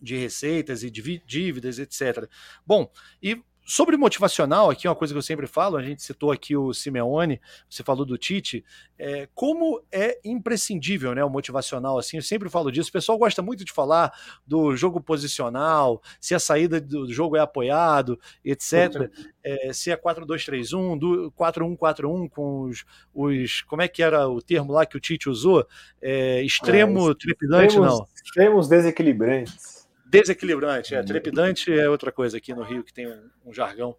de 0.00 0.16
receitas 0.16 0.82
e 0.82 0.90
de 0.90 1.22
dívidas, 1.26 1.78
etc. 1.78 2.26
Bom, 2.64 2.90
e 3.22 3.42
Sobre 3.68 3.96
motivacional, 3.96 4.70
aqui 4.70 4.86
é 4.86 4.90
uma 4.90 4.94
coisa 4.94 5.12
que 5.12 5.18
eu 5.18 5.22
sempre 5.22 5.48
falo, 5.48 5.76
a 5.76 5.82
gente 5.82 6.00
citou 6.00 6.30
aqui 6.30 6.56
o 6.56 6.72
Simeone, 6.72 7.40
você 7.68 7.82
falou 7.82 8.06
do 8.06 8.16
Tite, 8.16 8.64
é, 8.96 9.28
como 9.34 9.82
é 9.90 10.20
imprescindível 10.24 11.12
né, 11.16 11.24
o 11.24 11.28
motivacional, 11.28 11.98
assim, 11.98 12.16
eu 12.16 12.22
sempre 12.22 12.48
falo 12.48 12.70
disso, 12.70 12.90
o 12.90 12.92
pessoal 12.92 13.18
gosta 13.18 13.42
muito 13.42 13.64
de 13.64 13.72
falar 13.72 14.12
do 14.46 14.76
jogo 14.76 15.00
posicional, 15.00 16.00
se 16.20 16.32
a 16.32 16.38
saída 16.38 16.80
do 16.80 17.12
jogo 17.12 17.36
é 17.36 17.40
apoiado, 17.40 18.20
etc, 18.44 19.10
é, 19.42 19.72
se 19.72 19.90
é 19.90 19.96
4-2-3-1, 19.96 21.32
4-1-4-1 21.32 22.28
com 22.30 22.60
os, 22.62 22.84
os, 23.12 23.62
como 23.62 23.82
é 23.82 23.88
que 23.88 24.00
era 24.00 24.28
o 24.28 24.40
termo 24.40 24.72
lá 24.72 24.86
que 24.86 24.96
o 24.96 25.00
Tite 25.00 25.28
usou? 25.28 25.66
É, 26.00 26.40
extremo 26.40 27.10
é, 27.10 27.14
trepidante, 27.16 27.66
extremos, 27.66 27.98
não. 27.98 28.06
Extremos 28.24 28.68
desequilibrantes. 28.68 29.75
Desequilibrante, 30.08 30.94
é. 30.94 31.02
Trepidante 31.02 31.72
é 31.72 31.88
outra 31.90 32.12
coisa 32.12 32.36
aqui 32.36 32.54
no 32.54 32.62
Rio 32.62 32.84
que 32.84 32.92
tem 32.92 33.08
um, 33.08 33.30
um 33.46 33.52
jargão. 33.52 33.96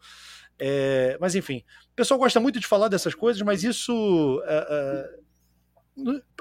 É, 0.57 1.17
mas 1.19 1.35
enfim, 1.35 1.63
o 1.91 1.95
pessoal 1.95 2.19
gosta 2.19 2.39
muito 2.39 2.59
de 2.59 2.65
falar 2.65 2.87
dessas 2.87 3.13
coisas, 3.13 3.41
mas 3.41 3.63
isso 3.63 4.41
é, 4.45 4.67
é, 4.69 5.19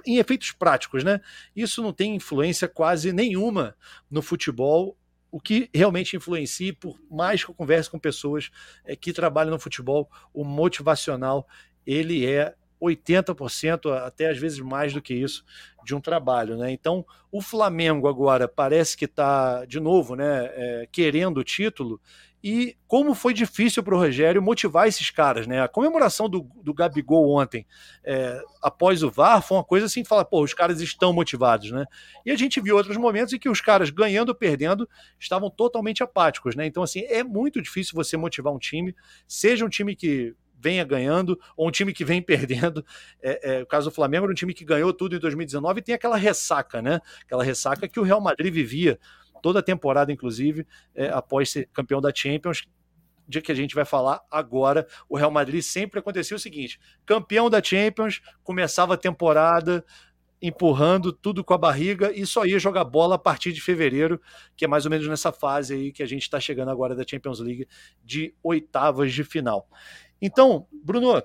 em 0.06 0.18
efeitos 0.18 0.52
práticos, 0.52 1.04
né? 1.04 1.20
Isso 1.54 1.82
não 1.82 1.92
tem 1.92 2.14
influência 2.14 2.68
quase 2.68 3.12
nenhuma 3.12 3.76
no 4.10 4.22
futebol. 4.22 4.96
O 5.30 5.40
que 5.40 5.68
realmente 5.74 6.16
influencia, 6.16 6.72
por 6.72 6.98
mais 7.10 7.44
que 7.44 7.50
eu 7.50 7.54
converse 7.54 7.90
com 7.90 7.98
pessoas 7.98 8.50
é, 8.84 8.94
que 8.94 9.12
trabalham 9.12 9.50
no 9.50 9.58
futebol, 9.58 10.08
o 10.32 10.44
motivacional 10.44 11.46
ele 11.84 12.24
é 12.24 12.54
80%, 12.80 13.92
até 14.04 14.30
às 14.30 14.38
vezes 14.38 14.58
mais 14.60 14.92
do 14.92 15.02
que 15.02 15.14
isso, 15.14 15.44
de 15.84 15.94
um 15.94 16.00
trabalho. 16.00 16.56
Né? 16.56 16.70
Então, 16.72 17.04
o 17.30 17.40
Flamengo 17.40 18.08
agora 18.08 18.48
parece 18.48 18.96
que 18.96 19.04
está, 19.04 19.64
de 19.64 19.80
novo, 19.80 20.14
né, 20.14 20.50
é, 20.52 20.88
querendo 20.90 21.38
o 21.38 21.44
título. 21.44 22.00
E 22.48 22.76
como 22.86 23.12
foi 23.12 23.34
difícil 23.34 23.82
para 23.82 23.94
o 23.94 23.98
Rogério 23.98 24.40
motivar 24.40 24.86
esses 24.86 25.10
caras, 25.10 25.48
né? 25.48 25.62
A 25.62 25.66
comemoração 25.66 26.28
do, 26.28 26.48
do 26.62 26.72
Gabigol 26.72 27.34
ontem, 27.34 27.66
é, 28.04 28.40
após 28.62 29.02
o 29.02 29.10
VAR, 29.10 29.42
foi 29.42 29.56
uma 29.56 29.64
coisa 29.64 29.86
assim, 29.86 30.04
falar, 30.04 30.24
pô, 30.26 30.44
os 30.44 30.54
caras 30.54 30.80
estão 30.80 31.12
motivados, 31.12 31.72
né? 31.72 31.86
E 32.24 32.30
a 32.30 32.36
gente 32.36 32.60
viu 32.60 32.76
outros 32.76 32.96
momentos 32.96 33.32
em 33.32 33.38
que 33.38 33.48
os 33.48 33.60
caras, 33.60 33.90
ganhando 33.90 34.28
ou 34.28 34.34
perdendo, 34.34 34.88
estavam 35.18 35.50
totalmente 35.50 36.04
apáticos, 36.04 36.54
né? 36.54 36.66
Então, 36.66 36.84
assim, 36.84 37.00
é 37.08 37.24
muito 37.24 37.60
difícil 37.60 37.94
você 37.96 38.16
motivar 38.16 38.52
um 38.52 38.58
time, 38.58 38.94
seja 39.26 39.64
um 39.64 39.68
time 39.68 39.96
que 39.96 40.32
venha 40.58 40.84
ganhando, 40.84 41.38
ou 41.56 41.68
um 41.68 41.70
time 41.70 41.92
que 41.92 42.04
vem 42.04 42.20
perdendo. 42.22 42.84
É, 43.22 43.58
é, 43.58 43.62
o 43.62 43.66
caso 43.66 43.90
do 43.90 43.94
Flamengo 43.94 44.24
era 44.24 44.32
um 44.32 44.34
time 44.34 44.54
que 44.54 44.64
ganhou 44.64 44.92
tudo 44.92 45.16
em 45.16 45.18
2019 45.18 45.80
e 45.80 45.82
tem 45.82 45.94
aquela 45.94 46.16
ressaca, 46.16 46.80
né? 46.80 47.00
Aquela 47.22 47.44
ressaca 47.44 47.88
que 47.88 48.00
o 48.00 48.02
Real 48.02 48.20
Madrid 48.20 48.52
vivia 48.52 48.98
toda 49.42 49.60
a 49.60 49.62
temporada, 49.62 50.12
inclusive, 50.12 50.66
é, 50.94 51.08
após 51.08 51.50
ser 51.50 51.68
campeão 51.72 52.00
da 52.00 52.12
Champions. 52.14 52.64
Dia 53.28 53.42
que 53.42 53.50
a 53.50 53.54
gente 53.56 53.74
vai 53.74 53.84
falar 53.84 54.20
agora, 54.30 54.86
o 55.08 55.16
Real 55.16 55.32
Madrid 55.32 55.60
sempre 55.60 55.98
acontecia 55.98 56.36
o 56.36 56.40
seguinte: 56.40 56.78
campeão 57.04 57.50
da 57.50 57.62
Champions, 57.62 58.20
começava 58.44 58.94
a 58.94 58.96
temporada, 58.96 59.84
empurrando 60.40 61.12
tudo 61.12 61.42
com 61.42 61.54
a 61.54 61.58
barriga 61.58 62.12
e 62.14 62.26
só 62.26 62.44
ia 62.44 62.58
jogar 62.58 62.84
bola 62.84 63.16
a 63.16 63.18
partir 63.18 63.52
de 63.52 63.60
fevereiro, 63.60 64.20
que 64.56 64.64
é 64.64 64.68
mais 64.68 64.84
ou 64.84 64.90
menos 64.90 65.08
nessa 65.08 65.32
fase 65.32 65.74
aí 65.74 65.92
que 65.92 66.02
a 66.02 66.06
gente 66.06 66.22
está 66.22 66.38
chegando 66.38 66.70
agora 66.70 66.94
da 66.94 67.04
Champions 67.06 67.40
League 67.40 67.66
de 68.04 68.34
oitavas 68.42 69.12
de 69.12 69.24
final. 69.24 69.68
Então, 70.20 70.66
Bruno, 70.84 71.22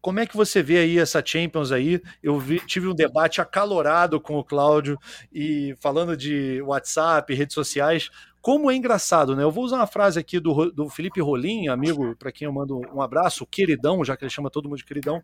como 0.00 0.18
é 0.18 0.26
que 0.26 0.36
você 0.36 0.62
vê 0.62 0.78
aí 0.78 0.98
essa 0.98 1.22
Champions 1.24 1.70
aí? 1.72 2.00
Eu 2.22 2.38
vi, 2.38 2.60
tive 2.66 2.88
um 2.88 2.94
debate 2.94 3.40
acalorado 3.40 4.20
com 4.20 4.38
o 4.38 4.44
Cláudio 4.44 4.98
e 5.32 5.76
falando 5.80 6.16
de 6.16 6.62
WhatsApp, 6.62 7.34
redes 7.34 7.54
sociais. 7.54 8.08
Como 8.40 8.70
é 8.70 8.74
engraçado, 8.74 9.36
né? 9.36 9.42
Eu 9.42 9.50
vou 9.50 9.64
usar 9.64 9.76
uma 9.76 9.86
frase 9.86 10.18
aqui 10.18 10.40
do, 10.40 10.70
do 10.70 10.88
Felipe 10.88 11.20
Rolim, 11.20 11.68
amigo, 11.68 12.16
para 12.16 12.32
quem 12.32 12.46
eu 12.46 12.52
mando 12.52 12.80
um 12.94 13.02
abraço, 13.02 13.46
queridão, 13.46 14.02
já 14.02 14.16
que 14.16 14.24
ele 14.24 14.30
chama 14.30 14.48
todo 14.48 14.66
mundo 14.66 14.78
de 14.78 14.84
queridão, 14.86 15.20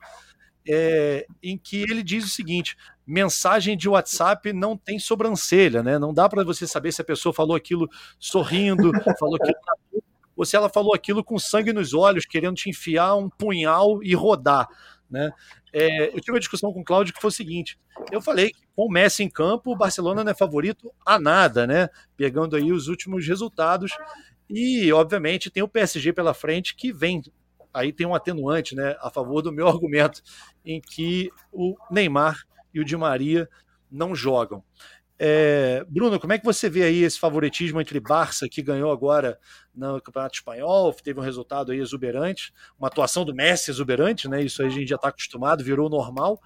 é, 0.69 1.25
em 1.43 1.57
que 1.57 1.81
ele 1.83 2.03
diz 2.03 2.25
o 2.25 2.29
seguinte: 2.29 2.77
mensagem 3.07 3.79
de 3.79 3.89
WhatsApp 3.89 4.53
não 4.53 4.77
tem 4.77 4.99
sobrancelha, 4.99 5.83
né? 5.83 5.99
Não 5.99 6.13
dá 6.13 6.29
para 6.29 6.45
você 6.45 6.67
saber 6.67 6.93
se 6.93 7.01
a 7.01 7.05
pessoa 7.05 7.33
falou 7.33 7.57
aquilo 7.57 7.89
sorrindo, 8.19 8.91
falou 9.19 9.37
aquilo 9.37 9.57
na 9.67 10.01
ou 10.37 10.45
se 10.45 10.55
ela 10.55 10.69
falou 10.69 10.95
aquilo 10.95 11.25
com 11.25 11.39
sangue 11.39 11.73
nos 11.73 11.95
olhos, 11.95 12.27
querendo 12.27 12.57
te 12.57 12.69
enfiar 12.69 13.15
um 13.17 13.29
punhal 13.29 14.03
e 14.03 14.15
rodar. 14.15 14.69
Né? 15.11 15.33
É, 15.73 16.09
eu 16.09 16.21
tive 16.21 16.33
uma 16.33 16.41
discussão 16.41 16.73
com 16.73 16.81
o 16.81 16.85
Cláudio 16.85 17.15
que 17.15 17.21
foi 17.21 17.29
o 17.29 17.33
seguinte: 17.33 17.79
eu 18.11 18.21
falei 18.21 18.51
que 18.51 18.67
com 18.75 18.87
o 18.87 18.91
Messi 18.91 19.23
em 19.23 19.31
campo, 19.31 19.73
o 19.73 19.77
Barcelona 19.77 20.23
não 20.23 20.31
é 20.31 20.35
favorito 20.35 20.93
a 21.05 21.19
nada, 21.19 21.67
né? 21.67 21.89
Pegando 22.17 22.57
aí 22.57 22.73
os 22.73 22.89
últimos 22.89 23.27
resultados. 23.27 23.93
E, 24.49 24.93
obviamente, 24.93 25.51
tem 25.51 25.63
o 25.63 25.69
PSG 25.69 26.13
pela 26.13 26.35
frente 26.35 26.77
que 26.77 26.93
vem. 26.93 27.23
Aí 27.73 27.93
tem 27.93 28.07
um 28.07 28.15
atenuante 28.15 28.75
né, 28.75 28.97
a 29.01 29.11
favor 29.11 29.43
do 29.43 29.53
meu 29.53 29.67
argumento, 29.69 30.23
em 30.65 30.81
que 30.81 31.31
o 31.53 31.75
Neymar 31.91 32.45
e 32.73 32.81
o 32.81 32.85
Di 32.85 32.97
Maria 32.97 33.49
não 33.91 34.15
jogam. 34.15 34.63
É, 35.19 35.83
Bruno, 35.89 36.21
como 36.21 36.35
é 36.35 36.39
que 36.39 36.45
você 36.45 36.69
vê 36.69 36.83
aí 36.83 37.03
esse 37.03 37.19
favoritismo 37.19 37.81
entre 37.81 37.99
Barça, 37.99 38.49
que 38.49 38.61
ganhou 38.63 38.93
agora 38.93 39.39
no 39.75 40.01
Campeonato 40.01 40.35
Espanhol, 40.37 40.93
teve 40.93 41.19
um 41.19 41.23
resultado 41.23 41.73
aí 41.73 41.79
exuberante, 41.79 42.53
uma 42.79 42.89
atuação 42.89 43.25
do 43.25 43.35
Messi 43.35 43.71
exuberante, 43.71 44.29
né? 44.29 44.43
Isso 44.43 44.61
aí 44.61 44.69
a 44.69 44.71
gente 44.71 44.89
já 44.89 44.97
está 44.97 45.09
acostumado, 45.09 45.65
virou 45.65 45.89
normal. 45.89 46.41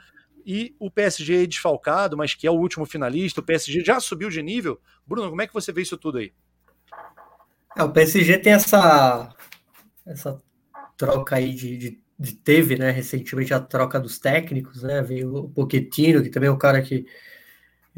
E 0.46 0.74
o 0.78 0.90
PSG 0.90 1.46
desfalcado, 1.46 2.16
mas 2.16 2.34
que 2.34 2.46
é 2.46 2.50
o 2.50 2.54
último 2.54 2.86
finalista, 2.86 3.40
o 3.40 3.44
PSG 3.44 3.84
já 3.84 4.00
subiu 4.00 4.30
de 4.30 4.42
nível. 4.42 4.80
Bruno, 5.06 5.28
como 5.28 5.42
é 5.42 5.46
que 5.46 5.52
você 5.52 5.72
vê 5.72 5.82
isso 5.82 5.98
tudo 5.98 6.18
aí? 6.18 6.32
É, 7.76 7.82
o 7.82 7.92
PSG 7.92 8.38
tem 8.38 8.52
essa, 8.52 9.34
essa 10.06 10.40
troca 10.96 11.36
aí 11.36 11.52
de, 11.52 11.76
de, 11.76 12.02
de, 12.18 12.34
teve, 12.36 12.76
né, 12.76 12.90
recentemente 12.90 13.52
a 13.52 13.60
troca 13.60 14.00
dos 14.00 14.18
técnicos, 14.18 14.82
né, 14.82 15.02
veio 15.02 15.34
o 15.34 15.50
Pochettino, 15.50 16.22
que 16.22 16.30
também 16.30 16.48
é 16.48 16.52
um 16.52 16.58
cara 16.58 16.80
que 16.82 17.06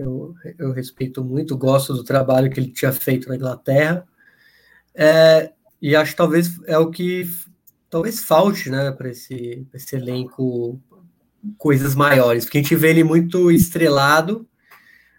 eu, 0.02 0.34
eu 0.58 0.72
respeito 0.72 1.24
muito, 1.24 1.56
gosto 1.56 1.94
do 1.94 2.04
trabalho 2.04 2.50
que 2.50 2.60
ele 2.60 2.70
tinha 2.70 2.92
feito 2.92 3.28
na 3.28 3.36
Inglaterra, 3.36 4.06
é, 4.94 5.52
e 5.80 5.96
acho 5.96 6.12
que 6.12 6.16
talvez 6.16 6.60
é 6.66 6.76
o 6.78 6.90
que 6.90 7.26
talvez 7.88 8.22
falte, 8.22 8.70
né, 8.70 8.90
para 8.92 9.10
esse, 9.10 9.66
esse 9.72 9.96
elenco 9.96 10.80
coisas 11.58 11.94
maiores, 11.94 12.44
porque 12.44 12.58
a 12.58 12.62
gente 12.62 12.76
vê 12.76 12.90
ele 12.90 13.04
muito 13.04 13.50
estrelado, 13.50 14.46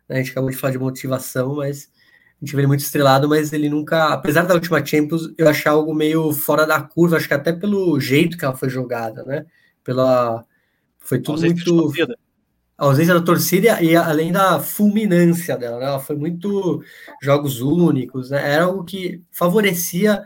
né, 0.08 0.18
a 0.18 0.20
gente 0.20 0.32
acabou 0.32 0.50
de 0.50 0.58
falar 0.58 0.72
de 0.72 0.80
motivação, 0.80 1.56
mas 1.56 1.90
a 2.42 2.46
gente 2.46 2.56
vê 2.56 2.62
ele 2.62 2.68
muito 2.68 2.82
estrelado, 2.82 3.28
mas 3.28 3.54
ele 3.54 3.70
nunca, 3.70 4.14
apesar 4.14 4.44
da 4.44 4.54
última 4.54 4.86
Champions, 4.86 5.34
eu 5.38 5.48
achei 5.48 5.72
algo 5.72 5.94
meio 5.94 6.32
fora 6.34 6.66
da 6.66 6.82
curva, 6.82 7.18
acho 7.18 7.28
que 7.28 7.34
até 7.34 7.54
pelo 7.54 8.00
jeito 8.00 8.38
que 8.38 8.44
ela 8.44 8.56
foi 8.56 8.70
jogada, 8.70 9.24
né? 9.24 9.46
Pela 9.84 10.46
foi 11.00 11.20
tudo 11.20 11.42
muito 11.42 11.94
a 12.84 12.88
ausência 12.88 13.14
da 13.14 13.22
torcida 13.22 13.82
e 13.82 13.96
além 13.96 14.32
da 14.32 14.60
fulminância 14.60 15.58
dela, 15.58 15.80
né? 15.80 15.86
Ela 15.86 16.00
foi 16.00 16.16
muito 16.16 16.84
jogos 17.22 17.62
únicos, 17.62 18.30
né? 18.30 18.54
Era 18.54 18.66
algo 18.66 18.84
que 18.84 19.24
favorecia 19.32 20.24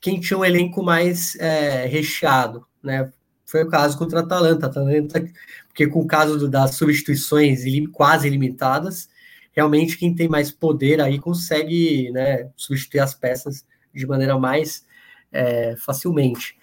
quem 0.00 0.20
tinha 0.20 0.38
um 0.38 0.44
elenco 0.44 0.82
mais 0.82 1.34
é, 1.36 1.86
recheado, 1.86 2.64
né? 2.82 3.10
Foi 3.44 3.64
o 3.64 3.68
caso 3.68 3.98
contra 3.98 4.20
a 4.20 4.22
Atalanta, 4.22 4.66
a 4.66 4.68
Atalanta 4.68 5.24
porque 5.66 5.86
com 5.86 6.00
o 6.00 6.06
caso 6.06 6.38
do, 6.38 6.48
das 6.48 6.74
substituições 6.74 7.62
quase 7.92 8.26
ilimitadas, 8.26 9.08
realmente 9.52 9.96
quem 9.96 10.14
tem 10.14 10.28
mais 10.28 10.50
poder 10.50 11.00
aí 11.00 11.18
consegue 11.18 12.10
né, 12.12 12.50
substituir 12.56 13.00
as 13.00 13.14
peças 13.14 13.64
de 13.94 14.06
maneira 14.06 14.38
mais 14.38 14.84
é, 15.32 15.76
facilmente. 15.76 16.56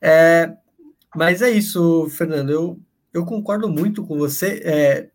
É, 0.00 0.52
mas 1.14 1.42
é 1.42 1.50
isso, 1.50 2.08
Fernando. 2.10 2.50
Eu, 2.50 2.80
eu 3.12 3.24
concordo 3.24 3.68
muito 3.68 4.04
com 4.04 4.16
você 4.16 4.60
é, 4.64 5.10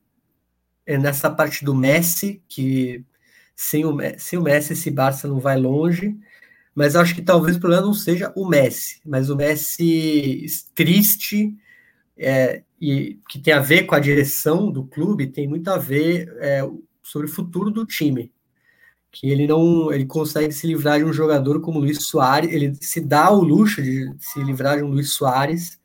é 0.85 0.97
nessa 0.97 1.29
parte 1.29 1.65
do 1.65 1.73
Messi, 1.73 2.41
que 2.47 3.03
sem 3.55 3.85
o, 3.85 3.97
sem 4.17 4.37
o 4.37 4.43
Messi 4.43 4.73
esse 4.73 4.91
Barça 4.91 5.27
não 5.27 5.39
vai 5.39 5.57
longe. 5.57 6.17
Mas 6.75 6.95
acho 6.95 7.15
que 7.15 7.23
talvez 7.23 7.57
o 7.57 7.59
problema 7.59 7.87
não 7.87 7.93
seja 7.93 8.31
o 8.35 8.47
Messi, 8.47 9.01
mas 9.03 9.31
o 9.31 9.35
Messi 9.35 10.45
triste 10.75 11.57
é, 12.15 12.61
e 12.79 13.19
que 13.27 13.39
tem 13.39 13.53
a 13.53 13.59
ver 13.59 13.83
com 13.85 13.95
a 13.95 13.99
direção 13.99 14.71
do 14.71 14.85
clube, 14.85 15.25
tem 15.25 15.47
muito 15.47 15.69
a 15.69 15.77
ver 15.77 16.31
é, 16.39 16.61
sobre 17.01 17.27
o 17.27 17.33
futuro 17.33 17.71
do 17.71 17.83
time. 17.83 18.31
Que 19.11 19.29
ele 19.29 19.47
não 19.47 19.91
ele 19.91 20.05
consegue 20.05 20.53
se 20.53 20.67
livrar 20.67 20.99
de 20.99 21.05
um 21.05 21.13
jogador 21.13 21.61
como 21.61 21.79
Luiz 21.79 22.05
Soares, 22.05 22.51
ele 22.51 22.75
se 22.79 23.01
dá 23.01 23.31
o 23.31 23.43
luxo 23.43 23.81
de 23.81 24.13
se 24.19 24.43
livrar 24.43 24.77
de 24.77 24.83
um 24.83 24.89
Luiz 24.89 25.13
Soares, 25.13 25.76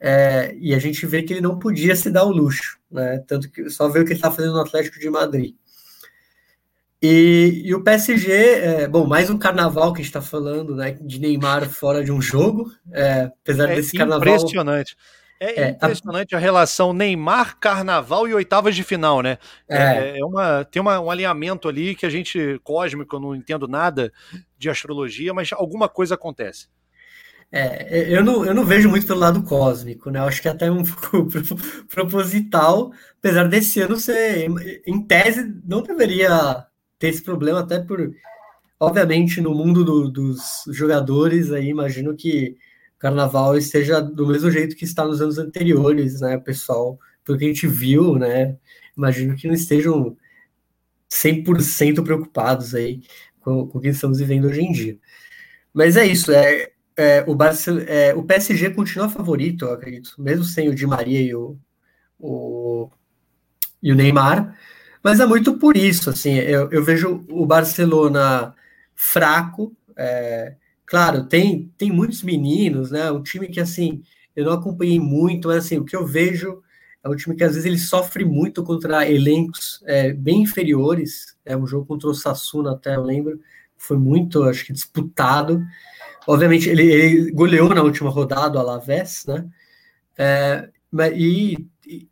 é, 0.00 0.56
e 0.58 0.74
a 0.74 0.78
gente 0.78 1.04
vê 1.04 1.22
que 1.22 1.34
ele 1.34 1.42
não 1.42 1.58
podia 1.58 1.94
se 1.94 2.10
dar 2.10 2.24
o 2.24 2.32
luxo, 2.32 2.78
né? 2.90 3.22
Tanto 3.26 3.50
que 3.50 3.68
só 3.68 3.86
vê 3.88 4.00
o 4.00 4.04
que 4.04 4.12
ele 4.12 4.18
está 4.18 4.30
fazendo 4.30 4.54
no 4.54 4.60
Atlético 4.60 4.98
de 4.98 5.10
Madrid. 5.10 5.54
E, 7.02 7.62
e 7.64 7.74
o 7.74 7.82
PSG, 7.84 8.32
é, 8.32 8.88
bom, 8.88 9.06
mais 9.06 9.28
um 9.28 9.38
carnaval 9.38 9.92
que 9.92 10.00
a 10.00 10.02
gente 10.02 10.10
está 10.10 10.22
falando, 10.22 10.74
né? 10.74 10.96
De 11.00 11.20
Neymar 11.20 11.68
fora 11.68 12.02
de 12.02 12.10
um 12.10 12.20
jogo, 12.20 12.72
é, 12.92 13.30
apesar 13.42 13.70
é 13.70 13.74
desse 13.76 13.94
carnaval. 13.94 14.26
Impressionante. 14.26 14.96
É, 15.38 15.62
é 15.62 15.68
impressionante 15.70 16.34
a... 16.34 16.38
a... 16.38 16.40
relação 16.40 16.92
Neymar, 16.92 17.58
Carnaval 17.58 18.28
e 18.28 18.34
oitavas 18.34 18.74
de 18.74 18.82
final, 18.82 19.22
né? 19.22 19.38
É, 19.68 19.78
é, 19.78 20.18
é 20.18 20.24
uma, 20.24 20.64
tem 20.64 20.80
uma, 20.80 20.98
um 21.00 21.10
alinhamento 21.10 21.68
ali 21.68 21.94
que 21.94 22.04
a 22.04 22.10
gente, 22.10 22.58
cósmico, 22.62 23.16
eu 23.16 23.20
não 23.20 23.34
entendo 23.34 23.66
nada 23.66 24.12
de 24.58 24.68
astrologia, 24.68 25.32
mas 25.32 25.50
alguma 25.52 25.88
coisa 25.88 26.14
acontece. 26.14 26.68
É, 27.52 28.14
eu 28.16 28.22
não, 28.22 28.44
eu 28.46 28.54
não 28.54 28.64
vejo 28.64 28.88
muito 28.88 29.06
pelo 29.06 29.18
lado 29.18 29.42
cósmico, 29.42 30.10
né? 30.10 30.20
Eu 30.20 30.24
acho 30.24 30.40
que 30.40 30.48
é 30.48 30.52
até 30.52 30.70
um 30.70 30.84
pouco 31.10 31.28
proposital, 31.88 32.92
apesar 33.18 33.48
desse 33.48 33.80
ano 33.80 33.96
ser, 33.98 34.46
em 34.86 35.02
tese, 35.04 35.52
não 35.64 35.82
deveria 35.82 36.64
ter 36.98 37.08
esse 37.08 37.22
problema, 37.22 37.60
até 37.60 37.80
por, 37.80 38.12
obviamente, 38.78 39.40
no 39.40 39.54
mundo 39.54 39.84
do, 39.84 40.08
dos 40.08 40.64
jogadores, 40.68 41.50
aí 41.50 41.68
imagino 41.68 42.14
que 42.16 42.56
carnaval 42.98 43.56
esteja 43.56 44.00
do 44.00 44.26
mesmo 44.26 44.50
jeito 44.50 44.76
que 44.76 44.84
está 44.84 45.04
nos 45.04 45.20
anos 45.20 45.38
anteriores, 45.38 46.20
né, 46.20 46.38
pessoal? 46.38 46.98
Pelo 47.24 47.38
que 47.38 47.44
a 47.46 47.48
gente 47.48 47.66
viu, 47.66 48.16
né? 48.16 48.56
Imagino 48.96 49.34
que 49.36 49.48
não 49.48 49.54
estejam 49.54 50.16
100% 51.10 52.04
preocupados 52.04 52.74
aí 52.74 53.02
com, 53.40 53.66
com 53.66 53.78
o 53.78 53.80
que 53.80 53.88
estamos 53.88 54.18
vivendo 54.18 54.46
hoje 54.46 54.60
em 54.60 54.72
dia. 54.72 54.98
Mas 55.72 55.96
é 55.96 56.06
isso, 56.06 56.30
é, 56.32 56.69
é 57.00 57.24
o, 57.26 57.36
é, 57.86 58.14
o 58.14 58.22
PSG 58.22 58.70
continua 58.70 59.08
favorito, 59.08 59.64
eu 59.64 59.72
acredito, 59.72 60.14
mesmo 60.18 60.44
sem 60.44 60.68
o 60.68 60.74
Di 60.74 60.86
Maria 60.86 61.20
e 61.20 61.34
o, 61.34 61.56
o, 62.18 62.90
e 63.82 63.92
o 63.92 63.94
Neymar, 63.94 64.56
mas 65.02 65.20
é 65.20 65.26
muito 65.26 65.58
por 65.58 65.76
isso, 65.76 66.10
assim, 66.10 66.34
eu, 66.34 66.70
eu 66.70 66.84
vejo 66.84 67.24
o 67.28 67.46
Barcelona 67.46 68.54
fraco, 68.94 69.74
é, 69.96 70.54
Claro, 70.90 71.24
tem, 71.24 71.72
tem 71.78 71.92
muitos 71.92 72.20
meninos, 72.20 72.90
né? 72.90 73.12
Um 73.12 73.22
time 73.22 73.46
que, 73.46 73.60
assim, 73.60 74.02
eu 74.34 74.44
não 74.44 74.54
acompanhei 74.54 74.98
muito, 74.98 75.46
mas, 75.46 75.58
assim, 75.64 75.78
o 75.78 75.84
que 75.84 75.94
eu 75.94 76.04
vejo 76.04 76.60
é 77.04 77.08
um 77.08 77.14
time 77.14 77.36
que, 77.36 77.44
às 77.44 77.52
vezes, 77.52 77.64
ele 77.64 77.78
sofre 77.78 78.24
muito 78.24 78.64
contra 78.64 79.08
elencos 79.08 79.80
é, 79.86 80.12
bem 80.12 80.42
inferiores. 80.42 81.36
É 81.44 81.56
um 81.56 81.64
jogo 81.64 81.86
contra 81.86 82.08
o 82.08 82.14
Sassuna, 82.14 82.72
até 82.72 82.96
eu 82.96 83.04
lembro. 83.04 83.40
Foi 83.76 83.96
muito, 83.96 84.42
acho 84.42 84.66
que, 84.66 84.72
disputado. 84.72 85.64
Obviamente, 86.26 86.68
ele, 86.68 86.84
ele 86.84 87.30
goleou 87.32 87.74
na 87.74 87.82
última 87.82 88.10
rodada 88.10 88.58
o 88.58 88.60
Alavés, 88.60 89.24
né? 89.26 89.48
É, 90.18 90.68
e, 91.14 91.68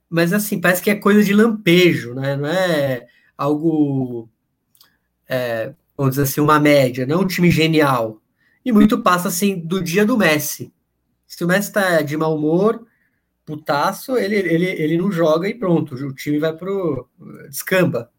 mas, 0.08 0.32
assim, 0.32 0.60
parece 0.60 0.82
que 0.82 0.90
é 0.90 0.94
coisa 0.94 1.22
de 1.22 1.34
lampejo, 1.34 2.14
né? 2.14 2.36
Não 2.36 2.46
é 2.46 3.06
algo... 3.36 4.28
É, 5.28 5.74
vamos 5.96 6.12
dizer 6.12 6.22
assim, 6.22 6.40
uma 6.40 6.58
média, 6.58 7.04
não 7.06 7.16
é 7.16 7.18
um 7.18 7.26
time 7.26 7.50
genial 7.50 8.22
e 8.64 8.72
muito 8.72 9.02
passa 9.02 9.28
assim 9.28 9.58
do 9.58 9.82
dia 9.82 10.04
do 10.04 10.16
Messi. 10.16 10.72
Se 11.26 11.44
o 11.44 11.48
Messi 11.48 11.72
tá 11.72 12.02
de 12.02 12.16
mau 12.16 12.36
humor, 12.36 12.86
putaço, 13.44 14.16
ele, 14.16 14.36
ele, 14.36 14.66
ele 14.66 14.96
não 14.98 15.10
joga 15.10 15.48
e 15.48 15.54
pronto, 15.54 15.94
o 15.94 16.14
time 16.14 16.38
vai 16.38 16.54
pro 16.54 17.08
descamba. 17.48 18.10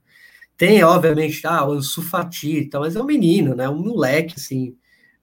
Tem, 0.57 0.83
obviamente, 0.83 1.45
ah, 1.47 1.65
o 1.67 1.73
Ansu 1.73 2.01
Fati, 2.01 2.69
mas 2.73 2.95
é 2.95 3.01
um 3.01 3.05
menino, 3.05 3.55
né? 3.55 3.69
Um 3.69 3.81
moleque, 3.81 4.35
assim, 4.37 4.75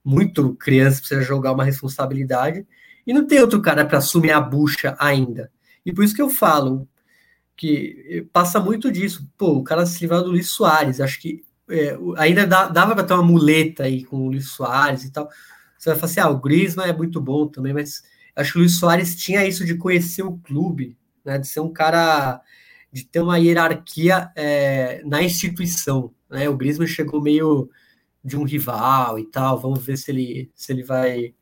muito 0.07 0.55
criança, 0.55 0.99
precisa 0.99 1.21
jogar 1.21 1.51
uma 1.51 1.65
responsabilidade. 1.65 2.65
E 3.05 3.13
não 3.13 3.27
tem 3.27 3.41
outro 3.41 3.61
cara 3.61 3.85
para 3.85 3.97
assumir 3.97 4.31
a 4.31 4.39
bucha 4.39 4.95
ainda. 4.97 5.51
E 5.85 5.91
por 5.91 6.01
isso 6.01 6.15
que 6.15 6.21
eu 6.21 6.29
falo 6.29 6.87
que 7.57 8.25
passa 8.31 8.57
muito 8.57 8.89
disso. 8.89 9.29
Pô, 9.37 9.57
o 9.57 9.63
cara 9.63 9.85
se 9.85 9.99
livrar 9.99 10.21
do 10.21 10.29
Luiz 10.29 10.49
Soares. 10.49 11.01
Acho 11.01 11.19
que 11.19 11.43
é, 11.69 11.97
ainda 12.15 12.45
dava 12.45 12.95
para 12.95 13.03
ter 13.03 13.13
uma 13.15 13.23
muleta 13.23 13.83
aí 13.83 14.05
com 14.05 14.27
o 14.27 14.29
Luiz 14.29 14.49
Soares 14.51 15.03
e 15.03 15.11
tal. 15.11 15.27
Você 15.77 15.89
vai 15.89 15.99
falar 15.99 16.11
assim, 16.11 16.19
ah, 16.21 16.29
o 16.29 16.39
Griezmann 16.39 16.87
é 16.87 16.93
muito 16.95 17.19
bom 17.19 17.45
também, 17.45 17.73
mas 17.73 18.03
acho 18.33 18.53
que 18.53 18.57
o 18.59 18.61
Luiz 18.61 18.79
Soares 18.79 19.15
tinha 19.15 19.45
isso 19.45 19.65
de 19.65 19.75
conhecer 19.75 20.23
o 20.23 20.37
clube, 20.37 20.97
né, 21.25 21.37
de 21.37 21.47
ser 21.47 21.59
um 21.59 21.71
cara, 21.71 22.41
de 22.91 23.05
ter 23.05 23.19
uma 23.19 23.37
hierarquia 23.37 24.31
é, 24.35 25.01
na 25.05 25.21
instituição. 25.21 26.13
Né? 26.29 26.47
O 26.47 26.55
Griezmann 26.55 26.87
chegou 26.87 27.21
meio 27.21 27.69
de 28.27 28.37
um 28.37 28.43
rival 28.43 29.17
e 29.17 29.25
tal, 29.25 29.59
vamos 29.59 29.83
ver 29.85 29.97
se 29.97 30.11
ele, 30.11 30.51
se 30.55 30.71
ele 30.71 30.83
vai... 30.83 31.33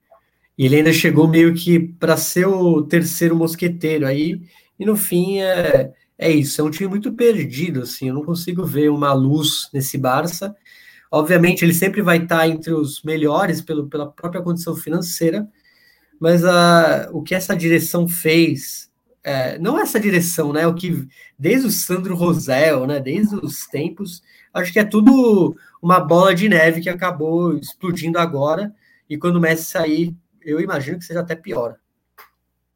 E 0.58 0.66
ele 0.66 0.78
ainda 0.78 0.94
chegou 0.94 1.28
meio 1.28 1.54
que 1.54 1.80
para 1.80 2.16
ser 2.16 2.48
o 2.48 2.82
terceiro 2.84 3.36
mosqueteiro 3.36 4.08
aí, 4.08 4.42
e 4.80 4.86
no 4.86 4.96
fim 4.96 5.40
é 5.40 5.92
é 6.18 6.32
isso, 6.32 6.62
é 6.62 6.64
um 6.64 6.70
time 6.70 6.88
muito 6.88 7.14
perdido, 7.14 7.82
assim, 7.82 8.08
eu 8.08 8.14
não 8.14 8.24
consigo 8.24 8.66
ver 8.66 8.90
uma 8.90 9.12
luz 9.14 9.70
nesse 9.74 9.98
Barça. 9.98 10.56
Obviamente, 11.12 11.64
ele 11.64 11.74
sempre 11.74 12.02
vai 12.02 12.18
estar 12.24 12.48
entre 12.48 12.74
os 12.74 13.04
melhores 13.04 13.62
pelo, 13.62 13.88
pela 13.88 14.10
própria 14.10 14.42
condição 14.42 14.76
financeira, 14.76 15.48
mas 16.20 16.46
a, 16.46 17.10
o 17.12 17.22
que 17.22 17.36
essa 17.36 17.56
direção 17.56 18.08
fez, 18.08 18.90
é, 19.24 19.60
não 19.60 19.78
essa 19.78 20.00
direção, 20.00 20.54
né? 20.54 20.66
O 20.66 20.74
que 20.74 21.06
desde 21.38 21.68
o 21.68 21.72
Sandro 21.72 22.16
Rosel, 22.16 22.88
né? 22.88 23.00
Desde 23.00 23.36
os 23.36 23.66
tempos, 23.68 24.24
acho 24.56 24.74
que 24.74 24.80
é 24.80 24.86
tudo 24.86 25.56
uma 25.82 26.00
bola 26.00 26.34
de 26.34 26.50
neve 26.50 26.82
que 26.82 26.90
acabou 26.90 27.56
explodindo 27.58 28.18
agora. 28.18 28.74
E 29.10 29.18
quando 29.18 29.36
o 29.36 29.40
Messi 29.40 29.66
sair, 29.66 30.16
eu 30.42 30.60
imagino 30.60 30.98
que 30.98 31.06
seja 31.06 31.20
até 31.20 31.36
pior. 31.36 31.76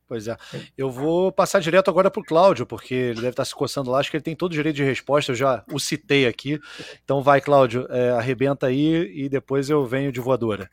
Pois 0.08 0.28
é. 0.28 0.36
Eu 0.76 0.90
vou 0.90 1.32
passar 1.32 1.60
direto 1.60 1.90
agora 1.90 2.10
para 2.10 2.20
o 2.20 2.26
Cláudio, 2.26 2.66
porque 2.66 2.96
ele 2.96 3.22
deve 3.22 3.30
estar 3.30 3.46
se 3.46 3.54
coçando 3.54 3.92
lá. 3.92 4.00
Acho 4.00 4.10
que 4.10 4.18
ele 4.18 4.24
tem 4.24 4.36
todo 4.36 4.52
o 4.52 4.56
direito 4.56 4.76
de 4.76 4.84
resposta. 4.84 5.32
Eu 5.32 5.36
já 5.36 5.64
o 5.72 5.80
citei 5.80 6.26
aqui. 6.26 6.60
Então 7.04 7.22
vai, 7.22 7.40
Cláudio, 7.40 7.88
é, 7.90 8.10
arrebenta 8.12 8.66
aí 8.68 9.12
e 9.16 9.30
depois 9.30 9.70
eu 9.70 9.86
venho 9.86 10.12
de 10.12 10.20
voadora. 10.20 10.70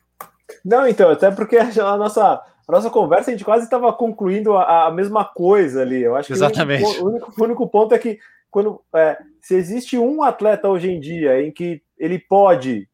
Não, 0.65 0.87
então, 0.87 1.09
até 1.11 1.29
porque 1.29 1.55
a 1.57 1.97
nossa, 1.97 2.41
a 2.67 2.71
nossa 2.71 2.89
conversa 2.89 3.29
a 3.29 3.33
gente 3.33 3.45
quase 3.45 3.65
estava 3.65 3.93
concluindo 3.93 4.57
a, 4.57 4.87
a, 4.87 4.91
mesma 4.91 5.23
coisa 5.23 5.83
ali. 5.83 6.01
Eu 6.01 6.15
acho 6.15 6.27
que 6.27 6.33
Exatamente. 6.33 6.83
O, 6.83 6.87
único, 6.87 7.03
o 7.03 7.09
único, 7.09 7.33
o 7.37 7.43
único 7.43 7.69
ponto 7.69 7.93
é 7.93 7.99
que 7.99 8.19
quando 8.57 8.81
é, 8.95 9.19
se 9.39 9.53
existe 9.53 9.99
um 9.99 10.23
atleta 10.23 10.67
hoje 10.67 10.89
em 10.89 10.99
dia 10.99 11.39
em 11.43 11.51
que 11.51 11.79
ele 11.95 12.17
pode, 12.17 12.89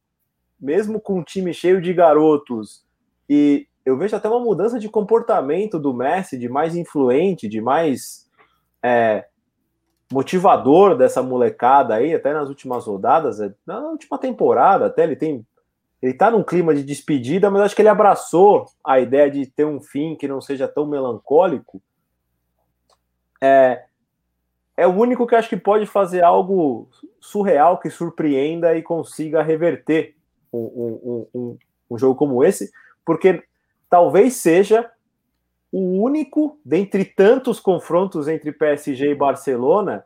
mesmo 0.59 0.99
com 0.99 1.19
um 1.19 1.23
time 1.23 1.53
cheio 1.53 1.81
de 1.81 1.93
garotos, 1.93 2.85
e 3.29 3.65
eu 3.85 3.97
vejo 3.97 4.13
até 4.13 4.27
uma 4.27 4.41
mudança 4.41 4.77
de 4.77 4.89
comportamento 4.89 5.79
do 5.79 5.93
Messi, 5.93 6.37
de 6.37 6.49
mais 6.49 6.75
influente, 6.75 7.47
de 7.47 7.61
mais 7.61 8.29
é, 8.83 9.25
motivador 10.11 10.97
dessa 10.97 11.23
molecada 11.23 11.95
aí, 11.95 12.13
até 12.13 12.33
nas 12.33 12.49
últimas 12.49 12.85
rodadas, 12.85 13.39
é, 13.39 13.53
na 13.65 13.79
última 13.87 14.17
temporada, 14.17 14.87
até 14.87 15.03
ele 15.05 15.15
tem. 15.15 15.47
Ele 16.01 16.13
tá 16.13 16.29
num 16.29 16.43
clima 16.43 16.75
de 16.75 16.83
despedida, 16.83 17.49
mas 17.49 17.61
acho 17.61 17.75
que 17.77 17.81
ele 17.81 17.87
abraçou 17.87 18.65
a 18.83 18.99
ideia 18.99 19.31
de 19.31 19.45
ter 19.45 19.63
um 19.63 19.79
fim 19.79 20.17
que 20.17 20.27
não 20.27 20.41
seja 20.41 20.67
tão 20.67 20.85
melancólico. 20.85 21.81
É, 23.41 23.85
é 24.75 24.87
o 24.87 24.91
único 24.91 25.27
que 25.27 25.35
acho 25.35 25.49
que 25.49 25.57
pode 25.57 25.85
fazer 25.85 26.23
algo 26.23 26.89
surreal 27.19 27.79
que 27.79 27.89
surpreenda 27.89 28.75
e 28.75 28.81
consiga 28.81 29.43
reverter 29.43 30.15
um, 30.51 30.59
um, 30.59 31.27
um, 31.33 31.57
um 31.91 31.97
jogo 31.97 32.15
como 32.15 32.43
esse, 32.43 32.71
porque 33.05 33.43
talvez 33.89 34.35
seja 34.35 34.89
o 35.71 36.01
único 36.03 36.59
dentre 36.63 37.05
tantos 37.05 37.59
confrontos 37.59 38.27
entre 38.27 38.51
PSG 38.51 39.11
e 39.11 39.15
Barcelona 39.15 40.05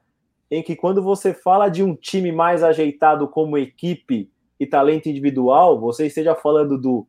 em 0.49 0.64
que 0.64 0.76
quando 0.76 1.02
você 1.02 1.34
fala 1.34 1.68
de 1.69 1.84
um 1.84 1.94
time 1.94 2.31
mais 2.31 2.64
ajeitado 2.64 3.27
como 3.27 3.57
equipe 3.57 4.30
e 4.60 4.65
talento 4.65 5.07
individual, 5.07 5.80
você 5.80 6.07
esteja 6.07 6.35
falando 6.35 6.77
do 6.77 7.06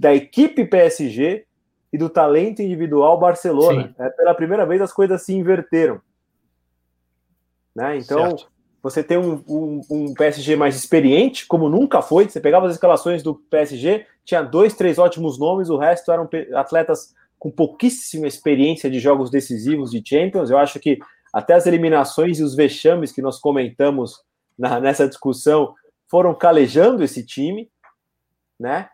da 0.00 0.14
equipe 0.14 0.64
PSG 0.64 1.44
e 1.92 1.98
do 1.98 2.08
talento 2.08 2.62
individual 2.62 3.18
Barcelona. 3.18 3.94
É, 3.98 4.08
pela 4.10 4.34
primeira 4.34 4.64
vez 4.66 4.80
as 4.80 4.92
coisas 4.92 5.22
se 5.22 5.34
inverteram. 5.34 6.00
Né? 7.78 7.96
Então, 7.98 8.30
certo. 8.30 8.50
você 8.82 9.04
tem 9.04 9.16
um, 9.16 9.40
um, 9.48 9.80
um, 9.88 10.14
PSG 10.14 10.56
mais 10.56 10.74
experiente, 10.74 11.46
como 11.46 11.68
nunca 11.68 12.02
foi. 12.02 12.28
Você 12.28 12.40
pegava 12.40 12.66
as 12.66 12.74
escalações 12.74 13.22
do 13.22 13.36
PSG, 13.36 14.04
tinha 14.24 14.42
dois, 14.42 14.74
três 14.74 14.98
ótimos 14.98 15.38
nomes, 15.38 15.70
o 15.70 15.78
resto 15.78 16.10
eram 16.10 16.28
atletas 16.56 17.14
com 17.38 17.52
pouquíssima 17.52 18.26
experiência 18.26 18.90
de 18.90 18.98
jogos 18.98 19.30
decisivos 19.30 19.92
de 19.92 20.02
Champions. 20.04 20.50
Eu 20.50 20.58
acho 20.58 20.80
que 20.80 20.98
até 21.32 21.54
as 21.54 21.68
eliminações 21.68 22.40
e 22.40 22.42
os 22.42 22.56
vexames 22.56 23.12
que 23.12 23.22
nós 23.22 23.38
comentamos 23.38 24.24
na, 24.58 24.80
nessa 24.80 25.06
discussão 25.06 25.72
foram 26.10 26.34
calejando 26.34 27.04
esse 27.04 27.24
time, 27.24 27.70
né? 28.58 28.88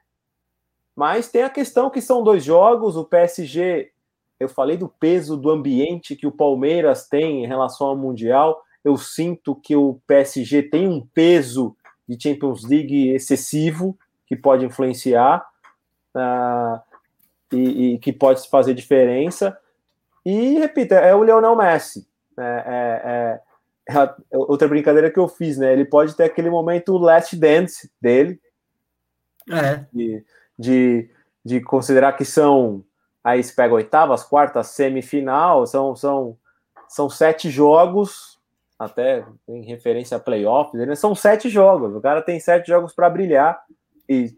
Mas 0.95 1.31
tem 1.31 1.43
a 1.43 1.49
questão 1.49 1.89
que 1.89 2.03
são 2.03 2.23
dois 2.23 2.45
jogos, 2.45 2.99
o 2.99 3.05
PSG, 3.07 3.91
eu 4.39 4.49
falei 4.51 4.77
do 4.77 4.91
peso 4.91 5.39
do 5.39 5.51
ambiente 5.51 6.15
que 6.15 6.27
o 6.27 6.33
Palmeiras 6.33 7.09
tem 7.09 7.43
em 7.43 7.47
relação 7.47 7.87
ao 7.87 7.97
Mundial, 7.97 8.61
eu 8.85 8.99
sinto 8.99 9.55
que 9.55 9.75
o 9.75 9.99
PSG 10.07 10.65
tem 10.65 10.87
um 10.87 11.01
peso 11.01 11.75
de 12.07 12.23
Champions 12.23 12.69
League 12.69 13.09
excessivo 13.09 13.99
que 14.27 14.37
pode 14.37 14.65
influenciar 14.65 15.45
uh, 16.15 16.81
e, 17.51 17.95
e, 17.95 17.99
que 17.99 18.13
pode 18.13 18.47
fazer 18.49 18.75
diferença. 18.75 19.59
E, 20.25 20.59
repito, 20.59 20.95
é 20.95 21.15
o 21.15 21.25
Lionel 21.25 21.57
Messi. 21.57 22.07
É, 22.39 23.41
é, 23.89 23.95
é, 23.95 23.97
é 23.97 24.15
outra 24.37 24.69
brincadeira 24.69 25.11
que 25.11 25.19
eu 25.19 25.29
fiz, 25.29 25.57
né? 25.57 25.73
Ele 25.73 25.85
pode 25.85 26.15
ter 26.15 26.25
aquele 26.25 26.51
momento 26.51 26.99
last 26.99 27.35
dance 27.37 27.91
dele. 28.01 28.41
É. 29.51 29.85
De, 29.93 30.25
de, 30.59 31.11
de 31.45 31.61
considerar 31.61 32.13
que 32.15 32.25
são. 32.25 32.85
Aí 33.23 33.43
se 33.43 33.55
pega 33.55 33.75
oitavas, 33.75 34.23
quartas, 34.23 34.69
semifinal, 34.69 35.67
são, 35.67 35.97
são, 35.97 36.37
são 36.87 37.09
sete 37.09 37.49
jogos 37.49 38.34
até 38.85 39.25
em 39.49 39.65
referência 39.65 40.17
a 40.17 40.21
playoffs, 40.21 40.87
né? 40.87 40.95
são 40.95 41.15
sete 41.15 41.49
jogos. 41.49 41.95
O 41.95 42.01
cara 42.01 42.23
tem 42.23 42.39
sete 42.39 42.69
jogos 42.69 42.95
para 42.95 43.11
brilhar 43.11 43.61
e 44.09 44.33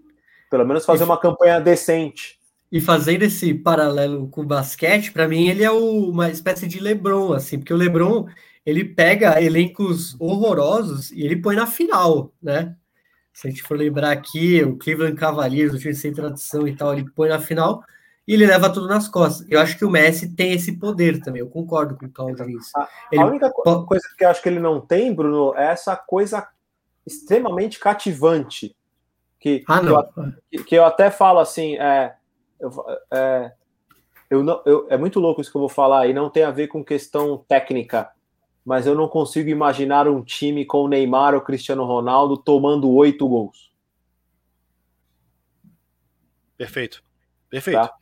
pelo 0.51 0.65
menos 0.65 0.85
fazer 0.85 1.05
uma 1.05 1.19
campanha 1.19 1.61
decente. 1.61 2.39
E 2.71 2.81
fazendo 2.81 3.23
esse 3.23 3.55
paralelo 3.55 4.29
com 4.29 4.41
o 4.41 4.47
basquete, 4.47 5.13
para 5.13 5.29
mim 5.29 5.49
ele 5.49 5.63
é 5.63 5.71
o, 5.71 6.11
uma 6.11 6.31
espécie 6.31 6.67
de 6.67 6.81
LeBron, 6.81 7.33
assim, 7.33 7.59
porque 7.59 7.73
o 7.73 7.77
LeBron 7.77 8.27
ele 8.65 8.85
pega 8.85 9.41
elencos 9.41 10.17
horrorosos 10.21 11.13
e 11.13 11.23
ele 11.23 11.37
põe 11.37 11.55
na 11.55 11.67
final, 11.67 12.33
né? 12.43 12.75
Se 13.33 13.47
a 13.47 13.51
gente 13.51 13.63
for 13.63 13.77
lembrar 13.77 14.11
aqui, 14.11 14.63
o 14.65 14.77
Cleveland 14.77 15.15
Cavaliers, 15.15 15.75
o 15.75 15.79
time 15.79 15.95
sem 15.95 16.13
tradição 16.13 16.67
e 16.67 16.75
tal, 16.75 16.93
ele 16.93 17.09
põe 17.15 17.29
na 17.29 17.39
final 17.39 17.85
e 18.27 18.35
ele 18.35 18.47
leva 18.47 18.73
tudo 18.73 18.89
nas 18.89 19.07
costas. 19.07 19.47
Eu 19.49 19.61
acho 19.61 19.79
que 19.79 19.85
o 19.85 19.91
Messi 19.91 20.35
tem 20.35 20.53
esse 20.53 20.77
poder 20.79 21.21
também, 21.21 21.41
eu 21.41 21.49
concordo 21.49 21.97
com 21.97 22.07
o 22.07 22.11
Claudio 22.11 22.45
nisso. 22.47 22.71
A, 22.77 22.89
a 23.19 23.27
única 23.27 23.51
coisa 23.51 24.05
que 24.17 24.25
eu 24.25 24.29
acho 24.29 24.43
que 24.43 24.49
ele 24.49 24.59
não 24.59 24.81
tem, 24.81 25.15
Bruno, 25.15 25.55
é 25.57 25.67
essa 25.67 25.95
coisa 25.97 26.49
extremamente 27.07 27.79
cativante. 27.79 28.77
Que, 29.39 29.63
ah, 29.69 29.81
que, 29.81 30.57
eu, 30.57 30.65
que 30.65 30.75
eu, 30.75 30.85
até 30.85 31.11
falo 31.11 31.39
assim, 31.39 31.77
é, 31.77 32.17
eu, 32.59 32.71
é, 33.13 33.53
eu 34.29 34.43
não, 34.43 34.61
eu, 34.67 34.87
é 34.91 34.97
muito 34.97 35.21
louco 35.21 35.41
isso 35.41 35.51
que 35.51 35.57
eu 35.57 35.61
vou 35.61 35.69
falar, 35.69 36.09
e 36.09 36.13
não 36.13 36.29
tem 36.29 36.43
a 36.43 36.51
ver 36.51 36.67
com 36.67 36.85
questão 36.85 37.45
técnica, 37.47 38.11
mas 38.65 38.87
eu 38.87 38.95
não 38.97 39.07
consigo 39.07 39.49
imaginar 39.49 40.09
um 40.09 40.23
time 40.23 40.65
com 40.65 40.79
o 40.79 40.89
Neymar 40.89 41.35
ou 41.35 41.41
Cristiano 41.41 41.85
Ronaldo 41.85 42.37
tomando 42.37 42.91
oito 42.91 43.29
gols. 43.29 43.71
Perfeito. 46.57 47.05
Perfeito. 47.51 47.79
Tá? 47.79 47.93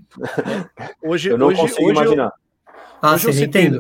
Hoje, 1.02 1.30
eu 1.30 1.38
não 1.38 1.48
hoje, 1.48 1.60
consigo 1.60 1.82
hoje 1.82 2.00
imaginar. 2.00 2.24
Eu, 2.26 2.32
ah, 3.02 3.14
hoje 3.14 3.28
eu 3.28 3.32
citei, 3.32 3.70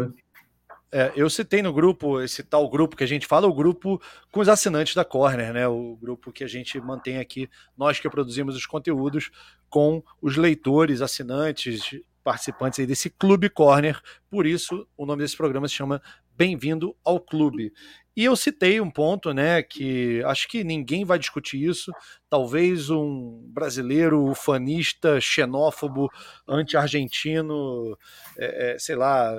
é, 0.92 1.12
eu 1.16 1.28
citei 1.28 1.60
no 1.60 1.72
grupo, 1.72 2.20
esse 2.20 2.42
tal 2.44 2.68
grupo 2.70 2.94
que 2.94 3.02
a 3.02 3.06
gente 3.06 3.26
fala, 3.26 3.48
o 3.48 3.52
grupo 3.52 4.00
com 4.30 4.40
os 4.40 4.48
assinantes 4.48 4.94
da 4.94 5.04
Corner, 5.04 5.52
né? 5.52 5.66
O 5.66 5.96
grupo 5.96 6.30
que 6.30 6.44
a 6.44 6.46
gente 6.46 6.78
mantém 6.80 7.18
aqui, 7.18 7.50
nós 7.76 7.98
que 7.98 8.08
produzimos 8.08 8.54
os 8.54 8.64
conteúdos, 8.64 9.30
com 9.68 10.02
os 10.22 10.36
leitores, 10.36 11.02
assinantes, 11.02 11.98
participantes 12.22 12.78
aí 12.78 12.86
desse 12.86 13.10
Clube 13.10 13.50
Corner. 13.50 14.00
Por 14.30 14.46
isso, 14.46 14.86
o 14.96 15.04
nome 15.04 15.22
desse 15.22 15.36
programa 15.36 15.66
se 15.66 15.74
chama 15.74 16.00
Bem-vindo 16.36 16.96
ao 17.04 17.20
Clube. 17.20 17.72
E 18.16 18.24
eu 18.24 18.34
citei 18.34 18.80
um 18.80 18.90
ponto, 18.90 19.32
né, 19.32 19.62
que 19.62 20.20
acho 20.24 20.48
que 20.48 20.64
ninguém 20.64 21.04
vai 21.04 21.16
discutir 21.16 21.62
isso. 21.62 21.92
Talvez 22.28 22.90
um 22.90 23.40
brasileiro 23.52 24.24
ufanista, 24.28 25.20
xenófobo, 25.20 26.10
anti-argentino, 26.46 27.96
é, 28.36 28.74
é, 28.74 28.78
sei 28.78 28.96
lá, 28.96 29.32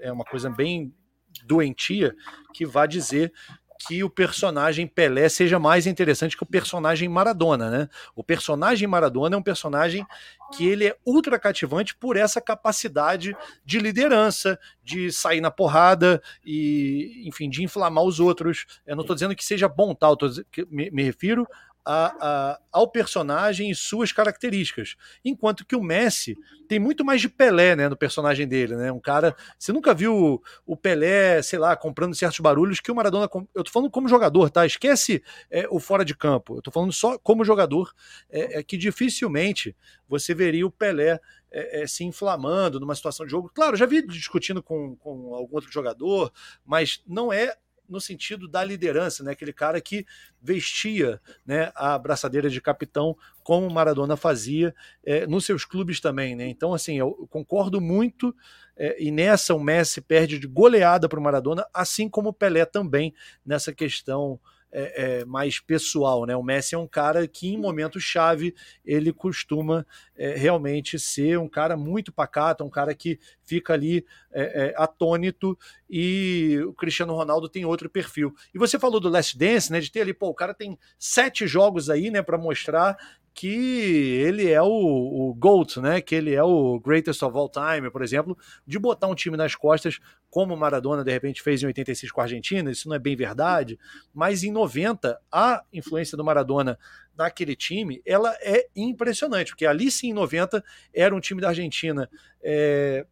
é 0.00 0.10
uma 0.10 0.24
coisa 0.24 0.50
bem 0.50 0.92
doentia, 1.44 2.14
que 2.52 2.66
vá 2.66 2.86
dizer 2.86 3.32
que 3.86 4.02
o 4.02 4.10
personagem 4.10 4.86
Pelé 4.86 5.28
seja 5.28 5.58
mais 5.58 5.86
interessante 5.86 6.36
que 6.36 6.42
o 6.42 6.46
personagem 6.46 7.08
Maradona, 7.08 7.70
né? 7.70 7.88
O 8.14 8.22
personagem 8.22 8.88
Maradona 8.88 9.36
é 9.36 9.38
um 9.38 9.42
personagem 9.42 10.06
que 10.56 10.66
ele 10.66 10.86
é 10.86 10.96
ultra 11.04 11.38
cativante 11.38 11.94
por 11.94 12.16
essa 12.16 12.40
capacidade 12.40 13.36
de 13.64 13.78
liderança, 13.78 14.58
de 14.82 15.10
sair 15.10 15.40
na 15.40 15.50
porrada 15.50 16.22
e, 16.44 17.22
enfim, 17.26 17.50
de 17.50 17.62
inflamar 17.62 18.04
os 18.04 18.20
outros. 18.20 18.66
Eu 18.86 18.96
não 18.96 19.02
estou 19.02 19.14
dizendo 19.14 19.34
que 19.34 19.44
seja 19.44 19.68
bom 19.68 19.94
tal, 19.94 20.16
tô, 20.16 20.28
me, 20.70 20.90
me 20.90 21.02
refiro 21.02 21.46
a, 21.84 22.16
a, 22.20 22.60
ao 22.72 22.88
personagem 22.90 23.70
e 23.70 23.74
suas 23.74 24.12
características. 24.12 24.96
Enquanto 25.24 25.66
que 25.66 25.76
o 25.76 25.82
Messi 25.82 26.36
tem 26.66 26.78
muito 26.78 27.04
mais 27.04 27.20
de 27.20 27.28
Pelé 27.28 27.76
né, 27.76 27.88
no 27.88 27.96
personagem 27.96 28.48
dele. 28.48 28.74
Né? 28.76 28.90
Um 28.90 29.00
cara. 29.00 29.36
Você 29.58 29.72
nunca 29.72 29.92
viu 29.92 30.42
o 30.66 30.76
Pelé, 30.76 31.42
sei 31.42 31.58
lá, 31.58 31.76
comprando 31.76 32.14
certos 32.14 32.40
barulhos 32.40 32.80
que 32.80 32.90
o 32.90 32.94
Maradona. 32.94 33.28
Eu 33.54 33.64
tô 33.64 33.70
falando 33.70 33.90
como 33.90 34.08
jogador, 34.08 34.50
tá? 34.50 34.64
Esquece 34.64 35.22
é, 35.50 35.66
o 35.70 35.78
fora 35.78 36.04
de 36.04 36.16
campo. 36.16 36.56
Eu 36.56 36.62
tô 36.62 36.70
falando 36.70 36.92
só 36.92 37.18
como 37.18 37.44
jogador, 37.44 37.92
é, 38.30 38.60
é 38.60 38.62
que 38.62 38.76
dificilmente 38.76 39.76
você 40.08 40.34
veria 40.34 40.66
o 40.66 40.70
Pelé 40.70 41.20
é, 41.50 41.82
é, 41.82 41.86
se 41.86 42.04
inflamando 42.04 42.80
numa 42.80 42.94
situação 42.94 43.24
de 43.24 43.30
jogo. 43.30 43.50
Claro, 43.54 43.76
já 43.76 43.86
vi 43.86 44.04
discutindo 44.06 44.62
com, 44.62 44.96
com 44.96 45.34
algum 45.34 45.54
outro 45.54 45.70
jogador, 45.70 46.32
mas 46.64 47.02
não 47.06 47.32
é 47.32 47.54
no 47.88 48.00
sentido 48.00 48.48
da 48.48 48.64
liderança, 48.64 49.22
né? 49.22 49.32
Aquele 49.32 49.52
cara 49.52 49.80
que 49.80 50.06
vestia 50.40 51.20
né, 51.46 51.70
a 51.74 51.98
braçadeira 51.98 52.48
de 52.48 52.60
capitão, 52.60 53.16
como 53.42 53.70
Maradona 53.70 54.16
fazia 54.16 54.74
é, 55.04 55.26
nos 55.26 55.44
seus 55.44 55.64
clubes 55.64 56.00
também, 56.00 56.34
né? 56.34 56.46
Então, 56.46 56.72
assim, 56.74 56.98
eu 56.98 57.26
concordo 57.30 57.80
muito. 57.80 58.34
É, 58.76 59.02
e 59.02 59.10
nessa 59.10 59.54
o 59.54 59.60
Messi 59.60 60.00
perde 60.00 60.38
de 60.38 60.46
goleada 60.46 61.08
para 61.08 61.20
o 61.20 61.22
Maradona, 61.22 61.66
assim 61.72 62.08
como 62.08 62.30
o 62.30 62.32
Pelé 62.32 62.64
também 62.64 63.14
nessa 63.44 63.72
questão 63.72 64.40
é, 64.74 65.20
é, 65.20 65.24
mais 65.24 65.60
pessoal, 65.60 66.26
né? 66.26 66.34
O 66.34 66.42
Messi 66.42 66.74
é 66.74 66.78
um 66.78 66.86
cara 66.86 67.28
que 67.28 67.54
em 67.54 67.56
momento 67.56 68.00
chave 68.00 68.54
ele 68.84 69.12
costuma 69.12 69.86
é, 70.16 70.34
realmente 70.34 70.98
ser 70.98 71.38
um 71.38 71.48
cara 71.48 71.76
muito 71.76 72.12
pacato, 72.12 72.64
um 72.64 72.70
cara 72.70 72.92
que 72.92 73.20
fica 73.44 73.72
ali 73.72 74.04
é, 74.32 74.66
é, 74.66 74.74
atônito 74.76 75.56
e 75.88 76.58
o 76.66 76.72
Cristiano 76.72 77.14
Ronaldo 77.14 77.48
tem 77.48 77.64
outro 77.64 77.88
perfil. 77.88 78.34
E 78.52 78.58
você 78.58 78.78
falou 78.78 78.98
do 78.98 79.08
Last 79.08 79.38
Dance, 79.38 79.70
né? 79.70 79.78
De 79.78 79.92
ter 79.92 80.00
ali, 80.00 80.12
pô, 80.12 80.28
o 80.28 80.34
cara 80.34 80.52
tem 80.52 80.76
sete 80.98 81.46
jogos 81.46 81.88
aí, 81.88 82.10
né, 82.10 82.20
para 82.20 82.36
mostrar 82.36 82.96
que 83.34 84.22
ele 84.24 84.48
é 84.48 84.62
o, 84.62 84.68
o 84.68 85.34
GOAT, 85.34 85.80
né? 85.80 86.00
Que 86.00 86.14
ele 86.14 86.32
é 86.32 86.42
o 86.42 86.78
greatest 86.78 87.20
of 87.22 87.36
all 87.36 87.50
time, 87.50 87.90
por 87.90 88.02
exemplo, 88.02 88.38
de 88.64 88.78
botar 88.78 89.08
um 89.08 89.14
time 89.14 89.36
nas 89.36 89.56
costas, 89.56 89.98
como 90.30 90.54
o 90.54 90.56
Maradona 90.56 91.02
de 91.02 91.10
repente 91.10 91.42
fez 91.42 91.60
em 91.60 91.66
86 91.66 92.12
com 92.12 92.20
a 92.20 92.24
Argentina, 92.24 92.70
isso 92.70 92.88
não 92.88 92.94
é 92.94 92.98
bem 92.98 93.16
verdade, 93.16 93.78
mas 94.12 94.44
em 94.44 94.52
90 94.52 95.20
a 95.30 95.64
influência 95.72 96.16
do 96.16 96.24
Maradona 96.24 96.78
naquele 97.16 97.56
time, 97.56 98.00
ela 98.06 98.32
é 98.40 98.68
impressionante, 98.74 99.50
porque 99.50 99.66
ali 99.66 99.90
sim 99.90 100.10
em 100.10 100.14
90 100.14 100.64
era 100.92 101.14
um 101.14 101.20
time 101.20 101.40
da 101.40 101.48
Argentina 101.48 102.08
é, 102.40 103.04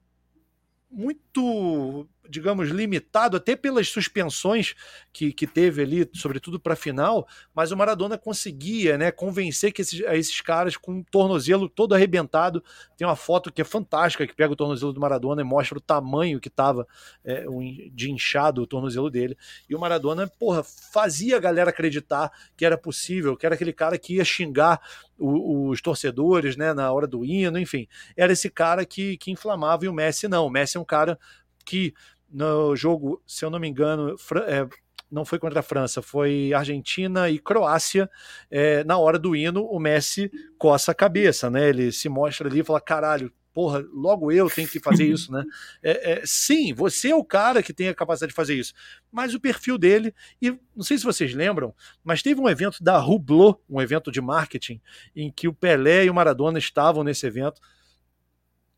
muito 0.89 2.09
digamos, 2.33 2.71
limitado 2.71 3.37
até 3.37 3.55
pelas 3.55 3.89
suspensões 3.89 4.75
que, 5.13 5.33
que 5.33 5.47
teve 5.47 5.83
ali, 5.83 6.11
sobretudo 6.15 6.59
para 6.59 6.73
a 6.73 6.77
final, 6.77 7.29
mas 7.55 7.71
o 7.71 7.77
Maradona 7.77 8.17
conseguia 8.17 8.97
né, 8.97 9.11
convencer 9.11 9.71
que 9.71 9.83
esses, 9.83 10.01
esses 10.01 10.41
caras 10.41 10.77
com 10.77 11.01
o 11.01 11.05
tornozelo 11.05 11.69
todo 11.69 11.95
arrebentado. 11.95 12.65
Tem 12.97 13.07
uma 13.07 13.17
foto 13.17 13.53
que 13.53 13.61
é 13.61 13.65
fantástica, 13.65 14.27
que 14.27 14.35
pega 14.35 14.53
o 14.53 14.57
tornozelo 14.57 14.93
do 14.93 15.01
Maradona 15.01 15.43
e 15.43 15.45
mostra 15.45 15.77
o 15.77 15.81
tamanho 15.81 16.41
que 16.41 16.49
estava 16.49 16.87
é, 17.25 17.45
de 17.93 18.11
inchado 18.11 18.63
o 18.63 18.67
tornozelo 18.67 19.11
dele. 19.11 19.37
E 19.69 19.75
o 19.75 19.79
Maradona, 19.79 20.27
porra, 20.39 20.63
fazia 20.63 21.37
a 21.37 21.41
galera 21.41 21.71
acreditar 21.71 22.33
que 22.57 22.65
era 22.65 22.79
possível, 22.79 23.37
que 23.37 23.45
era 23.45 23.55
aquele 23.55 23.73
cara 23.73 23.99
que 23.99 24.17
ia 24.17 24.25
xingar 24.25 24.81
os 25.19 25.81
torcedores 25.81 26.57
né, 26.57 26.73
na 26.73 26.91
hora 26.91 27.07
do 27.07 27.25
hino, 27.25 27.59
enfim. 27.59 27.87
Era 28.17 28.33
esse 28.33 28.51
cara 28.51 28.85
que, 28.85 29.17
que 29.19 29.31
inflamava 29.31 29.85
e 29.85 29.89
o 29.89 29.93
Messi 29.93 30.27
não. 30.27 30.47
O 30.47 30.51
Messi 30.51 30.77
é 30.77 30.81
um 30.81 30.85
cara 30.85 31.19
que 31.65 31.95
no 32.33 32.75
jogo, 32.75 33.23
se 33.27 33.45
eu 33.45 33.51
não 33.51 33.59
me 33.59 33.69
engano, 33.69 34.17
é, 34.47 34.67
não 35.11 35.25
foi 35.25 35.39
contra 35.39 35.61
a 35.61 35.63
França, 35.63 36.01
foi 36.01 36.53
Argentina 36.55 37.29
e 37.29 37.39
Croácia. 37.39 38.09
É, 38.51 38.83
na 38.85 38.97
hora 38.97 39.19
do 39.19 39.37
hino, 39.37 39.65
o 39.67 39.79
Messi 39.79 40.31
coça 40.59 40.93
a 40.93 40.95
cabeça, 40.95 41.51
né? 41.51 41.69
Ele 41.69 41.93
se 41.93 42.09
mostra 42.09 42.49
ali 42.49 42.61
e 42.61 42.65
fala: 42.65 42.81
caralho, 42.81 43.31
porra, 43.53 43.85
logo 43.93 44.33
eu 44.33 44.49
tenho 44.49 44.67
que 44.67 44.81
fazer 44.81 45.05
isso, 45.05 45.31
né? 45.31 45.45
É, 45.83 46.13
é, 46.13 46.23
sim, 46.25 46.73
você 46.73 47.11
é 47.11 47.15
o 47.15 47.25
cara 47.25 47.63
que 47.63 47.73
tem 47.73 47.89
a 47.89 47.95
capacidade 47.95 48.31
de 48.31 48.37
fazer 48.37 48.55
isso. 48.55 48.73
Mas 49.11 49.35
o 49.35 49.41
perfil 49.41 49.77
dele, 49.77 50.15
e 50.41 50.51
não 50.75 50.83
sei 50.83 50.97
se 50.97 51.05
vocês 51.05 51.35
lembram, 51.35 51.75
mas 52.03 52.23
teve 52.23 52.41
um 52.41 52.49
evento 52.49 52.83
da 52.83 53.05
Hublot, 53.05 53.59
um 53.69 53.81
evento 53.81 54.11
de 54.11 54.21
marketing, 54.21 54.81
em 55.15 55.31
que 55.31 55.49
o 55.49 55.53
Pelé 55.53 56.05
e 56.05 56.11
o 56.11 56.15
Maradona 56.15 56.59
estavam 56.59 57.05
nesse 57.05 57.27
evento. 57.27 57.61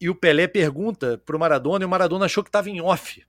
E 0.00 0.08
o 0.08 0.14
Pelé 0.14 0.48
pergunta 0.48 1.20
para 1.24 1.36
o 1.36 1.38
Maradona, 1.38 1.84
e 1.84 1.86
o 1.86 1.90
Maradona 1.90 2.24
achou 2.24 2.42
que 2.42 2.48
estava 2.48 2.68
em 2.68 2.80
off. 2.80 3.22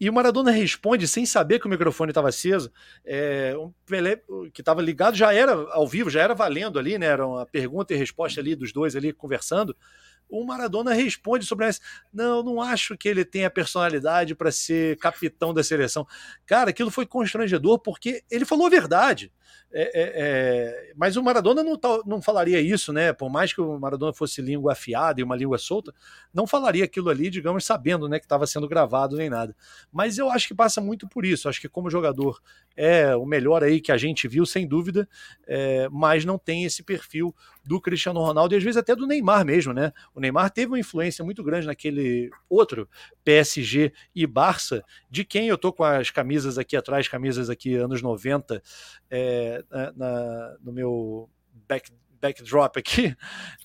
E 0.00 0.08
o 0.08 0.12
Maradona 0.12 0.50
responde 0.50 1.06
sem 1.08 1.24
saber 1.24 1.58
que 1.58 1.66
o 1.66 1.70
microfone 1.70 2.10
estava 2.10 2.28
aceso. 2.28 2.70
É, 3.04 3.54
um 3.56 3.72
Pelé 3.86 4.20
que 4.52 4.60
estava 4.60 4.82
ligado 4.82 5.16
já 5.16 5.32
era 5.32 5.52
ao 5.52 5.86
vivo, 5.86 6.10
já 6.10 6.22
era 6.22 6.34
valendo 6.34 6.78
ali, 6.78 6.98
né? 6.98 7.06
Era 7.06 7.26
uma 7.26 7.46
pergunta 7.46 7.94
e 7.94 7.96
resposta 7.96 8.40
ali 8.40 8.54
dos 8.54 8.72
dois 8.72 8.94
ali 8.96 9.12
conversando. 9.12 9.76
O 10.28 10.44
Maradona 10.44 10.92
responde 10.92 11.44
sobre 11.44 11.66
essa. 11.66 11.80
Não, 12.12 12.42
não 12.42 12.60
acho 12.60 12.96
que 12.96 13.08
ele 13.08 13.24
tenha 13.24 13.50
personalidade 13.50 14.34
para 14.34 14.50
ser 14.50 14.96
capitão 14.98 15.54
da 15.54 15.62
seleção. 15.62 16.06
Cara, 16.44 16.70
aquilo 16.70 16.90
foi 16.90 17.06
constrangedor 17.06 17.78
porque 17.78 18.22
ele 18.30 18.44
falou 18.44 18.66
a 18.66 18.70
verdade. 18.70 19.32
É, 19.72 19.82
é, 19.82 20.12
é, 20.14 20.92
mas 20.96 21.16
o 21.16 21.22
Maradona 21.22 21.62
não, 21.62 21.78
não 22.06 22.22
falaria 22.22 22.60
isso, 22.60 22.92
né? 22.92 23.12
Por 23.12 23.28
mais 23.28 23.52
que 23.52 23.60
o 23.60 23.78
Maradona 23.78 24.12
fosse 24.12 24.40
língua 24.40 24.72
afiada 24.72 25.20
e 25.20 25.24
uma 25.24 25.36
língua 25.36 25.58
solta, 25.58 25.92
não 26.32 26.46
falaria 26.46 26.84
aquilo 26.84 27.10
ali, 27.10 27.28
digamos, 27.28 27.64
sabendo 27.64 28.08
né, 28.08 28.18
que 28.18 28.24
estava 28.24 28.46
sendo 28.46 28.68
gravado 28.68 29.16
nem 29.16 29.28
nada. 29.28 29.54
Mas 29.92 30.18
eu 30.18 30.30
acho 30.30 30.48
que 30.48 30.54
passa 30.54 30.80
muito 30.80 31.08
por 31.08 31.24
isso. 31.24 31.48
Acho 31.48 31.60
que 31.60 31.68
como 31.68 31.90
jogador 31.90 32.40
é 32.76 33.14
o 33.16 33.26
melhor 33.26 33.62
aí 33.62 33.80
que 33.80 33.90
a 33.90 33.96
gente 33.96 34.28
viu, 34.28 34.46
sem 34.46 34.66
dúvida, 34.66 35.08
é, 35.46 35.88
mas 35.90 36.24
não 36.24 36.38
tem 36.38 36.64
esse 36.64 36.82
perfil 36.82 37.34
do 37.64 37.80
Cristiano 37.80 38.20
Ronaldo 38.20 38.54
e 38.54 38.56
às 38.56 38.62
vezes 38.62 38.76
até 38.76 38.94
do 38.94 39.06
Neymar 39.06 39.44
mesmo, 39.44 39.72
né? 39.72 39.92
O 40.16 40.20
Neymar 40.20 40.50
teve 40.50 40.68
uma 40.68 40.78
influência 40.78 41.22
muito 41.22 41.44
grande 41.44 41.66
naquele 41.66 42.30
outro 42.48 42.88
PSG 43.22 43.92
e 44.14 44.26
Barça, 44.26 44.82
de 45.10 45.26
quem 45.26 45.48
eu 45.48 45.58
tô 45.58 45.70
com 45.74 45.84
as 45.84 46.08
camisas 46.08 46.56
aqui 46.56 46.74
atrás, 46.74 47.06
camisas 47.06 47.50
aqui 47.50 47.74
anos 47.74 48.00
90, 48.00 48.62
é, 49.10 49.62
na, 49.94 50.56
no 50.62 50.72
meu 50.72 51.28
back, 51.68 51.92
backdrop 52.18 52.78
aqui. 52.78 53.14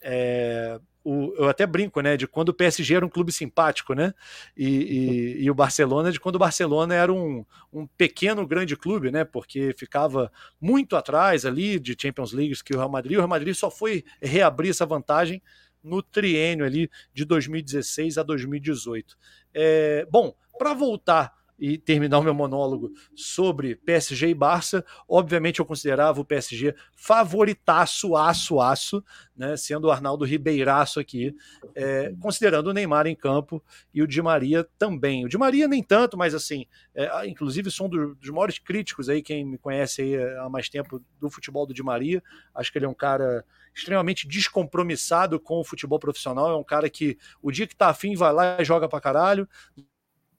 É, 0.01 0.77
o, 1.05 1.33
eu 1.37 1.47
até 1.47 1.65
brinco, 1.65 2.01
né, 2.01 2.17
de 2.17 2.27
quando 2.27 2.49
o 2.49 2.53
PSG 2.53 2.95
era 2.95 3.05
um 3.05 3.09
clube 3.09 3.31
simpático, 3.31 3.93
né, 3.93 4.13
e, 4.55 4.67
e, 4.67 5.43
e, 5.43 5.49
o 5.49 5.55
Barcelona 5.55 6.11
de 6.11 6.19
quando 6.19 6.35
o 6.35 6.39
Barcelona 6.39 6.93
era 6.93 7.13
um, 7.13 7.45
um 7.71 7.87
pequeno 7.87 8.45
grande 8.45 8.75
clube, 8.75 9.09
né, 9.09 9.23
porque 9.23 9.73
ficava 9.77 10.29
muito 10.59 10.97
atrás 10.97 11.45
ali 11.45 11.79
de 11.79 11.95
Champions 11.99 12.33
League 12.33 12.61
que 12.63 12.73
o 12.73 12.77
Real 12.77 12.89
Madrid, 12.89 13.13
o 13.13 13.21
Real 13.21 13.29
Madrid 13.29 13.55
só 13.55 13.71
foi 13.71 14.03
reabrir 14.21 14.69
essa 14.69 14.85
vantagem 14.85 15.41
no 15.83 16.01
triênio 16.01 16.65
ali 16.65 16.89
de 17.13 17.25
2016 17.25 18.17
a 18.17 18.23
2018. 18.23 19.17
É, 19.53 20.05
bom, 20.09 20.35
para 20.57 20.73
voltar 20.73 21.40
e 21.61 21.77
terminar 21.77 22.17
o 22.17 22.23
meu 22.23 22.33
monólogo 22.33 22.91
sobre 23.15 23.75
PSG 23.75 24.29
e 24.29 24.33
Barça, 24.33 24.83
obviamente 25.07 25.59
eu 25.59 25.65
considerava 25.65 26.19
o 26.19 26.25
PSG 26.25 26.73
favoritaço, 26.95 28.15
aço, 28.17 28.59
aço, 28.59 29.03
né, 29.37 29.55
sendo 29.55 29.85
o 29.85 29.91
Arnaldo 29.91 30.25
Ribeiraço 30.25 30.99
aqui, 30.99 31.35
é, 31.75 32.11
considerando 32.19 32.67
o 32.67 32.73
Neymar 32.73 33.05
em 33.05 33.15
campo 33.15 33.63
e 33.93 34.01
o 34.01 34.07
Di 34.07 34.23
Maria 34.23 34.67
também. 34.79 35.23
O 35.23 35.29
Di 35.29 35.37
Maria 35.37 35.67
nem 35.67 35.83
tanto, 35.83 36.17
mas 36.17 36.33
assim, 36.33 36.65
é, 36.95 37.27
inclusive 37.27 37.69
sou 37.69 37.85
um 37.85 38.15
dos 38.15 38.29
maiores 38.31 38.57
críticos 38.57 39.07
aí, 39.07 39.21
quem 39.21 39.45
me 39.45 39.59
conhece 39.59 40.01
aí 40.01 40.17
há 40.39 40.49
mais 40.49 40.67
tempo 40.67 40.99
do 41.19 41.29
futebol 41.29 41.67
do 41.67 41.75
Di 41.75 41.83
Maria, 41.83 42.23
acho 42.55 42.71
que 42.71 42.79
ele 42.79 42.85
é 42.85 42.89
um 42.89 42.95
cara 42.95 43.45
extremamente 43.71 44.27
descompromissado 44.27 45.39
com 45.39 45.59
o 45.59 45.63
futebol 45.63 45.99
profissional, 45.99 46.49
é 46.49 46.57
um 46.57 46.63
cara 46.63 46.89
que 46.89 47.19
o 47.39 47.51
dia 47.51 47.67
que 47.67 47.75
tá 47.75 47.89
afim 47.89 48.15
vai 48.15 48.33
lá 48.33 48.57
e 48.59 48.65
joga 48.65 48.89
pra 48.89 48.99
caralho, 48.99 49.47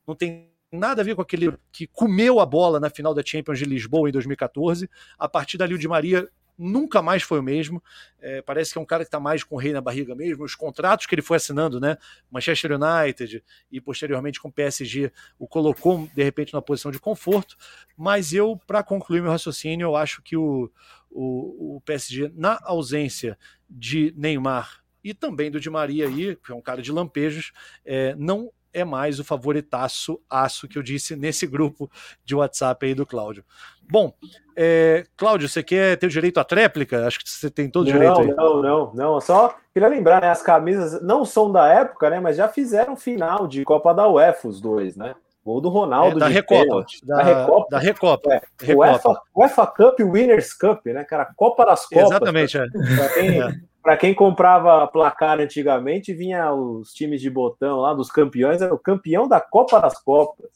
não 0.05 0.17
tem 0.17 0.52
nada 0.73 1.03
a 1.03 1.05
ver 1.05 1.15
com 1.15 1.23
aquele 1.23 1.53
que 1.71 1.87
comeu 1.87 2.41
a 2.41 2.47
bola 2.47 2.81
na 2.81 2.89
final 2.89 3.15
da 3.15 3.23
Champions 3.25 3.59
de 3.59 3.67
Lisboa 3.67 4.09
em 4.09 4.13
2014. 4.13 4.89
A 5.19 5.29
partir 5.29 5.59
dali, 5.59 5.75
o 5.75 5.79
Di 5.79 5.87
Maria 5.87 6.29
nunca 6.57 7.03
mais 7.03 7.23
foi 7.23 7.41
o 7.41 7.43
mesmo. 7.43 7.83
É, 8.21 8.41
parece 8.41 8.73
que 8.73 8.79
é 8.79 8.81
um 8.81 8.87
cara 8.87 9.05
que 9.05 9.09
está 9.09 9.21
mais 9.21 9.45
com 9.45 9.57
o 9.57 9.59
rei 9.59 9.73
na 9.73 9.81
barriga 9.81 10.15
mesmo. 10.15 10.45
Os 10.45 10.55
contratos 10.55 11.07
que 11.07 11.15
ele 11.15 11.23
foi 11.23 11.37
assinando, 11.37 11.79
né? 11.79 11.97
Manchester 12.31 12.73
United 12.73 13.45
e 13.71 13.81
posteriormente 13.81 14.41
com 14.41 14.49
o 14.49 14.53
PSG, 14.53 15.13
o 15.39 15.47
colocou 15.47 16.09
de 16.15 16.23
repente 16.23 16.55
na 16.55 16.63
posição 16.63 16.91
de 16.91 16.99
conforto. 16.99 17.57
Mas 17.97 18.33
eu, 18.33 18.59
para 18.67 18.83
concluir 18.83 19.21
meu 19.21 19.31
raciocínio, 19.31 19.87
eu 19.87 19.97
acho 19.97 20.23
que 20.23 20.37
o, 20.37 20.71
o, 21.11 21.77
o 21.77 21.81
PSG, 21.83 22.33
na 22.35 22.59
ausência 22.63 23.39
de 23.69 24.15
Neymar 24.17 24.83
e 25.05 25.13
também 25.13 25.51
do 25.51 25.61
Di 25.61 25.69
Maria 25.69 26.07
aí, 26.07 26.37
que 26.37 26.53
é 26.53 26.55
um 26.55 26.63
cara 26.63 26.81
de 26.81 26.93
lampejos, 26.93 27.53
é, 27.85 28.15
não 28.15 28.51
é 28.73 28.85
mais 28.85 29.19
o 29.19 29.25
favoritaço 29.25 30.21
aço 30.29 30.69
que 30.69 30.79
eu 30.79 30.83
disse 30.83 31.15
nesse 31.17 31.47
grupo 31.47 31.91
de 32.25 32.35
WhatsApp 32.35 32.87
aí 32.87 32.95
do 32.95 33.07
Cláudio. 33.07 33.45
Bom, 33.91 34.13
é, 34.57 35.05
Cláudio, 35.17 35.49
você 35.49 35.63
quer 35.63 35.97
ter 35.97 36.07
o 36.07 36.11
direito 36.11 36.39
à 36.39 36.45
tréplica? 36.45 37.07
Acho 37.07 37.19
que 37.19 37.29
você 37.29 37.51
tem 37.51 37.69
todo 37.69 37.87
o 37.87 37.93
direito 37.93 38.21
aí. 38.21 38.29
Não, 38.29 38.63
não, 38.63 38.95
não. 38.95 39.21
Só 39.21 39.55
queria 39.73 39.89
lembrar, 39.89 40.23
né? 40.23 40.31
As 40.31 40.43
camisas 40.43 41.03
não 41.03 41.25
são 41.25 41.51
da 41.51 41.69
época, 41.69 42.09
né? 42.09 42.21
Mas 42.21 42.37
já 42.37 42.49
fizeram 42.49 42.97
final 42.97 43.47
de 43.47 43.65
Copa 43.65 43.93
da 43.93 44.09
UEFA, 44.09 44.49
os 44.49 44.61
dois, 44.61 44.97
né? 44.97 45.15
Gol 45.45 45.61
do 45.61 45.69
Ronaldo. 45.69 46.17
É, 46.17 46.21
da, 46.21 46.29
Recopa, 46.29 46.87
da, 47.03 47.17
da 47.17 47.23
Recopa. 47.23 47.67
Da 47.71 47.79
Recopa. 47.79 48.33
É, 48.33 48.41
Recopa. 48.61 48.89
UEFA, 48.89 49.23
UEFA 49.35 49.67
Cup 49.67 50.01
Winners 50.01 50.55
Cup, 50.55 50.87
né, 50.87 51.03
cara? 51.05 51.33
Copa 51.37 51.67
das 51.67 51.85
Copas. 51.85 52.11
Exatamente, 52.11 52.59
é. 52.59 52.67
Pra 52.69 53.09
quem, 53.09 53.43
é. 53.43 53.53
Para 53.83 53.97
quem 53.97 54.15
comprava 54.15 54.87
placar 54.87 55.41
antigamente, 55.41 56.15
vinha 56.15 56.53
os 56.53 56.93
times 56.93 57.21
de 57.21 57.29
botão 57.29 57.81
lá 57.81 57.93
dos 57.93 58.11
campeões, 58.11 58.63
era 58.63 58.73
o 58.73 58.79
campeão 58.79 59.27
da 59.27 59.41
Copa 59.41 59.81
das 59.81 60.01
Copas. 60.01 60.51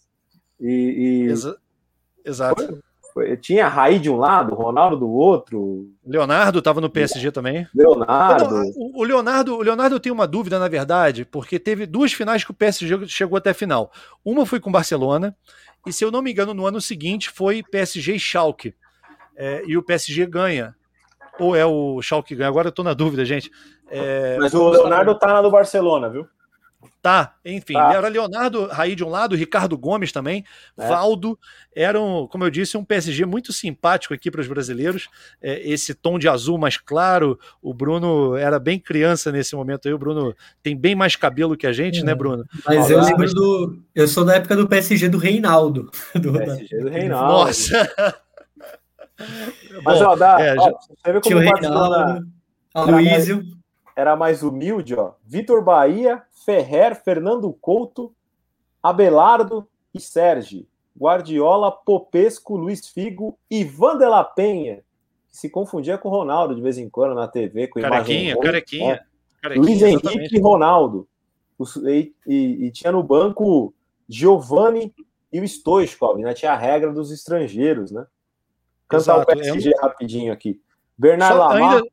E, 0.61 1.27
e... 1.27 1.31
Exa 1.31 1.57
exato. 2.24 2.81
Foi, 3.16 3.35
tinha 3.39 3.66
Raí 3.66 3.98
de 3.98 4.11
um 4.11 4.16
lado, 4.16 4.55
Ronaldo 4.55 4.98
do 4.98 5.09
outro. 5.09 5.90
Leonardo 6.05 6.59
estava 6.59 6.82
no 6.82 6.90
PSG 6.90 7.32
também. 7.32 7.66
Leonardo. 7.74 8.62
o, 8.77 9.03
Leonardo, 9.03 9.57
o 9.57 9.62
Leonardo 9.62 9.98
tem 9.98 10.12
uma 10.12 10.27
dúvida, 10.27 10.59
na 10.59 10.69
verdade, 10.69 11.24
porque 11.24 11.59
teve 11.59 11.86
duas 11.86 12.12
finais 12.12 12.44
que 12.44 12.51
o 12.51 12.55
PSG 12.55 13.09
chegou 13.09 13.39
até 13.39 13.51
a 13.51 13.55
final. 13.55 13.90
Uma 14.23 14.44
foi 14.44 14.61
com 14.61 14.69
o 14.69 14.73
Barcelona, 14.73 15.35
e 15.86 15.93
se 15.94 16.05
eu 16.05 16.11
não 16.11 16.20
me 16.20 16.31
engano, 16.31 16.53
no 16.53 16.66
ano 16.66 16.78
seguinte 16.78 17.31
foi 17.31 17.62
PSG 17.62 18.16
e 18.16 18.20
Schalke. 18.20 18.74
É, 19.35 19.62
e 19.66 19.78
o 19.78 19.82
PSG 19.82 20.27
ganha 20.27 20.77
ou 21.38 21.54
é 21.54 21.64
o 21.64 22.00
Schalke 22.02 22.28
que 22.28 22.36
ganha? 22.36 22.48
Agora 22.48 22.68
eu 22.68 22.72
tô 22.72 22.82
na 22.82 22.94
dúvida, 22.94 23.24
gente. 23.24 23.50
É... 23.88 24.36
Mas 24.38 24.54
o 24.54 24.68
Leonardo 24.68 25.18
tá 25.18 25.28
na 25.28 25.42
do 25.42 25.50
Barcelona, 25.50 26.08
viu? 26.08 26.26
Tá, 27.06 27.34
enfim, 27.44 27.74
tá. 27.74 27.94
era 27.94 28.08
Leonardo 28.08 28.66
Raí 28.66 28.96
de 28.96 29.04
um 29.04 29.08
lado, 29.08 29.36
Ricardo 29.36 29.78
Gomes 29.78 30.10
também, 30.10 30.44
é. 30.76 30.88
Valdo, 30.88 31.38
eram, 31.72 32.28
como 32.28 32.42
eu 32.42 32.50
disse, 32.50 32.76
um 32.76 32.84
PSG 32.84 33.24
muito 33.24 33.52
simpático 33.52 34.12
aqui 34.12 34.28
para 34.28 34.40
os 34.40 34.48
brasileiros. 34.48 35.08
É, 35.40 35.60
esse 35.68 35.94
tom 35.94 36.18
de 36.18 36.28
azul 36.28 36.58
mais 36.58 36.76
claro, 36.76 37.38
o 37.62 37.72
Bruno 37.72 38.34
era 38.34 38.58
bem 38.58 38.78
criança 38.78 39.30
nesse 39.30 39.54
momento 39.54 39.86
aí, 39.86 39.94
o 39.94 39.98
Bruno 39.98 40.34
tem 40.64 40.76
bem 40.76 40.96
mais 40.96 41.14
cabelo 41.14 41.56
que 41.56 41.68
a 41.68 41.72
gente, 41.72 41.98
né, 41.98 42.00
é. 42.00 42.04
né, 42.06 42.14
Bruno? 42.14 42.44
Mas 42.66 42.90
eu 42.90 43.00
lembro 43.00 43.32
do. 43.32 43.78
Eu 43.94 44.08
sou 44.08 44.24
da 44.24 44.34
época 44.34 44.56
do 44.56 44.66
PSG 44.66 45.08
do 45.08 45.18
Reinaldo. 45.18 45.88
Do 46.14 46.32
PSG 46.32 46.80
do 46.80 46.88
Reinaldo. 46.88 47.32
Nossa! 47.32 48.26
Mas, 49.82 49.98
Bom, 50.00 50.06
ó, 50.06 50.16
dá, 50.16 50.40
é, 50.40 50.56
ó, 50.58 50.72
você 50.72 51.12
vê 51.12 51.20
como 51.20 51.36
o 51.36 51.38
Reinaldo, 51.38 52.26
Aloysio. 52.74 53.42
Era 53.96 54.14
mais 54.14 54.42
humilde, 54.42 54.94
ó. 54.94 55.12
Vitor 55.24 55.64
Bahia, 55.64 56.22
Ferrer, 56.44 56.94
Fernando 57.02 57.50
Couto, 57.52 58.14
Abelardo 58.82 59.66
e 59.94 60.00
Sérgio. 60.00 60.66
Guardiola, 60.98 61.70
Popesco, 61.70 62.56
Luiz 62.56 62.88
Figo, 62.88 63.38
Ivan 63.50 63.98
de 63.98 64.06
la 64.06 64.24
Penha, 64.24 64.82
que 65.28 65.36
se 65.36 65.50
confundia 65.50 65.98
com 65.98 66.08
o 66.08 66.12
Ronaldo 66.12 66.54
de 66.54 66.60
vez 66.60 66.78
em 66.78 66.88
quando 66.88 67.14
na 67.14 67.28
TV. 67.28 67.68
Com 67.68 67.80
carequinha, 67.80 68.32
imagem, 68.32 68.40
carequinha, 68.40 68.94
é. 68.94 69.00
carequinha. 69.42 69.66
Luiz. 69.66 69.82
Henrique 69.82 70.36
e 70.36 70.40
Ronaldo. 70.40 71.06
E, 71.84 72.14
e, 72.26 72.66
e, 72.66 72.70
tinha 72.70 72.92
no 72.92 73.02
banco 73.02 73.74
Giovanni 74.08 74.94
e 75.32 75.40
o 75.40 75.44
Stoichkov, 75.44 76.18
né? 76.20 76.34
Tinha 76.34 76.52
a 76.52 76.56
regra 76.56 76.92
dos 76.92 77.10
estrangeiros, 77.10 77.90
né? 77.90 78.06
Cantar 78.88 79.20
Exato. 79.20 79.20
o 79.22 79.26
PSG 79.26 79.70
é 79.70 79.80
rapidinho 79.80 80.32
aqui. 80.32 80.60
Bernardo 80.96 81.38
Lamar. 81.38 81.74
Ainda... 81.74 81.88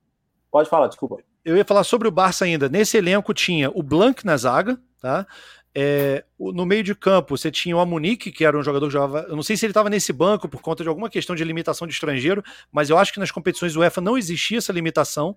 Pode 0.52 0.70
falar, 0.70 0.88
desculpa 0.88 1.18
eu 1.44 1.58
ia 1.58 1.66
falar 1.66 1.84
sobre 1.84 2.08
o 2.08 2.12
Barça 2.12 2.46
ainda. 2.46 2.70
Nesse 2.70 2.98
elenco 2.98 3.34
tinha 3.34 3.70
o 3.74 3.84
Blanc 3.84 4.26
na 4.26 4.38
zaga, 4.38 4.80
tá? 5.02 5.28
É, 5.76 6.24
no 6.40 6.66
meio 6.66 6.84
de 6.84 6.94
campo, 6.94 7.36
você 7.36 7.50
tinha 7.50 7.76
o 7.76 7.80
Amunique, 7.80 8.32
que 8.32 8.46
era 8.46 8.58
um 8.58 8.64
jogador 8.64 8.86
que 8.88 8.94
jogava. 8.94 9.26
Eu 9.28 9.36
não 9.36 9.44
sei 9.44 9.58
se 9.58 9.66
ele 9.66 9.72
estava 9.72 9.90
nesse 9.90 10.14
banco 10.14 10.48
por 10.48 10.62
conta 10.62 10.84
de 10.84 10.90
alguma 10.90 11.10
questão 11.10 11.36
de 11.36 11.44
limitação 11.44 11.88
de 11.88 11.94
estrangeiro, 11.94 12.44
mas 12.72 12.90
eu 12.90 12.98
acho 12.98 13.12
que 13.12 13.20
nas 13.20 13.32
competições 13.32 13.74
do 13.74 13.80
UEFA 13.80 14.00
não 14.00 14.18
existia 14.18 14.60
essa 14.60 14.72
limitação. 14.72 15.36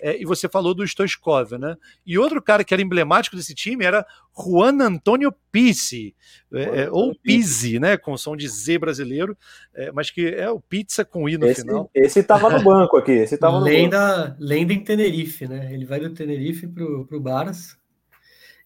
É, 0.00 0.20
e 0.20 0.24
você 0.24 0.48
falou 0.48 0.74
do 0.74 0.86
Stoichkov, 0.86 1.52
né? 1.58 1.76
E 2.04 2.18
outro 2.18 2.42
cara 2.42 2.62
que 2.62 2.74
era 2.74 2.82
emblemático 2.82 3.36
desse 3.36 3.54
time 3.54 3.84
era 3.84 4.06
Juan 4.36 4.82
Antonio 4.82 5.32
Pizzi, 5.50 6.14
é, 6.52 6.82
é 6.82 6.90
ou 6.90 7.14
Pizzi, 7.14 7.78
né? 7.78 7.96
Com 7.96 8.16
som 8.16 8.36
de 8.36 8.46
Z 8.46 8.78
brasileiro, 8.78 9.36
é, 9.74 9.90
mas 9.92 10.10
que 10.10 10.26
é 10.26 10.50
o 10.50 10.60
pizza 10.60 11.04
com 11.04 11.28
I 11.28 11.38
no 11.38 11.46
esse, 11.46 11.62
final. 11.62 11.90
Esse 11.94 12.22
tava 12.22 12.50
no 12.50 12.62
banco 12.62 12.96
aqui, 12.96 13.12
esse 13.12 13.38
tava 13.38 13.58
lenda, 13.58 14.36
lenda 14.38 14.72
em 14.72 14.84
Tenerife, 14.84 15.48
né? 15.48 15.72
Ele 15.72 15.84
vai 15.84 16.00
do 16.00 16.10
Tenerife 16.10 16.66
pro, 16.66 17.06
pro 17.06 17.20
Baras. 17.20 17.76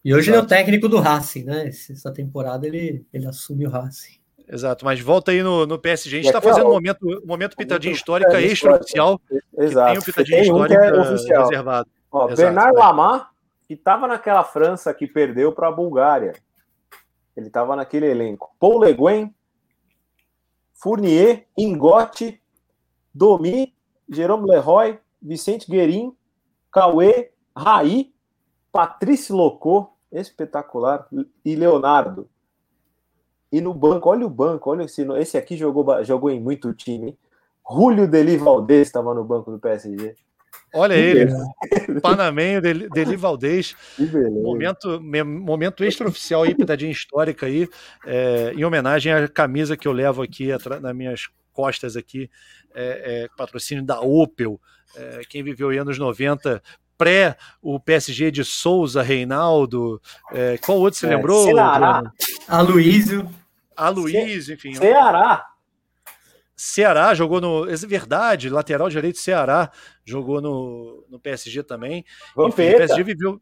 E 0.04 0.14
hoje 0.14 0.30
Exato. 0.30 0.30
ele 0.30 0.36
é 0.36 0.44
o 0.44 0.46
técnico 0.46 0.88
do 0.88 0.98
Racing, 0.98 1.44
né? 1.44 1.68
Essa 1.68 2.12
temporada 2.12 2.66
ele, 2.66 3.04
ele 3.12 3.26
assume 3.26 3.66
o 3.66 3.70
Racing. 3.70 4.19
Exato, 4.52 4.84
mas 4.84 5.00
volta 5.00 5.30
aí 5.30 5.42
no, 5.44 5.64
no 5.64 5.78
PSG. 5.78 6.16
A 6.16 6.22
gente 6.22 6.26
está 6.26 6.40
fazendo 6.40 6.66
um 6.66 6.72
momento, 6.72 7.06
um 7.06 7.26
momento 7.26 7.56
pitadinha 7.56 7.94
histórica 7.94 8.40
extra-oficial. 8.40 9.20
Exato. 9.56 9.92
Tem 9.92 9.98
um 9.98 10.02
pitadinha 10.02 10.42
tem 10.42 10.52
um 10.52 10.54
histórica 10.56 10.84
é 10.84 11.00
oficial. 11.00 11.42
reservado. 11.44 11.88
Ó, 12.10 12.26
Exato, 12.26 12.36
Bernard 12.36 12.72
vai. 12.72 12.82
Lamar, 12.86 13.30
que 13.68 13.74
estava 13.74 14.08
naquela 14.08 14.42
França 14.42 14.92
que 14.92 15.06
perdeu 15.06 15.52
para 15.52 15.68
a 15.68 15.72
Bulgária. 15.72 16.32
Ele 17.36 17.46
estava 17.46 17.76
naquele 17.76 18.06
elenco. 18.06 18.50
Paul 18.58 18.80
Le 18.80 18.92
Guen, 18.92 19.34
Fournier, 20.74 21.46
Ingote, 21.56 22.42
Domi, 23.14 23.72
Jerome 24.08 24.50
Leroy, 24.50 24.98
Vicente 25.22 25.70
Guerin, 25.70 26.12
Cauê, 26.72 27.30
Raí, 27.56 28.12
Patrice 28.72 29.32
Locô, 29.32 29.92
espetacular, 30.10 31.06
e 31.44 31.54
Leonardo. 31.54 32.28
E 33.52 33.60
no 33.60 33.74
banco, 33.74 34.08
olha 34.08 34.26
o 34.26 34.30
banco, 34.30 34.70
olha 34.70 34.84
esse, 34.84 35.02
esse 35.18 35.36
aqui 35.36 35.56
jogou, 35.56 36.04
jogou 36.04 36.30
em 36.30 36.40
muito 36.40 36.72
time. 36.72 37.16
Julio 37.68 38.06
Deli 38.06 38.36
Valdez 38.36 38.88
estava 38.88 39.14
no 39.14 39.24
banco 39.24 39.50
do 39.50 39.58
PSG. 39.58 40.14
Olha 40.72 40.94
que 40.94 41.00
ele, 41.00 41.32
Panamenho, 42.00 42.60
Deli, 42.60 42.88
Deli 42.88 43.16
Valdez. 43.16 43.74
Momento, 44.42 45.00
momento 45.00 45.84
extraoficial 45.84 46.44
aí, 46.44 46.54
pitadinha 46.54 46.92
histórica 46.92 47.46
aí, 47.46 47.68
é, 48.06 48.52
em 48.54 48.64
homenagem 48.64 49.12
à 49.12 49.28
camisa 49.28 49.76
que 49.76 49.88
eu 49.88 49.92
levo 49.92 50.22
aqui 50.22 50.48
nas 50.80 50.94
minhas 50.94 51.28
costas 51.52 51.96
aqui, 51.96 52.30
é, 52.74 53.24
é, 53.24 53.28
patrocínio 53.36 53.84
da 53.84 54.00
Opel. 54.00 54.60
É, 54.96 55.20
quem 55.28 55.42
viveu 55.42 55.70
aí 55.70 55.78
anos 55.78 55.98
90 55.98 56.62
pré 56.96 57.36
o 57.62 57.80
PSG 57.80 58.30
de 58.30 58.44
Souza, 58.44 59.00
Reinaldo. 59.00 60.00
É, 60.32 60.58
qual 60.58 60.78
outro 60.78 61.00
você 61.00 61.06
é, 61.06 61.16
lembrou? 61.16 61.46
Ceará. 63.80 63.86
Aloísio. 63.86 64.20
Aloísio, 64.20 64.54
enfim. 64.54 64.74
Ceará. 64.74 65.46
Ceará 66.56 67.14
jogou 67.14 67.40
no. 67.40 67.70
É 67.70 67.74
verdade, 67.76 68.50
lateral 68.50 68.90
direito 68.90 69.18
Ceará 69.18 69.70
jogou 70.04 70.42
no, 70.42 71.06
no 71.08 71.18
PSG 71.18 71.62
também. 71.62 72.04
Vampeta. 72.36 72.62
Enfim, 72.62 72.74
o 72.74 72.76
PSG 72.76 73.02
viveu. 73.02 73.40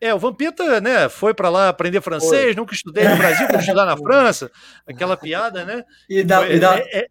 É, 0.00 0.14
o 0.14 0.18
Vampeta, 0.18 0.80
né, 0.80 1.08
foi 1.08 1.34
para 1.34 1.48
lá 1.48 1.70
aprender 1.70 2.00
francês, 2.00 2.44
foi. 2.44 2.54
nunca 2.54 2.72
estudei 2.72 3.08
no 3.08 3.16
Brasil, 3.16 3.48
fui 3.48 3.58
estudar 3.58 3.84
na 3.84 3.96
França, 3.98 4.50
aquela 4.86 5.16
piada, 5.16 5.64
né? 5.64 5.82
E 6.08 6.22
da, 6.22 6.38
foi, 6.38 6.54
e 6.54 6.60
da, 6.60 6.78
é, 6.78 6.98
é... 6.98 7.08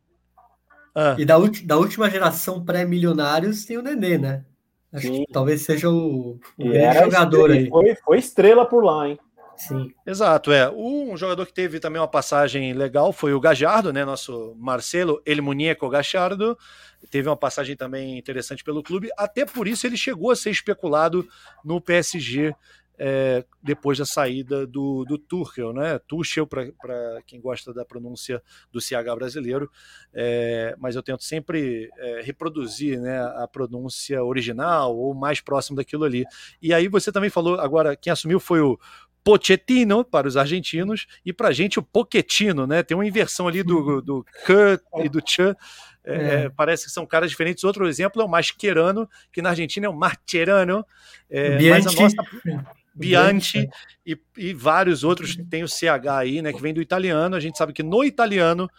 Ah. 0.96 1.16
E 1.18 1.26
da, 1.26 1.36
da 1.66 1.78
última 1.78 2.10
geração 2.10 2.64
pré-milionários 2.64 3.66
tem 3.66 3.78
o 3.78 3.82
Nenê, 3.82 4.18
né? 4.18 4.46
Acho 4.94 5.08
Sim. 5.08 5.26
que 5.26 5.34
talvez 5.34 5.64
seja 5.64 5.90
o, 5.90 6.40
o 6.58 7.04
jogador 7.04 7.52
aí. 7.52 7.68
Foi, 7.68 7.96
foi 7.96 8.20
estrela 8.20 8.66
por 8.66 8.84
lá, 8.84 9.10
hein? 9.10 9.20
Sim. 9.58 9.92
Exato, 10.06 10.52
é. 10.52 10.70
Um 10.70 11.18
jogador 11.18 11.46
que 11.46 11.54
teve 11.54 11.80
também 11.80 12.00
uma 12.00 12.08
passagem 12.08 12.74
legal 12.74 13.12
foi 13.12 13.34
o 13.34 13.40
Gajardo, 13.40 13.92
né? 13.92 14.06
Nosso 14.06 14.56
Marcelo 14.56 15.22
El 15.26 15.42
Muñeco 15.42 15.90
Gajardo. 15.90 16.58
Teve 17.10 17.28
uma 17.28 17.36
passagem 17.36 17.76
também 17.76 18.18
interessante 18.18 18.64
pelo 18.64 18.84
clube. 18.84 19.10
Até 19.18 19.46
por 19.46 19.68
isso 19.68 19.88
ele 19.88 19.98
chegou 19.98 20.30
a 20.30 20.36
ser 20.36 20.52
especulado 20.52 21.28
no 21.66 21.82
PSG 21.82 22.54
é, 23.00 23.46
depois 23.62 23.98
da 23.98 24.06
saída 24.06 24.66
do, 24.66 25.06
do 25.06 25.18
Tuchel, 25.18 25.72
né? 25.72 26.00
Tuchel, 26.08 26.48
para 26.48 27.22
quem 27.28 27.40
gosta 27.40 27.74
da 27.74 27.86
pronúncia 27.86 28.42
do 28.72 28.82
CH 28.82 29.14
brasileiro, 29.16 29.70
é, 30.14 30.76
mas 30.80 30.96
eu 30.96 31.04
tento 31.04 31.24
sempre 31.24 31.90
é, 31.98 32.22
reproduzir 32.22 33.00
né, 33.00 33.20
a 33.20 33.48
pronúncia 33.48 34.24
original 34.24 34.98
ou 34.98 35.14
mais 35.14 35.40
próximo 35.40 35.78
daquilo 35.78 36.06
ali. 36.06 36.26
E 36.62 36.74
aí 36.74 36.88
você 36.88 37.12
também 37.12 37.30
falou, 37.30 37.60
agora, 37.60 37.96
quem 37.96 38.12
assumiu 38.12 38.40
foi 38.40 38.62
o 38.62 38.80
Pochettino 39.28 40.06
para 40.06 40.26
os 40.26 40.38
argentinos 40.38 41.06
e 41.26 41.34
para 41.34 41.50
a 41.50 41.52
gente 41.52 41.78
o 41.78 41.84
Pochettino, 41.84 42.66
né? 42.66 42.82
Tem 42.82 42.96
uma 42.96 43.06
inversão 43.06 43.46
ali 43.46 43.62
do, 43.62 44.02
do 44.02 44.26
K 44.46 44.80
e 45.04 45.10
do 45.10 45.20
Ch. 45.20 45.40
É, 46.06 46.46
é. 46.46 46.50
parece 46.50 46.86
que 46.86 46.92
são 46.92 47.06
caras 47.06 47.30
diferentes. 47.30 47.66
Outro 47.66 47.86
exemplo 47.90 48.22
é 48.22 48.26
o 48.26 48.30
Mascherano, 48.30 49.10
que 49.30 49.42
na 49.42 49.50
Argentina 49.50 49.86
é 49.86 49.90
o 49.90 49.94
Marcherano. 49.94 50.86
É, 51.30 51.60
mas 51.70 51.88
a 51.88 51.92
nossa, 51.92 52.16
Bianchi 52.96 53.70
e, 54.06 54.18
e, 54.38 54.54
vários 54.54 55.04
outros, 55.04 55.36
tem 55.50 55.62
o 55.62 55.68
CH 55.68 56.08
aí, 56.10 56.42
né, 56.42 56.54
que 56.54 56.62
vem 56.62 56.74
do 56.74 56.82
italiano. 56.82 57.36
A 57.36 57.40
gente 57.42 57.58
sabe 57.58 57.74
que 57.74 57.84
no 57.84 58.06
italiano 58.06 58.70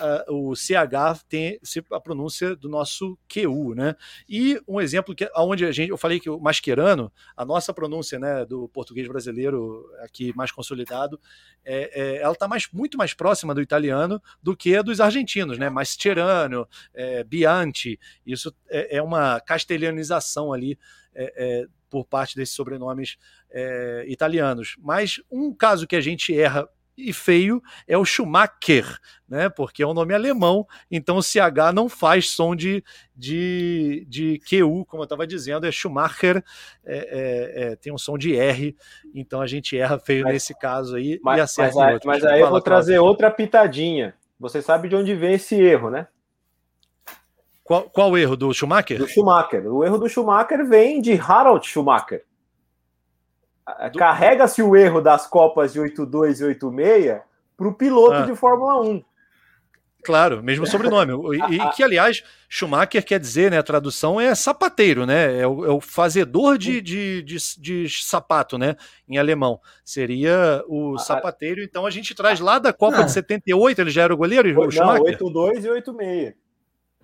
uh, 0.00 0.50
o 0.50 0.54
CH 0.54 1.24
tem 1.28 1.58
a 1.90 2.00
pronúncia 2.00 2.56
do 2.56 2.68
nosso 2.68 3.18
QU, 3.28 3.74
né? 3.74 3.94
E 4.28 4.60
um 4.66 4.80
exemplo 4.80 5.14
que 5.14 5.28
onde 5.36 5.64
a 5.64 5.72
gente, 5.72 5.90
eu 5.90 5.98
falei 5.98 6.20
que 6.20 6.30
o 6.30 6.38
mascherano, 6.40 7.12
a 7.36 7.44
nossa 7.44 7.72
pronúncia, 7.72 8.18
né, 8.18 8.44
do 8.44 8.68
português 8.68 9.06
brasileiro 9.08 9.84
aqui 10.00 10.32
mais 10.36 10.50
consolidado, 10.50 11.20
é, 11.64 11.90
é 12.00 12.22
ela 12.22 12.32
está 12.32 12.48
mais, 12.48 12.68
muito 12.72 12.96
mais 12.96 13.14
próxima 13.14 13.54
do 13.54 13.60
italiano 13.60 14.20
do 14.42 14.56
que 14.56 14.82
dos 14.82 15.00
argentinos, 15.00 15.58
né? 15.58 15.68
Mascherano, 15.68 16.66
é, 16.94 17.24
Bianchi, 17.24 17.98
isso 18.26 18.54
é, 18.68 18.96
é 18.96 19.02
uma 19.02 19.40
castelhanização 19.40 20.52
ali. 20.52 20.78
É, 21.14 21.62
é, 21.62 21.66
por 21.90 22.06
parte 22.06 22.34
desses 22.34 22.54
sobrenomes 22.54 23.18
é, 23.50 24.06
italianos. 24.08 24.76
Mas 24.78 25.20
um 25.30 25.52
caso 25.52 25.86
que 25.86 25.94
a 25.94 26.00
gente 26.00 26.34
erra 26.34 26.66
e 26.96 27.12
feio 27.12 27.62
é 27.86 27.96
o 27.96 28.04
Schumacher, 28.04 28.98
né? 29.28 29.48
Porque 29.48 29.82
é 29.82 29.86
um 29.86 29.94
nome 29.94 30.14
alemão, 30.14 30.66
então 30.90 31.16
o 31.16 31.22
CH 31.22 31.72
não 31.74 31.88
faz 31.88 32.30
som 32.30 32.54
de, 32.54 32.84
de, 33.16 34.06
de 34.08 34.40
QU, 34.40 34.84
como 34.84 35.02
eu 35.02 35.04
estava 35.04 35.26
dizendo, 35.26 35.66
é 35.66 35.72
Schumacher, 35.72 36.44
é, 36.84 36.96
é, 36.96 37.62
é, 37.62 37.76
tem 37.76 37.92
um 37.92 37.98
som 37.98 38.18
de 38.18 38.36
R, 38.36 38.76
então 39.14 39.40
a 39.40 39.46
gente 39.46 39.76
erra 39.76 39.98
feio 39.98 40.24
mas, 40.24 40.34
nesse 40.34 40.58
caso 40.58 40.96
aí 40.96 41.18
mas, 41.22 41.38
e 41.38 41.40
acerta 41.40 41.78
mas, 41.78 41.92
outro. 41.94 42.08
Mas 42.08 42.24
aí 42.24 42.40
eu 42.40 42.50
vou 42.50 42.60
trazer 42.60 42.98
outra 42.98 43.30
pitadinha. 43.30 44.14
Você 44.38 44.60
sabe 44.60 44.88
de 44.88 44.96
onde 44.96 45.14
vem 45.14 45.34
esse 45.34 45.54
erro, 45.54 45.88
né? 45.88 46.08
Qual, 47.62 47.82
qual 47.84 48.18
erro? 48.18 48.36
Do 48.36 48.52
Schumacher? 48.52 48.98
Do 48.98 49.06
Schumacher. 49.06 49.66
O 49.66 49.84
erro 49.84 49.98
do 49.98 50.08
Schumacher 50.08 50.66
vem 50.66 51.00
de 51.00 51.14
Harald 51.14 51.64
Schumacher. 51.66 52.24
Carrega-se 53.96 54.62
o 54.62 54.76
erro 54.76 55.00
das 55.00 55.26
Copas 55.26 55.72
de 55.72 55.80
82 55.80 56.40
e 56.40 56.44
86 56.44 57.20
para 57.56 57.68
o 57.68 57.74
piloto 57.74 58.14
ah. 58.14 58.22
de 58.22 58.34
Fórmula 58.34 58.80
1. 58.80 59.04
Claro, 60.02 60.42
mesmo 60.42 60.66
sobrenome. 60.66 61.12
E, 61.36 61.54
e, 61.54 61.70
que, 61.70 61.82
aliás, 61.82 62.24
Schumacher 62.48 63.04
quer 63.04 63.20
dizer, 63.20 63.50
né? 63.52 63.58
A 63.58 63.62
tradução 63.62 64.20
é 64.20 64.34
sapateiro, 64.34 65.06
né? 65.06 65.40
É 65.40 65.46
o, 65.46 65.64
é 65.64 65.70
o 65.70 65.80
fazedor 65.80 66.58
de, 66.58 66.80
de, 66.80 67.22
de, 67.22 67.36
de, 67.58 67.88
sapato, 67.88 68.58
né? 68.58 68.74
Em 69.08 69.16
alemão. 69.16 69.60
Seria 69.84 70.62
o 70.66 70.98
sapateiro. 70.98 71.62
Então 71.62 71.86
a 71.86 71.90
gente 71.90 72.14
traz 72.14 72.40
lá 72.40 72.58
da 72.58 72.72
Copa 72.72 72.98
ah. 72.98 73.02
de 73.02 73.12
78, 73.12 73.80
ele 73.80 73.90
já 73.90 74.02
era 74.02 74.14
o 74.14 74.16
goleiro? 74.16 74.48
O 74.60 74.70
Schumacher? 74.70 75.18
Não, 75.20 75.30
8-2 75.30 75.64
e 75.64 75.82
8-6. 75.82 76.34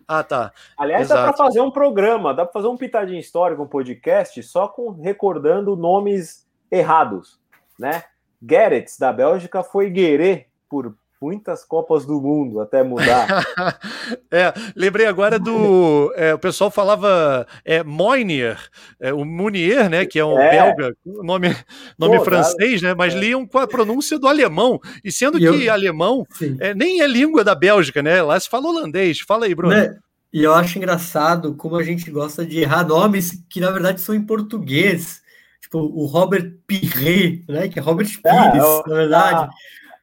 Ah, 0.08 0.24
tá. 0.24 0.52
Aliás, 0.76 1.02
Exato. 1.02 1.20
dá 1.20 1.28
para 1.28 1.36
fazer 1.36 1.60
um 1.60 1.70
programa, 1.70 2.32
dá 2.32 2.44
para 2.44 2.52
fazer 2.54 2.68
um 2.68 2.78
pitadinho 2.78 3.20
histórico, 3.20 3.62
um 3.62 3.68
podcast, 3.68 4.42
só 4.42 4.66
com 4.66 4.90
recordando 4.92 5.76
nomes 5.76 6.47
errados, 6.70 7.38
né? 7.78 8.04
Gerets, 8.40 8.98
da 8.98 9.12
Bélgica, 9.12 9.62
foi 9.62 9.90
Gueré 9.90 10.46
por 10.68 10.94
muitas 11.20 11.64
Copas 11.64 12.04
do 12.06 12.20
Mundo 12.20 12.60
até 12.60 12.82
mudar. 12.82 13.26
é, 14.30 14.52
lembrei 14.74 15.06
agora 15.06 15.38
do. 15.38 16.12
É, 16.16 16.34
o 16.34 16.38
pessoal 16.38 16.70
falava 16.70 17.46
é, 17.64 17.82
Moinier, 17.82 18.58
é, 19.00 19.12
o 19.12 19.24
Munier, 19.24 19.90
né? 19.90 20.06
Que 20.06 20.18
é 20.18 20.24
um 20.24 20.38
é. 20.38 20.50
belga, 20.50 20.96
nome, 21.04 21.54
nome 21.98 22.18
Pô, 22.18 22.24
francês, 22.24 22.80
né? 22.82 22.94
Mas 22.94 23.14
é. 23.14 23.18
liam 23.18 23.46
com 23.46 23.58
a 23.58 23.66
pronúncia 23.66 24.18
do 24.18 24.28
alemão. 24.28 24.80
E 25.04 25.10
sendo 25.10 25.38
e 25.38 25.40
que 25.40 25.66
eu... 25.66 25.72
alemão 25.72 26.26
é, 26.60 26.74
nem 26.74 27.00
é 27.00 27.06
língua 27.06 27.42
da 27.42 27.54
Bélgica, 27.54 28.02
né? 28.02 28.22
Lá 28.22 28.38
se 28.38 28.48
fala 28.48 28.68
holandês. 28.68 29.20
Fala 29.20 29.46
aí, 29.46 29.54
Bruno. 29.54 29.74
Né? 29.74 29.96
E 30.32 30.44
eu 30.44 30.54
acho 30.54 30.78
engraçado 30.78 31.54
como 31.54 31.76
a 31.76 31.82
gente 31.82 32.10
gosta 32.10 32.44
de 32.44 32.60
errar 32.60 32.86
nomes 32.86 33.42
que 33.48 33.60
na 33.60 33.70
verdade 33.70 34.00
são 34.00 34.14
em 34.14 34.22
português. 34.22 35.22
Tipo, 35.68 35.80
o 35.80 36.06
Robert 36.06 36.54
Pirret, 36.66 37.44
né? 37.48 37.68
Que 37.68 37.78
é 37.78 37.82
Robert 37.82 38.08
ah, 38.24 38.50
Pires, 38.50 38.82
na 38.86 38.94
verdade. 38.94 39.36
Ah 39.36 39.50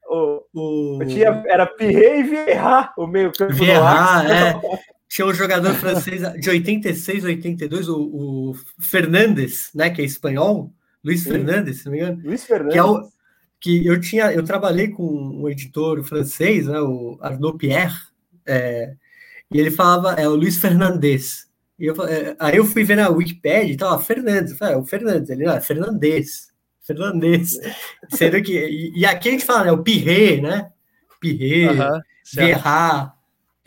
o, 0.07 0.43
o... 0.53 1.05
Tinha, 1.05 1.43
era 1.47 1.65
Pirre 1.65 2.19
e 2.19 2.23
Vieira, 2.23 2.93
o 2.97 3.07
meio 3.07 3.31
campo 3.31 3.53
Vieira, 3.53 3.81
é. 4.29 4.61
Tinha 5.07 5.27
um 5.27 5.33
jogador 5.33 5.73
francês 5.75 6.21
de 6.39 6.49
86, 6.49 7.23
82, 7.23 7.89
o, 7.89 7.95
o 7.95 8.55
Fernandes, 8.79 9.69
né, 9.73 9.89
que 9.89 10.01
é 10.01 10.05
espanhol, 10.05 10.71
Luiz 11.03 11.21
Sim. 11.21 11.31
Fernandes, 11.31 11.79
se 11.79 11.85
não 11.85 11.91
me 11.93 11.99
engano. 11.99 12.21
Luiz 12.23 12.43
Fernandes. 12.43 12.73
Que, 12.73 12.79
é 12.79 12.83
o, 12.83 13.09
que 13.59 13.85
eu 13.85 13.99
tinha, 13.99 14.31
eu 14.31 14.43
trabalhei 14.43 14.89
com 14.89 15.03
um 15.03 15.49
editor 15.49 16.03
francês, 16.03 16.67
né, 16.67 16.79
o 16.79 17.17
Arnaud 17.21 17.57
Pierre, 17.57 17.95
é, 18.45 18.93
e 19.51 19.59
ele 19.59 19.71
falava, 19.71 20.13
é 20.13 20.27
o 20.27 20.35
Luiz 20.35 20.57
Fernandes. 20.57 21.45
E 21.77 21.85
eu, 21.85 21.95
é, 22.05 22.35
aí 22.39 22.57
eu 22.57 22.65
fui 22.65 22.83
ver 22.83 22.95
na 22.95 23.09
Wikipedia 23.09 23.73
e 23.73 23.77
tava 23.77 24.01
Fernandes, 24.01 24.51
eu 24.51 24.57
falei, 24.57 24.75
é 24.75 24.77
o 24.77 24.85
Fernandes, 24.85 25.29
ele, 25.29 25.43
não, 25.43 25.53
é 25.53 25.61
Fernandes 25.61 26.53
finlandês. 26.85 27.59
Sendo 28.09 28.41
que. 28.41 28.53
E, 28.53 28.99
e, 28.99 29.05
aqui 29.05 29.29
a 29.29 29.31
gente 29.31 29.45
fala, 29.45 29.65
né? 29.65 29.71
O 29.71 29.83
Pirré, 29.83 30.39
né? 30.39 30.71
Pirré, 31.19 31.71
uhum, 31.71 32.01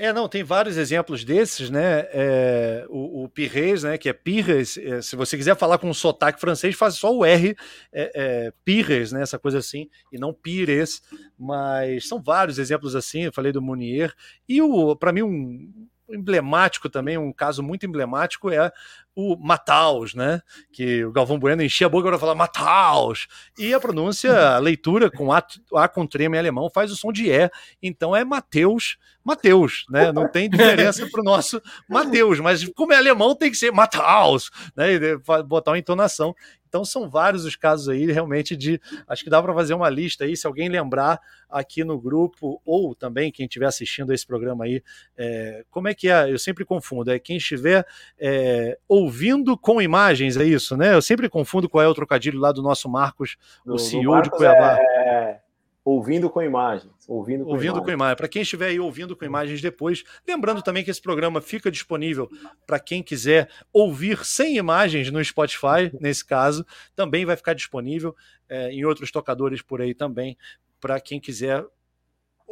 É, 0.00 0.12
não, 0.12 0.28
tem 0.28 0.44
vários 0.44 0.76
exemplos 0.76 1.24
desses, 1.24 1.70
né? 1.70 2.06
É, 2.12 2.86
o, 2.88 3.24
o 3.24 3.28
Pires, 3.28 3.82
né? 3.82 3.98
Que 3.98 4.08
é 4.08 4.12
Pires. 4.12 4.78
É, 4.78 5.02
se 5.02 5.16
você 5.16 5.36
quiser 5.36 5.56
falar 5.56 5.76
com 5.78 5.90
um 5.90 5.94
sotaque 5.94 6.40
francês, 6.40 6.76
faz 6.76 6.94
só 6.94 7.12
o 7.12 7.24
R, 7.24 7.56
é, 7.92 8.12
é, 8.14 8.52
Pires, 8.64 9.10
né? 9.10 9.22
Essa 9.22 9.40
coisa 9.40 9.58
assim, 9.58 9.90
e 10.12 10.18
não 10.18 10.32
Pires. 10.32 11.02
Mas 11.36 12.06
são 12.06 12.22
vários 12.22 12.60
exemplos 12.60 12.94
assim. 12.94 13.22
Eu 13.22 13.32
falei 13.32 13.50
do 13.50 13.60
Munier. 13.60 14.14
E 14.48 14.60
para 15.00 15.12
mim, 15.12 15.22
um 15.22 15.87
emblemático 16.08 16.88
também, 16.88 17.18
um 17.18 17.32
caso 17.32 17.62
muito 17.62 17.86
emblemático 17.86 18.50
é 18.50 18.72
o 19.20 19.36
Mataus, 19.36 20.14
né? 20.14 20.40
Que 20.70 21.04
o 21.04 21.10
Galvão 21.10 21.40
Bueno 21.40 21.60
enchia 21.60 21.88
a 21.88 21.90
boca 21.90 22.06
para 22.06 22.20
falar 22.20 22.36
Mataus. 22.36 23.26
E 23.58 23.74
a 23.74 23.80
pronúncia, 23.80 24.32
a 24.54 24.58
leitura 24.62 25.10
com 25.10 25.32
A, 25.32 25.42
a 25.74 25.88
com 25.88 26.06
trema 26.06 26.36
em 26.36 26.38
alemão 26.38 26.70
faz 26.72 26.92
o 26.92 26.96
som 26.96 27.10
de 27.10 27.28
E. 27.28 27.50
Então 27.82 28.14
é 28.14 28.24
Mateus, 28.24 28.96
Mateus, 29.24 29.84
né? 29.90 30.12
Não 30.12 30.30
tem 30.30 30.48
diferença 30.48 31.04
para 31.10 31.20
o 31.20 31.24
nosso 31.24 31.60
Mateus, 31.88 32.38
mas 32.38 32.64
como 32.74 32.92
é 32.92 32.96
alemão 32.96 33.34
tem 33.34 33.50
que 33.50 33.56
ser 33.56 33.72
Mataus, 33.72 34.52
né? 34.76 34.92
E 34.92 35.18
botar 35.42 35.72
uma 35.72 35.78
entonação. 35.78 36.32
Então 36.68 36.84
são 36.84 37.08
vários 37.08 37.44
os 37.44 37.56
casos 37.56 37.88
aí, 37.88 38.12
realmente, 38.12 38.54
de. 38.54 38.80
Acho 39.08 39.24
que 39.24 39.30
dá 39.30 39.42
para 39.42 39.54
fazer 39.54 39.74
uma 39.74 39.88
lista 39.88 40.24
aí, 40.24 40.36
se 40.36 40.46
alguém 40.46 40.68
lembrar 40.68 41.18
aqui 41.48 41.82
no 41.82 41.98
grupo, 41.98 42.60
ou 42.64 42.94
também 42.94 43.32
quem 43.32 43.46
estiver 43.46 43.66
assistindo 43.66 44.12
esse 44.12 44.26
programa 44.26 44.64
aí, 44.64 44.82
é, 45.16 45.64
como 45.70 45.88
é 45.88 45.94
que 45.94 46.08
é? 46.08 46.30
Eu 46.30 46.38
sempre 46.38 46.64
confundo, 46.64 47.10
é 47.10 47.18
quem 47.18 47.38
estiver 47.38 47.86
é, 48.18 48.78
ouvindo 49.08 49.56
com 49.56 49.80
imagens, 49.80 50.36
é 50.36 50.44
isso, 50.44 50.76
né? 50.76 50.94
Eu 50.94 51.00
sempre 51.00 51.28
confundo 51.28 51.68
qual 51.68 51.82
é 51.82 51.88
o 51.88 51.94
trocadilho 51.94 52.38
lá 52.38 52.52
do 52.52 52.62
nosso 52.62 52.88
Marcos, 52.88 53.36
o 53.64 53.78
CEO 53.78 54.20
de 54.20 54.30
Cuiabá. 54.30 54.76
É 54.78 55.40
ouvindo 55.82 56.28
com 56.28 56.42
imagens. 56.42 56.92
Ouvindo 57.08 57.44
com 57.44 57.50
ouvindo 57.50 57.70
imagens. 57.70 57.84
com 57.86 57.90
imagens. 57.90 58.16
Para 58.16 58.28
quem 58.28 58.42
estiver 58.42 58.66
aí 58.66 58.78
ouvindo 58.78 59.16
com 59.16 59.24
imagens 59.24 59.62
depois, 59.62 60.04
lembrando 60.26 60.60
também 60.60 60.84
que 60.84 60.90
esse 60.90 61.00
programa 61.00 61.40
fica 61.40 61.70
disponível 61.70 62.28
para 62.66 62.78
quem 62.78 63.02
quiser 63.02 63.48
ouvir 63.72 64.22
sem 64.22 64.58
imagens 64.58 65.10
no 65.10 65.24
Spotify, 65.24 65.90
nesse 65.98 66.26
caso, 66.26 66.66
também 66.94 67.24
vai 67.24 67.36
ficar 67.36 67.54
disponível 67.54 68.14
é, 68.46 68.70
em 68.70 68.84
outros 68.84 69.10
tocadores 69.10 69.62
por 69.62 69.80
aí 69.80 69.94
também, 69.94 70.36
para 70.78 71.00
quem 71.00 71.18
quiser 71.18 71.64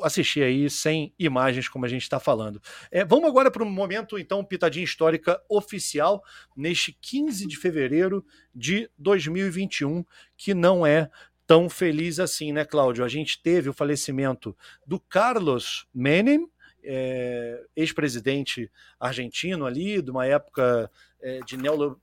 assistir 0.03 0.43
aí 0.43 0.69
sem 0.69 1.13
imagens, 1.19 1.69
como 1.69 1.85
a 1.85 1.89
gente 1.89 2.03
está 2.03 2.21
falando. 2.21 2.61
É, 2.91 3.05
vamos 3.05 3.29
agora 3.29 3.51
para 3.51 3.63
um 3.63 3.71
momento, 3.71 4.19
então, 4.19 4.45
pitadinha 4.45 4.85
histórica 4.85 5.41
oficial, 5.49 6.23
neste 6.57 6.93
15 6.93 7.47
de 7.47 7.57
fevereiro 7.57 8.25
de 8.55 8.91
2021, 8.99 10.05
que 10.37 10.55
não 10.55 10.87
é 10.87 11.11
tão 11.47 11.69
feliz 11.69 12.19
assim, 12.19 12.53
né, 12.53 12.65
Cláudio? 12.65 13.05
A 13.05 13.09
gente 13.09 13.41
teve 13.41 13.69
o 13.69 13.73
falecimento 13.73 14.57
do 14.87 14.99
Carlos 14.99 15.87
Menem, 15.95 16.49
é, 16.83 17.65
ex-presidente 17.75 18.71
argentino 18.99 19.67
ali, 19.67 20.01
de 20.01 20.11
uma 20.11 20.27
época 20.27 20.91
é, 21.21 21.41
de 21.41 21.57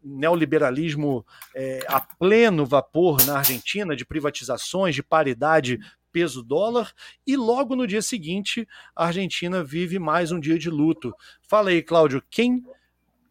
neoliberalismo 0.04 1.26
é, 1.56 1.80
a 1.88 2.02
pleno 2.02 2.66
vapor 2.66 3.26
na 3.26 3.38
Argentina, 3.38 3.96
de 3.96 4.06
privatizações, 4.06 4.96
de 4.96 5.04
paridade 5.04 5.80
peso 6.14 6.44
dólar, 6.44 6.94
e 7.26 7.36
logo 7.36 7.76
no 7.76 7.88
dia 7.88 8.02
seguinte 8.02 8.68
a 8.96 9.08
Argentina 9.08 9.64
vive 9.64 9.98
mais 9.98 10.32
um 10.32 10.40
dia 10.40 10.60
de 10.60 10.70
luto. 10.70 11.14
Fala 11.42 11.72
aí, 11.72 11.82
Cláudio, 11.82 12.24
quem 12.30 12.64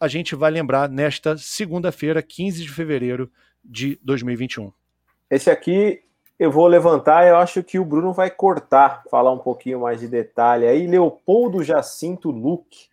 a 0.00 0.08
gente 0.08 0.34
vai 0.34 0.50
lembrar 0.50 0.88
nesta 0.88 1.38
segunda-feira, 1.38 2.20
15 2.20 2.62
de 2.62 2.68
fevereiro 2.68 3.30
de 3.64 4.00
2021? 4.02 4.72
Esse 5.30 5.48
aqui 5.48 6.02
eu 6.38 6.50
vou 6.50 6.66
levantar, 6.66 7.24
eu 7.28 7.36
acho 7.36 7.62
que 7.62 7.78
o 7.78 7.84
Bruno 7.84 8.12
vai 8.12 8.28
cortar, 8.28 9.04
falar 9.08 9.30
um 9.30 9.38
pouquinho 9.38 9.80
mais 9.80 10.00
de 10.00 10.08
detalhe 10.08 10.66
aí. 10.66 10.88
Leopoldo 10.88 11.62
Jacinto 11.62 12.32
Luque, 12.32 12.88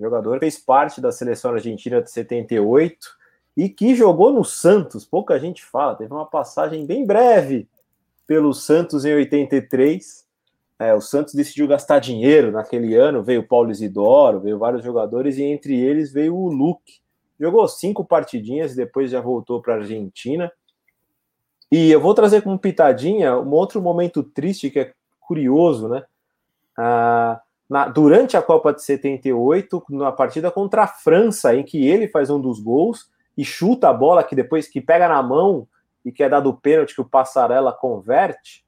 jogador 0.00 0.38
fez 0.38 0.58
parte 0.58 1.00
da 1.00 1.12
seleção 1.12 1.52
argentina 1.52 2.00
de 2.00 2.10
78 2.10 3.14
e 3.54 3.68
que 3.68 3.94
jogou 3.94 4.32
no 4.32 4.42
Santos, 4.42 5.04
pouca 5.04 5.38
gente 5.38 5.62
fala, 5.62 5.94
teve 5.94 6.12
uma 6.12 6.24
passagem 6.24 6.86
bem 6.86 7.04
breve 7.04 7.68
pelo 8.26 8.52
Santos 8.52 9.04
em 9.04 9.14
83. 9.14 10.26
É, 10.78 10.94
o 10.94 11.00
Santos 11.00 11.34
decidiu 11.34 11.68
gastar 11.68 11.98
dinheiro 11.98 12.50
naquele 12.50 12.94
ano, 12.94 13.22
veio 13.22 13.42
o 13.42 13.46
Paulo 13.46 13.70
Isidoro, 13.70 14.40
veio 14.40 14.58
vários 14.58 14.82
jogadores 14.82 15.38
e 15.38 15.42
entre 15.44 15.78
eles 15.78 16.12
veio 16.12 16.34
o 16.34 16.48
Luque. 16.48 17.00
Jogou 17.38 17.66
cinco 17.68 18.04
partidinhas 18.04 18.72
e 18.72 18.76
depois 18.76 19.10
já 19.10 19.20
voltou 19.20 19.60
para 19.60 19.74
a 19.74 19.76
Argentina 19.78 20.50
e 21.72 21.90
eu 21.90 21.98
vou 21.98 22.12
trazer 22.12 22.42
como 22.42 22.58
pitadinha 22.58 23.34
um 23.38 23.50
outro 23.52 23.80
momento 23.80 24.22
triste 24.22 24.68
que 24.68 24.78
é 24.78 24.92
curioso, 25.18 25.88
né? 25.88 26.04
Ah, 26.76 27.40
na, 27.66 27.88
durante 27.88 28.36
a 28.36 28.42
Copa 28.42 28.74
de 28.74 28.82
78, 28.82 29.82
na 29.88 30.12
partida 30.12 30.50
contra 30.50 30.82
a 30.82 30.86
França, 30.86 31.56
em 31.56 31.62
que 31.62 31.88
ele 31.88 32.08
faz 32.08 32.28
um 32.28 32.38
dos 32.38 32.60
gols 32.60 33.10
e 33.38 33.42
chuta 33.42 33.88
a 33.88 33.92
bola 33.94 34.22
que 34.22 34.36
depois 34.36 34.68
que 34.68 34.82
pega 34.82 35.08
na 35.08 35.22
mão 35.22 35.66
e 36.04 36.12
que 36.12 36.22
é 36.22 36.28
dado 36.28 36.50
o 36.50 36.56
pênalti 36.56 36.94
que 36.94 37.00
o 37.00 37.08
Passarella 37.08 37.72
converte, 37.72 38.64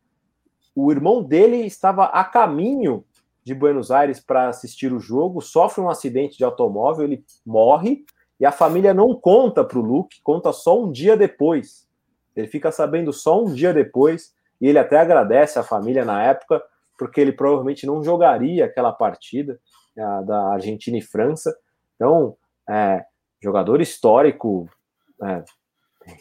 o 0.74 0.90
irmão 0.90 1.22
dele 1.22 1.58
estava 1.58 2.06
a 2.06 2.24
caminho 2.24 3.04
de 3.44 3.54
Buenos 3.54 3.90
Aires 3.90 4.20
para 4.20 4.48
assistir 4.48 4.92
o 4.92 4.98
jogo, 4.98 5.40
sofre 5.40 5.82
um 5.82 5.90
acidente 5.90 6.36
de 6.36 6.44
automóvel, 6.44 7.04
ele 7.04 7.24
morre 7.44 8.04
e 8.40 8.46
a 8.46 8.50
família 8.50 8.92
não 8.92 9.14
conta 9.14 9.62
para 9.62 9.78
o 9.78 9.82
Luke, 9.82 10.20
conta 10.22 10.52
só 10.52 10.82
um 10.82 10.90
dia 10.90 11.16
depois. 11.16 11.86
Ele 12.34 12.48
fica 12.48 12.72
sabendo 12.72 13.12
só 13.12 13.42
um 13.42 13.52
dia 13.52 13.72
depois, 13.72 14.34
e 14.60 14.66
ele 14.66 14.78
até 14.78 14.98
agradece 14.98 15.58
a 15.58 15.62
família 15.62 16.04
na 16.04 16.22
época, 16.22 16.62
porque 16.98 17.20
ele 17.20 17.32
provavelmente 17.32 17.86
não 17.86 18.02
jogaria 18.02 18.64
aquela 18.64 18.92
partida 18.92 19.60
a, 19.96 20.22
da 20.22 20.48
Argentina 20.52 20.98
e 20.98 21.02
França. 21.02 21.56
Então, 21.94 22.36
é, 22.68 23.04
jogador 23.40 23.80
histórico, 23.80 24.68
é, 25.22 25.44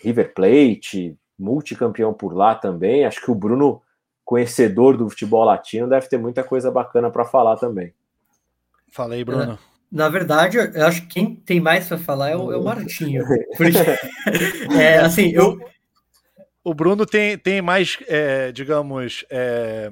River 0.01 0.34
Plate, 0.34 1.18
multicampeão 1.38 2.14
por 2.14 2.34
lá 2.34 2.55
também. 2.55 3.05
Acho 3.05 3.22
que 3.22 3.31
o 3.31 3.35
Bruno, 3.35 3.81
conhecedor 4.23 4.97
do 4.97 5.10
futebol 5.10 5.43
latino, 5.43 5.89
deve 5.89 6.07
ter 6.07 6.18
muita 6.18 6.43
coisa 6.43 6.72
bacana 6.72 7.10
para 7.10 7.26
falar 7.26 7.57
também. 7.57 7.93
Fala 8.91 9.15
aí, 9.15 9.23
Bruno. 9.23 9.53
É. 9.53 9.57
Na 9.91 10.10
verdade, 10.10 10.57
eu 10.57 10.88
acho 10.88 11.01
que 11.03 11.07
quem 11.07 11.35
tem 11.35 11.60
mais 11.60 11.88
para 11.88 11.99
falar 11.99 12.30
é 12.31 12.35
o, 12.35 12.51
é 12.51 12.57
o 12.57 12.64
Martinho. 12.64 13.23
Porque, 13.55 13.77
é, 14.76 14.97
assim, 14.97 15.31
eu, 15.31 15.60
o 16.64 16.73
Bruno 16.73 17.05
tem, 17.05 17.38
tem 17.38 17.61
mais, 17.61 17.97
é, 18.07 18.51
digamos, 18.51 19.26
é, 19.30 19.91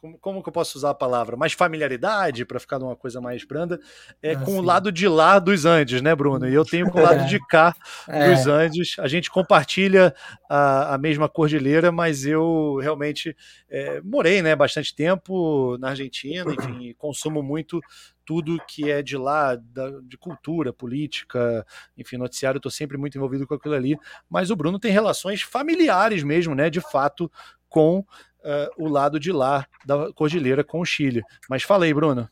como, 0.00 0.18
como 0.18 0.42
que 0.42 0.48
eu 0.48 0.52
posso 0.52 0.78
usar 0.78 0.90
a 0.90 0.94
palavra? 0.94 1.36
Mais 1.36 1.52
familiaridade, 1.52 2.44
para 2.44 2.60
ficar 2.60 2.78
numa 2.78 2.96
coisa 2.96 3.20
mais 3.20 3.44
branda, 3.44 3.80
é 4.22 4.32
ah, 4.32 4.38
com 4.38 4.52
sim. 4.52 4.58
o 4.58 4.62
lado 4.62 4.92
de 4.92 5.08
lá 5.08 5.38
dos 5.38 5.64
Andes, 5.64 6.00
né, 6.00 6.14
Bruno? 6.14 6.48
E 6.48 6.54
eu 6.54 6.64
tenho 6.64 6.90
com 6.90 6.98
o 6.98 7.02
lado 7.02 7.26
de 7.26 7.38
cá 7.46 7.74
é. 8.08 8.32
dos 8.32 8.46
Andes. 8.46 8.96
A 8.98 9.08
gente 9.08 9.30
compartilha 9.30 10.14
a, 10.48 10.94
a 10.94 10.98
mesma 10.98 11.28
cordilheira, 11.28 11.90
mas 11.90 12.24
eu 12.24 12.78
realmente 12.80 13.36
é, 13.68 14.00
morei 14.02 14.40
né, 14.40 14.54
bastante 14.54 14.94
tempo 14.94 15.76
na 15.78 15.90
Argentina, 15.90 16.52
enfim, 16.52 16.94
consumo 16.96 17.42
muito 17.42 17.80
tudo 18.24 18.60
que 18.68 18.90
é 18.90 19.02
de 19.02 19.16
lá, 19.16 19.56
da, 19.56 19.88
de 20.02 20.18
cultura, 20.18 20.70
política, 20.70 21.64
enfim, 21.96 22.18
noticiário, 22.18 22.58
estou 22.58 22.70
sempre 22.70 22.98
muito 22.98 23.16
envolvido 23.16 23.46
com 23.46 23.54
aquilo 23.54 23.74
ali. 23.74 23.96
Mas 24.28 24.50
o 24.50 24.56
Bruno 24.56 24.78
tem 24.78 24.92
relações 24.92 25.40
familiares 25.40 26.22
mesmo, 26.22 26.54
né, 26.54 26.68
de 26.68 26.82
fato, 26.82 27.32
com 27.70 28.04
uh, 28.44 28.84
o 28.84 28.88
lado 28.88 29.18
de 29.18 29.32
lá 29.32 29.66
da 29.84 30.12
cordilheira 30.12 30.62
com 30.64 30.80
o 30.80 30.84
Chile. 30.84 31.22
Mas 31.48 31.62
falei, 31.62 31.92
Bruno. 31.92 32.28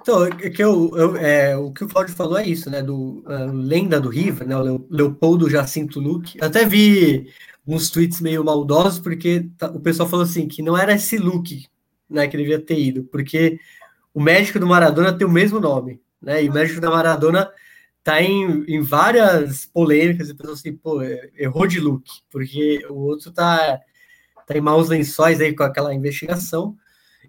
Então, 0.00 0.24
é 0.24 0.50
que 0.50 0.62
eu, 0.62 0.92
eu, 0.96 1.16
é, 1.16 1.56
o 1.56 1.72
que 1.72 1.84
o 1.84 1.88
Claudio 1.88 2.14
falou 2.14 2.38
é 2.38 2.46
isso, 2.46 2.70
né? 2.70 2.82
Do 2.82 3.24
uh, 3.26 3.52
Lenda 3.52 4.00
do 4.00 4.08
River, 4.08 4.46
né? 4.46 4.56
O 4.56 4.86
Leopoldo 4.90 5.50
Jacinto 5.50 6.00
Luque. 6.00 6.42
Até 6.42 6.64
vi 6.64 7.32
uns 7.66 7.90
tweets 7.90 8.20
meio 8.20 8.44
maldosos, 8.44 8.98
porque 8.98 9.48
tá, 9.58 9.68
o 9.68 9.80
pessoal 9.80 10.08
falou 10.08 10.24
assim 10.24 10.46
que 10.46 10.62
não 10.62 10.76
era 10.76 10.94
esse 10.94 11.18
Luke 11.18 11.66
né, 12.08 12.28
que 12.28 12.36
devia 12.36 12.60
ter 12.60 12.78
ido, 12.78 13.04
porque 13.04 13.58
o 14.14 14.20
médico 14.20 14.58
do 14.58 14.66
Maradona 14.66 15.12
tem 15.12 15.26
o 15.26 15.30
mesmo 15.30 15.60
nome, 15.60 16.00
né? 16.22 16.42
E 16.42 16.48
o 16.48 16.52
médico 16.52 16.80
da 16.80 16.90
Maradona 16.90 17.50
tá 18.02 18.22
em, 18.22 18.64
em 18.68 18.80
várias 18.80 19.66
polêmicas 19.66 20.28
e 20.30 20.34
pessoas 20.34 20.60
assim, 20.60 20.72
pô, 20.72 21.02
errou 21.36 21.66
de 21.66 21.80
look, 21.80 22.04
porque 22.30 22.86
o 22.88 22.94
outro 22.94 23.32
tá, 23.32 23.80
em 24.54 24.60
maus 24.60 24.88
lençóis 24.88 25.40
aí 25.40 25.54
com 25.54 25.64
aquela 25.64 25.94
investigação. 25.94 26.76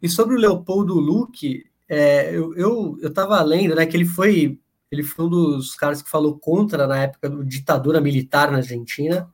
E 0.01 0.07
sobre 0.07 0.35
o 0.35 0.39
Leopoldo 0.39 0.93
Luque, 0.99 1.65
é, 1.89 2.35
eu, 2.35 2.53
eu, 2.55 2.97
eu 3.01 3.13
tava 3.13 3.41
lendo, 3.41 3.75
né, 3.75 3.85
que 3.85 3.95
ele 3.95 4.05
foi 4.05 4.59
ele 4.91 5.03
foi 5.03 5.25
um 5.25 5.29
dos 5.29 5.75
caras 5.75 6.01
que 6.01 6.09
falou 6.09 6.39
contra 6.39 6.87
na 6.87 7.03
época 7.03 7.29
do 7.29 7.43
ditadura 7.43 7.99
militar 7.99 8.51
na 8.51 8.57
Argentina. 8.57 9.29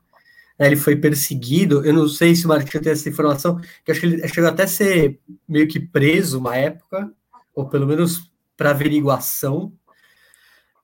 Né, 0.58 0.68
ele 0.68 0.76
foi 0.76 0.96
perseguido. 0.96 1.86
Eu 1.86 1.94
não 1.94 2.08
sei 2.08 2.36
se 2.36 2.46
o 2.46 2.50
Martinho 2.50 2.82
tem 2.82 2.92
essa 2.92 3.08
informação, 3.08 3.60
que 3.84 3.92
acho 3.92 4.00
que 4.00 4.06
ele 4.08 4.28
chegou 4.28 4.50
até 4.50 4.64
a 4.64 4.68
ser 4.68 5.20
meio 5.48 5.68
que 5.68 5.80
preso 5.80 6.40
uma 6.40 6.56
época 6.56 7.12
ou 7.54 7.68
pelo 7.70 7.86
menos 7.86 8.32
para 8.58 8.72
averiguação. 8.72 9.72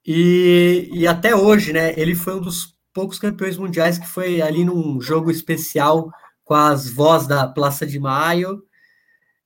E, 0.05 0.89
e 0.91 1.07
até 1.07 1.35
hoje, 1.35 1.73
né, 1.73 1.93
ele 1.97 2.15
foi 2.15 2.35
um 2.35 2.41
dos 2.41 2.77
poucos 2.93 3.19
campeões 3.19 3.57
mundiais 3.57 3.97
que 3.97 4.07
foi 4.07 4.41
ali 4.41 4.63
num 4.65 5.01
jogo 5.01 5.31
especial 5.31 6.11
com 6.49 6.55
as 6.55 6.89
vozes 6.89 7.27
da 7.27 7.47
Praça 7.47 7.85
de 7.85 7.99
Maio. 7.99 8.63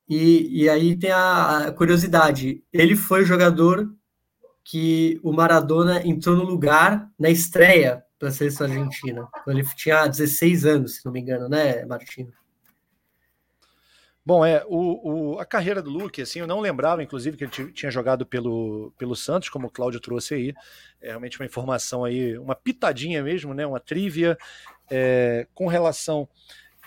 E, 0.08 0.62
e 0.62 0.70
aí 0.70 0.96
tem 0.96 1.10
a, 1.10 1.70
curiosidade: 1.76 2.64
ele 2.72 2.96
foi 2.96 3.22
o 3.22 3.26
jogador 3.26 3.94
que 4.64 5.20
o 5.22 5.30
Maradona 5.30 6.00
entrou 6.06 6.34
no 6.34 6.44
lugar 6.44 7.10
na 7.18 7.28
estreia 7.28 8.02
para 8.18 8.30
a 8.30 8.32
seleção 8.32 8.66
argentina, 8.66 9.28
ele 9.46 9.62
tinha 9.74 10.06
16 10.06 10.64
anos, 10.64 10.96
se 10.96 11.04
não 11.04 11.12
me 11.12 11.20
engano, 11.20 11.46
né, 11.46 11.84
Martino? 11.84 12.32
Bom, 14.24 14.42
é, 14.42 14.64
o, 14.66 15.34
o, 15.34 15.38
a 15.38 15.44
carreira 15.44 15.82
do 15.82 15.90
Luke, 15.90 16.22
assim, 16.22 16.38
eu 16.38 16.46
não 16.46 16.60
lembrava, 16.60 17.02
inclusive, 17.02 17.36
que 17.36 17.44
ele 17.44 17.72
tinha 17.72 17.90
jogado 17.90 18.24
pelo, 18.24 18.94
pelo 18.96 19.14
Santos, 19.14 19.50
como 19.50 19.66
o 19.66 19.70
Cláudio 19.70 20.00
trouxe 20.00 20.32
aí. 20.32 20.54
É 21.02 21.08
realmente 21.08 21.38
uma 21.38 21.44
informação 21.44 22.02
aí, 22.02 22.38
uma 22.38 22.54
pitadinha 22.54 23.22
mesmo, 23.22 23.52
né? 23.52 23.66
Uma 23.66 23.80
trivia 23.80 24.38
é, 24.90 25.46
com 25.54 25.66
relação 25.66 26.26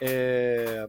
é, 0.02 0.88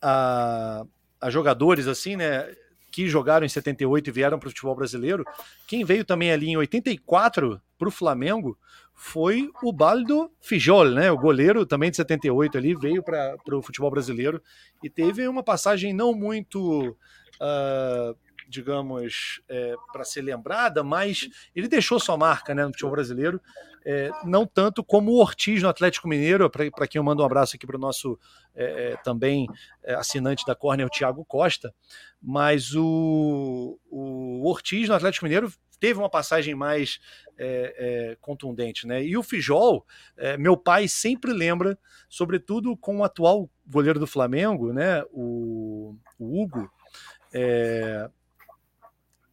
a, 0.00 0.84
a 1.20 1.30
jogadores, 1.30 1.86
assim, 1.86 2.16
né? 2.16 2.46
Que 2.90 3.08
jogaram 3.08 3.44
em 3.44 3.48
78 3.48 4.08
e 4.08 4.12
vieram 4.12 4.38
para 4.38 4.46
o 4.46 4.50
futebol 4.50 4.74
brasileiro. 4.74 5.24
Quem 5.66 5.84
veio 5.84 6.04
também 6.04 6.32
ali 6.32 6.48
em 6.48 6.56
84 6.56 7.60
para 7.78 7.88
o 7.88 7.92
Flamengo 7.92 8.58
foi 8.94 9.48
o 9.62 9.72
Baldo 9.72 10.30
Fijol, 10.40 10.90
né? 10.90 11.10
O 11.10 11.16
goleiro 11.16 11.64
também 11.64 11.90
de 11.90 11.96
78 11.96 12.58
ali, 12.58 12.74
veio 12.74 13.02
para 13.02 13.36
o 13.52 13.62
futebol 13.62 13.90
brasileiro 13.90 14.42
e 14.82 14.90
teve 14.90 15.26
uma 15.28 15.42
passagem 15.42 15.92
não 15.92 16.12
muito. 16.12 16.96
Uh, 17.40 18.16
digamos, 18.48 19.42
é, 19.48 19.74
para 19.92 20.04
ser 20.04 20.22
lembrada, 20.22 20.82
mas 20.82 21.28
ele 21.54 21.68
deixou 21.68 22.00
sua 22.00 22.16
marca 22.16 22.54
né, 22.54 22.64
no 22.64 22.70
futebol 22.70 22.92
brasileiro, 22.92 23.40
é, 23.84 24.10
não 24.24 24.46
tanto 24.46 24.82
como 24.82 25.12
o 25.12 25.20
Ortiz 25.20 25.62
no 25.62 25.68
Atlético 25.68 26.08
Mineiro, 26.08 26.50
para 26.50 26.88
quem 26.88 26.98
eu 26.98 27.04
mando 27.04 27.22
um 27.22 27.26
abraço 27.26 27.56
aqui 27.56 27.66
para 27.66 27.76
o 27.76 27.80
nosso 27.80 28.18
é, 28.54 28.92
é 28.92 28.96
também 28.96 29.46
é, 29.84 29.94
assinante 29.94 30.44
da 30.46 30.54
Corner, 30.54 30.86
o 30.86 30.90
Thiago 30.90 31.24
Costa, 31.24 31.72
mas 32.20 32.74
o, 32.74 33.78
o 33.90 34.48
Ortiz 34.48 34.88
no 34.88 34.94
Atlético 34.94 35.26
Mineiro 35.26 35.52
teve 35.78 35.98
uma 35.98 36.10
passagem 36.10 36.54
mais 36.54 36.98
é, 37.38 37.74
é, 37.78 38.16
contundente, 38.20 38.86
né? 38.86 39.04
E 39.04 39.16
o 39.16 39.22
Fijol, 39.22 39.86
é, 40.16 40.36
meu 40.36 40.56
pai 40.56 40.88
sempre 40.88 41.32
lembra, 41.32 41.78
sobretudo 42.08 42.76
com 42.76 42.98
o 42.98 43.04
atual 43.04 43.48
goleiro 43.66 44.00
do 44.00 44.06
Flamengo, 44.06 44.72
né? 44.72 45.04
O, 45.12 45.96
o 46.18 46.42
Hugo. 46.42 46.68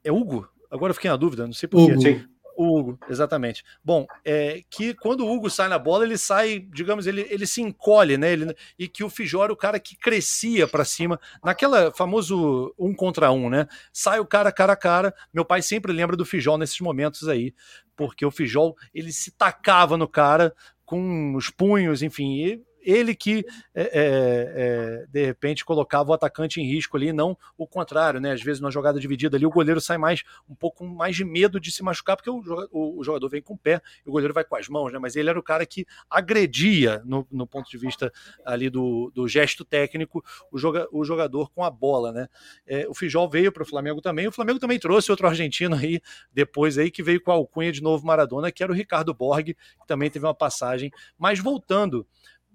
É, 0.05 0.11
Hugo? 0.11 0.47
Agora 0.69 0.91
eu 0.91 0.95
fiquei 0.95 1.09
na 1.09 1.17
dúvida, 1.17 1.45
não 1.45 1.53
sei 1.53 1.67
porquê. 1.67 2.25
O 2.57 2.79
Hugo, 2.79 2.97
exatamente. 3.09 3.65
Bom, 3.83 4.07
é 4.23 4.61
que 4.69 4.93
quando 4.93 5.25
o 5.25 5.29
Hugo 5.29 5.49
sai 5.49 5.67
na 5.67 5.77
bola, 5.77 6.05
ele 6.05 6.17
sai, 6.17 6.59
digamos, 6.71 7.05
ele, 7.05 7.27
ele 7.29 7.45
se 7.45 7.61
encolhe, 7.61 8.17
né? 8.17 8.31
Ele, 8.31 8.55
e 8.79 8.87
que 8.87 9.03
o 9.03 9.09
Fijó 9.09 9.43
era 9.43 9.51
o 9.51 9.57
cara 9.57 9.77
que 9.77 9.97
crescia 9.97 10.65
para 10.65 10.85
cima, 10.85 11.19
naquela 11.43 11.91
famoso 11.91 12.73
um 12.79 12.93
contra 12.93 13.29
um, 13.29 13.49
né? 13.49 13.67
Sai 13.91 14.21
o 14.21 14.25
cara 14.25 14.53
cara 14.53 14.71
a 14.71 14.77
cara. 14.77 15.13
Meu 15.33 15.43
pai 15.43 15.61
sempre 15.61 15.91
lembra 15.91 16.15
do 16.15 16.23
Fijó 16.23 16.57
nesses 16.57 16.79
momentos 16.79 17.27
aí, 17.27 17.53
porque 17.93 18.25
o 18.25 18.31
Fijó 18.31 18.73
ele 18.93 19.11
se 19.11 19.31
tacava 19.31 19.97
no 19.97 20.07
cara 20.07 20.55
com 20.85 21.35
os 21.35 21.49
punhos, 21.49 22.01
enfim, 22.01 22.35
e 22.35 22.63
ele 22.85 23.15
que 23.15 23.45
é, 23.73 23.81
é, 23.81 23.89
é, 23.95 25.05
de 25.09 25.25
repente 25.25 25.65
colocava 25.65 26.11
o 26.11 26.13
atacante 26.13 26.61
em 26.61 26.65
risco 26.65 26.95
ali, 26.95 27.11
não 27.11 27.37
o 27.57 27.67
contrário, 27.67 28.19
né? 28.19 28.31
Às 28.31 28.41
vezes 28.41 28.61
numa 28.61 28.71
jogada 28.71 28.99
dividida 28.99 29.35
ali 29.35 29.45
o 29.45 29.49
goleiro 29.49 29.81
sai 29.81 29.97
mais 29.97 30.23
um 30.47 30.55
pouco 30.55 30.85
mais 30.85 31.15
de 31.15 31.25
medo 31.25 31.59
de 31.59 31.71
se 31.71 31.83
machucar 31.83 32.15
porque 32.15 32.29
o, 32.29 32.41
o, 32.71 32.99
o 32.99 33.03
jogador 33.03 33.27
vem 33.29 33.41
com 33.41 33.55
o 33.55 33.57
pé 33.57 33.81
e 34.05 34.09
o 34.09 34.11
goleiro 34.11 34.33
vai 34.33 34.43
com 34.43 34.55
as 34.55 34.69
mãos, 34.69 34.93
né? 34.93 34.99
Mas 34.99 35.15
ele 35.15 35.29
era 35.29 35.39
o 35.39 35.43
cara 35.43 35.65
que 35.65 35.85
agredia 36.09 37.01
no, 37.05 37.27
no 37.31 37.47
ponto 37.47 37.69
de 37.69 37.77
vista 37.77 38.11
ali 38.45 38.69
do, 38.69 39.11
do 39.13 39.27
gesto 39.27 39.65
técnico 39.65 40.23
o, 40.51 40.57
joga, 40.57 40.87
o 40.91 41.03
jogador 41.03 41.49
com 41.51 41.63
a 41.63 41.69
bola, 41.69 42.11
né? 42.11 42.27
É, 42.67 42.87
o 42.87 42.93
Fijol 42.93 43.29
veio 43.29 43.51
para 43.51 43.63
o 43.63 43.65
Flamengo 43.65 44.01
também, 44.01 44.27
o 44.27 44.31
Flamengo 44.31 44.59
também 44.59 44.77
trouxe 44.77 45.09
outro 45.09 45.27
argentino 45.27 45.75
aí 45.75 45.99
depois 46.31 46.77
aí 46.77 46.91
que 46.91 47.01
veio 47.01 47.21
com 47.21 47.31
a 47.31 47.35
alcunha 47.35 47.71
de 47.71 47.81
novo 47.81 48.05
Maradona, 48.05 48.51
que 48.51 48.63
era 48.63 48.71
o 48.71 48.75
Ricardo 48.75 49.13
Borg, 49.13 49.53
que 49.53 49.87
também 49.87 50.09
teve 50.09 50.25
uma 50.25 50.33
passagem. 50.33 50.91
Mas 51.17 51.39
voltando 51.39 52.05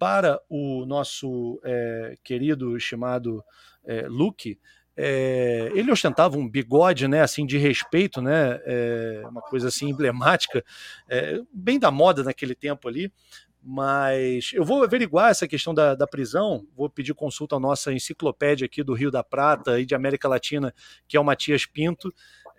para 0.01 0.41
o 0.49 0.87
nosso 0.87 1.61
é, 1.63 2.15
querido 2.25 2.75
estimado 2.75 3.45
é, 3.85 4.09
Luke, 4.09 4.59
é, 4.97 5.71
ele 5.75 5.93
ostentava 5.93 6.39
um 6.39 6.49
bigode, 6.49 7.07
né, 7.07 7.21
assim, 7.21 7.45
de 7.45 7.59
respeito, 7.59 8.23
né, 8.23 8.59
é, 8.65 9.23
uma 9.29 9.43
coisa 9.43 9.69
assim 9.69 9.91
emblemática, 9.91 10.65
é, 11.07 11.43
bem 11.53 11.79
da 11.79 11.91
moda 11.91 12.25
naquele 12.25 12.55
tempo 12.55 12.89
ali, 12.89 13.13
mas 13.63 14.53
eu 14.55 14.65
vou 14.65 14.83
averiguar 14.83 15.31
essa 15.31 15.47
questão 15.47 15.75
da, 15.75 15.95
da, 15.95 16.07
prisão, 16.07 16.67
vou 16.75 16.89
pedir 16.89 17.13
consulta 17.13 17.57
à 17.57 17.61
nossa 17.61 17.93
enciclopédia 17.93 18.65
aqui 18.65 18.83
do 18.83 18.95
Rio 18.95 19.11
da 19.11 19.23
Prata 19.23 19.79
e 19.79 19.85
de 19.85 19.95
América 19.95 20.27
Latina, 20.27 20.75
que 21.07 21.15
é 21.15 21.21
o 21.21 21.25
Matias 21.25 21.67
Pinto, 21.67 22.11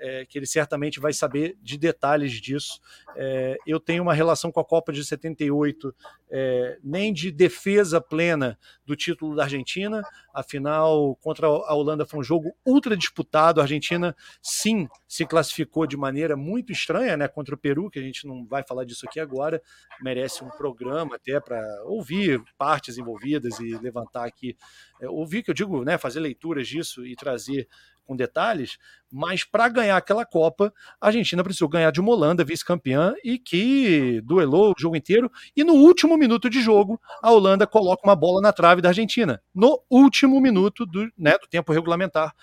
é, 0.02 0.26
que 0.26 0.38
ele 0.38 0.48
certamente 0.48 1.00
vai 1.00 1.14
saber 1.14 1.56
de 1.62 1.78
detalhes 1.78 2.34
disso. 2.34 2.82
É, 3.16 3.56
eu 3.68 3.80
tenho 3.80 4.02
uma 4.02 4.14
relação 4.14 4.52
com 4.52 4.60
a 4.60 4.66
Copa 4.66 4.92
de 4.92 5.06
78, 5.06 5.96
é, 6.30 6.80
nem 6.84 7.14
de 7.14 7.32
defesa 7.32 8.02
plena 8.02 8.58
do 8.84 8.96
título 8.96 9.36
da 9.36 9.44
Argentina, 9.44 10.02
afinal, 10.34 11.16
contra 11.18 11.46
a 11.46 11.74
Holanda 11.76 12.06
foi 12.06 12.20
um 12.20 12.24
jogo 12.24 12.52
ultra 12.66 12.98
disputado. 12.98 13.60
A 13.60 13.64
Argentina, 13.64 14.16
sim, 14.42 14.88
se 15.08 15.26
classificou 15.26 15.86
de 15.86 15.96
maneira 15.96 16.36
muito 16.36 16.72
estranha 16.72 17.16
né, 17.16 17.28
contra 17.28 17.54
o 17.54 17.58
Peru, 17.58 17.90
que 17.90 18.00
a 18.00 18.02
gente 18.02 18.26
não 18.26 18.46
vai 18.46 18.64
falar 18.64 18.86
disso 18.86 19.06
aqui 19.08 19.20
agora, 19.20 19.62
merece 20.02 20.44
um 20.44 20.50
programa 20.50 21.16
até 21.16 21.40
para 21.40 21.62
ouvir 21.86 22.42
partes 22.58 22.98
envolvidas 22.98 23.60
e 23.60 23.78
levantar 23.78 24.26
aqui, 24.26 24.58
é, 25.00 25.08
ouvir, 25.08 25.44
que 25.44 25.52
eu 25.52 25.56
digo, 25.56 25.84
né, 25.84 25.98
fazer 25.98 26.20
leituras 26.20 26.68
disso 26.68 27.06
e 27.06 27.16
trazer 27.16 27.68
com 28.06 28.16
detalhes, 28.16 28.78
mas 29.12 29.44
para 29.44 29.68
ganhar 29.70 29.98
aquela 29.98 30.26
Copa, 30.26 30.74
a 31.00 31.08
Argentina 31.08 31.44
precisou 31.44 31.68
ganhar 31.68 31.92
de 31.92 32.00
uma 32.00 32.12
Holanda, 32.12 32.44
vice-campeã, 32.44 33.14
e 33.24 33.38
que 33.38 34.22
duelou 34.22 34.72
o 34.72 34.80
jogo 34.80 34.96
inteiro. 34.96 35.32
E 35.56 35.64
no 35.64 35.74
último 35.74 36.18
minuto 36.18 36.50
de 36.50 36.62
jogo, 36.62 37.00
a 37.22 37.32
Holanda 37.32 37.68
coloca 37.68 38.02
uma 38.06 38.16
bola 38.16 38.42
na 38.42 38.54
trave 38.54 38.82
da 38.82 38.90
Argentina. 38.90 39.42
No 39.54 39.82
último 39.90 40.40
minuto 40.40 40.86
do, 40.86 41.12
né, 41.18 41.38
do 41.38 41.48
tempo 41.48 41.74
regulamentar, 41.74 42.34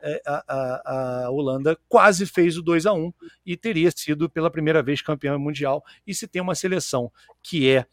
é, 0.00 0.22
a, 0.26 0.44
a, 0.46 1.24
a, 1.26 1.30
Holanda 1.30 1.76
quase 1.88 2.24
fez 2.24 2.56
o 2.56 2.62
2 2.62 2.86
a 2.86 2.92
1 2.92 3.12
e 3.44 3.56
teria 3.56 3.90
sido 3.90 4.30
pela 4.30 4.50
primeira 4.50 4.82
vez 4.82 5.02
campeã 5.02 5.36
mundial. 5.38 5.82
E 6.06 6.14
se 6.14 6.28
tem 6.28 6.40
uma 6.40 6.54
seleção 6.54 7.10
que 7.42 7.68
é, 7.68 7.86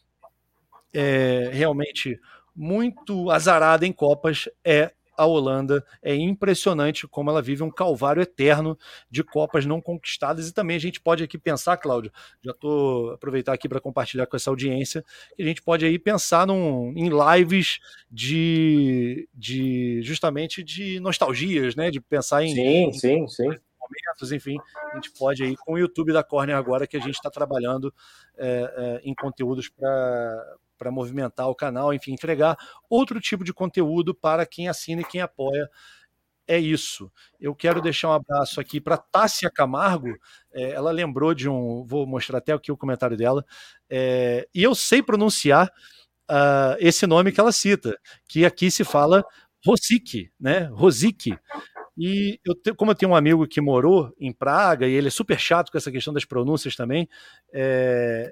é 0.94 1.50
realmente 1.52 2.20
muito 2.54 3.30
azarada 3.30 3.86
em 3.86 3.92
Copas, 3.92 4.48
é 4.64 4.92
a 5.16 5.26
Holanda. 5.26 5.84
É 6.02 6.14
impressionante 6.14 7.06
como 7.06 7.30
ela 7.30 7.42
vive 7.42 7.62
um 7.62 7.70
calvário 7.70 8.22
eterno 8.22 8.78
de 9.10 9.22
Copas 9.22 9.66
não 9.66 9.80
conquistadas. 9.80 10.48
E 10.48 10.54
também 10.54 10.76
a 10.76 10.80
gente 10.80 11.00
pode 11.00 11.22
aqui 11.22 11.38
pensar, 11.38 11.76
Cláudio, 11.76 12.12
já 12.44 12.52
estou 12.52 13.10
aproveitar 13.10 13.52
aqui 13.52 13.68
para 13.68 13.80
compartilhar 13.80 14.26
com 14.26 14.36
essa 14.36 14.50
audiência, 14.50 15.04
que 15.36 15.42
a 15.42 15.46
gente 15.46 15.62
pode 15.62 15.84
aí 15.84 15.98
pensar 15.98 16.46
num, 16.46 16.92
em 16.96 17.08
lives 17.08 17.78
de, 18.10 19.28
de 19.34 20.00
justamente 20.02 20.62
de 20.62 21.00
nostalgias, 21.00 21.74
né? 21.74 21.90
De 21.90 22.00
pensar 22.00 22.42
em. 22.44 22.54
Sim, 22.54 22.92
sim, 22.92 23.28
sim 23.28 23.50
momentos, 23.86 24.32
enfim, 24.32 24.56
a 24.92 24.96
gente 24.96 25.12
pode 25.12 25.42
aí 25.42 25.56
com 25.56 25.74
o 25.74 25.78
YouTube 25.78 26.12
da 26.12 26.22
Corner 26.22 26.56
agora 26.56 26.86
que 26.86 26.96
a 26.96 27.00
gente 27.00 27.14
está 27.14 27.30
trabalhando 27.30 27.92
é, 28.36 28.74
é, 28.76 29.08
em 29.08 29.14
conteúdos 29.14 29.68
para 29.68 30.56
para 30.76 30.90
movimentar 30.90 31.48
o 31.48 31.54
canal, 31.54 31.92
enfim, 31.92 32.12
entregar 32.12 32.56
outro 32.88 33.20
tipo 33.20 33.44
de 33.44 33.52
conteúdo 33.52 34.14
para 34.14 34.46
quem 34.46 34.68
assina 34.68 35.02
e 35.02 35.04
quem 35.04 35.20
apoia. 35.20 35.68
É 36.48 36.58
isso. 36.58 37.10
Eu 37.40 37.54
quero 37.54 37.80
deixar 37.80 38.08
um 38.08 38.12
abraço 38.12 38.60
aqui 38.60 38.80
para 38.80 38.96
Tássia 38.96 39.50
Camargo. 39.50 40.16
É, 40.52 40.70
ela 40.70 40.92
lembrou 40.92 41.34
de 41.34 41.48
um. 41.48 41.84
Vou 41.84 42.06
mostrar 42.06 42.38
até 42.38 42.52
aqui 42.52 42.70
o 42.70 42.76
comentário 42.76 43.16
dela. 43.16 43.44
É, 43.90 44.46
e 44.54 44.62
eu 44.62 44.74
sei 44.74 45.02
pronunciar 45.02 45.66
uh, 46.30 46.76
esse 46.78 47.06
nome 47.06 47.32
que 47.32 47.40
ela 47.40 47.50
cita, 47.50 47.98
que 48.28 48.44
aqui 48.44 48.70
se 48.70 48.84
fala 48.84 49.24
Rosic, 49.64 50.30
né? 50.38 50.70
Rosic. 50.72 51.36
E 51.98 52.38
eu 52.44 52.54
te, 52.54 52.74
como 52.74 52.90
eu 52.90 52.94
tenho 52.94 53.12
um 53.12 53.16
amigo 53.16 53.46
que 53.48 53.60
morou 53.60 54.12
em 54.20 54.32
Praga 54.32 54.86
e 54.86 54.92
ele 54.92 55.08
é 55.08 55.10
super 55.10 55.38
chato 55.40 55.72
com 55.72 55.78
essa 55.78 55.90
questão 55.90 56.12
das 56.12 56.24
pronúncias 56.24 56.76
também, 56.76 57.08
é, 57.52 58.30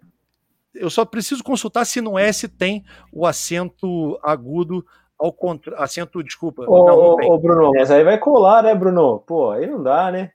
eu 0.75 0.91
só 0.91 1.05
preciso 1.05 1.43
consultar 1.45 1.85
se 1.85 2.01
no 2.01 2.19
S 2.19 2.49
tem 2.49 2.85
o 3.13 3.27
acento 3.27 4.19
agudo 4.23 4.85
ao 5.19 5.33
contrário. 5.33 5.83
Acento, 5.83 6.23
desculpa. 6.23 6.65
Ô, 6.67 6.87
não, 6.87 6.97
não 7.17 7.29
ô, 7.31 7.39
Bruno, 7.39 7.71
mas 7.75 7.91
aí 7.91 8.05
vai 8.05 8.19
colar, 8.19 8.63
né, 8.63 8.75
Bruno? 8.75 9.21
Pô, 9.21 9.51
aí 9.51 9.67
não 9.67 9.83
dá, 9.83 10.11
né? 10.11 10.33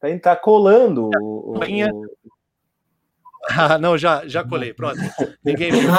Tá, 0.00 0.08
tá 0.22 0.36
colando. 0.36 1.10
É, 1.14 1.18
o, 1.18 1.54
o... 1.56 1.60
Ah, 3.50 3.78
não, 3.78 3.98
já, 3.98 4.26
já 4.26 4.42
colei, 4.42 4.72
pronto. 4.72 4.98
Ninguém 5.44 5.70
viu. 5.70 5.90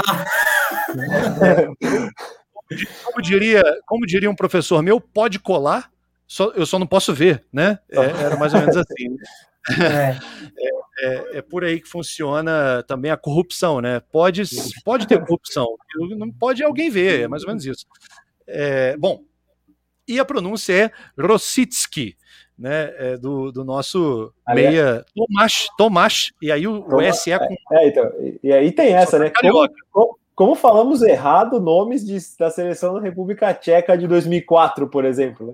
como, 3.05 3.21
diria, 3.21 3.63
como 3.85 4.05
diria 4.05 4.29
um 4.29 4.35
professor 4.35 4.81
meu, 4.81 4.99
pode 4.99 5.39
colar, 5.39 5.91
só, 6.27 6.51
eu 6.51 6.65
só 6.65 6.79
não 6.79 6.87
posso 6.87 7.13
ver, 7.13 7.45
né? 7.53 7.77
É, 7.89 7.99
era 7.99 8.35
mais 8.35 8.53
ou 8.53 8.59
menos 8.59 8.75
assim. 8.77 9.09
Né? 9.09 9.17
É. 9.79 10.69
É, 10.97 11.05
é, 11.05 11.37
é, 11.37 11.41
por 11.41 11.63
aí 11.63 11.79
que 11.81 11.89
funciona 11.89 12.83
também 12.83 13.11
a 13.11 13.17
corrupção, 13.17 13.81
né? 13.81 13.99
Pode, 14.11 14.43
pode 14.83 15.07
ter 15.07 15.19
corrupção, 15.19 15.67
não 16.17 16.31
pode 16.31 16.63
alguém 16.63 16.89
ver, 16.89 17.21
é 17.21 17.27
mais 17.27 17.43
ou 17.43 17.49
menos 17.49 17.65
isso. 17.65 17.85
É, 18.47 18.95
bom, 18.97 19.21
e 20.07 20.19
a 20.19 20.25
pronúncia 20.25 20.73
é 20.73 20.91
Rositsky, 21.21 22.15
né? 22.57 22.93
É 22.97 23.17
do, 23.17 23.51
do 23.51 23.65
nosso 23.65 24.33
meia 24.47 25.03
Tomás, 25.13 25.67
Tomás, 25.77 26.31
e 26.41 26.51
aí 26.51 26.65
o, 26.65 26.85
o 26.87 27.01
S 27.01 27.29
é 27.29 27.39
com. 27.39 27.55
É, 27.73 27.87
então, 27.87 28.11
e, 28.41 28.53
aí 28.53 28.71
tem 28.71 28.93
essa, 28.93 29.19
né? 29.19 29.31
Como, 29.41 29.67
como, 29.91 30.19
como, 30.33 30.55
falamos 30.55 31.01
errado 31.01 31.59
nomes 31.59 32.05
de, 32.05 32.17
da 32.39 32.49
seleção 32.49 32.93
da 32.93 33.01
República 33.01 33.53
Tcheca 33.53 33.97
de 33.97 34.07
2004, 34.07 34.87
por 34.87 35.03
exemplo, 35.03 35.47
né? 35.47 35.53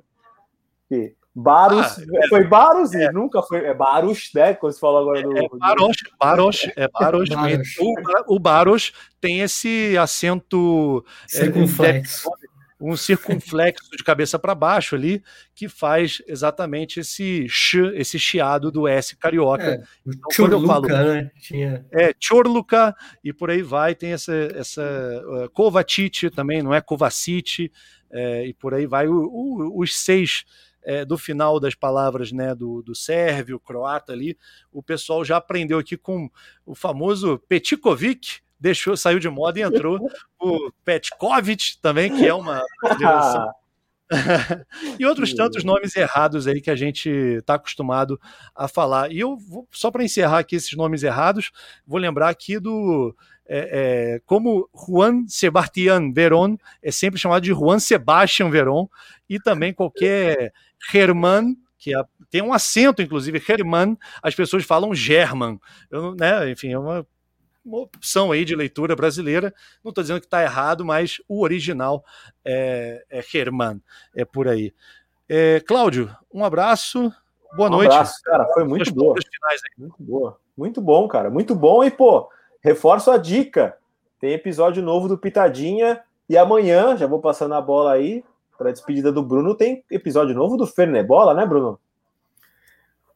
Que, 0.88 1.15
Barus, 1.33 1.97
ah, 1.97 2.03
é, 2.13 2.27
foi 2.27 2.43
Barus 2.43 2.93
é, 2.93 3.05
e 3.05 3.11
nunca 3.11 3.41
foi. 3.41 3.65
É 3.65 3.73
Barus, 3.73 4.31
né? 4.35 4.53
Quando 4.53 4.73
você 4.73 4.79
falou 4.79 4.99
agora 4.99 5.21
do. 5.21 5.37
É, 5.37 5.47
Baros, 5.57 5.97
Baros, 6.19 6.67
é 6.75 6.87
Baros. 6.89 7.29
Baros. 7.29 7.75
O, 7.79 8.35
o 8.35 8.39
Baros 8.39 8.91
tem 9.21 9.39
esse 9.39 9.97
acento. 9.97 11.05
É, 11.33 11.37
circunflexo. 11.37 12.29
É, 12.29 12.51
um 12.81 12.97
circunflexo 12.97 13.91
de 13.95 14.03
cabeça 14.03 14.39
para 14.39 14.55
baixo 14.55 14.95
ali, 14.95 15.23
que 15.53 15.69
faz 15.69 16.21
exatamente 16.27 16.99
esse 16.99 17.47
ch, 17.47 17.75
esse 17.93 18.17
chiado 18.17 18.71
do 18.71 18.87
S 18.87 19.15
carioca. 19.15 19.63
É, 19.63 19.83
então, 20.05 20.29
quando 20.35 20.53
eu 20.53 20.65
falo. 20.65 20.87
Né? 20.87 21.31
Tinha... 21.39 21.85
É, 21.93 22.13
Chorluca, 22.19 22.95
e 23.23 23.31
por 23.31 23.51
aí 23.51 23.61
vai, 23.61 23.93
tem 23.93 24.13
essa, 24.13 24.33
essa 24.55 24.81
uh, 24.81 25.49
Kovacic 25.51 26.29
também, 26.31 26.63
não 26.63 26.73
é 26.73 26.81
Kovacic, 26.81 27.71
é, 28.11 28.47
e 28.47 28.53
por 28.53 28.73
aí 28.73 28.87
vai 28.87 29.07
o, 29.07 29.13
o, 29.13 29.79
os 29.79 29.95
seis 29.97 30.43
é, 30.83 31.05
do 31.05 31.17
final 31.17 31.59
das 31.59 31.75
palavras 31.75 32.31
né, 32.31 32.55
do, 32.55 32.81
do 32.81 32.95
sérvio, 32.95 33.59
croata 33.59 34.11
ali, 34.13 34.37
o 34.71 34.81
pessoal 34.81 35.23
já 35.23 35.37
aprendeu 35.37 35.79
aqui 35.79 35.97
com 35.97 36.29
o 36.65 36.75
famoso 36.75 37.39
Petikovic, 37.47 38.39
deixou, 38.59 38.95
saiu 38.95 39.19
de 39.19 39.29
moda 39.29 39.59
e 39.59 39.63
entrou 39.63 39.99
o 40.39 40.71
Petkovic 40.83 41.77
também, 41.81 42.15
que 42.15 42.25
é 42.25 42.33
uma 42.33 42.63
e 44.99 45.05
outros 45.05 45.33
tantos 45.33 45.63
nomes 45.63 45.95
errados 45.95 46.45
aí 46.45 46.59
que 46.61 46.69
a 46.69 46.75
gente 46.75 47.09
está 47.09 47.55
acostumado 47.55 48.19
a 48.53 48.67
falar. 48.67 49.11
E 49.11 49.19
eu 49.19 49.37
vou, 49.37 49.67
só 49.71 49.89
para 49.89 50.03
encerrar 50.03 50.39
aqui 50.39 50.55
esses 50.55 50.73
nomes 50.73 51.03
errados, 51.03 51.51
vou 51.87 51.99
lembrar 51.99 52.29
aqui 52.29 52.59
do 52.59 53.15
é, 53.47 54.15
é, 54.15 54.21
como 54.25 54.69
Juan 54.73 55.25
Sebastián 55.27 56.11
Verón 56.13 56.57
é 56.81 56.91
sempre 56.91 57.19
chamado 57.19 57.43
de 57.43 57.51
Juan 57.51 57.79
Sebastian 57.79 58.49
Verón, 58.49 58.87
e 59.29 59.39
também 59.39 59.73
qualquer 59.73 60.53
Herman, 60.93 61.55
que 61.77 61.95
é, 61.95 62.03
tem 62.29 62.41
um 62.41 62.53
acento, 62.53 63.01
inclusive, 63.01 63.41
Herman, 63.47 63.97
as 64.21 64.35
pessoas 64.35 64.63
falam 64.63 64.93
German. 64.93 65.59
Eu, 65.89 66.15
né, 66.15 66.49
enfim, 66.49 66.71
é 66.71 66.79
uma, 66.79 67.05
uma 67.65 67.79
opção 67.79 68.31
aí 68.31 68.45
de 68.45 68.55
leitura 68.55 68.95
brasileira. 68.95 69.53
Não 69.83 69.89
estou 69.89 70.03
dizendo 70.03 70.19
que 70.19 70.27
está 70.27 70.43
errado, 70.43 70.85
mas 70.85 71.21
o 71.27 71.41
original 71.41 72.03
é, 72.45 73.03
é 73.09 73.23
Herman, 73.33 73.81
é 74.15 74.23
por 74.23 74.47
aí. 74.47 74.73
É, 75.27 75.59
Cláudio, 75.61 76.15
um 76.33 76.43
abraço. 76.43 77.11
Boa 77.55 77.69
um 77.69 77.71
noite. 77.71 77.91
Abraço, 77.91 78.21
cara. 78.23 78.45
Foi 78.53 78.63
muito 78.63 78.93
boa. 78.93 79.15
Muito 79.77 79.95
boa. 79.99 80.39
Muito 80.57 80.81
bom, 80.81 81.07
cara. 81.07 81.29
Muito 81.29 81.55
bom. 81.55 81.83
E, 81.83 81.89
pô, 81.89 82.29
reforço 82.61 83.09
a 83.09 83.17
dica. 83.17 83.77
Tem 84.19 84.33
episódio 84.33 84.83
novo 84.83 85.07
do 85.07 85.17
Pitadinha. 85.17 86.01
E 86.29 86.37
amanhã, 86.37 86.95
já 86.95 87.07
vou 87.07 87.19
passando 87.19 87.55
a 87.55 87.61
bola 87.61 87.93
aí, 87.93 88.23
para 88.61 88.69
a 88.69 88.73
despedida 88.73 89.11
do 89.11 89.23
Bruno, 89.23 89.55
tem 89.55 89.83
episódio 89.89 90.35
novo 90.35 90.55
do 90.55 90.67
Fernebola, 90.67 91.33
né, 91.33 91.47
Bruno? 91.47 91.79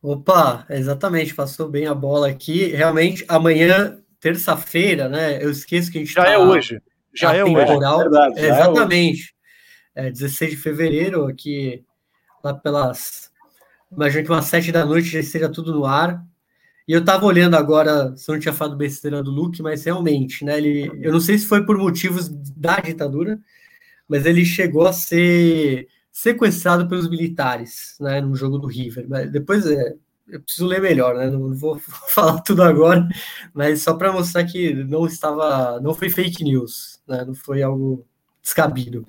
Opa, 0.02 0.66
exatamente, 0.72 1.36
passou 1.36 1.70
bem 1.70 1.86
a 1.86 1.94
bola 1.94 2.30
aqui. 2.30 2.70
Realmente, 2.70 3.24
amanhã, 3.28 4.00
terça-feira, 4.20 5.08
né? 5.08 5.44
Eu 5.44 5.52
esqueço 5.52 5.92
que 5.92 6.00
a 6.00 6.02
gente 6.02 6.14
já 6.14 6.24
tá 6.24 6.32
é 6.32 6.38
hoje. 6.40 6.82
Já 7.14 7.36
é 7.36 7.44
hoje. 7.44 7.54
É 7.58 7.66
verdade, 7.66 8.42
já 8.42 8.48
exatamente. 8.48 9.36
É, 9.94 10.10
16 10.10 10.52
de 10.52 10.58
fevereiro, 10.58 11.28
aqui 11.28 11.84
lá 12.44 12.52
pelas. 12.52 13.32
Imagino 13.92 14.26
que 14.26 14.32
umas 14.32 14.46
7 14.46 14.72
da 14.72 14.84
noite 14.84 15.10
já 15.10 15.20
esteja 15.20 15.48
tudo 15.48 15.76
no 15.76 15.86
ar. 15.86 16.26
E 16.88 16.92
eu 16.92 17.06
tava 17.06 17.24
olhando 17.24 17.56
agora, 17.56 18.18
se 18.18 18.30
eu 18.30 18.34
não 18.34 18.40
tinha 18.40 18.54
falado 18.54 18.76
besteira 18.76 19.22
do 19.22 19.30
Luke, 19.30 19.62
mas 19.62 19.84
realmente, 19.84 20.44
né? 20.44 20.58
Ele, 20.58 20.90
eu 21.02 21.12
não 21.12 21.20
sei 21.20 21.38
se 21.38 21.46
foi 21.46 21.64
por 21.64 21.78
motivos 21.78 22.30
da 22.30 22.80
ditadura, 22.80 23.40
mas 24.08 24.26
ele 24.26 24.46
chegou 24.46 24.86
a 24.88 24.94
ser 24.94 25.88
sequestrado 26.12 26.88
pelos 26.88 27.10
militares, 27.10 27.98
né, 28.00 28.22
no 28.22 28.36
jogo 28.36 28.58
do 28.58 28.68
River. 28.68 29.06
Mas 29.10 29.32
depois 29.32 29.66
é, 29.66 29.96
eu 30.28 30.42
preciso 30.42 30.66
ler 30.66 30.82
melhor, 30.82 31.16
né? 31.16 31.30
Não 31.30 31.54
vou 31.54 31.78
falar 32.10 32.42
tudo 32.42 32.64
agora, 32.64 33.08
mas 33.54 33.82
só 33.82 33.94
para 33.94 34.12
mostrar 34.12 34.46
que 34.46 34.74
não 34.74 35.06
estava, 35.06 35.80
não 35.82 35.94
foi 35.94 36.10
fake 36.10 36.44
news, 36.44 37.02
né? 37.08 37.24
Não 37.26 37.36
foi 37.36 37.62
algo 37.62 38.06
descabido. 38.42 39.06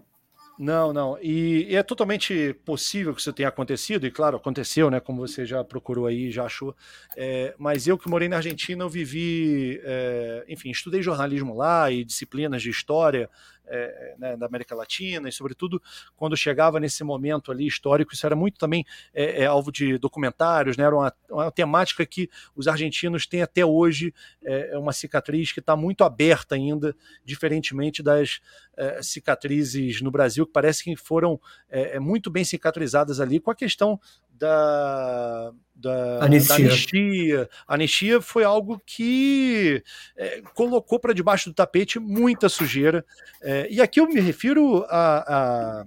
Não, 0.58 0.90
não. 0.90 1.18
E, 1.20 1.66
e, 1.70 1.76
é 1.76 1.82
totalmente 1.82 2.54
possível 2.64 3.14
que 3.14 3.20
isso 3.20 3.32
tenha 3.32 3.50
acontecido, 3.50 4.06
e 4.06 4.10
claro, 4.10 4.38
aconteceu, 4.38 4.90
né? 4.90 5.00
Como 5.00 5.26
você 5.26 5.44
já 5.44 5.62
procurou 5.62 6.06
aí, 6.06 6.30
já 6.30 6.44
achou. 6.44 6.74
É, 7.16 7.54
mas 7.58 7.86
eu 7.86 7.98
que 7.98 8.08
morei 8.08 8.28
na 8.28 8.36
Argentina, 8.36 8.82
eu 8.82 8.88
vivi, 8.88 9.78
é, 9.84 10.44
enfim, 10.48 10.70
estudei 10.70 11.02
jornalismo 11.02 11.54
lá 11.54 11.90
e 11.90 12.04
disciplinas 12.04 12.62
de 12.62 12.70
história 12.70 13.28
é, 13.68 14.14
né, 14.18 14.36
da 14.36 14.46
América 14.46 14.74
Latina, 14.74 15.28
e 15.28 15.32
sobretudo 15.32 15.82
quando 16.16 16.36
chegava 16.36 16.78
nesse 16.80 17.02
momento 17.04 17.50
ali 17.50 17.66
histórico, 17.66 18.14
isso 18.14 18.26
era 18.26 18.36
muito 18.36 18.58
também 18.58 18.84
é, 19.12 19.42
é 19.42 19.46
alvo 19.46 19.72
de 19.72 19.98
documentários, 19.98 20.76
né, 20.76 20.84
era 20.84 20.94
uma, 20.94 21.12
uma, 21.30 21.50
temática 21.50 22.04
que 22.04 22.28
os 22.54 22.68
argentinos 22.68 23.26
têm 23.26 23.42
até 23.42 23.64
hoje, 23.64 24.14
é, 24.44 24.70
é 24.72 24.78
uma 24.78 24.92
cicatriz 24.92 25.52
que 25.52 25.60
está 25.60 25.76
muito 25.76 26.04
aberta 26.04 26.54
ainda, 26.54 26.94
diferentemente 27.24 28.02
das 28.02 28.40
é, 28.76 29.02
cicatrizes 29.02 30.00
no 30.00 30.10
Brasil, 30.10 30.46
que 30.46 30.52
parece 30.52 30.84
que 30.84 30.96
foram 30.96 31.40
é, 31.68 31.98
muito 31.98 32.30
bem 32.30 32.44
cicatrizadas 32.44 33.20
ali 33.20 33.40
com 33.40 33.50
a 33.50 33.54
questão 33.54 33.98
da, 34.38 35.52
da, 35.74 36.24
anistia. 36.24 36.56
da 36.56 36.64
anistia. 36.64 37.50
A 37.66 37.74
anistia 37.74 38.20
foi 38.20 38.44
algo 38.44 38.80
que 38.84 39.82
é, 40.16 40.42
colocou 40.54 40.98
para 40.98 41.12
debaixo 41.12 41.50
do 41.50 41.54
tapete 41.54 41.98
muita 41.98 42.48
sujeira. 42.48 43.04
É, 43.42 43.68
e 43.70 43.80
aqui 43.80 44.00
eu 44.00 44.08
me 44.08 44.20
refiro 44.20 44.84
a, 44.88 45.80
a 45.80 45.86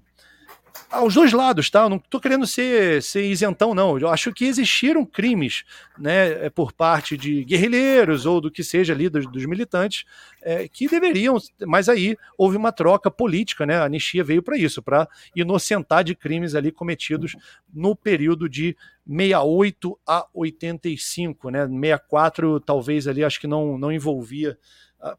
aos 0.89 1.13
dois 1.13 1.31
lados, 1.33 1.69
tá? 1.69 1.81
Eu 1.83 1.89
não 1.89 1.97
estou 1.97 2.19
querendo 2.19 2.45
ser, 2.45 3.01
ser 3.01 3.23
isentão, 3.23 3.73
não. 3.73 3.97
Eu 3.97 4.09
acho 4.09 4.33
que 4.33 4.45
existiram 4.45 5.05
crimes, 5.05 5.63
né, 5.97 6.45
é, 6.45 6.49
por 6.49 6.71
parte 6.71 7.17
de 7.17 7.43
guerrilheiros 7.43 8.25
ou 8.25 8.39
do 8.39 8.51
que 8.51 8.63
seja 8.63 8.93
ali 8.93 9.09
dos, 9.09 9.25
dos 9.31 9.45
militantes, 9.45 10.05
é, 10.41 10.67
que 10.67 10.87
deveriam, 10.87 11.37
mas 11.65 11.89
aí 11.89 12.17
houve 12.37 12.57
uma 12.57 12.71
troca 12.71 13.11
política, 13.11 13.65
né? 13.65 13.77
A 13.77 13.85
anistia 13.85 14.23
veio 14.23 14.41
para 14.41 14.57
isso, 14.57 14.81
para 14.81 15.07
inocentar 15.35 16.03
de 16.03 16.15
crimes 16.15 16.55
ali 16.55 16.71
cometidos 16.71 17.35
no 17.73 17.95
período 17.95 18.47
de 18.47 18.75
68 19.05 19.99
a 20.07 20.27
85, 20.33 21.49
né? 21.49 21.67
64 21.67 22.59
talvez 22.59 23.07
ali 23.07 23.23
acho 23.23 23.39
que 23.39 23.47
não, 23.47 23.77
não 23.77 23.91
envolvia 23.91 24.57